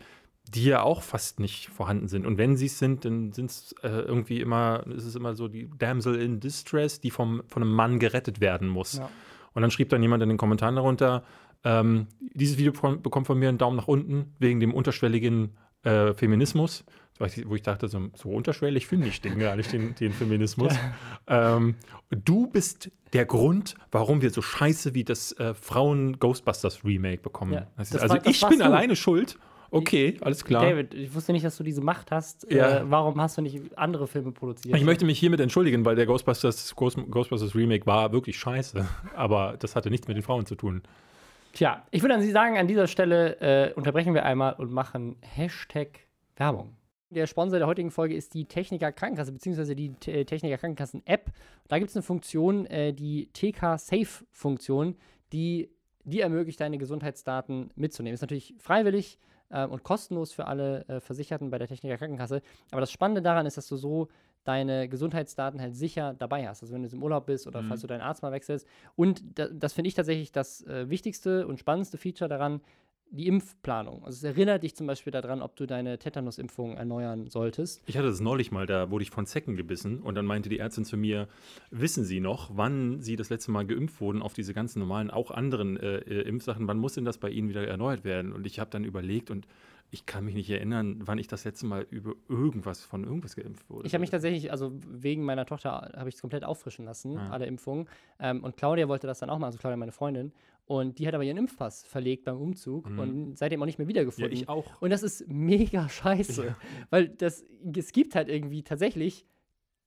die 0.55 0.65
ja 0.65 0.81
auch 0.81 1.03
fast 1.03 1.39
nicht 1.39 1.67
vorhanden 1.69 2.07
sind. 2.07 2.25
Und 2.25 2.37
wenn 2.37 2.57
sie 2.57 2.65
es 2.67 2.79
sind, 2.79 3.05
dann 3.05 3.31
sind 3.33 3.49
es 3.51 3.75
äh, 3.83 3.87
irgendwie 3.89 4.41
immer, 4.41 4.83
ist 4.87 5.05
es 5.05 5.15
immer 5.15 5.35
so 5.35 5.47
die 5.47 5.69
Damsel 5.77 6.15
in 6.19 6.39
Distress, 6.39 6.99
die 6.99 7.11
vom, 7.11 7.43
von 7.47 7.61
einem 7.63 7.71
Mann 7.73 7.99
gerettet 7.99 8.41
werden 8.41 8.67
muss. 8.67 8.97
Ja. 8.97 9.09
Und 9.53 9.61
dann 9.61 9.71
schrieb 9.71 9.89
dann 9.89 10.01
jemand 10.01 10.23
in 10.23 10.29
den 10.29 10.37
Kommentaren 10.37 10.75
darunter, 10.75 11.23
ähm, 11.63 12.07
dieses 12.19 12.57
Video 12.57 12.71
bekommt 12.97 13.27
von 13.27 13.37
mir 13.37 13.49
einen 13.49 13.57
Daumen 13.57 13.77
nach 13.77 13.87
unten 13.87 14.33
wegen 14.39 14.59
dem 14.59 14.73
unterschwelligen 14.73 15.57
äh, 15.83 16.13
Feminismus. 16.13 16.83
Wo 17.19 17.25
ich- 17.55 17.63
dachte, 17.63 17.89
so, 17.89 17.99
so 18.15 18.29
unterschwellig 18.29 18.87
finde 18.87 19.07
ich 19.09 19.19
den 19.19 19.39
gar 19.39 19.57
nicht, 19.57 19.73
den, 19.73 19.93
den 19.95 20.13
Feminismus. 20.13 20.73
Ähm, 21.27 21.75
du 22.09 22.47
bist 22.47 22.89
der 23.13 23.25
Grund, 23.25 23.75
warum 23.91 24.21
wir 24.23 24.31
so 24.31 24.41
scheiße 24.41 24.95
wie 24.95 25.03
das 25.03 25.31
äh, 25.33 25.53
Frauen-Ghostbusters-Remake 25.53 27.21
bekommen. 27.21 27.53
Ja, 27.53 27.67
Das 27.77 27.95
also 27.95 28.15
war- 28.15 28.25
ich 28.25 28.41
bin 28.47 28.59
du. 28.59 28.65
alleine 28.65 28.95
schuld. 28.95 29.37
Okay, 29.71 30.17
alles 30.21 30.43
klar. 30.43 30.63
David, 30.63 30.93
ich 30.93 31.13
wusste 31.13 31.31
nicht, 31.31 31.45
dass 31.45 31.57
du 31.57 31.63
diese 31.63 31.81
Macht 31.81 32.11
hast. 32.11 32.45
Ja. 32.51 32.79
Äh, 32.79 32.89
warum 32.89 33.19
hast 33.21 33.37
du 33.37 33.41
nicht 33.41 33.77
andere 33.77 34.07
Filme 34.07 34.31
produziert? 34.31 34.75
Ich 34.75 34.83
möchte 34.83 35.05
mich 35.05 35.19
hiermit 35.19 35.39
entschuldigen, 35.39 35.85
weil 35.85 35.95
der 35.95 36.05
Ghostbusters, 36.05 36.75
Ghost, 36.75 36.97
Ghostbusters 37.09 37.55
Remake 37.55 37.85
war 37.85 38.11
wirklich 38.11 38.37
scheiße. 38.37 38.87
Aber 39.15 39.55
das 39.59 39.75
hatte 39.75 39.89
nichts 39.89 40.07
mit 40.07 40.17
den 40.17 40.23
Frauen 40.23 40.45
zu 40.45 40.55
tun. 40.55 40.81
Tja, 41.53 41.83
ich 41.91 42.01
würde 42.01 42.15
an 42.15 42.21
Sie 42.21 42.31
sagen, 42.31 42.57
an 42.57 42.67
dieser 42.67 42.87
Stelle 42.87 43.39
äh, 43.41 43.73
unterbrechen 43.73 44.13
wir 44.13 44.23
einmal 44.25 44.53
und 44.53 44.71
machen 44.71 45.15
Hashtag 45.21 45.99
Werbung. 46.35 46.75
Der 47.11 47.25
Sponsor 47.25 47.57
der 47.57 47.67
heutigen 47.67 47.89
Folge 47.89 48.13
ist 48.15 48.35
die 48.35 48.45
Techniker 48.45 48.91
Krankenkasse, 48.91 49.31
beziehungsweise 49.31 49.75
die 49.75 49.93
T- 49.93 50.25
Techniker 50.25 50.57
Krankenkassen 50.59 51.01
App. 51.05 51.31
Da 51.67 51.79
gibt 51.79 51.89
es 51.89 51.95
eine 51.95 52.03
Funktion, 52.03 52.67
äh, 52.67 52.93
die 52.93 53.29
TK 53.33 53.77
Safe 53.79 54.25
Funktion, 54.31 54.95
die 55.33 55.69
die 56.05 56.21
ermöglicht, 56.21 56.59
deine 56.59 56.77
Gesundheitsdaten 56.77 57.71
mitzunehmen. 57.75 58.13
Ist 58.15 58.21
natürlich 58.21 58.55
freiwillig 58.57 59.19
äh, 59.49 59.65
und 59.65 59.83
kostenlos 59.83 60.31
für 60.31 60.47
alle 60.47 60.87
äh, 60.87 60.99
Versicherten 60.99 61.49
bei 61.49 61.57
der 61.57 61.67
Techniker 61.67 61.97
Krankenkasse. 61.97 62.41
Aber 62.71 62.81
das 62.81 62.91
Spannende 62.91 63.21
daran 63.21 63.45
ist, 63.45 63.57
dass 63.57 63.67
du 63.67 63.77
so 63.77 64.07
deine 64.43 64.87
Gesundheitsdaten 64.87 65.61
halt 65.61 65.75
sicher 65.75 66.15
dabei 66.17 66.47
hast. 66.47 66.63
Also 66.63 66.73
wenn 66.73 66.83
du 66.83 66.89
im 66.89 67.03
Urlaub 67.03 67.25
bist 67.25 67.45
oder 67.45 67.61
falls 67.63 67.81
du 67.81 67.87
deinen 67.87 68.01
Arzt 68.01 68.23
mal 68.23 68.31
wechselst. 68.31 68.67
Und 68.95 69.21
da, 69.37 69.47
das 69.47 69.73
finde 69.73 69.89
ich 69.89 69.95
tatsächlich 69.95 70.31
das 70.31 70.65
äh, 70.65 70.89
wichtigste 70.89 71.45
und 71.45 71.59
spannendste 71.59 71.97
Feature 71.97 72.29
daran, 72.29 72.61
die 73.11 73.27
Impfplanung. 73.27 74.03
Also 74.05 74.17
es 74.17 74.23
erinnert 74.23 74.63
dich 74.63 74.75
zum 74.75 74.85
Beispiel 74.87 75.11
daran, 75.11 75.41
ob 75.41 75.55
du 75.55 75.65
deine 75.65 75.97
Tetanusimpfung 75.97 76.77
erneuern 76.77 77.27
solltest. 77.27 77.81
Ich 77.87 77.97
hatte 77.97 78.07
das 78.07 78.19
neulich 78.19 78.51
mal, 78.51 78.65
da 78.67 78.91
wurde 78.91 79.03
ich 79.03 79.09
von 79.09 79.25
Zecken 79.25 79.55
gebissen 79.55 80.01
und 80.01 80.15
dann 80.15 80.25
meinte 80.25 80.47
die 80.49 80.59
Ärztin 80.59 80.85
zu 80.85 80.95
mir, 80.95 81.27
wissen 81.71 82.03
Sie 82.03 82.19
noch, 82.19 82.51
wann 82.55 83.01
Sie 83.01 83.15
das 83.15 83.29
letzte 83.29 83.51
Mal 83.51 83.65
geimpft 83.65 83.99
wurden 83.99 84.21
auf 84.21 84.33
diese 84.33 84.53
ganzen 84.53 84.79
normalen, 84.79 85.09
auch 85.09 85.31
anderen 85.31 85.77
äh, 85.77 85.97
äh, 85.97 86.21
Impfsachen, 86.21 86.67
wann 86.67 86.77
muss 86.77 86.93
denn 86.93 87.05
das 87.05 87.17
bei 87.17 87.29
Ihnen 87.29 87.49
wieder 87.49 87.67
erneuert 87.67 88.03
werden? 88.03 88.31
Und 88.31 88.45
ich 88.45 88.59
habe 88.59 88.69
dann 88.69 88.83
überlegt 88.83 89.31
und 89.31 89.47
ich 89.91 90.05
kann 90.05 90.23
mich 90.23 90.35
nicht 90.35 90.49
erinnern, 90.51 90.99
wann 91.03 91.17
ich 91.17 91.27
das 91.27 91.45
letzte 91.45 91.65
Mal 91.65 91.87
über 91.89 92.13
irgendwas 92.27 92.83
von 92.85 93.03
irgendwas 93.05 93.35
geimpft 93.35 93.67
wurde. 93.71 93.87
Ich 93.87 93.93
habe 93.95 94.01
mich 94.01 94.11
tatsächlich, 94.11 94.51
also 94.51 94.71
wegen 94.87 95.23
meiner 95.25 95.47
Tochter, 95.47 95.91
habe 95.97 96.09
ich 96.09 96.13
es 96.15 96.21
komplett 96.21 96.43
auffrischen 96.43 96.85
lassen, 96.85 97.17
Ah. 97.17 97.31
alle 97.31 97.47
Impfungen. 97.47 97.87
Ähm, 98.19 98.43
und 98.43 98.55
Claudia 98.55 98.87
wollte 98.87 99.07
das 99.07 99.17
dann 99.17 99.31
auch 99.31 99.39
mal, 99.39 99.47
also 99.47 99.57
Claudia, 99.57 99.77
meine 99.77 99.91
Freundin. 99.91 100.31
Und 100.69 100.99
die 100.99 101.07
hat 101.07 101.15
aber 101.15 101.23
ihren 101.23 101.37
Impfpass 101.37 101.83
verlegt 101.83 102.25
beim 102.25 102.39
Umzug 102.39 102.85
und 102.85 103.35
seitdem 103.35 103.59
auch 103.59 103.65
nicht 103.65 103.79
mehr 103.79 103.85
ja, 103.85 103.89
wiedergefunden. 103.89 104.31
ich 104.31 104.47
auch. 104.47 104.79
Und 104.79 104.91
das 104.91 105.01
ist 105.01 105.27
mega 105.27 105.89
scheiße. 105.89 106.55
Weil 106.91 107.09
das, 107.09 107.43
es 107.75 107.91
gibt 107.91 108.13
halt 108.13 108.29
irgendwie 108.29 108.61
tatsächlich 108.61 109.25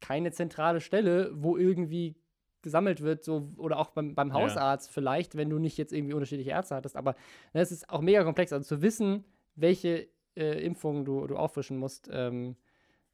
keine 0.01 0.33
zentrale 0.33 0.81
Stelle, 0.81 1.31
wo 1.35 1.57
irgendwie 1.57 2.17
gesammelt 2.63 3.01
wird, 3.01 3.23
so, 3.23 3.53
oder 3.59 3.79
auch 3.79 3.91
beim, 3.91 4.17
beim 4.17 4.31
Ja. 4.31 4.35
Hausarzt 4.35 4.91
vielleicht, 4.91 5.37
wenn 5.37 5.51
du 5.51 5.61
nicht 5.61 5.79
jetzt 5.79 5.93
irgendwie 5.93 6.15
unterschiedliche 6.15 6.51
Ärzte 6.51 6.75
hattest. 6.75 6.97
Aber 6.97 7.13
ne, 7.55 7.61
es 7.61 7.71
ist 7.71 7.89
auch 7.89 8.01
mega 8.01 8.25
komplex. 8.25 8.53
Also 8.53 8.67
zu 8.67 8.83
wissen, 8.83 9.23
welche 9.55 10.09
äh, 10.35 10.65
Impfungen 10.65 11.05
du, 11.05 11.29
du 11.29 11.37
auffrischen 11.37 11.79
musst, 11.79 12.11
ähm, 12.13 12.57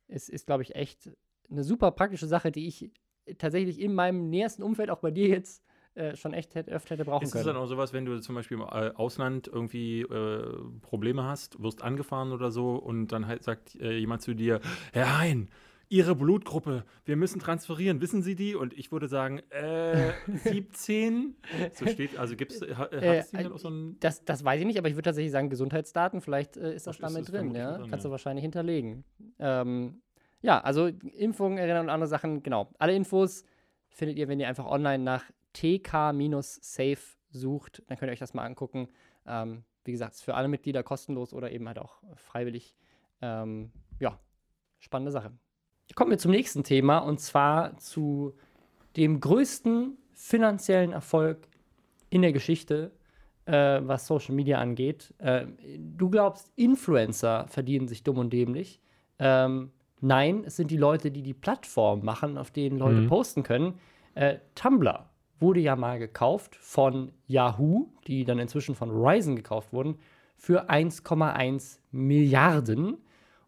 ist, 0.06 0.30
ist 0.30 0.46
glaube 0.46 0.62
ich, 0.62 0.74
echt 0.74 1.10
eine 1.50 1.64
super 1.64 1.90
praktische 1.90 2.28
Sache, 2.28 2.50
die 2.50 2.66
ich 2.66 2.90
tatsächlich 3.36 3.78
in 3.78 3.92
meinem 3.92 4.30
nähersten 4.30 4.62
Umfeld, 4.62 4.88
auch 4.88 5.00
bei 5.00 5.10
dir 5.10 5.28
jetzt, 5.28 5.62
äh, 5.98 6.16
schon 6.16 6.32
echt 6.32 6.54
hätte, 6.54 6.70
öfter 6.70 6.94
hätte 6.94 7.04
brauchen 7.04 7.24
Ist 7.24 7.30
es 7.30 7.42
können. 7.42 7.54
dann 7.54 7.56
auch 7.56 7.66
sowas, 7.66 7.92
wenn 7.92 8.04
du 8.04 8.20
zum 8.20 8.34
Beispiel 8.34 8.56
im 8.58 8.62
äh, 8.62 8.90
Ausland 8.94 9.48
irgendwie 9.48 10.02
äh, 10.02 10.54
Probleme 10.82 11.24
hast, 11.24 11.62
wirst 11.62 11.82
angefahren 11.82 12.32
oder 12.32 12.50
so 12.50 12.76
und 12.76 13.08
dann 13.08 13.26
halt 13.26 13.42
sagt 13.42 13.74
äh, 13.76 13.98
jemand 13.98 14.22
zu 14.22 14.34
dir, 14.34 14.60
Herr 14.92 15.18
Hein, 15.18 15.48
Ihre 15.90 16.14
Blutgruppe, 16.14 16.84
wir 17.06 17.16
müssen 17.16 17.38
transferieren, 17.40 18.02
wissen 18.02 18.22
Sie 18.22 18.34
die? 18.34 18.54
Und 18.54 18.74
ich 18.74 18.92
würde 18.92 19.08
sagen, 19.08 19.38
äh, 19.50 20.12
17? 20.44 21.34
So 21.72 21.86
steht, 21.86 22.18
also 22.18 22.36
gibt 22.36 22.52
es, 22.52 22.60
Äh, 22.60 22.74
hat 22.74 22.92
es 22.92 23.30
dann 23.30 23.52
auch 23.52 23.58
so 23.58 23.70
ein, 23.70 23.96
Das, 24.00 24.22
das 24.24 24.44
weiß 24.44 24.60
ich 24.60 24.66
nicht, 24.66 24.78
aber 24.78 24.88
ich 24.88 24.94
würde 24.94 25.06
tatsächlich 25.06 25.32
sagen, 25.32 25.48
Gesundheitsdaten, 25.48 26.20
vielleicht 26.20 26.58
äh, 26.58 26.74
ist 26.74 26.86
das 26.86 26.96
Ist 26.96 27.02
damit 27.02 27.22
das 27.22 27.30
drin, 27.30 27.54
ja. 27.54 27.78
drin, 27.78 27.90
Kannst 27.90 28.04
ja. 28.04 28.08
du 28.08 28.12
wahrscheinlich 28.12 28.42
hinterlegen. 28.42 29.04
Ähm, 29.38 30.02
ja, 30.42 30.60
also 30.60 30.86
Impfungen 30.86 31.56
erinnern 31.58 31.86
und 31.86 31.90
andere 31.90 32.08
Sachen, 32.08 32.42
genau. 32.42 32.70
Alle 32.78 32.94
Infos 32.94 33.44
findet 33.88 34.18
ihr, 34.18 34.28
wenn 34.28 34.38
ihr 34.38 34.48
einfach 34.48 34.66
online 34.66 35.02
nach 35.02 35.24
tk-safe 35.58 37.16
sucht. 37.30 37.82
Dann 37.86 37.98
könnt 37.98 38.10
ihr 38.10 38.12
euch 38.12 38.18
das 38.18 38.34
mal 38.34 38.44
angucken. 38.44 38.88
Ähm, 39.26 39.64
wie 39.84 39.92
gesagt, 39.92 40.14
ist 40.14 40.22
für 40.22 40.34
alle 40.34 40.48
Mitglieder 40.48 40.82
kostenlos 40.82 41.32
oder 41.32 41.50
eben 41.50 41.66
halt 41.66 41.78
auch 41.78 42.02
freiwillig. 42.14 42.74
Ähm, 43.20 43.70
ja, 44.00 44.18
spannende 44.78 45.12
Sache. 45.12 45.32
Kommen 45.94 46.10
wir 46.10 46.18
zum 46.18 46.30
nächsten 46.30 46.62
Thema 46.64 46.98
und 46.98 47.18
zwar 47.20 47.76
zu 47.78 48.34
dem 48.96 49.20
größten 49.20 49.96
finanziellen 50.12 50.92
Erfolg 50.92 51.48
in 52.10 52.22
der 52.22 52.32
Geschichte, 52.32 52.92
äh, 53.46 53.80
was 53.82 54.06
Social 54.06 54.34
Media 54.34 54.58
angeht. 54.58 55.14
Äh, 55.18 55.46
du 55.78 56.10
glaubst, 56.10 56.52
Influencer 56.56 57.46
verdienen 57.48 57.88
sich 57.88 58.02
dumm 58.02 58.18
und 58.18 58.32
dämlich. 58.32 58.80
Ähm, 59.18 59.72
nein, 60.00 60.44
es 60.44 60.56
sind 60.56 60.70
die 60.70 60.76
Leute, 60.76 61.10
die 61.10 61.22
die 61.22 61.34
Plattform 61.34 62.04
machen, 62.04 62.36
auf 62.38 62.50
denen 62.50 62.78
Leute 62.78 63.00
Mhm. 63.00 63.06
posten 63.08 63.42
können. 63.42 63.78
Äh, 64.14 64.38
Tumblr 64.54 65.08
wurde 65.40 65.60
ja 65.60 65.76
mal 65.76 65.98
gekauft 65.98 66.56
von 66.56 67.12
Yahoo, 67.26 67.88
die 68.06 68.24
dann 68.24 68.38
inzwischen 68.38 68.74
von 68.74 68.90
Ryzen 68.90 69.36
gekauft 69.36 69.72
wurden, 69.72 69.98
für 70.36 70.70
1,1 70.70 71.78
Milliarden. 71.90 72.98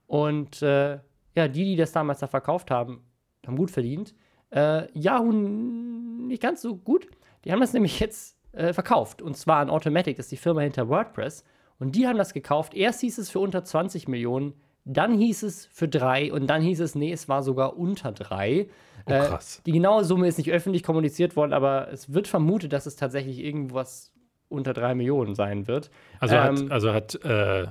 Und 0.06 0.62
äh, 0.62 0.98
ja, 1.36 1.48
die, 1.48 1.64
die 1.64 1.76
das 1.76 1.92
damals 1.92 2.20
da 2.20 2.26
verkauft 2.26 2.70
haben, 2.70 3.02
haben 3.46 3.56
gut 3.56 3.70
verdient. 3.70 4.14
Äh, 4.50 4.86
Yahoo 4.98 5.32
nicht 5.32 6.42
ganz 6.42 6.62
so 6.62 6.76
gut. 6.76 7.08
Die 7.44 7.52
haben 7.52 7.60
das 7.60 7.72
nämlich 7.72 8.00
jetzt 8.00 8.36
äh, 8.52 8.72
verkauft. 8.72 9.22
Und 9.22 9.36
zwar 9.36 9.58
an 9.58 9.70
Automatic, 9.70 10.16
das 10.16 10.26
ist 10.26 10.32
die 10.32 10.36
Firma 10.36 10.60
hinter 10.62 10.88
WordPress. 10.88 11.44
Und 11.78 11.96
die 11.96 12.06
haben 12.06 12.18
das 12.18 12.34
gekauft. 12.34 12.74
Erst 12.74 13.00
hieß 13.00 13.18
es 13.18 13.30
für 13.30 13.38
unter 13.38 13.64
20 13.64 14.08
Millionen, 14.08 14.54
dann 14.84 15.16
hieß 15.16 15.42
es 15.44 15.66
für 15.66 15.88
drei 15.88 16.32
und 16.32 16.46
dann 16.46 16.62
hieß 16.62 16.80
es, 16.80 16.94
nee, 16.94 17.12
es 17.12 17.28
war 17.28 17.42
sogar 17.42 17.76
unter 17.76 18.12
drei. 18.12 18.68
Oh, 19.06 19.10
krass. 19.10 19.62
die 19.66 19.72
genaue 19.72 20.04
Summe 20.04 20.28
ist 20.28 20.38
nicht 20.38 20.50
öffentlich 20.50 20.82
kommuniziert 20.82 21.36
worden, 21.36 21.52
aber 21.52 21.88
es 21.92 22.12
wird 22.12 22.28
vermutet, 22.28 22.72
dass 22.72 22.86
es 22.86 22.96
tatsächlich 22.96 23.38
irgendwas 23.38 24.12
unter 24.48 24.72
drei 24.72 24.94
Millionen 24.94 25.34
sein 25.34 25.68
wird. 25.68 25.90
Also 26.18 26.34
Ähm, 26.34 26.42
hat, 26.42 26.70
also 26.70 26.92
hat 26.92 27.24
äh, 27.24 27.62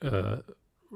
äh, 0.00 0.42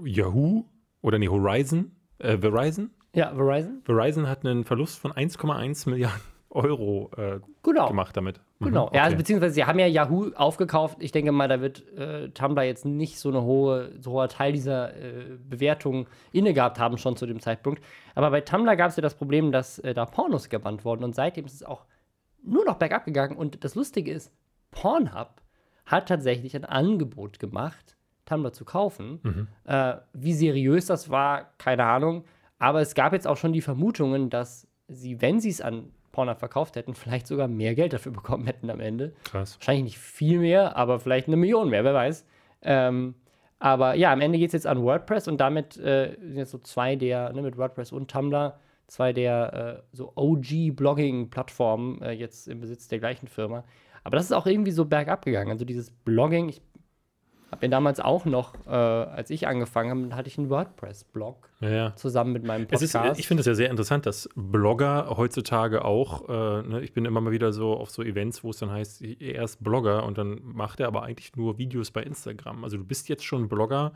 Yahoo 0.04 0.64
oder 1.02 1.18
nee, 1.18 1.28
Horizon, 1.28 1.92
äh, 2.18 2.38
Verizon? 2.38 2.90
Ja, 3.14 3.34
Verizon? 3.34 3.80
Verizon 3.84 4.28
hat 4.28 4.44
einen 4.44 4.64
Verlust 4.64 4.98
von 4.98 5.12
1,1 5.12 5.88
Milliarden 5.88 6.20
Euro 6.50 7.10
äh, 7.16 7.40
Genau. 7.62 7.86
gemacht 7.88 8.16
damit. 8.16 8.40
Mhm, 8.58 8.66
Genau. 8.66 8.90
Ja, 8.92 9.02
also 9.02 9.14
okay. 9.14 9.18
beziehungsweise 9.22 9.54
sie 9.54 9.64
haben 9.64 9.78
ja 9.78 9.86
Yahoo 9.86 10.32
aufgekauft. 10.34 10.96
Ich 11.00 11.12
denke 11.12 11.30
mal, 11.32 11.48
da 11.48 11.60
wird 11.60 11.86
äh, 11.96 12.28
Tumblr 12.30 12.62
jetzt 12.64 12.84
nicht 12.84 13.18
so 13.18 13.28
eine 13.28 13.42
hohe, 13.42 13.92
so 14.00 14.12
hoher 14.12 14.28
Teil 14.28 14.52
dieser 14.52 14.94
äh, 14.96 15.38
Bewertung 15.48 16.08
inne 16.32 16.52
gehabt 16.52 16.78
haben 16.78 16.98
schon 16.98 17.16
zu 17.16 17.26
dem 17.26 17.40
Zeitpunkt. 17.40 17.82
Aber 18.14 18.30
bei 18.30 18.40
Tumblr 18.40 18.74
gab 18.76 18.90
es 18.90 18.96
ja 18.96 19.02
das 19.02 19.14
Problem, 19.14 19.52
dass 19.52 19.78
äh, 19.78 19.94
da 19.94 20.06
Pornos 20.06 20.48
gebannt 20.48 20.84
wurden 20.84 21.04
und 21.04 21.14
seitdem 21.14 21.46
ist 21.46 21.54
es 21.54 21.62
auch 21.62 21.84
nur 22.42 22.64
noch 22.64 22.76
bergab 22.76 23.04
gegangen. 23.04 23.36
Und 23.36 23.62
das 23.64 23.74
Lustige 23.76 24.10
ist, 24.12 24.32
Pornhub 24.72 25.40
hat 25.86 26.08
tatsächlich 26.08 26.56
ein 26.56 26.64
Angebot 26.64 27.38
gemacht, 27.38 27.96
Tumblr 28.26 28.52
zu 28.52 28.64
kaufen. 28.64 29.46
Äh, 29.64 29.94
wie 30.12 30.32
seriös 30.32 30.86
das 30.86 31.10
war, 31.10 31.52
keine 31.58 31.84
Ahnung. 31.84 32.24
Aber 32.58 32.80
es 32.80 32.94
gab 32.94 33.12
jetzt 33.12 33.26
auch 33.26 33.36
schon 33.36 33.52
die 33.52 33.60
Vermutungen, 33.62 34.30
dass 34.30 34.66
sie, 34.88 35.20
wenn 35.20 35.40
sie 35.40 35.48
es 35.50 35.60
an 35.60 35.90
Pornhub 36.12 36.38
verkauft 36.38 36.76
hätten, 36.76 36.94
vielleicht 36.94 37.26
sogar 37.26 37.48
mehr 37.48 37.74
Geld 37.74 37.92
dafür 37.92 38.12
bekommen 38.12 38.46
hätten 38.46 38.70
am 38.70 38.80
Ende. 38.80 39.12
Krass. 39.24 39.56
Wahrscheinlich 39.58 39.84
nicht 39.84 39.98
viel 39.98 40.38
mehr, 40.38 40.76
aber 40.76 41.00
vielleicht 41.00 41.28
eine 41.28 41.36
Million 41.36 41.68
mehr, 41.68 41.84
wer 41.84 41.94
weiß. 41.94 42.26
Ähm, 42.62 43.14
aber 43.58 43.94
ja, 43.94 44.12
am 44.12 44.20
Ende 44.20 44.38
geht 44.38 44.48
es 44.48 44.54
jetzt 44.54 44.66
an 44.66 44.82
WordPress 44.82 45.28
und 45.28 45.38
damit 45.38 45.76
äh, 45.76 46.16
sind 46.18 46.36
jetzt 46.36 46.50
so 46.50 46.58
zwei 46.58 46.96
der, 46.96 47.32
ne, 47.32 47.42
mit 47.42 47.58
WordPress 47.58 47.92
und 47.92 48.10
Tumblr, 48.10 48.58
zwei 48.86 49.12
der 49.12 49.82
äh, 49.92 49.96
so 49.96 50.12
OG-Blogging-Plattformen 50.16 52.00
äh, 52.02 52.12
jetzt 52.12 52.48
im 52.48 52.60
Besitz 52.60 52.88
der 52.88 52.98
gleichen 52.98 53.28
Firma. 53.28 53.64
Aber 54.02 54.16
das 54.16 54.26
ist 54.26 54.32
auch 54.32 54.46
irgendwie 54.46 54.70
so 54.70 54.86
bergab 54.86 55.24
gegangen. 55.24 55.50
Also 55.50 55.66
dieses 55.66 55.90
Blogging, 55.90 56.48
ich 56.48 56.62
habe 57.50 57.66
ja 57.66 57.68
damals 57.70 58.00
auch 58.00 58.24
noch, 58.24 58.54
äh, 58.66 58.70
als 58.70 59.30
ich 59.30 59.46
angefangen 59.48 59.90
habe, 59.90 60.16
hatte 60.16 60.28
ich 60.28 60.38
einen 60.38 60.50
WordPress-Blog 60.50 61.48
Ja, 61.60 61.68
ja. 61.68 61.96
zusammen 61.96 62.32
mit 62.32 62.44
meinem 62.44 62.66
Es 62.70 62.80
Podcast. 62.80 63.12
ist, 63.12 63.18
ich 63.18 63.26
finde 63.28 63.40
es 63.40 63.46
ja 63.46 63.54
sehr 63.54 63.70
interessant, 63.70 64.06
dass 64.06 64.28
Blogger 64.36 65.14
heutzutage 65.16 65.84
auch, 65.84 66.28
äh, 66.28 66.62
ne, 66.62 66.80
ich 66.82 66.92
bin 66.92 67.04
immer 67.04 67.20
mal 67.20 67.32
wieder 67.32 67.52
so 67.52 67.72
auf 67.74 67.90
so 67.90 68.02
Events, 68.02 68.44
wo 68.44 68.50
es 68.50 68.58
dann 68.58 68.70
heißt, 68.70 69.02
er 69.02 69.44
ist 69.44 69.62
Blogger 69.62 70.04
und 70.04 70.18
dann 70.18 70.40
macht 70.42 70.80
er 70.80 70.86
aber 70.86 71.02
eigentlich 71.02 71.34
nur 71.36 71.58
Videos 71.58 71.90
bei 71.90 72.02
Instagram. 72.02 72.64
Also 72.64 72.76
du 72.76 72.84
bist 72.84 73.08
jetzt 73.08 73.24
schon 73.24 73.48
Blogger. 73.48 73.92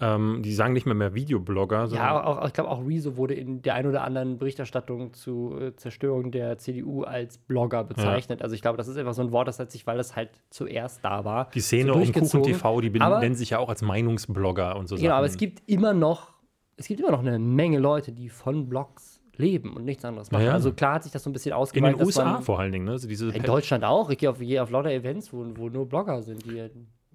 Ähm, 0.00 0.40
die 0.42 0.52
sagen 0.52 0.72
nicht 0.72 0.84
mehr 0.86 0.94
mehr 0.96 1.14
Videoblogger, 1.14 1.86
Ja, 1.92 2.24
auch, 2.24 2.44
ich 2.46 2.52
glaube, 2.52 2.70
auch 2.70 2.84
Rezo 2.84 3.16
wurde 3.16 3.34
in 3.34 3.62
der 3.62 3.74
ein 3.74 3.86
oder 3.86 4.02
anderen 4.02 4.36
Berichterstattung 4.38 5.12
zu 5.12 5.56
äh, 5.60 5.76
Zerstörung 5.76 6.32
der 6.32 6.58
CDU 6.58 7.04
als 7.04 7.38
Blogger 7.38 7.84
bezeichnet. 7.84 8.42
Also 8.42 8.54
ich 8.56 8.62
glaube, 8.62 8.78
das 8.78 8.88
ist 8.88 8.96
einfach 8.96 9.14
so 9.14 9.22
ein 9.22 9.30
Wort, 9.30 9.46
das 9.46 9.60
hat 9.60 9.70
sich, 9.70 9.86
weil 9.86 10.00
es 10.00 10.16
halt 10.16 10.30
zuerst 10.50 11.04
da 11.04 11.24
war. 11.24 11.48
die 11.54 11.60
Szene 11.60 11.92
so 11.92 11.98
um 12.00 12.12
Kuchen. 12.12 12.42
TV, 12.42 12.80
die 12.80 13.00
Aber- 13.00 13.20
nennen 13.20 13.36
sich 13.36 13.50
ja 13.50 13.58
auch 13.58 13.68
als 13.68 13.82
Meinungsblogger 13.82 14.74
und 14.76 14.88
so 14.88 14.96
Genau, 14.96 15.08
Sachen. 15.08 15.16
aber 15.18 15.26
es 15.26 15.36
gibt 15.36 15.62
immer 15.68 15.92
noch, 15.94 16.32
es 16.76 16.88
gibt 16.88 16.98
immer 16.98 17.12
noch 17.12 17.20
eine 17.20 17.38
Menge 17.38 17.78
Leute, 17.78 18.10
die 18.12 18.28
von 18.28 18.68
Blogs 18.68 19.20
leben 19.36 19.76
und 19.76 19.84
nichts 19.84 20.04
anderes 20.04 20.30
machen. 20.32 20.42
Ja, 20.42 20.48
ja. 20.48 20.54
Also 20.54 20.72
klar 20.72 20.94
hat 20.94 21.04
sich 21.04 21.12
das 21.12 21.22
so 21.22 21.30
ein 21.30 21.32
bisschen 21.32 21.52
in 21.52 21.56
ausgeweitet. 21.58 22.00
den 22.00 22.06
dass 22.06 22.16
USA 22.16 22.24
man- 22.32 22.42
vor 22.42 22.58
allen 22.58 22.72
Dingen, 22.72 22.86
ne? 22.86 22.92
Also 22.92 23.08
In 23.28 23.42
Deutschland 23.44 23.84
auch. 23.84 24.10
Ich 24.10 24.18
gehe 24.18 24.30
auf, 24.30 24.38
gehe 24.40 24.60
auf 24.62 24.70
lauter 24.70 24.90
Events, 24.90 25.32
wo, 25.32 25.46
wo 25.54 25.68
nur 25.68 25.88
Blogger 25.88 26.22
sind, 26.22 26.44
die 26.44 26.68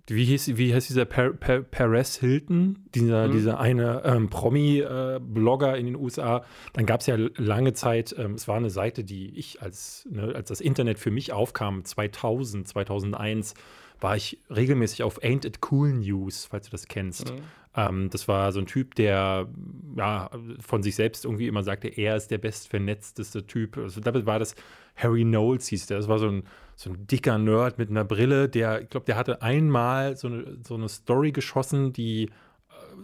wie, 0.08 0.26
hieß, 0.26 0.58
wie 0.58 0.74
heißt 0.74 0.90
dieser 0.90 1.06
per, 1.06 1.32
per, 1.34 1.62
Perez 1.62 2.18
Hilton, 2.18 2.80
dieser, 2.96 3.28
Mhm. 3.28 3.32
dieser 3.32 3.60
eine 3.60 4.04
ähm, 4.06 4.30
Promi-Blogger 4.30 5.78
in 5.78 5.86
den 5.86 5.96
USA? 5.96 6.44
Dann 6.74 6.86
gab 6.86 7.02
es 7.02 7.08
ja 7.08 7.18
lange 7.36 7.74
Zeit, 7.74 8.16
ähm, 8.18 8.34
es 8.34 8.48
war 8.48 8.56
eine 8.56 8.70
Seite, 8.70 9.04
die 9.04 9.38
ich 9.38 9.62
als, 9.62 10.08
ne, 10.10 10.34
als 10.34 10.50
das 10.50 10.62
Internet 10.62 11.00
für 11.00 11.12
mich 11.12 11.34
aufkam, 11.34 11.84
2000, 11.84 12.68
2001, 12.68 13.54
war 14.00 14.16
ich 14.16 14.40
regelmäßig 14.50 15.04
auf 15.04 15.22
Ain't 15.24 15.46
It 15.46 15.60
Cool 15.72 15.94
News, 15.94 16.46
falls 16.46 16.66
du 16.68 16.72
das 16.72 16.88
kennst. 16.88 17.34
Mhm. 17.34 17.40
Ähm, 17.76 18.10
das 18.10 18.28
war 18.28 18.52
so 18.52 18.60
ein 18.60 18.66
Typ, 18.66 18.96
der 18.96 19.48
ja, 19.96 20.30
von 20.60 20.84
sich 20.84 20.96
selbst 20.96 21.26
irgendwie 21.26 21.48
immer 21.48 21.64
sagte, 21.64 21.88
er 21.88 22.16
ist 22.16 22.30
der 22.30 22.38
bestvernetzteste 22.38 23.46
Typ. 23.46 23.78
Also, 23.78 24.02
damit 24.02 24.26
war 24.26 24.40
das 24.40 24.56
Harry 24.96 25.24
Knowles 25.24 25.68
hieß 25.68 25.88
der. 25.88 25.98
Das 25.98 26.08
war 26.08 26.20
so 26.20 26.28
ein, 26.28 26.44
so 26.80 26.92
ein 26.92 27.08
dicker 27.08 27.40
Nerd 27.40 27.80
mit 27.80 27.90
einer 27.90 28.04
Brille, 28.04 28.48
der, 28.50 28.84
ich 28.84 28.90
glaube, 28.90 29.08
der 29.08 29.16
hatte 29.18 29.42
einmal 29.42 30.16
so 30.16 30.28
eine, 30.28 30.58
so 30.64 30.76
eine 30.76 30.88
Story 30.88 31.32
geschossen, 31.32 31.92
die 31.92 32.26
äh, 32.26 32.30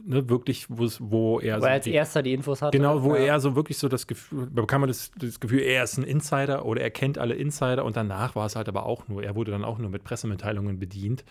ne, 0.05 0.29
wirklich, 0.29 0.67
wo 0.69 0.83
er 0.85 0.91
wo 0.99 1.39
so 1.39 1.65
er 1.65 1.73
als 1.73 1.83
die, 1.85 1.91
erster 1.91 2.21
die 2.21 2.33
Infos 2.33 2.61
hatte. 2.61 2.77
Genau, 2.77 3.01
wo 3.01 3.15
Ja. 3.15 3.21
er 3.23 3.39
so 3.39 3.55
wirklich 3.55 3.79
so 3.79 3.87
das 3.89 4.05
Gefühl, 4.05 4.45
bekam 4.45 4.81
man 4.81 4.89
das, 4.89 5.09
das 5.17 5.39
Gefühl, 5.39 5.61
er 5.61 5.83
ist 5.85 5.97
ein 5.97 6.03
Insider 6.03 6.65
oder 6.65 6.81
er 6.81 6.91
kennt 6.91 7.17
alle 7.17 7.33
Insider 7.33 7.83
und 7.83 7.95
danach 7.97 8.35
war 8.35 8.45
es 8.45 8.55
halt 8.55 8.69
aber 8.69 8.85
auch 8.85 9.07
nur, 9.07 9.23
er 9.23 9.33
wurde 9.35 9.49
dann 9.51 9.63
auch 9.65 9.79
nur 9.79 9.89
mit 9.89 10.03
Pressemitteilungen 10.03 10.77
bedient. 10.77 11.25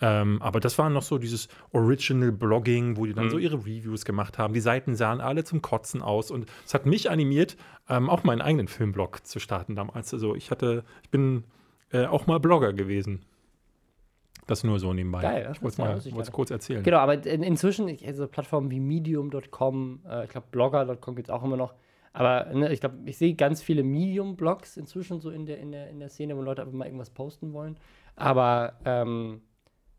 Ähm, 0.00 0.40
aber 0.40 0.60
das 0.60 0.78
war 0.78 0.90
noch 0.90 1.02
so 1.02 1.18
dieses 1.18 1.48
Original 1.72 2.30
Blogging, 2.30 2.96
wo 2.96 3.06
die 3.06 3.14
dann 3.14 3.24
Mhm. 3.24 3.30
so 3.30 3.38
ihre 3.38 3.56
Reviews 3.56 4.04
gemacht 4.04 4.38
haben. 4.38 4.54
Die 4.54 4.60
Seiten 4.60 4.94
sahen 4.94 5.20
alle 5.20 5.42
zum 5.42 5.60
Kotzen 5.62 6.00
aus 6.00 6.30
und 6.30 6.46
es 6.64 6.74
hat 6.74 6.86
mich 6.86 7.10
animiert, 7.10 7.56
ähm, 7.88 8.08
auch 8.08 8.22
meinen 8.22 8.40
eigenen 8.40 8.68
Filmblog 8.68 9.26
zu 9.26 9.40
starten 9.40 9.74
damals. 9.74 10.14
Also 10.14 10.36
ich 10.36 10.52
hatte, 10.52 10.84
ich 11.02 11.10
bin 11.10 11.42
äh, 11.92 12.06
auch 12.06 12.26
mal 12.26 12.38
Blogger 12.40 12.72
gewesen. 12.72 13.24
Das 14.46 14.64
nur 14.64 14.78
so 14.78 14.94
nebenbei. 14.94 15.20
Geil, 15.20 15.44
das 15.44 15.58
ich 15.58 15.62
wollte 15.62 15.80
mal 15.82 15.96
es 15.98 16.04
ja. 16.06 16.22
kurz 16.32 16.50
erzählen. 16.50 16.82
Genau, 16.82 16.98
aber 16.98 17.24
in, 17.26 17.42
inzwischen, 17.42 17.86
ich- 17.88 18.06
also 18.06 18.26
Plattformen 18.26 18.70
wie 18.70 18.80
Medium.com, 18.80 20.00
äh, 20.08 20.24
ich 20.24 20.30
glaube 20.30 20.46
Blogger.com 20.50 21.14
gibt 21.16 21.28
es 21.28 21.34
auch 21.34 21.44
immer 21.44 21.56
noch. 21.58 21.74
Aber 22.14 22.46
ne, 22.54 22.72
ich 22.72 22.80
glaube, 22.80 22.96
ich 23.04 23.18
sehe 23.18 23.34
ganz 23.34 23.62
viele 23.62 23.82
Medium-Blogs 23.82 24.78
inzwischen 24.78 25.20
so 25.20 25.30
in 25.30 25.44
der, 25.44 25.58
in, 25.58 25.70
der, 25.72 25.90
in 25.90 26.00
der 26.00 26.08
Szene, 26.08 26.36
wo 26.36 26.40
Leute 26.42 26.62
einfach 26.62 26.74
mal 26.74 26.86
irgendwas 26.86 27.10
posten 27.10 27.52
wollen. 27.52 27.76
Aber 28.16 28.78
ähm, 28.86 29.42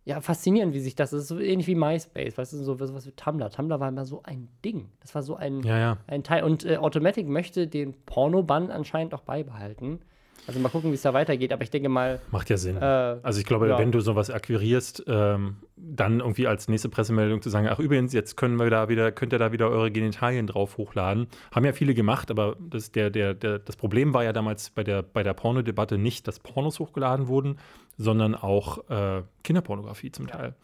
ja, 0.04 0.20
faszinierend, 0.20 0.74
wie 0.74 0.80
sich 0.80 0.96
das, 0.96 1.12
das 1.12 1.22
ist 1.22 1.28
so 1.28 1.40
ähnlich 1.40 1.68
wie 1.68 1.76
MySpace, 1.76 2.36
weißt 2.38 2.54
du, 2.54 2.58
so 2.58 2.80
was, 2.80 2.92
was 2.94 3.06
wie 3.06 3.12
Tumblr. 3.12 3.52
Tumblr 3.52 3.80
war 3.80 3.88
immer 3.90 4.06
so 4.06 4.24
ein 4.24 4.50
Ding. 4.66 4.90
Das 5.02 5.14
war 5.14 5.22
so 5.22 5.36
ein, 5.36 5.62
Ja, 5.62 5.78
ja. 5.78 5.98
ein 6.08 6.24
Teil. 6.24 6.44
Und 6.44 6.66
äh, 6.66 6.78
Automatic 6.78 7.28
möchte 7.28 7.68
den 7.68 7.94
Porno-Bann 8.08 8.72
anscheinend 8.72 9.14
auch 9.14 9.22
beibehalten. 9.22 10.00
Also 10.48 10.60
mal 10.60 10.70
gucken, 10.70 10.90
wie 10.92 10.96
es 10.96 11.02
da 11.04 11.14
weitergeht. 11.14 11.54
Aber 11.54 11.62
ich 11.64 11.70
denke 11.70 11.90
mal, 11.90 12.20
Macht 12.32 12.50
ja 12.50 12.58
Sinn. 12.58 12.78
äh, 12.78 12.80
Also 13.22 13.40
ich 13.40 13.46
glaube, 13.46 13.68
Ja. 13.70 13.78
wenn 13.78 13.92
du 13.92 14.00
sowas 14.02 14.30
akquirierst, 14.32 15.04
ähm, 15.08 15.58
dann 15.76 16.20
irgendwie 16.20 16.48
als 16.48 16.68
nächste 16.68 16.90
Pressemeldung 16.90 17.42
zu 17.42 17.50
sagen, 17.50 17.68
ach 17.70 17.80
übrigens, 17.80 18.14
jetzt 18.14 18.36
können 18.36 18.58
wir 18.58 18.70
da 18.70 18.90
wieder, 18.90 19.12
könnt 19.12 19.32
ihr 19.34 19.40
da 19.40 19.52
wieder 19.52 19.70
eure 19.70 19.92
Genitalien 19.92 20.48
drauf 20.48 20.78
hochladen. 20.78 21.28
Haben 21.54 21.66
ja 21.66 21.74
viele 21.74 21.94
gemacht, 21.94 22.32
aber 22.32 22.56
das, 22.60 22.92
der, 22.92 23.10
der, 23.10 23.34
der, 23.34 23.60
das 23.60 23.76
Problem 23.76 24.14
war 24.14 24.24
ja 24.24 24.34
damals 24.34 24.70
bei 24.72 24.84
der, 24.84 25.04
bei 25.04 25.24
der 25.24 25.34
Pornodebatte 25.34 25.98
nicht, 25.98 26.28
dass 26.28 26.40
Pornos 26.40 26.80
hochgeladen 26.80 27.28
wurden, 27.28 27.58
sondern 27.98 28.34
auch 28.36 28.90
äh, 28.90 29.22
Kinderpornografie 29.44 30.12
zum 30.12 30.28
Teil. 30.28 30.56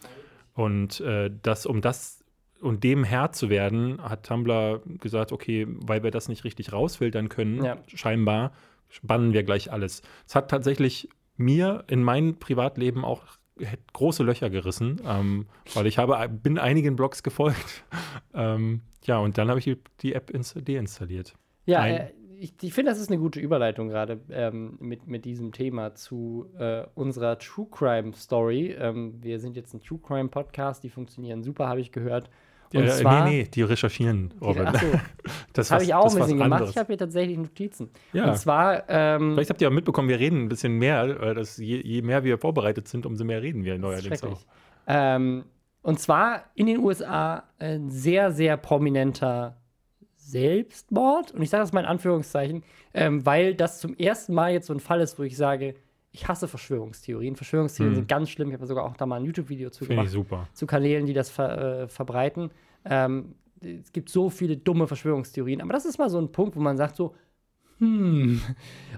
Und 0.53 0.99
äh, 1.01 1.29
das, 1.43 1.65
um 1.65 1.81
das 1.81 2.21
und 2.61 2.83
dem 2.83 3.03
Herr 3.03 3.31
zu 3.33 3.49
werden, 3.49 4.01
hat 4.01 4.25
Tumblr 4.25 4.81
gesagt, 4.99 5.31
okay, 5.31 5.67
weil 5.69 6.01
wir 6.03 6.11
das 6.11 6.29
nicht 6.29 6.43
richtig 6.45 6.71
rausfiltern 6.73 7.29
können, 7.29 7.63
Ja. 7.63 7.77
scheinbar, 7.87 8.51
bannen 9.01 9.33
wir 9.33 9.43
gleich 9.43 9.71
alles. 9.71 10.01
Es 10.27 10.35
hat 10.35 10.49
tatsächlich 10.49 11.09
mir 11.37 11.83
in 11.87 12.03
mein 12.03 12.37
Privatleben 12.39 13.03
auch 13.03 13.23
große 13.93 14.23
Löcher 14.23 14.49
gerissen, 14.49 15.01
ähm, 15.05 15.47
weil 15.73 15.87
ich 15.87 15.97
habe, 15.97 16.27
bin 16.29 16.57
einigen 16.57 16.95
Blogs 16.95 17.23
gefolgt. 17.23 17.85
ähm, 18.33 18.81
ja, 19.03 19.19
und 19.19 19.37
dann 19.37 19.49
habe 19.49 19.59
ich 19.59 19.65
die, 19.65 19.77
die 20.01 20.13
App 20.13 20.29
ins, 20.29 20.53
deinstalliert. 20.53 21.35
Ja, 21.65 21.79
Ein- 21.81 21.95
äh, 21.95 22.11
ich, 22.37 22.53
ich 22.61 22.73
finde, 22.73 22.91
das 22.91 22.99
ist 22.99 23.09
eine 23.09 23.19
gute 23.19 23.39
Überleitung 23.39 23.87
gerade 23.87 24.19
ähm, 24.29 24.77
mit, 24.81 25.07
mit 25.07 25.23
diesem 25.25 25.51
Thema 25.53 25.95
zu 25.95 26.47
äh, 26.57 26.83
unserer 26.93 27.39
True 27.39 27.67
Crime 27.71 28.13
Story. 28.13 28.75
Ähm, 28.77 29.15
wir 29.21 29.39
sind 29.39 29.55
jetzt 29.55 29.73
ein 29.73 29.79
True 29.79 29.99
Crime 30.05 30.29
Podcast, 30.29 30.83
die 30.83 30.89
funktionieren 30.89 31.43
super, 31.43 31.67
habe 31.67 31.79
ich 31.79 31.91
gehört. 31.91 32.29
Und 32.73 32.83
Äh, 32.83 32.89
zwar, 32.89 33.25
nee, 33.25 33.43
nee, 33.43 33.43
die 33.53 33.61
recherchieren, 33.61 34.33
Robin. 34.41 34.67
Achso, 34.67 34.85
das 35.53 35.69
das 35.69 35.71
habe 35.71 35.83
ich 35.83 35.93
auch 35.93 36.09
ein 36.11 36.15
bisschen 36.19 36.37
gemacht. 36.37 36.51
anderes. 36.53 36.69
Ich 36.71 36.77
habe 36.77 36.87
hier 36.87 36.97
tatsächlich 36.97 37.37
Notizen. 37.37 37.89
Ja. 38.13 38.29
Und 38.31 38.37
zwar, 38.37 38.83
ähm, 38.89 39.33
Vielleicht 39.33 39.49
habt 39.49 39.61
ihr 39.61 39.67
auch 39.69 39.73
mitbekommen, 39.73 40.09
wir 40.09 40.19
reden 40.19 40.43
ein 40.43 40.49
bisschen 40.49 40.77
mehr. 40.77 41.03
äh, 41.21 41.33
Dass 41.33 41.57
je, 41.57 41.81
je 41.81 42.01
mehr 42.01 42.23
wir 42.23 42.37
vorbereitet 42.37 42.87
sind, 42.87 43.05
umso 43.05 43.23
mehr 43.23 43.41
reden 43.41 43.63
wir 43.63 43.77
neuerdings 43.77 44.23
auch. 44.23 44.41
Ähm, 44.87 45.45
und 45.83 45.99
zwar 45.99 46.45
in 46.55 46.65
den 46.65 46.79
USA 46.79 47.43
ein 47.59 47.89
sehr, 47.91 48.31
sehr 48.31 48.57
prominenter 48.57 49.57
Selbstmord. 50.15 51.31
Und 51.31 51.41
ich 51.41 51.49
sage 51.49 51.61
das 51.63 51.71
mal 51.73 51.81
in 51.81 51.85
Anführungszeichen, 51.85 52.63
ähm, 52.93 53.25
weil 53.25 53.53
das 53.55 53.79
zum 53.79 53.95
ersten 53.95 54.33
Mal 54.33 54.53
jetzt 54.53 54.67
so 54.67 54.73
ein 54.73 54.79
Fall 54.79 55.01
ist, 55.01 55.17
wo 55.19 55.23
ich 55.23 55.37
sage, 55.37 55.75
ich 56.15 56.27
hasse 56.29 56.47
Verschwörungstheorien. 56.47 57.35
Verschwörungstheorien 57.35 57.91
Hm. 57.91 57.95
sind 57.97 58.07
ganz 58.07 58.29
schlimm. 58.29 58.47
Ich 58.47 58.53
habe 58.53 58.65
sogar 58.65 58.85
auch 58.85 58.95
da 58.95 59.05
mal 59.05 59.17
ein 59.17 59.25
YouTube-Video 59.25 59.69
zu 59.69 59.83
Finde 59.83 59.97
gemacht, 59.97 60.11
super. 60.11 60.47
zu 60.53 60.65
Kanälen, 60.65 61.05
die 61.05 61.13
das 61.13 61.29
ver 61.29 61.81
äh, 61.83 61.87
verbreiten. 61.89 62.51
Ähm, 62.85 63.35
es 63.61 63.91
gibt 63.91 64.09
so 64.09 64.29
viele 64.29 64.55
dumme 64.55 64.87
Verschwörungstheorien. 64.87 65.61
Aber 65.61 65.73
das 65.73 65.85
ist 65.85 65.97
mal 65.97 66.09
so 66.09 66.17
ein 66.17 66.31
Punkt, 66.31 66.55
wo 66.55 66.61
man 66.61 66.77
sagt 66.77 66.95
so, 66.95 67.15
hm. 67.79 68.41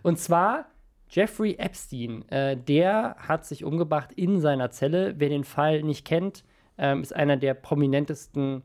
Und 0.04 0.20
zwar 0.20 0.66
Jeffrey 1.10 1.56
Epstein, 1.58 2.28
äh, 2.30 2.56
der 2.56 3.16
hat 3.18 3.46
sich 3.46 3.64
umgebracht 3.64 4.12
in 4.16 4.40
seiner 4.40 4.70
Zelle. 4.70 5.16
Wer 5.18 5.30
den 5.30 5.44
Fall 5.44 5.82
nicht 5.82 6.06
kennt, 6.06 6.44
ähm, 6.78 7.02
ist 7.02 7.16
einer 7.16 7.38
der 7.38 7.56
prominentesten 7.56 8.62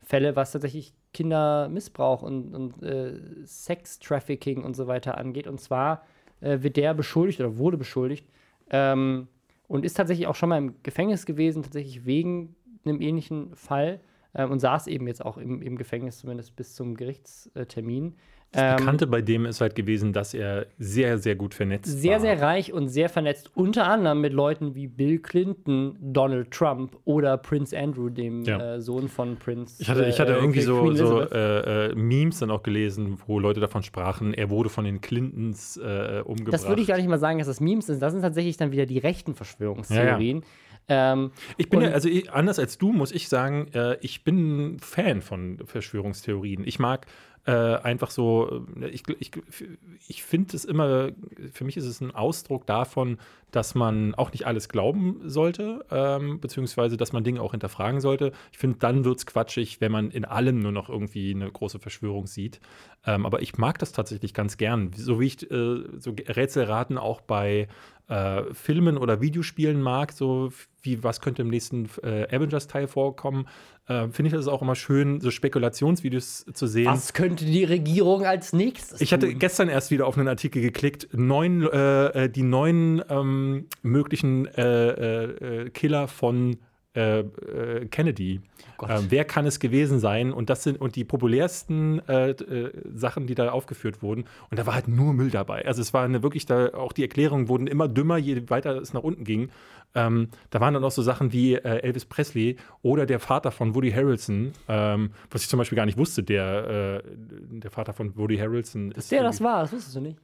Fälle, 0.00 0.36
was 0.36 0.52
tatsächlich 0.52 0.94
Kindermissbrauch 1.12 2.22
und, 2.22 2.54
und 2.54 2.82
äh, 2.84 3.14
Sex-Trafficking 3.44 4.62
und 4.62 4.76
so 4.76 4.86
weiter 4.86 5.18
angeht. 5.18 5.48
Und 5.48 5.60
zwar 5.60 6.02
äh, 6.40 6.62
wird 6.62 6.76
der 6.76 6.94
beschuldigt 6.94 7.40
oder 7.40 7.58
wurde 7.58 7.76
beschuldigt, 7.76 8.26
ähm, 8.70 9.28
und 9.68 9.84
ist 9.84 9.94
tatsächlich 9.94 10.26
auch 10.26 10.34
schon 10.34 10.48
mal 10.48 10.58
im 10.58 10.74
Gefängnis 10.82 11.26
gewesen, 11.26 11.62
tatsächlich 11.62 12.06
wegen 12.06 12.54
einem 12.84 13.00
ähnlichen 13.00 13.54
Fall 13.54 14.00
ähm, 14.34 14.50
und 14.50 14.60
saß 14.60 14.86
eben 14.86 15.06
jetzt 15.06 15.24
auch 15.24 15.38
im, 15.38 15.62
im 15.62 15.76
Gefängnis, 15.76 16.18
zumindest 16.18 16.56
bis 16.56 16.74
zum 16.74 16.96
Gerichtstermin. 16.96 18.14
Das 18.56 18.64
Ähm, 18.72 18.76
Bekannte 18.78 19.06
bei 19.06 19.20
dem 19.22 19.44
ist 19.46 19.60
halt 19.60 19.74
gewesen, 19.74 20.12
dass 20.12 20.34
er 20.34 20.66
sehr, 20.78 21.18
sehr 21.18 21.34
gut 21.36 21.54
vernetzt 21.54 21.86
sehr, 22.00 22.12
war. 22.14 22.20
sehr 22.20 22.40
reich 22.40 22.72
und 22.72 22.88
sehr 22.88 23.08
vernetzt, 23.08 23.50
unter 23.54 23.86
anderem 23.86 24.20
mit 24.20 24.32
Leuten 24.32 24.74
wie 24.74 24.86
Bill 24.86 25.18
Clinton, 25.18 25.96
Donald 26.00 26.50
Trump 26.50 26.96
oder 27.04 27.36
Prince 27.36 27.76
Andrew, 27.78 28.08
dem 28.08 28.42
Ja. 28.44 28.76
äh, 28.76 28.80
Sohn 28.80 29.08
von 29.08 29.36
Prince. 29.36 29.76
Ich 29.82 29.88
hatte, 29.90 30.06
ich 30.06 30.18
hatte 30.18 30.32
äh, 30.32 30.36
irgendwie 30.36 30.60
so, 30.62 30.82
Queen 30.82 30.96
so 30.96 31.20
äh, 31.20 31.90
äh, 31.90 31.94
Memes 31.94 32.38
dann 32.38 32.50
auch 32.50 32.62
gelesen, 32.62 33.18
wo 33.26 33.38
Leute 33.38 33.60
davon 33.60 33.82
sprachen, 33.82 34.32
er 34.34 34.50
wurde 34.50 34.68
von 34.70 34.84
den 34.84 35.00
Clintons 35.00 35.76
äh, 35.76 36.22
umgebracht. 36.24 36.54
Das 36.54 36.66
würde 36.68 36.80
ich 36.82 36.88
gar 36.88 36.96
nicht 36.96 37.08
mal 37.08 37.18
sagen, 37.18 37.38
dass 37.38 37.46
das 37.48 37.60
Memes 37.60 37.86
sind. 37.86 38.00
Das 38.00 38.12
sind 38.12 38.22
tatsächlich 38.22 38.56
dann 38.56 38.72
wieder 38.72 38.86
die 38.86 38.98
rechten 38.98 39.34
Verschwörungstheorien. 39.34 40.42
Ähm, 40.88 41.32
Ich 41.56 41.68
bin 41.68 41.80
ja, 41.80 41.88
also 41.88 42.08
ich, 42.08 42.30
anders 42.32 42.58
als 42.60 42.78
du, 42.78 42.92
muss 42.92 43.10
ich 43.10 43.28
sagen, 43.28 43.66
äh, 43.74 43.96
ich 44.02 44.22
bin 44.22 44.74
ein 44.76 44.78
Fan 44.78 45.20
von 45.20 45.58
Verschwörungstheorien. 45.64 46.62
Ich 46.64 46.78
mag 46.78 47.06
äh, 47.46 47.76
einfach 47.76 48.10
so, 48.10 48.64
äh, 48.80 48.88
ich, 48.88 49.04
ich, 49.20 49.30
ich 50.08 50.24
finde 50.24 50.56
es 50.56 50.64
immer, 50.64 51.10
für 51.52 51.64
mich 51.64 51.76
ist 51.76 51.86
es 51.86 52.00
ein 52.00 52.12
Ausdruck 52.12 52.66
davon, 52.66 53.18
dass 53.52 53.74
man 53.74 54.14
auch 54.16 54.32
nicht 54.32 54.46
alles 54.46 54.68
glauben 54.68 55.20
sollte, 55.24 55.84
ähm, 55.90 56.40
beziehungsweise 56.40 56.96
dass 56.96 57.12
man 57.12 57.22
Dinge 57.22 57.40
auch 57.40 57.52
hinterfragen 57.52 58.00
sollte. 58.00 58.32
Ich 58.50 58.58
finde, 58.58 58.78
dann 58.78 59.04
wird 59.04 59.18
es 59.18 59.26
quatschig, 59.26 59.80
wenn 59.80 59.92
man 59.92 60.10
in 60.10 60.24
allem 60.24 60.58
nur 60.58 60.72
noch 60.72 60.88
irgendwie 60.88 61.32
eine 61.34 61.50
große 61.50 61.78
Verschwörung 61.78 62.26
sieht. 62.26 62.60
Ähm, 63.06 63.24
aber 63.24 63.40
ich 63.40 63.56
mag 63.56 63.78
das 63.78 63.92
tatsächlich 63.92 64.34
ganz 64.34 64.56
gern. 64.56 64.90
So 64.94 65.20
wie 65.20 65.26
ich 65.26 65.48
äh, 65.48 65.84
so 65.98 66.14
Rätselraten 66.28 66.98
auch 66.98 67.20
bei 67.20 67.68
äh, 68.08 68.42
Filmen 68.52 68.98
oder 68.98 69.20
Videospielen 69.20 69.80
mag, 69.80 70.12
so 70.12 70.50
wie 70.82 71.02
was 71.02 71.20
könnte 71.20 71.42
im 71.42 71.48
nächsten 71.48 71.88
äh, 72.02 72.26
Avengers-Teil 72.34 72.88
vorkommen, 72.88 73.46
äh, 73.88 74.08
finde 74.08 74.28
ich 74.28 74.32
das 74.34 74.48
auch 74.48 74.62
immer 74.62 74.74
schön, 74.74 75.20
so 75.20 75.30
Spekulationsvideos 75.30 76.46
zu 76.52 76.66
sehen. 76.66 76.86
was 76.86 77.12
könnte 77.12 77.44
die 77.44 77.64
Regierung 77.64 78.24
als 78.24 78.52
nächstes 78.52 79.00
Ich 79.00 79.12
hatte 79.12 79.28
tun? 79.28 79.38
gestern 79.38 79.68
erst 79.68 79.90
wieder 79.90 80.06
auf 80.06 80.18
einen 80.18 80.28
Artikel 80.28 80.60
geklickt, 80.62 81.08
neun, 81.12 81.62
äh, 81.62 82.24
äh, 82.24 82.28
die 82.28 82.42
neun 82.42 83.02
ähm, 83.08 83.66
möglichen 83.82 84.46
äh, 84.46 84.88
äh, 84.88 85.24
äh, 85.66 85.70
Killer 85.70 86.08
von 86.08 86.56
äh, 86.96 87.20
äh, 87.20 87.86
Kennedy. 87.86 88.40
Gott. 88.78 88.90
Ähm, 88.90 89.06
wer 89.10 89.24
kann 89.24 89.46
es 89.46 89.60
gewesen 89.60 90.00
sein? 90.00 90.32
Und 90.32 90.50
das 90.50 90.62
sind 90.62 90.80
und 90.80 90.96
die 90.96 91.04
populärsten 91.04 92.00
äh, 92.08 92.30
äh, 92.30 92.72
Sachen, 92.94 93.26
die 93.26 93.34
da 93.34 93.50
aufgeführt 93.50 94.02
wurden. 94.02 94.24
Und 94.50 94.58
da 94.58 94.66
war 94.66 94.74
halt 94.74 94.88
nur 94.88 95.12
Müll 95.12 95.30
dabei. 95.30 95.66
Also 95.66 95.82
es 95.82 95.94
war 95.94 96.04
eine 96.04 96.22
wirklich 96.22 96.46
da 96.46 96.74
auch 96.74 96.92
die 96.92 97.02
Erklärungen 97.02 97.48
wurden 97.48 97.66
immer 97.66 97.88
dümmer, 97.88 98.16
je 98.16 98.48
weiter 98.48 98.76
es 98.80 98.92
nach 98.92 99.02
unten 99.02 99.24
ging. 99.24 99.50
Ähm, 99.94 100.28
da 100.50 100.60
waren 100.60 100.74
dann 100.74 100.84
auch 100.84 100.90
so 100.90 101.02
Sachen 101.02 101.32
wie 101.32 101.54
äh, 101.54 101.80
Elvis 101.82 102.04
Presley 102.04 102.56
oder 102.82 103.06
der 103.06 103.18
Vater 103.18 103.50
von 103.50 103.74
Woody 103.74 103.90
Harrelson, 103.92 104.52
ähm, 104.68 105.10
was 105.30 105.42
ich 105.42 105.48
zum 105.48 105.58
Beispiel 105.58 105.76
gar 105.76 105.86
nicht 105.86 105.96
wusste. 105.96 106.22
Der, 106.22 107.02
äh, 107.02 107.10
der 107.50 107.70
Vater 107.70 107.94
von 107.94 108.16
Woody 108.16 108.36
Harrelson 108.36 108.90
ist 108.92 109.10
Der 109.10 109.22
das 109.22 109.40
war, 109.40 109.62
das 109.62 109.72
wusstest 109.72 109.96
du 109.96 110.00
nicht. 110.00 110.18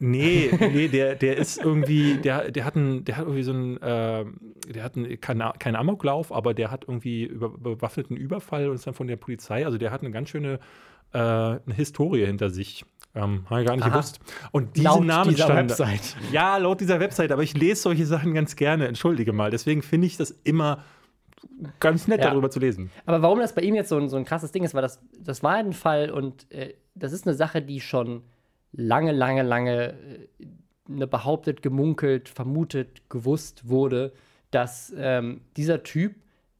Nee, 0.00 0.50
nee, 0.60 0.88
der, 0.88 1.14
der 1.16 1.36
ist 1.36 1.58
irgendwie, 1.58 2.18
der, 2.18 2.50
der 2.50 2.64
hat 2.64 2.76
einen, 2.76 3.04
der 3.04 3.16
hat 3.16 3.24
irgendwie 3.24 3.42
so 3.42 3.52
einen, 3.52 3.76
äh, 3.78 4.24
der 4.72 4.84
hat 4.84 4.96
einen, 4.96 5.20
keinen 5.20 5.52
keinen 5.58 5.76
Amoklauf, 5.76 6.32
aber 6.32 6.54
der 6.54 6.70
hat 6.70 6.84
irgendwie 6.86 7.24
über, 7.24 7.48
bewaffneten 7.50 8.16
Überfall 8.16 8.68
und 8.68 8.76
ist 8.76 8.86
dann 8.86 8.94
von 8.94 9.08
der 9.08 9.16
Polizei. 9.16 9.64
Also 9.64 9.76
der 9.78 9.90
hat 9.90 10.02
eine 10.02 10.10
ganz 10.10 10.28
schöne 10.30 10.60
äh, 11.12 11.18
eine 11.18 11.60
Historie 11.74 12.26
hinter 12.26 12.50
sich. 12.50 12.84
Ähm, 13.14 13.46
habe 13.48 13.62
ich 13.62 13.66
gar 13.66 13.74
nicht 13.74 13.84
Aha. 13.86 13.90
gewusst. 13.90 14.20
Und 14.52 14.76
diese 14.76 14.84
Laut 14.84 15.04
Namen 15.04 15.30
dieser 15.30 15.44
standen- 15.46 15.70
Website. 15.70 16.16
Ja, 16.30 16.58
laut 16.58 16.80
dieser 16.80 17.00
Website, 17.00 17.32
aber 17.32 17.42
ich 17.42 17.54
lese 17.56 17.80
solche 17.82 18.04
Sachen 18.06 18.34
ganz 18.34 18.54
gerne, 18.54 18.86
entschuldige 18.86 19.32
mal. 19.32 19.50
Deswegen 19.50 19.82
finde 19.82 20.06
ich 20.06 20.16
das 20.18 20.30
immer 20.44 20.84
ganz 21.80 22.06
nett, 22.06 22.20
Ja. 22.20 22.30
darüber 22.30 22.50
zu 22.50 22.60
lesen. 22.60 22.90
Aber 23.06 23.22
warum 23.22 23.38
das 23.40 23.54
bei 23.54 23.62
ihm 23.62 23.74
jetzt 23.74 23.88
so 23.88 23.96
ein, 23.96 24.08
so 24.08 24.16
ein 24.16 24.24
krasses 24.26 24.52
Ding 24.52 24.62
ist, 24.62 24.74
war 24.74 24.82
das, 24.82 25.00
das 25.18 25.42
war 25.42 25.54
ein 25.54 25.72
Fall 25.72 26.10
und 26.10 26.50
äh, 26.52 26.74
das 26.94 27.12
ist 27.12 27.26
eine 27.26 27.34
Sache, 27.34 27.62
die 27.62 27.80
schon 27.80 28.22
lange, 28.72 29.12
lange, 29.12 29.42
lange 29.42 29.88
äh, 29.88 30.28
ne, 30.86 31.06
behauptet, 31.06 31.62
gemunkelt, 31.62 32.28
vermutet, 32.28 33.08
gewusst 33.08 33.68
wurde, 33.68 34.12
dass 34.50 34.92
ähm, 34.96 35.42
dieser 35.56 35.82
Typ 35.82 36.16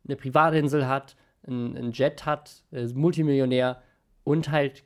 eine 0.07 0.17
Privatinsel 0.17 0.87
hat, 0.87 1.17
ein, 1.47 1.93
Jet 1.93 2.27
hat, 2.27 2.63
ist 2.71 2.95
Multimillionär 2.95 3.83
und 4.25 4.51
halt 4.51 4.85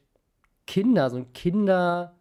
Kinder, 0.67 1.11
so 1.11 1.17
ein 1.17 1.33
Kinder. 1.33 2.15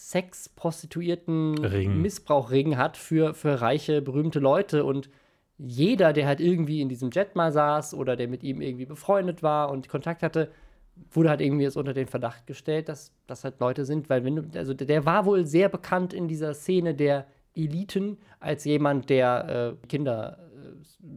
Sex, 0.00 0.48
Prostituierten, 0.48 1.58
Ring. 1.58 2.00
Missbrauchring 2.00 2.76
hat 2.76 2.96
für, 2.96 3.34
für 3.34 3.60
reiche, 3.60 4.00
berühmte 4.00 4.38
Leute. 4.38 4.84
Und 4.84 5.10
jeder, 5.58 6.12
der 6.12 6.28
halt 6.28 6.38
irgendwie 6.38 6.80
in 6.80 6.88
diesem 6.88 7.10
Jet 7.10 7.34
mal 7.34 7.50
saß 7.50 7.94
oder 7.94 8.14
der 8.14 8.28
mit 8.28 8.44
ihm 8.44 8.60
irgendwie 8.60 8.86
befreundet 8.86 9.42
war 9.42 9.70
und 9.70 9.88
Kontakt 9.88 10.22
hatte, 10.22 10.52
wurde 11.10 11.30
halt 11.30 11.40
irgendwie 11.40 11.64
jetzt 11.64 11.76
unter 11.76 11.94
den 11.94 12.06
Verdacht 12.06 12.46
gestellt, 12.46 12.88
dass 12.88 13.12
das 13.26 13.44
halt 13.44 13.60
Leute 13.60 13.84
sind, 13.84 14.08
weil 14.10 14.24
wenn 14.24 14.36
du, 14.36 14.58
also 14.58 14.74
der- 14.74 15.04
war 15.06 15.24
wohl 15.24 15.46
sehr 15.46 15.68
bekannt 15.68 16.12
in 16.12 16.28
dieser 16.28 16.54
Szene 16.54 16.94
der 16.94 17.26
Eliten 17.54 18.18
als 18.40 18.64
jemand, 18.64 19.10
der 19.10 19.76
äh, 19.82 19.86
Kinder 19.88 20.38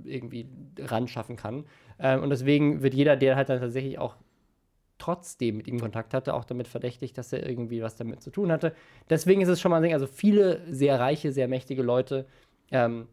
äh, 0.06 0.10
irgendwie 0.10 0.48
ranschaffen 0.80 1.36
kann. 1.36 1.66
Ähm, 2.00 2.24
und 2.24 2.30
deswegen 2.30 2.82
wird 2.82 2.94
jeder, 2.94 3.16
der 3.16 3.36
halt 3.36 3.50
dann 3.50 3.60
tatsächlich 3.60 4.00
auch 4.00 4.16
trotzdem 4.98 5.58
mit 5.58 5.68
ihm 5.68 5.80
Kontakt 5.80 6.14
hatte, 6.14 6.34
auch 6.34 6.46
damit 6.46 6.68
verdächtigt, 6.68 7.18
dass 7.18 7.34
er 7.34 7.48
irgendwie 7.48 7.82
was 7.82 7.96
damit 7.96 8.22
zu 8.22 8.30
tun 8.30 8.52
hatte. 8.52 8.74
Deswegen 9.10 9.42
ist 9.42 9.48
es 9.50 9.60
schon 9.60 9.72
mal 9.72 9.78
ein 9.78 9.84
Ding, 9.84 9.94
also 9.94 10.06
viele 10.08 10.62
sehr 10.72 11.00
reiche, 11.00 11.32
sehr 11.32 11.48
mächtige 11.48 11.82
Leute 11.82 12.28
ähm, 12.72 13.08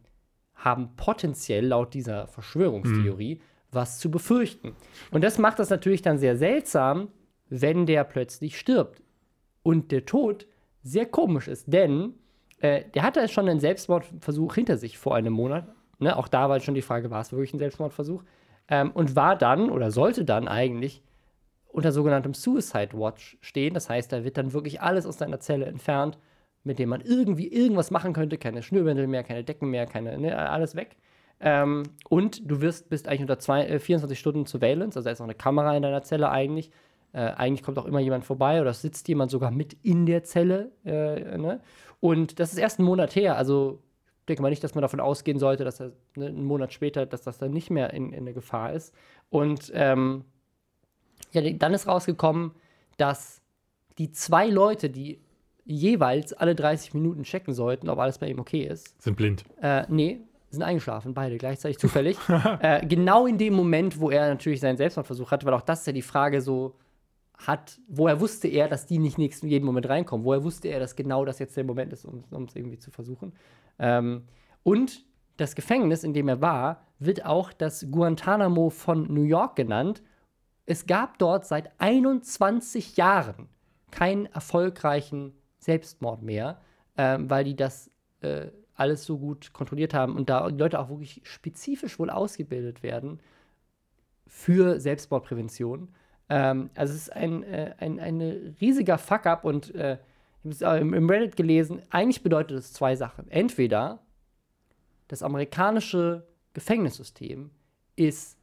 haben 0.55 0.95
potenziell 0.95 1.65
laut 1.65 1.93
dieser 1.93 2.27
Verschwörungstheorie 2.27 3.41
was 3.71 3.99
zu 3.99 4.09
befürchten. 4.09 4.75
Und 5.11 5.23
das 5.23 5.37
macht 5.37 5.59
das 5.59 5.69
natürlich 5.69 6.01
dann 6.01 6.17
sehr 6.17 6.35
seltsam, 6.37 7.09
wenn 7.49 7.85
der 7.85 8.03
plötzlich 8.03 8.57
stirbt. 8.57 9.01
Und 9.63 9.91
der 9.91 10.05
Tod 10.05 10.47
sehr 10.81 11.05
komisch 11.05 11.47
ist, 11.47 11.71
denn 11.71 12.13
äh, 12.59 12.83
der 12.93 13.03
hatte 13.03 13.27
schon 13.27 13.49
einen 13.49 13.59
Selbstmordversuch 13.59 14.55
hinter 14.55 14.77
sich 14.77 14.97
vor 14.97 15.15
einem 15.15 15.33
Monat. 15.33 15.67
Ne? 15.99 16.15
Auch 16.15 16.27
da 16.27 16.49
war 16.49 16.59
schon 16.59 16.75
die 16.75 16.81
Frage, 16.81 17.11
war 17.11 17.21
es 17.21 17.31
wirklich 17.31 17.53
ein 17.53 17.59
Selbstmordversuch? 17.59 18.23
Ähm, 18.67 18.91
und 18.91 19.15
war 19.15 19.35
dann 19.35 19.69
oder 19.69 19.91
sollte 19.91 20.25
dann 20.25 20.47
eigentlich 20.47 21.03
unter 21.67 21.91
sogenanntem 21.91 22.33
Suicide 22.33 22.93
Watch 22.93 23.37
stehen. 23.41 23.73
Das 23.73 23.89
heißt, 23.89 24.11
da 24.11 24.23
wird 24.23 24.37
dann 24.37 24.53
wirklich 24.53 24.81
alles 24.81 25.05
aus 25.05 25.17
deiner 25.17 25.39
Zelle 25.39 25.65
entfernt, 25.65 26.17
mit 26.63 26.79
dem 26.79 26.89
man 26.89 27.01
irgendwie 27.01 27.47
irgendwas 27.47 27.91
machen 27.91 28.13
könnte. 28.13 28.37
Keine 28.37 28.63
Schnürbändel 28.63 29.07
mehr, 29.07 29.23
keine 29.23 29.43
Decken 29.43 29.69
mehr, 29.69 29.85
keine, 29.85 30.17
ne, 30.17 30.37
alles 30.37 30.75
weg. 30.75 30.97
Ähm, 31.41 31.83
und 32.09 32.49
du 32.49 32.61
wirst, 32.61 32.89
bist 32.89 33.07
eigentlich 33.07 33.21
unter 33.21 33.39
zwei, 33.39 33.65
äh, 33.65 33.79
24 33.79 34.19
Stunden 34.19 34.45
Surveillance, 34.45 34.97
also 34.97 35.05
da 35.05 35.11
ist 35.11 35.21
auch 35.21 35.25
eine 35.25 35.35
Kamera 35.35 35.75
in 35.75 35.83
deiner 35.83 36.03
Zelle 36.03 36.29
eigentlich. 36.29 36.69
Äh, 37.13 37.19
eigentlich 37.19 37.63
kommt 37.63 37.77
auch 37.79 37.85
immer 37.85 37.99
jemand 37.99 38.25
vorbei 38.25 38.61
oder 38.61 38.73
sitzt 38.73 39.07
jemand 39.07 39.31
sogar 39.31 39.49
mit 39.49 39.77
in 39.81 40.05
der 40.05 40.23
Zelle. 40.23 40.71
Äh, 40.85 41.37
ne? 41.37 41.61
Und 42.01 42.39
das 42.39 42.51
ist 42.51 42.59
erst 42.59 42.79
einen 42.79 42.87
Monat 42.87 43.15
her, 43.15 43.37
also 43.37 43.81
ich 44.21 44.25
denke 44.27 44.43
mal 44.43 44.49
nicht, 44.49 44.63
dass 44.63 44.75
man 44.75 44.83
davon 44.83 44.99
ausgehen 44.99 45.39
sollte, 45.39 45.63
dass 45.63 45.79
er 45.79 45.91
ne, 46.15 46.27
einen 46.27 46.43
Monat 46.43 46.71
später, 46.71 47.07
dass 47.07 47.23
das 47.23 47.39
dann 47.39 47.49
nicht 47.51 47.71
mehr 47.71 47.93
in, 47.93 48.13
in 48.13 48.25
der 48.25 48.33
Gefahr 48.35 48.73
ist. 48.73 48.93
Und 49.31 49.71
ähm, 49.73 50.23
ja, 51.31 51.41
dann 51.53 51.73
ist 51.73 51.87
rausgekommen, 51.87 52.51
dass 52.97 53.41
die 53.97 54.11
zwei 54.11 54.47
Leute, 54.47 54.89
die 54.91 55.19
jeweils 55.65 56.33
alle 56.33 56.53
30 56.53 56.93
Minuten 56.93 57.23
checken 57.23 57.53
sollten, 57.53 57.89
ob 57.89 57.97
alles 57.97 58.19
bei 58.19 58.27
ihm 58.29 58.39
okay 58.39 58.63
ist, 58.63 59.01
Sind 59.01 59.17
blind. 59.17 59.45
äh, 59.61 59.83
nee, 59.89 60.21
sind 60.49 60.63
eingeschlafen, 60.63 61.13
beide 61.13 61.37
gleichzeitig 61.37 61.77
zufällig. 61.77 62.17
äh, 62.61 62.85
genau 62.85 63.25
in 63.27 63.37
dem 63.37 63.53
Moment, 63.53 63.99
wo 63.99 64.09
er 64.09 64.29
natürlich 64.29 64.59
seinen 64.59 64.77
Selbstmordversuch 64.77 65.31
hatte, 65.31 65.45
weil 65.45 65.53
auch 65.53 65.61
das 65.61 65.81
ist 65.81 65.87
ja 65.87 65.93
die 65.93 66.01
Frage 66.01 66.41
so 66.41 66.75
hat, 67.37 67.79
woher 67.87 68.19
wusste 68.19 68.47
er, 68.47 68.67
dass 68.67 68.85
die 68.85 68.99
nicht 68.99 69.17
nächsten 69.17 69.47
jeden 69.47 69.65
Moment 69.65 69.87
reinkommen? 69.87 70.25
Woher 70.25 70.43
wusste 70.43 70.67
er, 70.67 70.79
dass 70.79 70.95
genau 70.95 71.23
das 71.23 71.39
jetzt 71.39 71.55
der 71.55 71.63
Moment 71.63 71.93
ist, 71.93 72.05
um 72.05 72.23
um 72.31 72.43
es 72.43 72.55
irgendwie 72.55 72.79
zu 72.79 72.91
versuchen? 72.91 73.33
Ähm, 73.77 74.25
und 74.63 75.05
das 75.37 75.55
Gefängnis, 75.55 76.03
in 76.03 76.13
dem 76.13 76.27
er 76.27 76.41
war, 76.41 76.85
wird 76.99 77.25
auch 77.25 77.53
das 77.53 77.87
Guantanamo 77.89 78.69
von 78.69 79.11
New 79.13 79.23
York 79.23 79.55
genannt. 79.55 80.03
Es 80.65 80.85
gab 80.85 81.17
dort 81.17 81.45
seit 81.45 81.71
21 81.79 82.97
Jahren 82.97 83.47
keinen 83.89 84.25
erfolgreichen 84.27 85.33
Selbstmord 85.59 86.21
mehr, 86.21 86.59
ähm, 86.97 87.29
weil 87.29 87.45
die 87.45 87.55
das 87.55 87.89
äh, 88.21 88.47
alles 88.79 89.05
so 89.05 89.17
gut 89.17 89.53
kontrolliert 89.53 89.93
haben 89.93 90.15
und 90.15 90.29
da 90.29 90.49
die 90.49 90.57
Leute 90.57 90.79
auch 90.79 90.89
wirklich 90.89 91.21
spezifisch 91.23 91.99
wohl 91.99 92.09
ausgebildet 92.09 92.83
werden 92.83 93.19
für 94.27 94.79
Selbstmordprävention. 94.79 95.89
Ähm, 96.29 96.69
also 96.75 96.93
es 96.93 97.01
ist 97.01 97.13
ein, 97.13 97.43
äh, 97.43 97.73
ein, 97.79 97.99
ein 97.99 98.55
riesiger 98.61 98.97
Fuck-up 98.97 99.43
und 99.43 99.73
äh, 99.75 99.97
ich 100.39 100.45
habe 100.45 100.49
es 100.49 100.63
auch 100.63 100.75
im, 100.75 101.09
Reddit 101.09 101.35
gelesen, 101.35 101.81
eigentlich 101.89 102.23
bedeutet 102.23 102.57
es 102.57 102.71
zwei 102.71 102.95
Sachen. 102.95 103.29
Entweder 103.29 103.99
das 105.09 105.21
amerikanische 105.21 106.27
Gefängnissystem 106.53 107.49
ist 107.95 108.37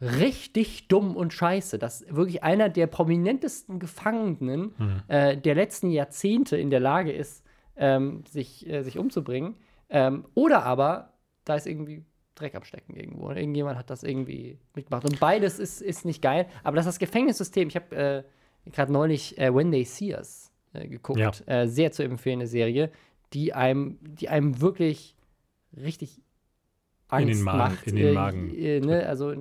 richtig 0.00 0.88
dumm 0.88 1.16
und 1.16 1.32
scheiße, 1.32 1.78
dass 1.78 2.04
wirklich 2.08 2.42
einer 2.42 2.68
der 2.68 2.86
prominentesten 2.86 3.78
Gefangenen 3.78 4.72
äh, 5.08 5.36
der 5.36 5.54
letzten 5.54 5.90
Jahrzehnte 5.90 6.56
in 6.56 6.70
der 6.70 6.80
Lage 6.80 7.12
ist, 7.12 7.44
ähm, 7.76 8.24
sich, 8.28 8.68
äh, 8.68 8.82
sich 8.82 8.98
umzubringen. 8.98 9.56
Ähm, 9.90 10.24
oder 10.34 10.64
aber 10.64 11.12
da 11.44 11.54
ist 11.56 11.66
irgendwie 11.66 12.04
Dreck 12.34 12.54
am 12.54 12.62
Stecken 12.64 12.94
irgendwo. 12.94 13.28
Und 13.28 13.36
irgendjemand 13.36 13.78
hat 13.78 13.90
das 13.90 14.02
irgendwie 14.02 14.58
mitgemacht. 14.74 15.04
Und 15.04 15.18
beides 15.18 15.58
ist, 15.58 15.80
ist 15.82 16.04
nicht 16.04 16.22
geil. 16.22 16.46
Aber 16.62 16.76
das 16.76 16.86
ist 16.86 16.94
das 16.94 16.98
Gefängnissystem. 16.98 17.68
Ich 17.68 17.76
habe 17.76 17.96
äh, 18.66 18.70
gerade 18.70 18.92
neulich 18.92 19.36
äh, 19.38 19.52
When 19.54 19.70
They 19.72 19.84
See 19.84 20.14
Us 20.14 20.52
äh, 20.72 20.86
geguckt. 20.88 21.18
Ja. 21.18 21.32
Äh, 21.46 21.66
sehr 21.68 21.90
zu 21.92 22.02
empfehlende 22.02 22.46
Serie, 22.46 22.90
die 23.32 23.54
einem, 23.54 23.98
die 24.02 24.28
einem 24.28 24.60
wirklich 24.60 25.16
richtig 25.76 26.20
Angst 27.08 27.22
In 27.28 27.36
den 27.38 27.42
Magen- 27.42 27.58
macht. 27.58 27.86
in 27.86 27.96
den 27.96 28.06
Äh, 28.08 28.12
Magen 28.12 28.54
Äh, 28.54 28.80
ne? 28.80 29.06
Also 29.06 29.34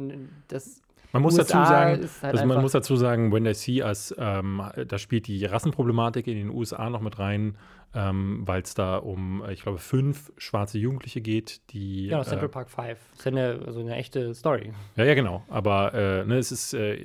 das 0.47 0.81
Man 1.11 1.21
muss 1.21 1.33
USA 1.37 1.43
dazu 1.43 1.69
sagen, 1.69 2.09
halt 2.21 2.33
also 2.33 2.45
man 2.45 2.61
muss 2.61 2.71
dazu 2.71 2.95
sagen, 2.95 3.31
When 3.31 3.43
They 3.43 3.53
See 3.53 3.83
Us, 3.83 4.15
ähm, 4.17 4.61
da 4.87 4.97
spielt 4.97 5.27
die 5.27 5.43
Rassenproblematik 5.45 6.27
in 6.27 6.35
den 6.37 6.49
USA 6.49 6.89
noch 6.89 7.01
mit 7.01 7.19
rein, 7.19 7.57
ähm, 7.93 8.43
weil 8.45 8.61
es 8.61 8.73
da 8.73 8.97
um, 8.97 9.43
äh, 9.43 9.53
ich 9.53 9.61
glaube, 9.63 9.77
fünf 9.79 10.31
schwarze 10.37 10.77
Jugendliche 10.77 11.21
geht, 11.21 11.61
die. 11.71 12.07
ja, 12.07 12.19
äh, 12.21 12.23
Central 12.23 12.49
Park 12.49 12.69
5. 12.69 12.97
Das 13.11 13.19
ist 13.19 13.27
eine, 13.27 13.59
also 13.65 13.79
eine 13.79 13.95
echte 13.95 14.33
Story. 14.35 14.71
Ja, 14.95 15.05
ja, 15.05 15.13
genau. 15.13 15.43
Aber 15.49 15.93
äh, 15.93 16.25
ne, 16.25 16.37
es 16.37 16.51
ist 16.51 16.73
äh, 16.73 16.95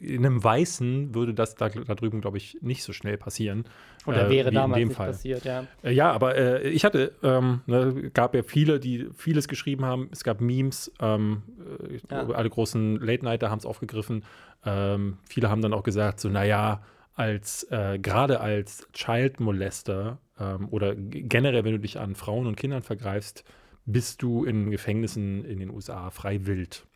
in 0.00 0.24
einem 0.24 0.42
Weißen 0.44 1.14
würde 1.14 1.34
das 1.34 1.54
da, 1.54 1.68
da 1.68 1.94
drüben, 1.94 2.20
glaube 2.20 2.36
ich, 2.36 2.58
nicht 2.60 2.82
so 2.84 2.92
schnell 2.92 3.16
passieren. 3.16 3.64
Oder 4.06 4.26
äh, 4.26 4.30
wäre 4.30 4.52
damals 4.52 4.84
nicht 4.84 4.96
Fall. 4.96 5.08
passiert, 5.08 5.44
ja. 5.44 5.64
Ja, 5.82 6.12
aber 6.12 6.62
ich 6.64 6.84
hatte, 6.84 7.12
ähm, 7.22 7.62
ne, 7.66 8.10
gab 8.14 8.34
ja 8.34 8.42
viele, 8.44 8.78
die 8.78 9.08
vieles 9.16 9.48
geschrieben 9.48 9.84
haben. 9.84 10.08
Es 10.12 10.22
gab 10.22 10.40
Memes, 10.40 10.92
ähm, 11.00 11.42
äh, 11.90 11.98
Ja. 12.14 12.26
alle 12.28 12.48
großen 12.50 13.00
Late-Nighter 13.00 13.50
haben 13.50 13.58
es 13.58 13.66
aufgegriffen. 13.66 14.24
Ähm, 14.64 15.16
viele 15.28 15.50
haben 15.50 15.62
dann 15.62 15.72
auch 15.72 15.82
gesagt, 15.82 16.20
so, 16.20 16.28
naja, 16.28 16.82
als 17.16 17.64
äh, 17.70 17.98
gerade 17.98 18.40
als 18.40 18.86
Child 18.92 19.40
Molester 19.40 20.20
ähm, 20.38 20.68
oder 20.70 20.94
generell, 20.94 21.64
wenn 21.64 21.72
du 21.72 21.80
dich 21.80 21.98
an 21.98 22.14
Frauen 22.14 22.46
und 22.46 22.56
Kindern 22.56 22.82
vergreifst, 22.82 23.42
bist 23.86 24.22
du 24.22 24.44
in 24.44 24.70
Gefängnissen 24.70 25.44
in 25.44 25.58
den 25.58 25.70
USA 25.70 26.10
frei 26.10 26.46
wild. 26.46 26.86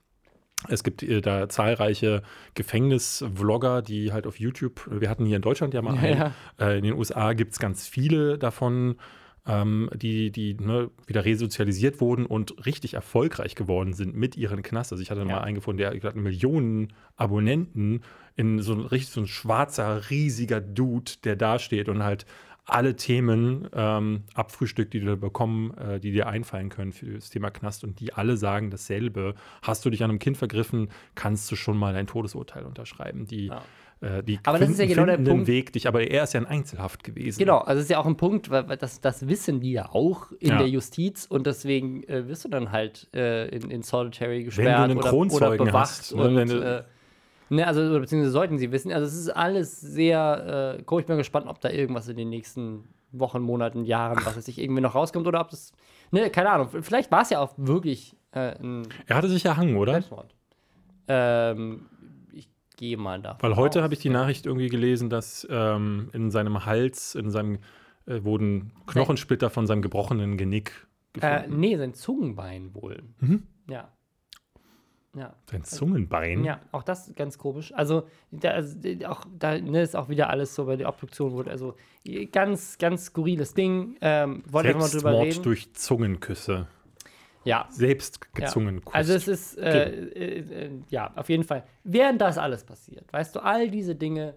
Es 0.68 0.84
gibt 0.84 1.02
äh, 1.02 1.22
da 1.22 1.48
zahlreiche 1.48 2.22
Gefängnis-Vlogger, 2.54 3.80
die 3.80 4.12
halt 4.12 4.26
auf 4.26 4.38
YouTube, 4.38 4.86
wir 4.90 5.08
hatten 5.08 5.24
hier 5.24 5.36
in 5.36 5.42
Deutschland 5.42 5.72
ja 5.72 5.80
mal 5.80 5.96
einen, 5.96 6.18
ja. 6.18 6.34
äh, 6.60 6.76
in 6.76 6.84
den 6.84 6.94
USA 6.94 7.32
gibt 7.32 7.52
es 7.52 7.58
ganz 7.58 7.88
viele 7.88 8.36
davon, 8.36 8.96
ähm, 9.50 9.90
die, 9.94 10.30
die 10.30 10.54
ne, 10.54 10.90
wieder 11.06 11.24
resozialisiert 11.24 12.00
wurden 12.00 12.26
und 12.26 12.64
richtig 12.66 12.94
erfolgreich 12.94 13.54
geworden 13.54 13.92
sind 13.94 14.14
mit 14.14 14.36
ihren 14.36 14.62
Knast. 14.62 14.92
Also 14.92 15.02
ich 15.02 15.10
hatte 15.10 15.20
Ja. 15.22 15.26
mal 15.26 15.38
einen 15.40 15.56
gefunden, 15.56 15.78
der 15.78 15.90
hat 16.02 16.16
Millionen 16.16 16.92
Abonnenten 17.16 18.02
in 18.36 18.60
so 18.62 18.72
ein 18.74 18.80
richtig 18.80 19.12
so 19.12 19.20
ein 19.20 19.26
schwarzer, 19.26 20.10
riesiger 20.10 20.60
Dude, 20.60 21.12
der 21.24 21.36
da 21.36 21.58
steht 21.58 21.88
und 21.88 22.02
halt 22.02 22.26
alle 22.66 22.94
Themen 22.94 23.68
ähm, 23.72 24.22
abfrühstückt, 24.34 24.92
die 24.94 25.00
du 25.00 25.06
da 25.06 25.16
bekommen, 25.16 25.76
äh, 25.76 25.98
die 25.98 26.12
dir 26.12 26.28
einfallen 26.28 26.68
können 26.68 26.92
für 26.92 27.14
das 27.14 27.30
Thema 27.30 27.50
Knast 27.50 27.82
und 27.82 27.98
die 27.98 28.12
alle 28.12 28.36
sagen 28.36 28.70
dasselbe. 28.70 29.34
Hast 29.62 29.84
du 29.84 29.90
dich 29.90 30.04
an 30.04 30.10
einem 30.10 30.20
Kind 30.20 30.36
vergriffen, 30.36 30.88
kannst 31.16 31.50
du 31.50 31.56
schon 31.56 31.76
mal 31.76 31.96
ein 31.96 32.06
Todesurteil 32.06 32.64
unterschreiben. 32.64 33.26
Die, 33.26 33.46
Ja. 33.46 33.62
Äh, 34.00 34.22
die 34.22 34.38
Aber 34.44 34.58
das 34.58 34.70
ist 34.70 34.78
ja 34.78 34.86
genau 34.86 35.04
der 35.04 35.16
finden 35.16 35.30
Punkt. 35.30 35.46
Weg, 35.48 35.72
dich, 35.72 35.86
aber 35.86 36.02
er 36.02 36.24
ist 36.24 36.32
ja 36.34 36.40
in 36.40 36.46
Einzelhaft 36.46 37.04
gewesen. 37.04 37.38
Genau, 37.38 37.58
also 37.58 37.74
das 37.74 37.82
ist 37.82 37.90
ja 37.90 37.98
auch 37.98 38.06
ein 38.06 38.16
Punkt, 38.16 38.50
weil, 38.50 38.64
das, 38.76 39.00
das 39.00 39.28
wissen 39.28 39.60
die 39.60 39.72
ja 39.72 39.90
auch 39.90 40.32
in 40.40 40.50
Ja. 40.50 40.58
der 40.58 40.68
Justiz 40.68 41.26
und 41.26 41.46
deswegen 41.46 42.02
äh, 42.04 42.26
wirst 42.28 42.44
du 42.44 42.48
dann 42.48 42.72
halt 42.72 43.08
äh, 43.14 43.48
in, 43.48 43.70
in 43.70 43.82
Solitary 43.82 44.44
gesperrt 44.44 44.90
oder, 44.96 45.12
oder 45.12 45.50
bewacht. 45.56 45.74
hast, 45.74 46.14
ne, 46.14 46.22
und, 46.22 46.50
äh, 46.50 46.82
ne, 47.50 47.66
also, 47.66 47.82
oder 47.82 48.00
beziehungsweise 48.00 48.32
sollten 48.32 48.58
sie 48.58 48.72
wissen. 48.72 48.92
Also 48.92 49.06
es 49.06 49.14
ist 49.14 49.28
alles 49.28 49.80
sehr, 49.80 50.76
äh, 50.78 50.82
guck, 50.84 51.00
ich 51.00 51.06
bin 51.06 51.16
gespannt, 51.18 51.46
ob 51.48 51.60
da 51.60 51.68
irgendwas 51.70 52.08
in 52.08 52.16
den 52.16 52.30
nächsten 52.30 52.84
Wochen, 53.12 53.42
Monaten, 53.42 53.84
Jahren, 53.84 54.24
was 54.24 54.36
weiß 54.36 54.48
ich, 54.48 54.58
irgendwie 54.58 54.80
noch 54.80 54.94
rauskommt 54.94 55.26
oder 55.26 55.40
ob 55.40 55.50
das, 55.50 55.72
ne, 56.10 56.30
keine 56.30 56.50
Ahnung, 56.50 56.68
vielleicht 56.80 57.10
war 57.10 57.22
es 57.22 57.30
ja 57.30 57.40
auch 57.40 57.52
wirklich 57.56 58.16
äh, 58.32 58.54
ein 58.60 58.86
Er 59.06 59.16
hatte 59.16 59.28
sich 59.28 59.44
erhangen, 59.44 59.76
oder? 59.76 59.92
Selbstmord. 59.94 60.32
Ähm, 61.08 61.86
gehe 62.80 62.96
mal 62.96 63.20
davon 63.20 63.42
Weil 63.50 63.56
heute 63.56 63.82
habe 63.82 63.92
ich 63.92 64.00
die 64.00 64.08
Nachricht 64.08 64.46
irgendwie 64.46 64.68
gelesen, 64.70 65.10
dass 65.10 65.46
ähm, 65.50 66.08
in 66.14 66.30
seinem 66.30 66.64
Hals, 66.64 67.14
in 67.14 67.30
seinem 67.30 67.58
äh, 68.06 68.24
wurden 68.24 68.72
Knochensplitter 68.86 69.50
von 69.50 69.66
seinem 69.66 69.82
gebrochenen 69.82 70.38
Genick 70.38 70.86
Äh, 71.16 71.20
gefunden. 71.20 71.60
nee, 71.60 71.76
sein 71.76 71.92
Zungenbein 71.92 72.74
wohl. 72.74 73.02
Mhm. 73.20 73.42
Ja. 73.68 73.92
Ja. 75.14 75.34
Sein 75.50 75.64
Zungenbein. 75.64 76.44
Ja, 76.44 76.60
auch 76.72 76.82
das 76.84 77.12
ganz 77.16 77.36
komisch. 77.36 77.72
Also, 77.74 78.04
da, 78.30 78.50
also 78.52 78.78
die- 78.78 79.04
auch, 79.06 79.24
da 79.38 79.58
ne, 79.58 79.82
ist 79.82 79.94
auch 79.96 80.08
wieder 80.08 80.30
alles 80.30 80.54
so, 80.54 80.64
bei 80.66 80.76
der 80.76 80.88
Obduktion 80.88 81.32
wurde, 81.32 81.50
also 81.50 81.74
ganz, 82.32 82.78
ganz 82.78 83.06
skurriles 83.06 83.52
Ding. 83.52 83.96
Ähm, 84.00 84.42
wollte 84.48 84.68
einfach 84.70 84.80
mal 84.82 84.88
drüber 84.88 85.20
reden. 85.20 85.42
durch 85.42 85.74
Zungenküsse. 85.74 86.66
Ja. 87.44 87.66
Selbst 87.70 88.20
ja. 88.36 88.46
gezungen 88.46 88.84
Kuss. 88.84 88.94
Also 88.94 89.14
es 89.14 89.28
ist, 89.28 89.58
äh, 89.58 89.90
äh, 89.90 90.66
äh, 90.66 90.70
ja, 90.88 91.12
auf 91.16 91.28
jeden 91.28 91.44
Fall. 91.44 91.64
Während 91.84 92.20
das 92.20 92.38
alles 92.38 92.64
passiert, 92.64 93.12
weißt 93.12 93.36
du, 93.36 93.40
all 93.40 93.70
diese 93.70 93.94
Dinge, 93.94 94.34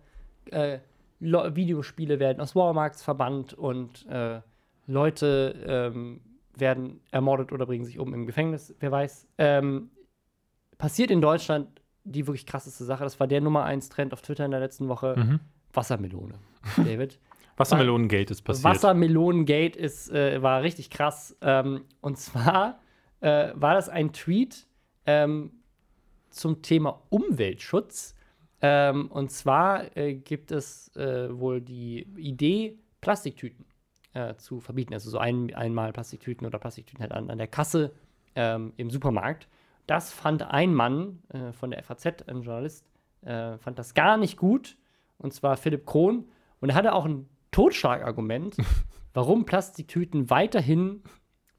äh, 0.52 0.80
Videospiele 1.20 2.20
werden 2.20 2.42
aus 2.42 2.56
Walmarts 2.56 3.02
verbannt 3.02 3.54
und 3.54 4.06
äh, 4.08 4.42
Leute 4.88 5.56
ähm, 5.66 6.20
werden 6.56 7.00
ermordet 7.12 7.52
oder 7.52 7.66
bringen 7.66 7.86
sich 7.86 7.98
um 7.98 8.14
im 8.14 8.26
Gefängnis, 8.26 8.76
wer 8.80 8.92
weiß. 8.92 9.28
Ähm, 9.38 9.90
passiert 10.78 11.12
in 11.12 11.22
Deutschland 11.22 11.68
die 12.04 12.28
wirklich 12.28 12.46
krasseste 12.46 12.84
Sache. 12.84 13.04
Das 13.04 13.20
war 13.20 13.28
der 13.28 13.42
Nummer 13.42 13.64
1 13.64 13.90
Trend 13.90 14.14
auf 14.14 14.22
Twitter 14.22 14.46
in 14.46 14.52
der 14.52 14.60
letzten 14.60 14.90
Woche. 14.90 15.16
Mhm. 15.18 15.40
Wassermelone. 15.72 16.36
David. 16.78 17.20
Wassermelonengate 17.56 18.32
ist 18.32 18.42
passiert. 18.42 18.64
Wassermelonengate 18.66 19.78
ist, 19.78 20.12
äh, 20.12 20.42
war 20.42 20.64
richtig 20.64 20.90
krass. 20.90 21.38
Ähm, 21.42 21.86
und 22.02 22.18
zwar 22.18 22.80
äh, 23.24 23.54
war 23.56 23.74
das 23.74 23.90
ein 23.90 24.12
Tweet 24.12 24.68
ähm, 25.06 25.52
zum 26.30 26.62
Thema 26.62 27.02
Umweltschutz. 27.10 28.16
Ähm, 28.62 29.08
und 29.12 29.32
zwar 29.32 29.96
äh, 29.96 30.14
gibt 30.14 30.52
es 30.52 30.94
äh, 30.96 31.38
wohl 31.38 31.62
die 31.62 32.08
Idee, 32.18 32.78
Plastiktüten 33.02 33.66
äh, 34.14 34.36
zu 34.36 34.60
verbieten. 34.60 34.94
Also 34.94 35.10
so 35.10 35.18
ein, 35.18 35.54
einmal 35.56 35.94
Plastiktüten 35.94 36.46
oder 36.46 36.60
Plastiktüten 36.60 37.02
halt 37.02 37.14
an, 37.14 37.30
an 37.30 37.38
der 37.38 37.48
Kasse 37.48 37.94
ähm, 38.36 38.74
im 38.78 38.90
Supermarkt. 38.90 39.48
Das 39.88 40.12
fand 40.12 40.44
ein 40.44 40.74
Mann 40.74 41.24
äh, 41.30 41.52
von 41.54 41.72
der 41.72 41.84
FAZ, 41.84 42.28
ein 42.28 42.42
Journalist, 42.42 42.86
äh, 43.22 43.58
fand 43.58 43.80
das 43.80 43.94
gar 43.94 44.18
nicht 44.18 44.38
gut. 44.38 44.78
Und 45.18 45.34
zwar 45.34 45.56
Philipp 45.58 45.86
Krohn. 45.86 46.28
Und 46.60 46.70
er 46.70 46.76
hatte 46.76 46.94
auch 46.94 47.06
ein 47.06 47.30
Totschlagargument, 47.52 48.58
warum 49.14 49.46
Plastiktüten 49.46 50.30
weiterhin 50.30 51.04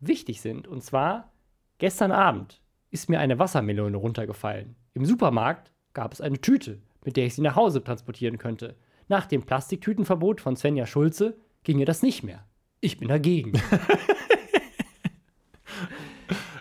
wichtig 0.01 0.41
sind. 0.41 0.67
Und 0.67 0.83
zwar, 0.83 1.34
gestern 1.79 2.13
Abend 2.13 2.61
ist 2.91 3.09
mir 3.09 3.19
eine 3.21 3.39
Wassermelone 3.39 3.97
runtergefallen. 3.97 4.77
Im 4.95 5.05
Supermarkt 5.05 5.73
gab 5.93 6.13
es 6.13 6.21
eine 6.21 6.41
Tüte, 6.41 6.81
mit 7.05 7.17
der 7.17 7.27
ich 7.27 7.35
sie 7.35 7.43
nach 7.43 7.57
Hause 7.57 7.83
transportieren 7.83 8.39
könnte. 8.39 8.77
Nach 9.09 9.27
dem 9.27 9.43
Plastiktütenverbot 9.43 10.41
von 10.41 10.57
Svenja 10.57 10.87
Schulze 10.87 11.37
ginge 11.63 11.85
das 11.85 12.03
nicht 12.03 12.23
mehr. 12.23 12.45
Ich 12.81 12.99
bin 12.99 13.09
dagegen. 13.09 13.53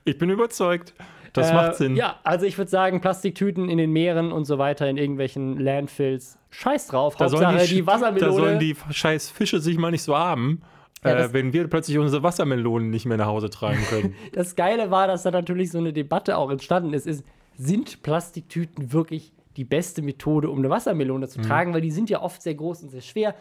Ich 0.05 0.17
bin 0.17 0.29
überzeugt. 0.29 0.93
Das 1.31 1.49
Äh, 1.49 1.53
macht 1.53 1.75
Sinn. 1.75 1.95
Ja, 1.95 2.19
also 2.23 2.45
ich 2.45 2.57
würde 2.57 2.69
sagen, 2.69 3.01
Plastiktüten 3.01 3.69
in 3.69 3.77
den 3.77 3.91
Meeren 3.91 4.31
und 4.31 4.45
so 4.45 4.57
weiter, 4.57 4.87
in 4.89 4.97
irgendwelchen 4.97 5.57
Landfills. 5.59 6.37
Scheiß 6.49 6.87
drauf. 6.87 7.15
Da 7.15 7.29
sollen, 7.29 7.45
Hauptsache 7.45 7.67
die, 7.67 7.75
die, 7.75 7.87
Wassermelone. 7.87 8.19
da 8.19 8.31
sollen 8.33 8.59
die 8.59 8.75
scheiß 8.91 9.29
Fische 9.31 9.59
sich 9.59 9.77
mal 9.77 9.91
nicht 9.91 10.03
so 10.03 10.17
haben, 10.17 10.61
Ja, 11.03 11.25
äh, 11.25 11.33
wenn 11.33 11.53
wir 11.53 11.67
plötzlich 11.67 11.97
unsere 11.97 12.23
Wassermelonen 12.23 12.89
nicht 12.89 13.05
mehr 13.05 13.17
nach 13.17 13.27
Hause 13.27 13.49
tragen 13.49 13.83
können. 13.89 14.15
Das 14.33 14.55
Geile 14.55 14.91
war, 14.91 15.07
dass 15.07 15.23
da 15.23 15.31
natürlich 15.31 15.71
so 15.71 15.77
eine 15.77 15.93
Debatte 15.93 16.37
auch 16.37 16.49
entstanden 16.49 16.93
ist, 16.93 17.07
ist, 17.07 17.23
sind 17.57 18.01
Plastiktüten 18.03 18.91
wirklich 18.93 19.33
die 19.57 19.65
beste 19.65 20.01
Methode, 20.01 20.49
um 20.49 20.59
eine 20.59 20.69
Wassermelone 20.69 21.25
Mhm. 21.25 21.29
zu 21.29 21.41
tragen? 21.41 21.73
Weil 21.73 21.81
die 21.81 21.91
sind 21.91 22.09
ja 22.09 22.21
oft 22.21 22.41
sehr 22.41 22.55
groß 22.55 22.83
und 22.83 22.89
sehr 22.89 23.01
schwer. 23.01 23.35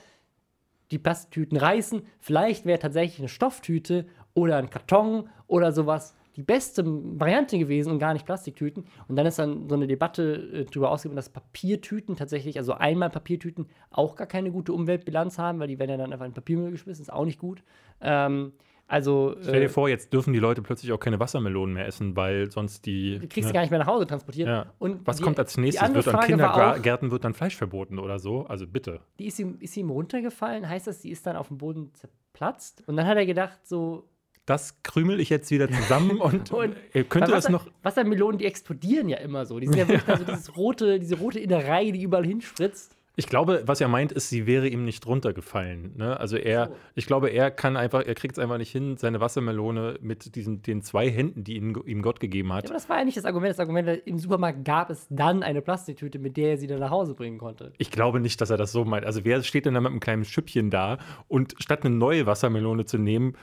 Die 0.91 0.99
Plastiktüten 0.99 1.57
reißen. 1.57 2.03
Vielleicht 2.21 2.67
wäre 2.67 2.79
tatsächlich 2.79 3.19
eine 3.21 3.29
Stofftüte 3.29 4.07
oder 4.35 4.57
ein 4.59 4.69
Karton 4.69 5.29
oder 5.47 5.73
sowas 5.73 6.15
die 6.37 6.43
beste 6.43 6.85
Variante 6.87 7.59
gewesen 7.59 7.93
und 7.93 7.99
gar 7.99 8.13
nicht 8.13 8.25
Plastiktüten. 8.25 8.85
Und 9.09 9.17
dann 9.17 9.27
ist 9.27 9.39
dann 9.39 9.69
so 9.69 9.75
eine 9.75 9.87
Debatte 9.87 10.35
äh, 10.53 10.65
darüber 10.65 10.91
ausgegangen, 10.91 11.17
dass 11.17 11.29
Papiertüten 11.29 12.17
tatsächlich, 12.17 12.59
also 12.59 12.73
einmal 12.75 13.11
Papiertüten, 13.11 13.67
auch 13.91 14.17
gar 14.17 14.27
keine 14.27 14.51
gute 14.51 14.73
Umweltbilanz 14.73 15.39
haben, 15.39 15.59
weil 15.61 15.69
die 15.69 15.79
werden 15.79 15.91
ja 15.91 15.97
dann 15.97 16.13
einfach 16.13 16.27
in 16.27 16.33
Papiermüll 16.33 16.71
geschmissen, 16.71 17.03
ist 17.03 17.13
auch 17.13 17.25
nicht 17.25 17.39
gut. 17.39 17.63
Ähm, 18.01 18.53
also 18.93 19.37
Stell 19.41 19.61
dir 19.61 19.71
vor, 19.71 19.89
jetzt 19.89 20.13
dürfen 20.13 20.35
die 20.35 20.39
Leute 20.39 20.61
plötzlich 20.61 20.93
auch 20.93 20.99
keine 21.01 21.19
Wassermelonen 21.19 21.75
mehr 21.75 21.87
essen, 21.87 22.15
weil 22.15 22.51
sonst 22.51 22.85
die. 22.85 23.19
Du 23.21 23.27
kriegst 23.27 23.35
sie 23.35 23.45
ne? 23.47 23.53
gar 23.53 23.61
nicht 23.63 23.71
mehr 23.71 23.79
nach 23.79 23.87
Hause 23.87 24.07
transportiert. 24.07 24.49
Ja. 24.49 24.67
Und 24.79 25.07
Was 25.07 25.17
die- 25.17 25.23
kommt 25.23 25.39
als 25.39 25.55
die 25.55 25.63
nächstes? 25.63 25.95
Wird 25.95 26.09
an 26.09 26.21
Kindergärten 26.21 27.11
wird 27.11 27.25
dann 27.25 27.33
Fleisch 27.33 27.57
verboten 27.57 27.99
oder 27.99 28.19
so? 28.19 28.45
Also 28.47 28.67
bitte. 28.67 29.01
die 29.19 29.29
ist 29.29 29.39
ihm, 29.39 29.57
ist 29.61 29.77
ihm 29.79 29.89
runtergefallen, 29.89 30.69
heißt 30.69 30.87
das, 30.87 31.01
sie 31.01 31.11
ist 31.11 31.27
dann 31.27 31.37
auf 31.37 31.49
dem 31.49 31.57
Boden 31.57 31.93
zerplatzt? 31.95 32.85
Und 32.87 32.97
dann 32.97 33.07
hat 33.07 33.17
er 33.17 33.25
gedacht, 33.25 33.67
so. 33.67 34.09
Das 34.47 34.83
krümel 34.83 35.21
ich 35.21 35.31
jetzt 35.31 35.51
wieder 35.51 35.71
zusammen 35.71 36.19
und, 36.21 36.51
Und- 36.53 36.75
könnte 37.09 37.31
das 37.31 37.49
noch. 37.49 37.67
Wassermelonen, 37.83 38.39
die 38.39 38.45
explodieren 38.47 39.09
ja 39.09 39.19
immer 39.19 39.47
so. 39.47 39.61
Die 39.61 39.67
sind 39.67 39.77
ja 39.79 39.87
wirklich 39.89 40.09
also 40.09 40.25
dieses 40.25 40.57
rote, 40.57 40.99
diese 40.99 41.17
rote 41.19 41.39
Innerei, 41.39 41.91
die 41.93 42.03
überall 42.03 42.27
hinspritzt. 42.27 42.97
Ich 43.15 43.27
glaube, 43.27 43.63
was 43.67 43.79
er 43.83 43.89
meint, 43.89 44.11
ist, 44.11 44.31
sie 44.31 44.47
wäre 44.47 44.67
ihm 44.69 44.87
nicht 44.87 45.07
runtergefallen. 45.07 45.93
Ne? 45.99 46.19
Also 46.19 46.39
er, 46.39 46.69
So. 46.69 46.77
ich 46.95 47.07
glaube, 47.07 47.29
er 47.29 47.51
kann 47.51 47.77
einfach, 47.77 48.03
er 48.07 48.15
kriegt 48.15 48.39
es 48.39 48.43
einfach 48.43 48.57
nicht 48.57 48.73
hin, 48.73 48.97
seine 48.97 49.21
Wassermelone 49.21 49.99
mit 50.01 50.35
diesen, 50.35 50.63
den 50.63 50.81
zwei 50.81 51.11
Händen, 51.11 51.45
die 51.45 51.57
ihn, 51.57 51.77
ihm 51.85 52.01
Gott 52.01 52.21
gegeben 52.21 52.49
Ja, 52.49 52.55
hat. 52.57 52.65
aber 52.65 52.73
das 52.75 52.89
war 52.89 52.99
ja 53.01 53.05
nicht 53.05 53.19
das 53.19 53.27
Argument. 53.27 53.51
Das 53.51 53.61
Argument, 53.61 54.01
im 54.07 54.19
Supermarkt 54.19 54.65
gab 54.65 54.89
es 54.89 55.07
dann 55.11 55.43
eine 55.43 55.61
Plastiktüte, 55.61 56.19
mit 56.19 56.39
der 56.39 56.53
er 56.53 56.57
sie 56.57 56.67
dann 56.67 56.81
nach 56.81 56.91
Hause 56.91 57.15
bringen 57.15 57.37
konnte. 57.37 57.75
Ich 57.77 57.91
glaube 57.91 58.19
nicht, 58.19 58.41
dass 58.41 58.49
er 58.49 58.57
das 58.57 58.73
so 58.73 58.87
meint. 58.87 59.05
Also 59.05 59.27
wer 59.27 59.43
steht 59.43 59.67
denn 59.67 59.75
da 59.75 59.81
mit 59.81 59.91
einem 59.91 60.01
kleinen 60.01 60.25
Schüppchen 60.25 60.71
da 60.71 60.97
und 61.29 61.55
statt 61.59 61.85
eine 61.85 61.95
neue 61.95 62.25
Wassermelone 62.25 62.87
zu 62.87 62.97
nehmen, 62.97 63.37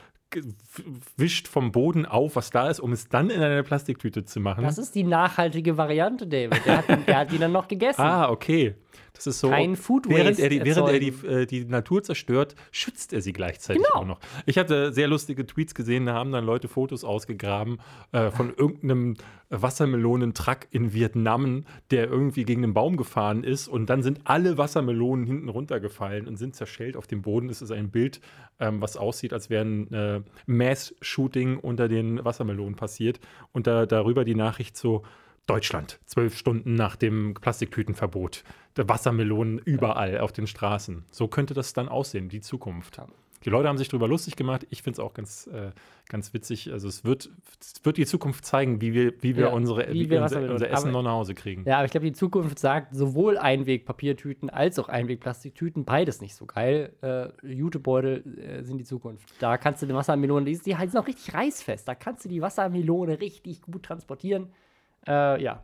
wischt 1.18 1.48
vom 1.48 1.72
Boden 1.72 2.06
auf, 2.06 2.36
was 2.36 2.50
da 2.50 2.70
ist, 2.70 2.80
um 2.80 2.92
es 2.92 3.08
dann 3.10 3.30
in 3.30 3.42
eine 3.42 3.64
Plastiktüte 3.64 4.26
zu 4.26 4.40
machen? 4.40 4.64
Das 4.64 4.78
ist 4.78 4.96
die 4.96 5.04
nachhaltige 5.04 5.78
Variante, 5.78 6.28
David. 6.28 6.66
Der 6.66 6.78
hat, 6.78 7.08
der 7.08 7.18
hat 7.18 7.32
die 7.32 7.38
dann 7.38 7.52
noch 7.52 7.68
gegessen. 7.68 8.02
ah, 8.02 8.30
okay. 8.30 8.76
Das 9.14 9.28
ist 9.28 9.40
so. 9.40 9.50
Kein 9.50 9.76
Food 9.76 10.08
während 10.10 10.32
Waste 10.32 10.44
er, 10.44 10.50
die, 10.50 10.64
während 10.64 10.90
er 10.90 11.00
die, 11.00 11.28
äh, 11.28 11.46
die 11.46 11.66
Natur 11.66 12.04
zerstört, 12.04 12.56
schützt 12.72 13.14
er 13.14 13.22
sie 13.22 13.34
gleichzeitig 13.34 13.84
Genau. 13.84 14.02
auch 14.02 14.06
noch. 14.06 14.20
Ich 14.46 14.58
hatte 14.58 14.94
sehr 14.94 15.08
lustige 15.08 15.46
Tweets 15.46 15.76
gesehen, 15.76 16.06
da 16.06 16.14
haben 16.14 16.32
dann 16.32 16.46
Leute 16.46 16.68
Fotos 16.68 17.04
ausgegraben 17.04 17.80
äh, 18.12 18.32
von 18.32 18.54
irgendeinem 18.56 19.16
Wassermelonentruck 19.50 20.68
in 20.72 20.94
Vietnam, 20.94 21.66
der 21.92 22.08
irgendwie 22.08 22.44
gegen 22.44 22.64
einen 22.64 22.74
Baum 22.74 22.98
gefahren 22.98 23.44
ist 23.44 23.68
und 23.68 23.90
dann 23.90 24.04
sind 24.04 24.22
alle 24.26 24.58
Wassermelonen 24.58 25.26
hinten 25.26 25.50
runtergefallen 25.50 26.28
und 26.28 26.38
sind 26.38 26.56
zerschellt 26.56 26.96
auf 26.96 27.08
dem 27.08 27.22
Boden. 27.22 27.50
Es 27.50 27.62
ist 27.62 27.72
ein 27.72 27.90
Bild, 27.90 28.22
ähm, 28.60 28.82
was 28.82 28.96
aussieht, 28.98 29.34
als 29.34 29.50
wäre 29.50 29.66
ein 29.66 29.94
äh, 29.94 30.22
Mass-Shooting 30.46 31.58
unter 31.58 31.88
den 31.88 32.24
Wassermelonen 32.24 32.76
passiert 32.76 33.20
und 33.52 33.68
da, 33.68 33.86
darüber 33.86 34.24
die 34.24 34.36
Nachricht 34.36 34.78
so, 34.78 35.04
Deutschland, 35.48 36.00
zwölf 36.06 36.38
Stunden 36.38 36.76
nach 36.76 36.96
dem 36.96 37.34
Plastiktütenverbot. 37.34 38.44
Der 38.78 38.88
Wassermelonen 38.88 39.60
überall 39.60 40.20
auf 40.20 40.32
den 40.32 40.48
Straßen. 40.48 41.04
So 41.12 41.28
könnte 41.28 41.54
das 41.54 41.74
dann 41.74 41.90
aussehen, 41.90 42.30
die 42.30 42.42
Zukunft. 42.42 42.98
Ja. 42.98 43.08
Die 43.46 43.50
Leute 43.50 43.70
haben 43.70 43.78
sich 43.78 43.88
darüber 43.88 44.08
lustig 44.10 44.36
gemacht. 44.36 44.68
Ich 44.70 44.84
finde 44.84 44.96
es 44.96 45.00
auch 45.00 45.14
ganz, 45.14 45.48
äh, 45.48 45.72
ganz 46.10 46.34
witzig. 46.34 46.74
Also 46.74 46.90
es 46.90 47.06
wird, 47.06 47.30
es 47.62 47.74
wird 47.86 47.96
die 47.96 48.06
Zukunft 48.06 48.44
zeigen, 48.46 48.82
wie 48.82 48.94
wir, 48.94 49.14
wie 49.24 49.38
wir, 49.38 49.46
Ja, 49.48 49.54
unsere, 49.54 49.88
wie 49.94 50.02
wie 50.02 50.10
wir 50.10 50.22
unser, 50.24 50.42
unser 50.52 50.70
Essen 50.70 50.90
aber- 50.90 50.92
noch 50.92 51.04
nach 51.04 51.12
Hause 51.14 51.36
kriegen. 51.36 51.64
Ja, 51.66 51.78
aber 51.78 51.86
ich 51.86 51.92
glaube, 51.92 52.06
die 52.06 52.12
Zukunft 52.12 52.60
sagt 52.60 52.94
sowohl 52.94 53.38
Einwegpapiertüten 53.38 54.50
als 54.50 54.78
auch 54.78 54.90
Einwegplastiktüten, 54.90 55.86
beides 55.86 56.20
nicht 56.20 56.36
so 56.36 56.46
geil. 56.46 56.92
Äh, 57.02 57.30
Jutebeutel 57.48 58.24
äh, 58.40 58.64
sind 58.64 58.78
die 58.78 58.84
Zukunft. 58.84 59.30
Da 59.40 59.58
kannst 59.58 59.82
du 59.82 59.86
die 59.86 59.94
Wassermelone, 59.94 60.46
die, 60.46 60.58
die 60.58 60.72
sind 60.76 60.98
auch 60.98 61.08
richtig 61.08 61.34
reißfest. 61.34 61.88
Da 61.88 61.96
kannst 61.96 62.26
du 62.26 62.30
die 62.30 62.42
Wassermelone 62.42 63.22
richtig 63.22 63.62
gut 63.62 63.84
transportieren. 63.84 64.50
Äh, 65.08 65.42
ja. 65.42 65.64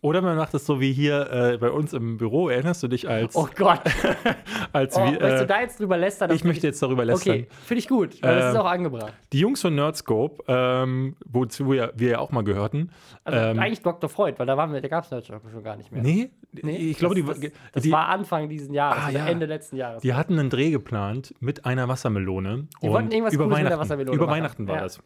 Oder 0.00 0.22
man 0.22 0.36
macht 0.36 0.54
es 0.54 0.64
so 0.64 0.80
wie 0.80 0.92
hier 0.92 1.28
äh, 1.32 1.58
bei 1.58 1.70
uns 1.70 1.92
im 1.92 2.18
Büro. 2.18 2.48
Erinnerst 2.48 2.82
du 2.84 2.88
dich 2.88 3.08
als, 3.08 3.34
Oh 3.34 3.48
Gott. 3.56 3.80
als 4.72 4.96
Oh, 4.96 5.00
wir, 5.00 5.20
weißt 5.20 5.40
du 5.40 5.44
äh, 5.44 5.46
da 5.46 5.60
jetzt 5.60 5.80
drüber 5.80 5.96
lästern? 5.96 6.30
ich 6.30 6.44
möchte 6.44 6.66
jetzt 6.68 6.80
darüber 6.80 7.04
lästern. 7.04 7.32
Okay, 7.34 7.48
finde 7.64 7.78
ich 7.80 7.88
gut, 7.88 8.22
weil 8.22 8.36
das 8.36 8.50
ist 8.50 8.54
Ähm, 8.54 8.60
auch 8.60 8.66
angebracht. 8.70 9.12
Die 9.32 9.40
Jungs 9.40 9.60
von 9.60 9.74
Nerdscope, 9.74 10.44
ähm, 10.46 11.16
wozu 11.26 11.70
wir, 11.72 11.92
wir 11.96 12.10
ja 12.10 12.18
auch 12.20 12.30
mal 12.30 12.44
gehörten. 12.44 12.90
Also 13.24 13.38
ähm, 13.40 13.58
eigentlich 13.58 13.82
Dr. 13.82 14.08
Freud, 14.08 14.38
weil 14.38 14.46
da 14.46 14.56
waren 14.56 14.72
wir, 14.72 14.80
da 14.80 14.88
gab 14.88 15.04
es 15.04 15.10
Nerdscope 15.10 15.50
schon 15.50 15.64
gar 15.64 15.76
nicht 15.76 15.90
mehr. 15.90 16.02
nee, 16.02 16.30
Nee, 16.62 16.76
ich 16.76 16.98
glaube, 16.98 17.20
das, 17.20 17.40
die, 17.40 17.48
das, 17.50 17.58
das 17.72 17.82
die, 17.82 17.90
war 17.92 18.06
Anfang 18.08 18.48
dieses 18.48 18.72
Jahres, 18.72 19.02
Ah, 19.02 19.06
also 19.06 19.18
ja. 19.18 19.26
Ende 19.26 19.44
letzten 19.46 19.76
Jahres. 19.76 20.00
Die 20.02 20.14
hatten 20.14 20.38
einen 20.38 20.48
Dreh 20.48 20.70
geplant 20.70 21.34
mit 21.40 21.66
einer 21.66 21.88
Wassermelone. 21.88 22.68
Die 22.82 22.86
und 22.86 22.92
wollten 22.94 23.10
irgendwas 23.10 23.34
über 23.34 23.44
Cooles 23.44 23.58
mit 23.62 23.68
der. 23.70 23.78
Wassermelone 23.78 24.16
Über 24.16 24.26
machen. 24.26 24.36
Weihnachten 24.36 24.66
war 24.68 24.76
Ja. 24.76 24.82
das. 24.82 25.00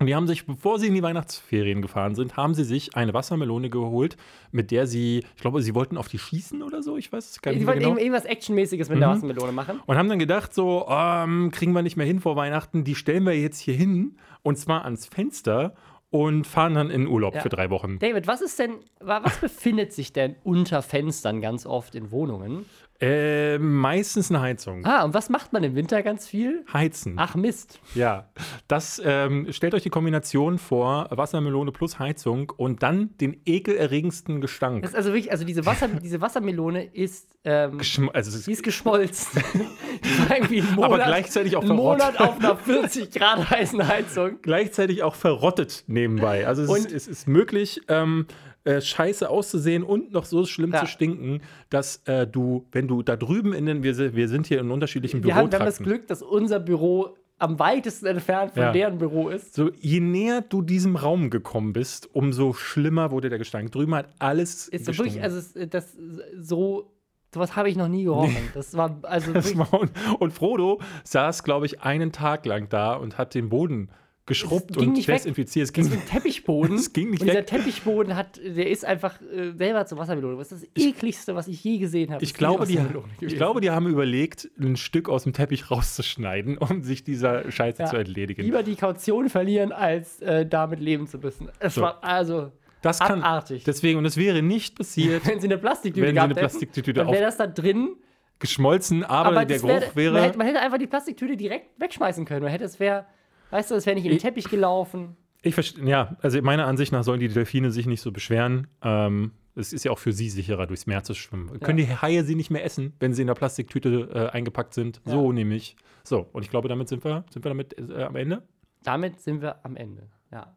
Und 0.00 0.06
die 0.06 0.14
haben 0.14 0.26
sich, 0.26 0.44
bevor 0.44 0.78
sie 0.80 0.88
in 0.88 0.94
die 0.94 1.02
Weihnachtsferien 1.02 1.80
gefahren 1.80 2.14
sind, 2.16 2.36
haben 2.36 2.54
sie 2.54 2.64
sich 2.64 2.96
eine 2.96 3.14
Wassermelone 3.14 3.70
geholt, 3.70 4.16
mit 4.50 4.70
der 4.72 4.86
sie, 4.88 5.18
ich 5.36 5.40
glaube, 5.40 5.62
sie 5.62 5.74
wollten 5.74 5.96
auf 5.96 6.08
die 6.08 6.18
schießen 6.18 6.62
oder 6.62 6.82
so, 6.82 6.96
ich 6.96 7.12
weiß 7.12 7.30
es 7.30 7.40
gar 7.42 7.52
nicht 7.52 7.60
mehr 7.60 7.68
wollten 7.68 7.78
genau. 7.80 7.90
irgend- 7.92 8.00
irgendwas 8.02 8.24
Actionmäßiges 8.24 8.88
mit 8.88 9.00
der 9.00 9.08
Mhm. 9.08 9.12
Wassermelone 9.14 9.52
machen. 9.52 9.80
Und 9.86 9.96
haben 9.96 10.08
dann 10.08 10.18
gedacht, 10.18 10.52
so, 10.52 10.86
ähm, 10.88 11.50
kriegen 11.52 11.72
wir 11.72 11.82
nicht 11.82 11.96
mehr 11.96 12.06
hin 12.06 12.20
vor 12.20 12.34
Weihnachten, 12.36 12.82
die 12.84 12.94
stellen 12.96 13.24
wir 13.24 13.38
jetzt 13.40 13.60
hier 13.60 13.74
hin 13.74 14.16
und 14.42 14.58
zwar 14.58 14.84
ans 14.84 15.06
Fenster 15.06 15.74
und 16.10 16.46
fahren 16.46 16.74
dann 16.74 16.90
in 16.90 17.06
Urlaub 17.08 17.34
Ja. 17.34 17.40
für 17.40 17.48
drei 17.48 17.70
Wochen. 17.70 17.98
David, 17.98 18.26
was 18.28 18.40
ist 18.40 18.58
denn, 18.58 18.74
wa- 19.00 19.20
was 19.24 19.36
befindet 19.38 19.92
sich 19.92 20.12
denn 20.12 20.36
unter 20.44 20.82
Fenstern 20.82 21.40
ganz 21.40 21.66
oft 21.66 21.94
in 21.96 22.10
Wohnungen? 22.12 22.66
Äh, 23.04 23.58
meistens 23.58 24.30
eine 24.30 24.40
Heizung. 24.40 24.84
Ah, 24.84 25.04
und 25.04 25.12
was 25.12 25.28
macht 25.28 25.52
man 25.52 25.62
im 25.62 25.74
Winter 25.74 26.02
ganz 26.02 26.26
viel? 26.26 26.64
Heizen. 26.72 27.14
Ach 27.18 27.34
Mist. 27.34 27.78
Ja, 27.94 28.30
das 28.66 29.00
ähm, 29.04 29.48
stellt 29.50 29.74
euch 29.74 29.82
die 29.82 29.90
Kombination 29.90 30.56
vor, 30.56 31.08
Wassermelone 31.10 31.70
plus 31.70 31.98
Heizung 31.98 32.50
und 32.56 32.82
dann 32.82 33.10
den 33.18 33.40
ekelerregendsten 33.44 34.40
Gestank. 34.40 34.82
Das 34.82 34.92
ist 34.92 34.96
also 34.96 35.10
wirklich, 35.10 35.30
also 35.30 35.44
diese, 35.44 35.66
Wasser, 35.66 35.88
diese 36.02 36.22
Wassermelone 36.22 36.84
ist, 36.84 37.28
ähm, 37.44 37.76
Geschm 37.76 38.08
also 38.12 38.38
die 38.38 38.52
ist 38.52 38.62
geschmolzen. 38.62 39.42
irgendwie 40.30 40.60
einen 40.62 40.74
Monat, 40.74 40.92
Aber 40.92 41.04
gleichzeitig 41.04 41.56
auch 41.56 41.62
einen 41.62 41.76
Monat 41.76 42.14
verrottet. 42.14 42.46
auf 42.46 42.66
einer 42.66 42.80
40 42.80 43.10
Grad 43.10 43.50
heißen 43.50 43.86
Heizung. 43.86 44.38
gleichzeitig 44.40 45.02
auch 45.02 45.14
verrottet 45.14 45.84
nebenbei. 45.88 46.46
Also 46.46 46.62
es, 46.62 46.86
ist, 46.86 46.92
es 46.92 47.08
ist 47.08 47.28
möglich, 47.28 47.82
ähm, 47.88 48.26
äh, 48.64 48.80
scheiße 48.80 49.28
auszusehen 49.28 49.82
und 49.82 50.12
noch 50.12 50.24
so 50.24 50.44
schlimm 50.46 50.72
Ja. 50.72 50.80
zu 50.80 50.86
stinken, 50.86 51.40
dass 51.70 52.02
äh, 52.06 52.26
du, 52.26 52.66
wenn 52.72 52.88
du 52.88 53.02
da 53.02 53.16
drüben 53.16 53.52
in 53.52 53.66
den, 53.66 53.82
wir, 53.82 54.14
wir 54.14 54.28
sind 54.28 54.46
hier 54.46 54.60
in 54.60 54.70
unterschiedlichen 54.70 55.22
Wir 55.22 55.34
haben, 55.34 55.50
wir 55.52 55.58
haben 55.58 55.66
das 55.66 55.78
Bürotrakten. 55.78 55.84
Glück, 55.84 56.08
dass 56.08 56.22
unser 56.22 56.60
Büro 56.60 57.16
am 57.38 57.58
weitesten 57.58 58.06
entfernt 58.06 58.52
von 58.52 58.62
Ja. 58.62 58.72
deren 58.72 58.98
Büro 58.98 59.28
ist. 59.28 59.54
So, 59.54 59.70
je 59.80 60.00
näher 60.00 60.40
du 60.40 60.62
diesem 60.62 60.96
Raum 60.96 61.30
gekommen 61.30 61.72
bist, 61.72 62.08
umso 62.14 62.52
schlimmer 62.54 63.10
wurde 63.10 63.28
der 63.28 63.38
Gestank. 63.38 63.72
Drüben 63.72 63.94
hat 63.94 64.08
alles 64.18 64.68
Ist 64.68 64.86
so 64.86 64.96
wirklich, 64.96 65.22
also 65.22 65.38
es- 65.38 65.52
das 65.68 65.96
so, 66.40 66.92
sowas 67.34 67.56
habe 67.56 67.68
ich 67.68 67.76
noch 67.76 67.88
nie 67.88 68.04
gerochen. 68.04 68.36
Das 68.54 68.76
war 68.76 68.96
also 69.02 69.32
Das 69.34 69.58
war, 69.58 69.74
und, 69.74 69.90
und 70.20 70.32
Frodo 70.32 70.80
saß, 71.02 71.42
glaube 71.42 71.66
ich, 71.66 71.82
einen 71.82 72.12
Tag 72.12 72.46
lang 72.46 72.68
da 72.68 72.94
und 72.94 73.18
hat 73.18 73.34
den 73.34 73.48
Boden 73.48 73.90
geschrubbt 74.26 74.76
und 74.78 74.96
desinfiziert. 75.06 75.64
Es 75.64 75.72
ging, 75.72 75.90
ein 75.92 76.04
Teppichboden. 76.06 76.76
Es 76.78 76.92
ging 76.92 77.10
nicht 77.10 77.20
und 77.20 77.26
dieser 77.28 77.40
weg. 77.40 77.46
Teppichboden 77.46 78.16
hat, 78.16 78.40
der 78.42 78.70
ist 78.70 78.84
einfach 78.84 79.20
äh, 79.20 79.52
selber 79.52 79.84
zur 79.84 79.98
Wassermelone. 79.98 80.38
Das 80.38 80.50
ist 80.52 80.62
das 80.74 80.82
ekligste, 80.84 81.34
was 81.34 81.46
ich 81.48 81.62
je 81.62 81.78
gesehen 81.78 82.12
habe. 82.12 82.24
ich, 82.24 82.32
glaube, 82.34 82.66
die, 82.66 82.78
ich 83.20 83.36
glaube, 83.36 83.60
die 83.60 83.70
haben 83.70 83.86
überlegt, 83.86 84.48
ein 84.58 84.76
Stück 84.76 85.08
aus 85.10 85.24
dem 85.24 85.32
Teppich 85.34 85.70
rauszuschneiden, 85.70 86.56
um 86.58 86.82
sich 86.82 87.04
dieser 87.04 87.50
Scheiße 87.50 87.82
Ja. 87.82 87.86
zu 87.88 87.96
entledigen. 87.96 88.42
lieber 88.44 88.62
die 88.62 88.76
Kaution 88.76 89.28
verlieren, 89.28 89.72
als 89.72 90.20
äh, 90.22 90.46
damit 90.46 90.80
leben 90.80 91.06
zu 91.06 91.18
müssen. 91.18 91.50
Es 91.58 91.74
So. 91.74 91.82
war 91.82 92.02
also 92.02 92.50
das 92.80 92.98
kann, 93.00 93.22
abartig. 93.22 93.64
deswegen, 93.64 93.98
und 93.98 94.04
es 94.06 94.16
wäre 94.16 94.42
nicht 94.42 94.76
passiert, 94.76 95.26
wenn 95.26 95.40
sie 95.40 95.48
eine 95.48 95.58
Plastiktüte 95.58 96.06
wenn 96.06 96.14
gehabt 96.14 96.24
eine 96.32 96.34
hätten, 96.40 96.48
Plastiktüte 96.48 96.92
dann 96.94 97.06
auf 97.08 97.12
wäre 97.14 97.24
das 97.24 97.36
da 97.36 97.46
drin. 97.46 97.96
geschmolzen, 98.38 99.04
aber, 99.04 99.28
Aber 99.28 99.44
der 99.44 99.58
das 99.58 99.66
wär, 99.66 99.80
Geruch 99.80 99.96
wäre. 99.96 100.12
man, 100.14 100.22
hätte, 100.22 100.38
man 100.38 100.46
hätte 100.46 100.60
einfach 100.60 100.78
die 100.78 100.86
Plastiktüte 100.86 101.36
direkt 101.36 101.78
wegschmeißen 101.80 102.24
können. 102.24 102.42
Man 102.42 102.50
hätte 102.50 102.64
es 102.64 102.78
wäre, 102.80 103.06
weißt 103.54 103.70
du, 103.70 103.74
es 103.76 103.86
wäre 103.86 103.94
nicht 103.94 104.04
in 104.04 104.10
den 104.10 104.16
Ich- 104.16 104.22
Teppich 104.22 104.48
gelaufen. 104.50 105.16
Ich 105.42 105.54
verstehe, 105.54 105.86
ja, 105.86 106.16
also 106.22 106.40
meiner 106.42 106.66
Ansicht 106.66 106.90
nach 106.92 107.04
sollen 107.04 107.20
die 107.20 107.28
Delfine 107.28 107.70
sich 107.70 107.86
nicht 107.86 108.00
so 108.00 108.10
beschweren. 108.12 108.66
Ähm, 108.82 109.32
es 109.54 109.72
ist 109.74 109.84
ja 109.84 109.90
auch 109.92 109.98
für 109.98 110.12
sie 110.12 110.30
sicherer, 110.30 110.66
durchs 110.66 110.86
Meer 110.86 111.04
zu 111.04 111.14
schwimmen. 111.14 111.60
Können 111.60 111.76
die 111.76 111.86
Haie 111.86 112.24
sie 112.24 112.34
nicht 112.34 112.50
mehr 112.50 112.64
essen, 112.64 112.94
wenn 112.98 113.12
sie 113.12 113.20
in 113.22 113.26
der 113.28 113.34
Plastiktüte 113.34 114.08
äh, 114.12 114.28
eingepackt 114.34 114.72
sind? 114.74 115.00
So 115.04 115.32
nämlich. 115.32 115.76
So, 116.02 116.28
und 116.32 116.42
ich 116.44 116.50
glaube, 116.50 116.68
damit 116.68 116.88
sind 116.88 117.04
wir, 117.04 117.24
sind 117.30 117.44
wir 117.44 117.50
damit 117.50 117.78
äh, 117.78 118.02
am 118.04 118.16
Ende? 118.16 118.42
Damit 118.82 119.20
sind 119.20 119.42
wir 119.42 119.64
am 119.64 119.76
Ende. 119.76 120.08
Ja. 120.32 120.56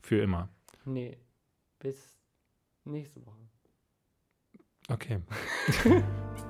Für 0.00 0.22
immer. 0.22 0.48
Nee. 0.84 1.18
Bis 1.80 2.16
nächste 2.84 3.24
Woche. 3.26 3.36
Okay. 4.88 5.18